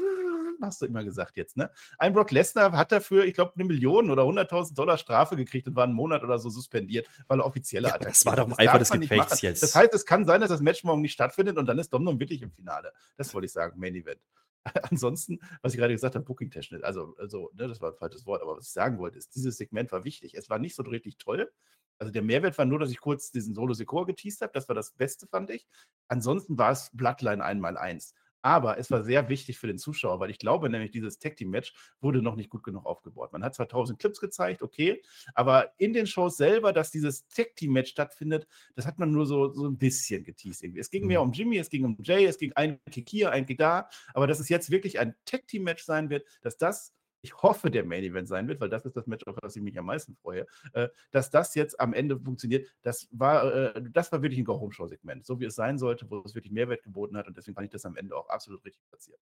hast 0.61 0.81
du 0.81 0.85
immer 0.85 1.03
gesagt 1.03 1.37
jetzt, 1.37 1.57
ne? 1.57 1.69
Ein 1.97 2.13
Brock 2.13 2.31
Lesnar 2.31 2.71
hat 2.71 2.91
dafür, 2.91 3.25
ich 3.25 3.33
glaube, 3.33 3.53
eine 3.55 3.65
Million 3.65 4.09
oder 4.09 4.23
100.000 4.23 4.75
Dollar 4.75 4.97
Strafe 4.97 5.35
gekriegt 5.35 5.67
und 5.67 5.75
war 5.75 5.83
einen 5.83 5.93
Monat 5.93 6.23
oder 6.23 6.39
so 6.39 6.49
suspendiert, 6.49 7.07
weil 7.27 7.39
er 7.39 7.45
offizielle 7.45 7.89
ja, 7.89 7.97
Das 7.97 8.25
war 8.25 8.35
doch 8.35 8.57
einfach 8.57 8.79
des 8.79 8.91
Gefechts 8.91 9.41
jetzt. 9.41 9.63
Das 9.63 9.75
heißt, 9.75 9.93
es 9.93 10.05
kann 10.05 10.25
sein, 10.25 10.41
dass 10.41 10.49
das 10.49 10.61
Match 10.61 10.83
morgen 10.83 11.01
nicht 11.01 11.13
stattfindet 11.13 11.57
und 11.57 11.65
dann 11.65 11.79
ist 11.79 11.93
Dominion 11.93 12.19
wirklich 12.19 12.41
im 12.41 12.51
Finale. 12.51 12.91
Das 13.17 13.33
wollte 13.33 13.45
ich 13.45 13.51
sagen, 13.51 13.79
Main 13.79 13.95
Event. 13.95 14.21
Ansonsten, 14.91 15.39
was 15.61 15.73
ich 15.73 15.79
gerade 15.79 15.93
gesagt 15.93 16.15
habe, 16.15 16.25
Booking 16.25 16.51
Technik, 16.51 16.83
also, 16.83 17.15
also 17.17 17.51
ne, 17.53 17.67
das 17.67 17.81
war 17.81 17.91
ein 17.91 17.97
falsches 17.97 18.25
Wort, 18.25 18.41
aber 18.41 18.57
was 18.57 18.67
ich 18.67 18.73
sagen 18.73 18.97
wollte, 18.97 19.17
ist, 19.17 19.35
dieses 19.35 19.57
Segment 19.57 19.91
war 19.91 20.03
wichtig. 20.03 20.33
Es 20.35 20.49
war 20.49 20.59
nicht 20.59 20.75
so 20.75 20.83
richtig 20.83 21.17
toll. 21.17 21.51
Also 21.99 22.11
der 22.11 22.21
Mehrwert 22.21 22.57
war 22.57 22.65
nur, 22.65 22.79
dass 22.79 22.91
ich 22.91 22.99
kurz 22.99 23.31
diesen 23.31 23.55
Solo 23.55 23.73
Secor 23.73 24.05
geteased 24.05 24.41
habe. 24.41 24.53
Das 24.53 24.67
war 24.67 24.75
das 24.75 24.91
Beste, 24.91 25.27
fand 25.27 25.49
ich. 25.49 25.67
Ansonsten 26.07 26.57
war 26.57 26.71
es 26.71 26.91
Bloodline 26.93 27.43
einmal 27.43 27.77
eins. 27.77 28.13
Aber 28.41 28.77
es 28.77 28.91
war 28.91 29.03
sehr 29.03 29.29
wichtig 29.29 29.57
für 29.57 29.67
den 29.67 29.77
Zuschauer, 29.77 30.19
weil 30.19 30.29
ich 30.29 30.39
glaube 30.39 30.69
nämlich, 30.69 30.91
dieses 30.91 31.19
Tag 31.19 31.35
Team 31.35 31.49
Match 31.49 31.73
wurde 32.01 32.21
noch 32.21 32.35
nicht 32.35 32.49
gut 32.49 32.63
genug 32.63 32.85
aufgebaut. 32.85 33.33
Man 33.33 33.43
hat 33.43 33.55
zwar 33.55 33.65
1000 33.65 33.99
Clips 33.99 34.19
gezeigt, 34.19 34.61
okay, 34.61 35.01
aber 35.33 35.71
in 35.77 35.93
den 35.93 36.07
Shows 36.07 36.37
selber, 36.37 36.73
dass 36.73 36.91
dieses 36.91 37.27
Tag 37.27 37.55
Team 37.55 37.73
Match 37.73 37.91
stattfindet, 37.91 38.47
das 38.75 38.85
hat 38.85 38.99
man 38.99 39.11
nur 39.11 39.25
so, 39.25 39.51
so 39.53 39.67
ein 39.67 39.77
bisschen 39.77 40.23
geteased 40.23 40.63
irgendwie. 40.63 40.81
Es 40.81 40.89
ging 40.89 41.03
mhm. 41.03 41.07
mehr 41.07 41.21
um 41.21 41.31
Jimmy, 41.31 41.57
es 41.57 41.69
ging 41.69 41.85
um 41.85 41.97
Jay, 42.01 42.25
es 42.25 42.37
ging 42.37 42.53
ein 42.53 42.79
Kick 42.91 43.09
hier, 43.09 43.31
ein 43.31 43.45
Kick 43.45 43.57
da, 43.57 43.89
aber 44.13 44.27
dass 44.27 44.39
es 44.39 44.49
jetzt 44.49 44.71
wirklich 44.71 44.99
ein 44.99 45.15
Tag 45.25 45.47
Team 45.47 45.63
Match 45.63 45.83
sein 45.83 46.09
wird, 46.09 46.25
dass 46.41 46.57
das 46.57 46.93
ich 47.27 47.41
hoffe, 47.43 47.69
der 47.69 47.85
Main 47.85 48.03
Event 48.03 48.27
sein 48.27 48.47
wird, 48.47 48.61
weil 48.61 48.69
das 48.69 48.85
ist 48.85 48.95
das 48.95 49.05
Match, 49.05 49.25
auf 49.27 49.35
das 49.41 49.55
ich 49.55 49.61
mich 49.61 49.77
am 49.77 49.85
meisten 49.85 50.15
freue, 50.15 50.45
äh, 50.73 50.87
dass 51.11 51.29
das 51.29 51.55
jetzt 51.55 51.79
am 51.79 51.93
Ende 51.93 52.17
funktioniert. 52.17 52.67
Das 52.81 53.09
war, 53.11 53.75
äh, 53.75 53.83
das 53.91 54.11
war 54.11 54.21
wirklich 54.21 54.39
ein 54.39 54.45
Go-Home-Show-Segment, 54.45 55.25
so 55.25 55.39
wie 55.39 55.45
es 55.45 55.55
sein 55.55 55.77
sollte, 55.77 56.09
wo 56.09 56.19
es 56.19 56.35
wirklich 56.35 56.53
Mehrwert 56.53 56.83
geboten 56.83 57.17
hat 57.17 57.27
und 57.27 57.35
deswegen 57.35 57.55
fand 57.55 57.65
ich 57.65 57.71
das 57.71 57.85
am 57.85 57.97
Ende 57.97 58.15
auch 58.15 58.29
absolut 58.29 58.63
richtig 58.63 58.87
platziert. 58.87 59.19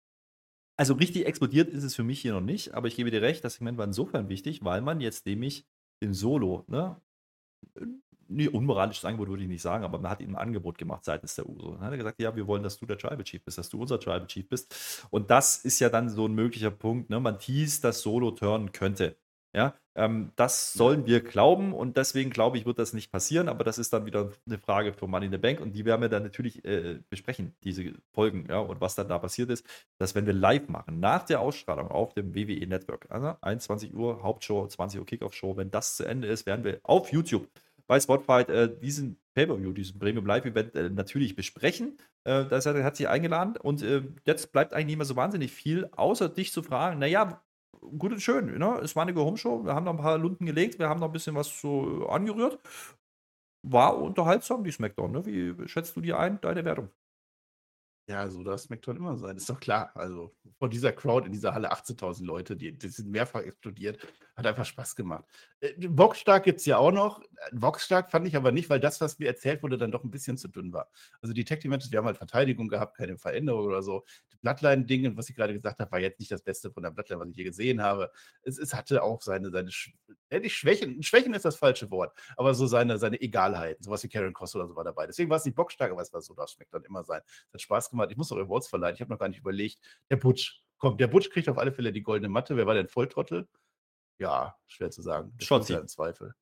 Also 0.77 0.95
richtig 0.95 1.27
explodiert 1.27 1.69
ist 1.69 1.85
es 1.85 1.95
für 1.95 2.03
mich 2.03 2.21
hier 2.21 2.33
noch 2.33 2.41
nicht, 2.41 2.75
aber 2.75 2.89
ich 2.89 2.97
gebe 2.97 3.11
dir 3.11 3.23
recht, 3.23 3.45
das 3.45 3.55
Segment 3.55 3.79
war 3.79 3.87
insofern 3.87 4.29
wichtig, 4.29 4.65
weil 4.65 4.81
man 4.81 5.01
jetzt 5.01 5.27
nämlich 5.27 5.67
den 6.03 6.15
Solo, 6.15 6.65
ne, 6.67 7.01
nee, 8.33 8.49
unmoralisches 8.49 9.05
Angebot 9.05 9.29
würde 9.29 9.43
ich 9.43 9.49
nicht 9.49 9.63
sagen, 9.63 9.85
aber 9.85 9.99
man 9.99 10.11
hat 10.11 10.21
ihm 10.21 10.31
ein 10.31 10.37
Angebot 10.37 10.79
gemacht 10.79 11.05
seitens 11.05 11.35
der 11.35 11.49
USO. 11.49 11.73
Dann 11.73 11.81
hat 11.81 11.93
er 11.93 11.99
gesagt, 11.99 12.21
ja, 12.21 12.35
wir 12.35 12.47
wollen, 12.47 12.63
dass 12.63 12.79
du 12.79 12.87
der 12.87 12.99
Tribal 12.99 13.25
Chief 13.25 13.43
bist, 13.45 13.59
dass 13.59 13.69
du 13.69 13.81
unser 13.81 14.01
Tribal 14.01 14.27
Chief 14.27 14.49
bist. 14.49 15.07
Und 15.11 15.31
das 15.31 15.57
ist 15.65 15.79
ja 15.81 15.89
dann 15.89 16.09
so 16.11 16.27
ein 16.27 16.35
möglicher 16.35 16.71
Punkt, 16.71 17.11
ne? 17.11 17.21
Man 17.21 17.39
teast, 17.39 17.85
dass 17.85 18.03
Solo 18.03 18.31
turnen 18.33 18.73
könnte. 18.73 19.17
Ja, 19.55 19.75
ähm, 19.95 20.33
das 20.37 20.73
sollen 20.73 21.05
wir 21.05 21.21
glauben 21.21 21.75
und 21.75 21.99
deswegen 21.99 22.31
glaube 22.31 22.57
ich, 22.57 22.65
wird 22.65 22.79
das 22.79 22.95
nicht 22.95 23.13
passieren, 23.13 23.51
aber 23.51 23.65
das 23.65 23.77
ist 23.77 23.93
dann 23.93 24.07
wieder 24.07 24.33
eine 24.47 24.57
Frage 24.59 24.95
für 24.95 25.07
Money 25.07 25.27
in 25.27 25.33
the 25.33 25.39
Bank 25.39 25.61
und 25.61 25.75
die 25.75 25.85
werden 25.85 26.01
wir 26.01 26.09
dann 26.09 26.23
natürlich 26.23 26.65
äh, 26.65 27.01
besprechen, 27.11 27.55
diese 27.63 27.93
Folgen, 28.15 28.47
ja, 28.49 28.61
und 28.61 28.81
was 28.81 28.95
dann 28.95 29.09
da 29.09 29.19
passiert 29.19 29.51
ist, 29.51 29.67
dass 29.99 30.15
wenn 30.15 30.25
wir 30.25 30.33
live 30.33 30.69
machen, 30.69 31.01
nach 31.01 31.25
der 31.25 31.41
Ausstrahlung 31.41 31.91
auf 31.91 32.15
dem 32.15 32.35
WWE 32.35 32.67
Network, 32.67 33.07
also 33.11 33.37
21 33.43 33.93
Uhr 33.95 34.23
Hauptshow, 34.23 34.67
20 34.67 35.01
Uhr 35.01 35.07
Kickoff-Show, 35.07 35.59
wenn 35.59 35.71
das 35.71 35.97
zu 35.97 36.05
Ende 36.05 36.29
ist, 36.29 36.47
werden 36.47 36.65
wir 36.65 36.81
auf 36.83 37.13
YouTube 37.13 37.47
bei 37.93 38.01
Spotify 38.01 38.51
äh, 38.51 38.75
diesen 38.81 39.19
Pay-Per-View, 39.35 39.73
diesen 39.73 39.99
Premium 39.99 40.25
Live-Event 40.25 40.75
äh, 40.75 40.89
natürlich 40.89 41.37
besprechen. 41.37 41.99
Äh, 42.25 42.47
das 42.47 42.65
hat, 42.65 42.75
hat 42.77 42.97
sie 42.97 43.07
eingeladen 43.07 43.59
und 43.59 43.83
äh, 43.83 44.01
jetzt 44.25 44.51
bleibt 44.51 44.73
eigentlich 44.73 44.87
nicht 44.87 44.97
mehr 44.97 45.05
so 45.05 45.15
wahnsinnig 45.15 45.53
viel, 45.53 45.91
außer 45.95 46.31
dich 46.31 46.53
zu 46.53 46.63
fragen, 46.63 47.01
naja, 47.01 47.43
gut 47.99 48.13
und 48.13 48.21
schön, 48.23 48.59
ne? 48.59 48.81
es 48.83 48.97
war 48.97 49.03
eine 49.03 49.13
Go-Home-Show, 49.13 49.67
wir 49.67 49.75
haben 49.75 49.85
noch 49.85 49.93
ein 49.93 50.01
paar 50.01 50.17
Lunden 50.17 50.47
gelegt, 50.47 50.79
wir 50.79 50.89
haben 50.89 51.01
noch 51.01 51.09
ein 51.09 51.13
bisschen 51.13 51.35
was 51.35 51.61
so 51.61 52.09
angerührt. 52.09 52.59
War 53.63 53.99
unterhaltsam, 53.99 54.65
die 54.65 54.73
Smackdown. 54.73 55.13
Ne? 55.13 55.27
Wie 55.27 55.69
schätzt 55.69 55.95
du 55.95 56.01
die 56.01 56.15
ein, 56.15 56.41
deine 56.41 56.65
Wertung? 56.65 56.89
Ja, 58.09 58.29
so 58.29 58.43
darf 58.43 58.61
SmackDown 58.61 58.97
immer 58.97 59.17
sein, 59.17 59.37
ist 59.37 59.49
doch 59.49 59.61
klar. 59.61 59.93
Also 59.95 60.35
von 60.59 60.71
dieser 60.71 60.93
Crowd 60.93 61.25
in 61.25 61.33
dieser 61.33 61.55
Halle 61.55 61.73
18.000 61.73 62.25
Leute, 62.25 62.57
die, 62.57 62.77
die 62.77 62.89
sind 62.89 63.09
mehrfach 63.11 63.43
explodiert, 63.43 64.05
hat 64.35 64.45
einfach 64.45 64.65
Spaß 64.65 64.97
gemacht. 64.97 65.25
Äh, 65.61 65.89
Boxstark 65.89 66.43
gibt 66.43 66.59
es 66.59 66.67
ja 66.67 66.79
auch 66.79 66.91
noch. 66.91 67.23
Boxstark 67.53 68.11
fand 68.11 68.27
ich 68.27 68.35
aber 68.35 68.51
nicht, 68.51 68.69
weil 68.71 68.81
das, 68.81 69.01
was 69.01 69.21
mir 69.21 69.29
erzählt 69.29 69.63
wurde, 69.63 69.79
dann 69.79 69.93
doch 69.93 70.03
ein 70.03 70.11
bisschen 70.11 70.37
zu 70.37 70.49
dünn 70.49 70.73
war. 70.73 70.91
Also 71.21 71.33
die 71.33 71.45
Team 71.45 71.71
Matches, 71.71 71.93
wir 71.93 71.99
haben 71.99 72.07
halt 72.07 72.17
Verteidigung 72.17 72.69
gehabt, 72.69 72.97
keine 72.97 73.17
Veränderung 73.19 73.67
oder 73.67 73.83
so. 73.83 74.05
Die 74.33 74.37
Bloodline-Ding, 74.39 75.17
was 75.17 75.29
ich 75.29 75.37
gerade 75.37 75.53
gesagt 75.53 75.79
habe, 75.79 75.93
war 75.93 76.01
jetzt 76.01 76.19
nicht 76.19 76.33
das 76.33 76.43
Beste 76.43 76.73
von 76.73 76.83
der 76.83 76.91
Bloodline, 76.91 77.21
was 77.21 77.29
ich 77.29 77.37
hier 77.37 77.45
gesehen 77.45 77.83
habe. 77.83 78.11
Es, 78.43 78.59
es 78.59 78.75
hatte 78.75 79.05
auch 79.05 79.23
seine, 79.23 79.51
seine 79.51 79.71
äh, 80.29 80.49
Schwächen. 80.49 81.03
Schwächen 81.05 81.35
ist 81.35 81.45
das 81.45 81.57
falsche 81.57 81.91
Wort, 81.91 82.19
aber 82.37 82.55
so 82.55 82.67
seine, 82.67 82.99
seine 82.99 83.21
Egalheiten. 83.21 83.85
Sowas 83.85 84.03
wie 84.03 84.09
Karen 84.09 84.33
Cross 84.33 84.57
oder 84.57 84.67
so 84.67 84.75
war 84.75 84.85
dabei. 84.85 85.07
Deswegen 85.07 85.31
war 85.31 85.37
es 85.37 85.45
nicht 85.45 85.55
boxstark, 85.55 85.93
aber 85.93 86.03
es 86.03 86.13
war 86.13 86.21
so, 86.21 86.35
darf 86.35 86.51
SmackDown 86.51 86.85
immer 86.85 87.05
sein. 87.05 87.21
Es 87.49 87.55
hat 87.55 87.61
Spaß 87.61 87.92
gemacht. 87.93 88.11
Ich 88.11 88.17
muss 88.17 88.31
noch 88.31 88.39
Awards 88.39 88.69
verleihen. 88.69 88.95
Ich 88.95 89.01
habe 89.01 89.11
noch 89.11 89.19
gar 89.19 89.29
nicht 89.29 89.39
überlegt. 89.39 89.79
Der 90.11 90.17
Butch. 90.17 90.63
Komm, 90.79 90.99
der 90.99 91.07
Butch 91.07 91.31
kriegt 91.31 91.49
auf 91.49 91.59
alle 91.59 91.73
Fälle 91.73 91.93
die 91.93 92.03
goldene 92.03 92.29
Matte. 92.29 92.57
Wer 92.57 92.67
war 92.67 92.75
denn 92.75 92.89
Volltrottel? 92.89 93.49
Ja, 94.19 94.57
schwer 94.67 94.91
zu 94.91 95.01
sagen. 95.01 95.33
Schotzi. 95.41 95.75
Im 95.75 95.87
Zweifel. 95.87 96.35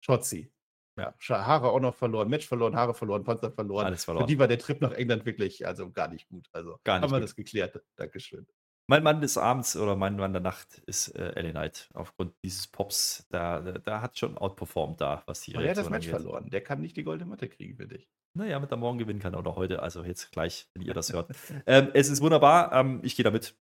Schotzi. 0.00 0.52
Ja, 0.98 1.14
Haare 1.28 1.70
auch 1.70 1.80
noch 1.80 1.94
verloren, 1.94 2.28
Match 2.28 2.46
verloren, 2.46 2.74
Haare 2.74 2.94
verloren, 2.94 3.22
Panzer 3.22 3.50
verloren. 3.50 3.84
Alles 3.86 4.04
verloren. 4.04 4.24
Für 4.24 4.28
die 4.28 4.38
war 4.38 4.48
der 4.48 4.58
Trip 4.58 4.80
nach 4.80 4.92
England 4.92 5.26
wirklich, 5.26 5.66
also 5.66 5.90
gar 5.90 6.08
nicht 6.08 6.26
gut. 6.28 6.48
Also 6.52 6.78
gar 6.84 6.98
nicht 6.98 7.04
haben 7.04 7.12
wir 7.12 7.20
das 7.20 7.34
geklärt. 7.34 7.82
Dankeschön. 7.96 8.46
Mein 8.88 9.02
Mann 9.02 9.20
des 9.20 9.36
Abends 9.36 9.76
oder 9.76 9.96
mein 9.96 10.16
Mann 10.16 10.32
der 10.32 10.42
Nacht 10.42 10.78
ist 10.86 11.08
äh, 11.16 11.32
Ellie 11.34 11.50
Knight. 11.50 11.90
Aufgrund 11.94 12.34
dieses 12.44 12.68
Pops, 12.68 13.26
da, 13.30 13.60
da, 13.60 13.72
da 13.72 14.00
hat 14.00 14.16
schon 14.16 14.38
outperformed 14.38 15.00
da, 15.00 15.24
was 15.26 15.40
die 15.40 15.54
Aber 15.54 15.62
der 15.62 15.72
hat 15.72 15.78
das 15.78 15.90
Match 15.90 16.06
angeht. 16.06 16.20
verloren. 16.22 16.50
Der 16.50 16.60
kann 16.60 16.80
nicht 16.80 16.96
die 16.96 17.02
goldene 17.02 17.28
Matte 17.28 17.48
kriegen 17.48 17.76
für 17.76 17.88
dich. 17.88 18.08
Naja, 18.36 18.60
mit 18.60 18.70
der 18.70 18.78
Morgen 18.78 18.98
gewinnen 18.98 19.18
kann 19.18 19.34
oder 19.34 19.56
heute. 19.56 19.82
Also 19.82 20.04
jetzt 20.04 20.30
gleich, 20.30 20.68
wenn 20.74 20.82
ihr 20.82 20.94
das 20.94 21.12
hört. 21.12 21.30
ähm, 21.66 21.90
es 21.94 22.08
ist 22.08 22.20
wunderbar. 22.20 22.72
Ähm, 22.72 23.00
ich 23.02 23.16
gehe 23.16 23.24
damit. 23.24 23.56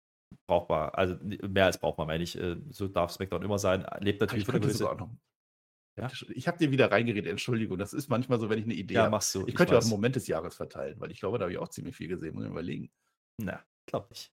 Brauchbar. 0.47 0.95
Also 0.97 1.17
mehr 1.21 1.65
als 1.65 1.79
brauchbar, 1.79 2.05
meine 2.05 2.23
ich. 2.23 2.37
Äh, 2.37 2.57
so 2.69 2.87
darf 2.87 3.11
SmackDown 3.11 3.41
immer 3.41 3.57
sein. 3.57 3.85
Lebt 4.01 4.21
natürlich 4.21 4.45
von 4.45 4.53
der 4.53 4.61
Größe. 4.61 4.83
Ja? 5.97 6.11
Ich 6.33 6.47
habe 6.47 6.57
dir 6.57 6.71
wieder 6.71 6.91
reingeredet, 6.91 7.31
Entschuldigung. 7.31 7.77
Das 7.77 7.93
ist 7.93 8.09
manchmal 8.09 8.39
so, 8.39 8.49
wenn 8.49 8.59
ich 8.59 8.65
eine 8.65 8.73
Idee 8.73 8.95
Ja, 8.95 9.01
habe. 9.03 9.11
machst 9.11 9.33
du. 9.33 9.41
Ich 9.43 9.49
Ich 9.49 9.55
könnte 9.55 9.73
ja 9.73 9.79
auch 9.79 9.83
einen 9.83 9.91
Moment 9.91 10.17
des 10.17 10.27
Jahres 10.27 10.55
verteilen, 10.55 10.99
weil 10.99 11.09
ich 11.11 11.19
glaube, 11.19 11.39
da 11.39 11.43
habe 11.45 11.53
ich 11.53 11.57
auch 11.57 11.69
ziemlich 11.69 11.95
viel 11.95 12.09
gesehen, 12.09 12.35
muss 12.35 12.43
ich 12.43 12.49
mir 12.49 12.53
überlegen. 12.53 12.91
Na, 13.41 13.63
glaub 13.87 14.09
nicht. 14.09 14.31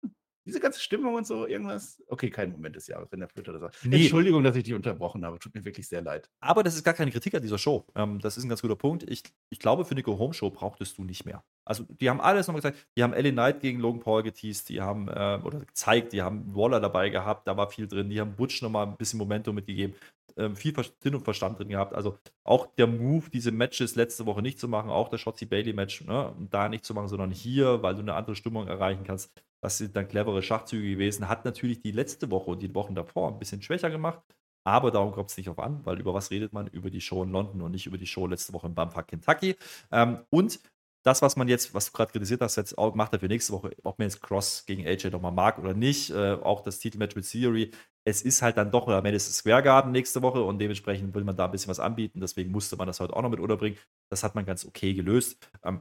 Diese 0.46 0.60
ganze 0.60 0.80
Stimmung 0.80 1.14
und 1.14 1.26
so, 1.26 1.46
irgendwas. 1.46 2.00
Okay, 2.06 2.30
kein 2.30 2.52
Moment 2.52 2.76
des 2.76 2.86
Jahres, 2.86 3.10
wenn 3.10 3.18
der 3.18 3.28
Flöter 3.28 3.52
das 3.52 3.60
sagt. 3.60 3.78
Nee. 3.84 4.02
Entschuldigung, 4.02 4.44
dass 4.44 4.54
ich 4.54 4.62
dich 4.62 4.74
unterbrochen 4.74 5.24
habe. 5.24 5.40
Tut 5.40 5.54
mir 5.54 5.64
wirklich 5.64 5.88
sehr 5.88 6.02
leid. 6.02 6.30
Aber 6.40 6.62
das 6.62 6.76
ist 6.76 6.84
gar 6.84 6.94
keine 6.94 7.10
Kritik 7.10 7.34
an 7.34 7.42
dieser 7.42 7.58
Show. 7.58 7.84
Ähm, 7.96 8.20
das 8.20 8.36
ist 8.36 8.44
ein 8.44 8.48
ganz 8.48 8.62
guter 8.62 8.76
Punkt. 8.76 9.02
Ich, 9.10 9.24
ich 9.50 9.58
glaube, 9.58 9.84
für 9.84 9.90
eine 9.90 10.04
Go-Home-Show 10.04 10.50
brauchtest 10.50 10.98
du 10.98 11.04
nicht 11.04 11.24
mehr. 11.26 11.42
Also, 11.64 11.84
die 12.00 12.08
haben 12.08 12.20
alles 12.20 12.46
nochmal 12.46 12.62
gezeigt. 12.62 12.86
Die 12.96 13.02
haben 13.02 13.12
Ellie 13.12 13.32
Knight 13.32 13.60
gegen 13.60 13.80
Logan 13.80 14.00
Paul 14.00 14.22
geteased, 14.22 14.68
die 14.68 14.80
haben, 14.80 15.08
äh, 15.08 15.40
oder 15.42 15.58
gezeigt, 15.58 16.12
die 16.12 16.22
haben 16.22 16.54
Waller 16.54 16.78
dabei 16.78 17.08
gehabt, 17.08 17.48
da 17.48 17.56
war 17.56 17.68
viel 17.68 17.88
drin. 17.88 18.08
Die 18.08 18.20
haben 18.20 18.36
Butch 18.36 18.62
nochmal 18.62 18.86
ein 18.86 18.96
bisschen 18.96 19.18
Momentum 19.18 19.56
mitgegeben, 19.56 19.96
ähm, 20.36 20.54
viel 20.54 20.72
Sinn 21.00 21.16
und 21.16 21.24
Verstand 21.24 21.58
drin 21.58 21.70
gehabt. 21.70 21.92
Also, 21.92 22.18
auch 22.44 22.66
der 22.76 22.86
Move, 22.86 23.30
diese 23.30 23.50
Matches 23.50 23.96
letzte 23.96 24.26
Woche 24.26 24.42
nicht 24.42 24.60
zu 24.60 24.68
machen, 24.68 24.90
auch 24.90 25.08
das 25.08 25.20
Shotzi 25.20 25.44
Bailey-Match, 25.44 26.04
ne, 26.04 26.36
da 26.50 26.68
nicht 26.68 26.84
zu 26.84 26.94
machen, 26.94 27.08
sondern 27.08 27.32
hier, 27.32 27.82
weil 27.82 27.94
du 27.94 28.00
eine 28.00 28.14
andere 28.14 28.36
Stimmung 28.36 28.68
erreichen 28.68 29.02
kannst. 29.04 29.32
Das 29.66 29.78
sind 29.78 29.96
dann 29.96 30.06
clevere 30.06 30.44
Schachzüge 30.44 30.88
gewesen. 30.88 31.28
Hat 31.28 31.44
natürlich 31.44 31.80
die 31.80 31.90
letzte 31.90 32.30
Woche 32.30 32.52
und 32.52 32.62
die 32.62 32.72
Wochen 32.76 32.94
davor 32.94 33.32
ein 33.32 33.40
bisschen 33.40 33.60
schwächer 33.62 33.90
gemacht. 33.90 34.22
Aber 34.62 34.92
darum 34.92 35.10
kommt 35.10 35.30
es 35.30 35.36
nicht 35.36 35.48
auf 35.48 35.58
an, 35.58 35.84
weil 35.84 35.98
über 35.98 36.14
was 36.14 36.30
redet 36.30 36.52
man? 36.52 36.68
Über 36.68 36.88
die 36.88 37.00
Show 37.00 37.24
in 37.24 37.32
London 37.32 37.62
und 37.62 37.72
nicht 37.72 37.84
über 37.84 37.98
die 37.98 38.06
Show 38.06 38.28
letzte 38.28 38.52
Woche 38.52 38.68
in 38.68 38.76
Bumfuck, 38.76 39.08
Kentucky. 39.08 39.56
Ähm, 39.90 40.20
und 40.30 40.60
das, 41.02 41.20
was 41.20 41.34
man 41.34 41.48
jetzt, 41.48 41.74
was 41.74 41.86
du 41.86 41.92
gerade 41.96 42.12
kritisiert 42.12 42.42
hast, 42.42 42.54
jetzt 42.54 42.78
auch, 42.78 42.94
macht 42.94 43.12
er 43.12 43.18
für 43.18 43.26
nächste 43.26 43.54
Woche, 43.54 43.72
ob 43.82 43.98
man 43.98 44.06
jetzt 44.06 44.22
Cross 44.22 44.66
gegen 44.66 44.86
AJ 44.86 45.10
nochmal 45.10 45.32
mag 45.32 45.58
oder 45.58 45.74
nicht, 45.74 46.10
äh, 46.10 46.34
auch 46.34 46.60
das 46.60 46.78
Titelmatch 46.78 47.16
mit 47.16 47.28
Theory. 47.28 47.72
Es 48.04 48.22
ist 48.22 48.42
halt 48.42 48.58
dann 48.58 48.70
doch 48.70 48.86
am 48.86 49.04
Ende 49.04 49.16
ist 49.16 49.28
es 49.28 49.38
Square 49.38 49.64
Garden 49.64 49.90
nächste 49.90 50.22
Woche 50.22 50.44
und 50.44 50.60
dementsprechend 50.60 51.12
will 51.12 51.24
man 51.24 51.36
da 51.36 51.46
ein 51.46 51.50
bisschen 51.50 51.70
was 51.70 51.80
anbieten. 51.80 52.20
Deswegen 52.20 52.52
musste 52.52 52.76
man 52.76 52.86
das 52.86 53.00
heute 53.00 53.16
auch 53.16 53.22
noch 53.22 53.30
mit 53.30 53.40
unterbringen. 53.40 53.76
Das 54.10 54.22
hat 54.22 54.36
man 54.36 54.46
ganz 54.46 54.64
okay 54.64 54.94
gelöst. 54.94 55.50
Ähm, 55.64 55.80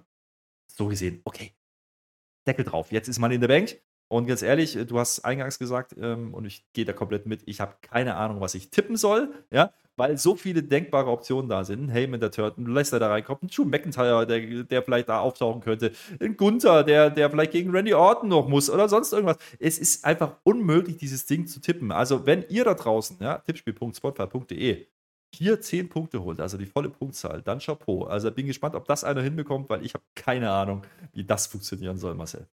so 0.75 0.87
gesehen, 0.87 1.21
okay. 1.23 1.53
Deckel 2.47 2.65
drauf. 2.65 2.91
Jetzt 2.91 3.07
ist 3.07 3.19
man 3.19 3.31
in 3.31 3.41
der 3.41 3.47
Bank. 3.47 3.77
Und 4.07 4.27
ganz 4.27 4.43
ehrlich, 4.43 4.77
du 4.87 4.99
hast 4.99 5.25
eingangs 5.25 5.57
gesagt, 5.57 5.95
ähm, 5.99 6.33
und 6.33 6.45
ich 6.45 6.63
gehe 6.73 6.85
da 6.85 6.93
komplett 6.93 7.25
mit, 7.25 7.41
ich 7.47 7.59
habe 7.59 7.75
keine 7.81 8.15
Ahnung, 8.15 8.39
was 8.39 8.53
ich 8.53 8.69
tippen 8.69 8.97
soll, 8.97 9.33
ja, 9.49 9.73
weil 9.97 10.17
so 10.17 10.35
viele 10.35 10.61
denkbare 10.61 11.09
Optionen 11.09 11.49
da 11.49 11.63
sind. 11.63 11.89
Heyman, 11.89 12.19
der 12.19 12.29
Turton, 12.29 12.67
Lester 12.67 12.99
da 12.99 13.07
reinkommt, 13.09 13.43
ein 13.43 13.47
Drew 13.47 13.65
McIntyre, 13.65 14.27
der, 14.27 14.63
der 14.63 14.83
vielleicht 14.83 15.09
da 15.09 15.19
auftauchen 15.19 15.61
könnte, 15.61 15.91
ein 16.19 16.37
Gunther, 16.37 16.83
der, 16.83 17.09
der 17.09 17.31
vielleicht 17.31 17.51
gegen 17.51 17.71
Randy 17.71 17.95
Orton 17.95 18.29
noch 18.29 18.47
muss 18.47 18.69
oder 18.69 18.87
sonst 18.89 19.11
irgendwas. 19.11 19.37
Es 19.59 19.79
ist 19.79 20.05
einfach 20.05 20.35
unmöglich, 20.43 20.97
dieses 20.97 21.25
Ding 21.25 21.47
zu 21.47 21.59
tippen. 21.59 21.91
Also, 21.91 22.27
wenn 22.27 22.45
ihr 22.49 22.63
da 22.63 22.75
draußen, 22.75 23.17
ja, 23.21 23.39
tippspiel.spotify.de, 23.39 24.85
hier 25.37 25.61
10 25.61 25.89
Punkte 25.89 26.23
holt, 26.23 26.39
also 26.39 26.57
die 26.57 26.65
volle 26.65 26.89
Punktzahl, 26.89 27.41
dann 27.41 27.59
Chapeau. 27.59 28.03
Also 28.05 28.31
bin 28.31 28.47
gespannt, 28.47 28.75
ob 28.75 28.85
das 28.85 29.03
einer 29.03 29.21
hinbekommt, 29.21 29.69
weil 29.69 29.85
ich 29.85 29.93
habe 29.93 30.03
keine 30.15 30.51
Ahnung, 30.51 30.83
wie 31.13 31.23
das 31.23 31.47
funktionieren 31.47 31.97
soll, 31.97 32.15
Marcel. 32.15 32.47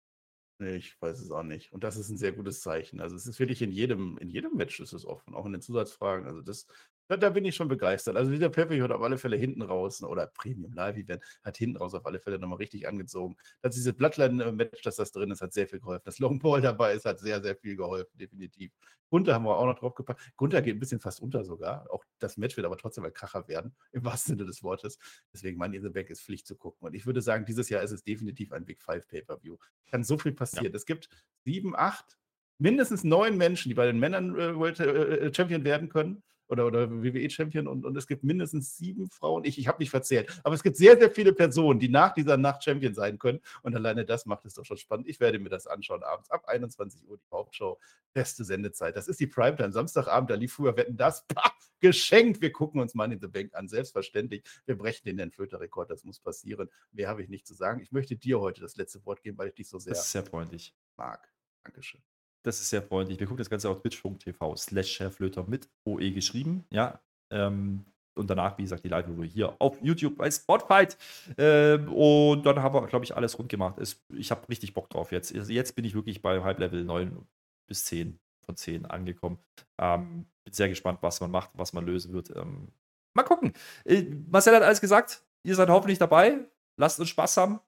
Nee, 0.59 0.76
ich 0.76 1.01
weiß 1.03 1.18
es 1.20 1.30
auch 1.33 1.43
nicht. 1.43 1.72
Und 1.72 1.83
das 1.83 1.97
ist 1.97 2.09
ein 2.09 2.16
sehr 2.16 2.33
gutes 2.33 2.61
Zeichen. 2.61 3.01
Also 3.01 3.16
es 3.16 3.26
ist 3.26 3.41
wirklich 3.41 3.62
in 3.62 3.72
jedem, 3.72 4.16
in 4.18 4.30
jedem 4.30 4.57
Match 4.57 4.78
ist 4.80 4.93
es 4.93 5.05
offen, 5.05 5.35
auch 5.35 5.45
in 5.45 5.53
den 5.53 5.61
Zusatzfragen. 5.61 6.26
Also 6.26 6.41
das, 6.41 6.66
da, 7.13 7.17
da 7.19 7.31
bin 7.31 7.45
ich 7.45 7.55
schon 7.55 7.69
begeistert. 7.69 8.17
Also 8.17 8.31
dieser 8.31 8.49
Pepe 8.49 8.83
hat 8.83 8.91
auf 8.91 9.03
alle 9.03 9.19
Fälle 9.19 9.37
hinten 9.37 9.63
raus, 9.63 10.03
oder 10.03 10.27
Premium 10.27 10.73
Live 10.73 10.97
Event, 10.97 11.23
hat 11.43 11.57
hinten 11.57 11.77
raus 11.77 11.95
auf 11.95 12.07
alle 12.07 12.19
Fälle 12.19 12.39
nochmal 12.39 12.59
richtig 12.59 12.89
angezogen. 12.89 13.37
Dass 13.61 13.75
dieses 13.75 13.93
Bloodline-Match, 13.95 14.83
dass 14.83 14.97
das 14.97 15.13
drin 15.13 15.31
ist, 15.31 15.43
hat 15.43 15.53
sehr 15.53 15.69
viel 15.69 15.81
geholfen. 15.81 16.03
Dass 16.05 16.19
Long 16.19 16.39
Paul 16.39 16.61
dabei 16.61 16.95
ist, 16.95 17.05
hat 17.05 17.21
sehr, 17.21 17.43
sehr 17.43 17.57
viel 17.57 17.77
geholfen, 17.77 18.17
definitiv. 18.19 18.73
Gunther 19.11 19.35
haben 19.35 19.45
wir 19.45 19.59
auch 19.59 19.67
noch 19.67 19.79
drauf 19.79 19.95
gepackt. 19.95 20.23
Gunther 20.37 20.63
geht 20.63 20.75
ein 20.75 20.81
bisschen 20.81 21.01
fast 21.01 21.21
unter 21.21 21.45
sogar. 21.45 21.87
Auch 21.91 22.03
das 22.19 22.39
Match 22.39 22.57
wird 22.57 22.65
aber 22.65 22.79
trotzdem 22.79 23.05
ein 23.05 23.13
Kracher 23.13 23.47
werden, 23.47 23.75
im 23.93 24.05
wahrsten 24.05 24.37
Sinne 24.37 24.47
des 24.47 24.63
Wortes. 24.63 24.99
Deswegen, 25.33 25.59
Money 25.59 25.77
in 25.77 25.83
the 25.83 25.91
Bank 25.91 26.09
ist 26.09 26.23
Pflicht 26.23 26.47
zu 26.47 26.57
gucken. 26.57 26.87
Und 26.87 26.95
ich 26.95 27.05
würde 27.05 27.21
sagen, 27.21 27.45
dieses 27.45 27.69
Jahr 27.69 27.83
ist 27.83 27.91
es 27.91 28.03
definitiv 28.03 28.53
ein 28.53 28.65
Big 28.65 28.81
Five 28.83 29.07
Pay-Per-View. 29.09 29.59
Kann 29.91 30.03
so 30.03 30.17
viel 30.17 30.33
passieren. 30.33 30.75
Es 30.75 30.87
gibt 30.87 31.09
sieben, 31.45 31.77
acht, 31.77 32.17
mindestens 32.63 33.05
neun 33.05 33.37
Menschen, 33.37 33.69
die 33.69 33.75
bei 33.75 33.87
den 33.87 33.99
Männern 33.99 34.39
äh, 34.39 34.57
World 34.57 34.81
äh, 34.81 35.27
äh, 35.27 35.35
Champion 35.35 35.65
werden 35.65 35.89
können. 35.89 36.23
Oder, 36.53 36.67
oder 36.67 36.91
WWE-Champion 36.91 37.67
und, 37.67 37.87
und 37.87 37.97
es 37.97 38.07
gibt 38.07 38.25
mindestens 38.25 38.77
sieben 38.77 39.09
Frauen, 39.09 39.45
ich, 39.45 39.59
ich 39.59 39.69
habe 39.69 39.79
nicht 39.83 39.89
verzählt, 39.89 40.31
aber 40.45 40.55
es 40.55 40.63
gibt 40.63 40.77
sehr, 40.77 40.99
sehr 40.99 41.11
viele 41.11 41.33
Personen, 41.33 41.81
die 41.81 41.89
nach 41.89 42.13
dieser 42.13 42.37
Nacht 42.37 42.63
Champion 42.63 42.93
sein 42.93 43.19
können 43.19 43.41
und 43.63 43.75
alleine 43.75 44.05
das 44.05 44.27
macht 44.27 44.45
es 44.45 44.53
doch 44.53 44.65
schon 44.67 44.77
spannend. 44.77 45.09
Ich 45.09 45.19
werde 45.19 45.39
mir 45.39 45.49
das 45.49 45.67
anschauen 45.67 46.03
abends 46.03 46.31
ab 46.31 46.45
21 46.47 47.09
Uhr, 47.09 47.17
die 47.17 47.31
Hauptshow, 47.33 47.79
beste 48.13 48.45
Sendezeit. 48.45 48.97
Das 48.97 49.09
ist 49.09 49.19
die 49.19 49.27
Primetime, 49.27 49.73
Samstagabend, 49.73 50.29
da 50.29 50.35
lief 50.35 50.53
früher 50.53 50.77
Wetten 50.77 50.95
das, 50.99 51.27
Pah, 51.27 51.53
geschenkt. 51.81 52.43
Wir 52.43 52.53
gucken 52.53 52.81
uns 52.81 52.95
Money 52.95 53.15
in 53.15 53.21
the 53.21 53.29
Bank 53.29 53.55
an, 53.55 53.67
selbstverständlich. 53.67 54.45
Wir 54.67 54.77
brechen 54.77 55.17
den 55.17 55.31
Flöter-Rekord, 55.31 55.91
das 55.91 56.05
muss 56.05 56.21
passieren. 56.21 56.69
Mehr 56.93 57.09
habe 57.09 57.23
ich 57.23 57.29
nicht 57.29 57.47
zu 57.47 57.55
sagen. 57.55 57.81
Ich 57.81 57.93
möchte 57.93 58.17
dir 58.17 58.41
heute 58.41 58.61
das 58.61 58.77
letzte 58.77 59.05
Wort 59.07 59.23
geben, 59.23 59.39
weil 59.39 59.49
ich 59.49 59.55
dich 59.55 59.69
so 59.69 59.79
sehr 59.79 59.95
Das 59.95 60.05
ist 60.05 60.13
sehr 60.13 60.25
freundlich. 60.25 60.75
mag. 60.97 61.33
Dankeschön. 61.65 62.03
Das 62.43 62.61
ist 62.61 62.70
sehr 62.70 62.82
freundlich. 62.82 63.20
Wir 63.20 63.26
gucken 63.26 63.38
das 63.38 63.51
Ganze 63.51 63.70
auf 63.70 63.80
twitch.tv 63.80 64.57
slash 64.57 65.01
Herrflöter 65.01 65.45
mit 65.45 65.68
OE 65.84 66.11
geschrieben. 66.11 66.64
Ja. 66.70 67.01
Ähm, 67.30 67.84
und 68.14 68.28
danach, 68.28 68.59
wie 68.59 68.62
gesagt, 68.62 68.84
die 68.84 68.88
Live-Review 68.88 69.24
hier 69.24 69.57
auf 69.59 69.80
YouTube 69.80 70.16
bei 70.16 70.30
Spotfight. 70.30 70.99
Ähm, 71.38 71.90
und 71.93 72.45
dann 72.45 72.62
haben 72.62 72.74
wir, 72.74 72.86
glaube 72.86 73.05
ich, 73.05 73.16
alles 73.16 73.38
rund 73.38 73.49
gemacht. 73.49 73.78
Es, 73.78 74.03
ich 74.11 74.30
habe 74.30 74.47
richtig 74.49 74.74
Bock 74.74 74.90
drauf 74.90 75.12
jetzt. 75.12 75.34
Also 75.34 75.53
jetzt 75.53 75.74
bin 75.74 75.84
ich 75.84 75.95
wirklich 75.95 76.20
bei 76.20 76.43
Hype 76.43 76.59
Level 76.59 76.84
9 76.84 77.26
bis 77.66 77.84
10 77.86 78.18
von 78.45 78.57
10 78.57 78.86
angekommen. 78.86 79.38
Ähm, 79.78 80.26
bin 80.45 80.53
sehr 80.53 80.68
gespannt, 80.68 80.99
was 81.03 81.20
man 81.20 81.30
macht, 81.30 81.51
was 81.55 81.72
man 81.72 81.86
lösen 81.86 82.12
wird. 82.12 82.34
Ähm, 82.36 82.68
mal 83.14 83.22
gucken. 83.22 83.53
Äh, 83.84 84.03
Marcel 84.28 84.55
hat 84.55 84.62
alles 84.62 84.80
gesagt. 84.80 85.24
Ihr 85.45 85.55
seid 85.55 85.68
hoffentlich 85.70 85.99
dabei. 85.99 86.38
Lasst 86.76 87.01
uns 87.01 87.09
Spaß 87.09 87.36
haben. 87.38 87.61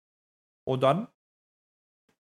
Und 0.65 0.83
dann 0.83 1.09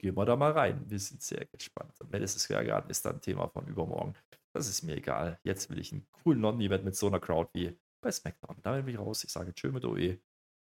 gehen 0.02 0.18
wir 0.18 0.26
da 0.26 0.36
mal 0.36 0.52
rein. 0.52 0.84
Wir 0.90 1.00
sind 1.00 1.22
sehr 1.22 1.46
gespannt. 1.46 1.94
Madison 2.12 2.40
Square 2.40 2.66
Garden 2.66 2.90
ist 2.90 3.06
dann 3.06 3.22
Thema 3.22 3.48
von 3.48 3.68
übermorgen. 3.68 4.16
Das 4.52 4.68
ist 4.68 4.82
mir 4.82 4.98
egal. 4.98 5.40
Jetzt 5.44 5.70
will 5.70 5.80
ich 5.80 5.92
einen 5.94 6.08
coolen 6.12 6.42
London-Event 6.42 6.84
mit 6.84 6.96
so 6.96 7.08
einer 7.08 7.20
Crowd 7.20 7.52
wie 7.54 7.78
bei 8.02 8.12
SmackDown. 8.12 8.58
Damit 8.64 8.86
bin 8.86 8.96
ich 8.96 9.00
raus. 9.00 9.24
Ich 9.24 9.32
sage 9.32 9.54
Tschö 9.54 9.72
mit 9.72 9.86
OE. 9.86 10.20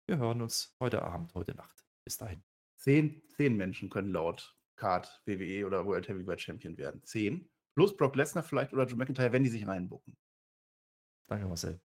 Wir 0.07 0.17
hören 0.17 0.41
uns 0.41 0.75
heute 0.79 1.01
Abend, 1.01 1.33
heute 1.33 1.55
Nacht. 1.55 1.85
Bis 2.03 2.17
dahin. 2.17 2.43
Zehn, 2.75 3.23
zehn 3.29 3.55
Menschen 3.55 3.89
können 3.89 4.11
laut 4.11 4.55
Card, 4.75 5.21
WWE 5.25 5.65
oder 5.65 5.85
World 5.85 6.07
Heavyweight 6.07 6.41
Champion 6.41 6.77
werden. 6.77 7.03
Zehn. 7.03 7.49
Plus 7.75 7.95
Brock 7.95 8.15
Lesnar 8.15 8.43
vielleicht 8.43 8.73
oder 8.73 8.85
Drew 8.85 8.97
McIntyre, 8.97 9.31
wenn 9.31 9.43
die 9.43 9.49
sich 9.49 9.67
reinbucken. 9.67 10.17
Danke, 11.27 11.47
Marcel. 11.47 11.79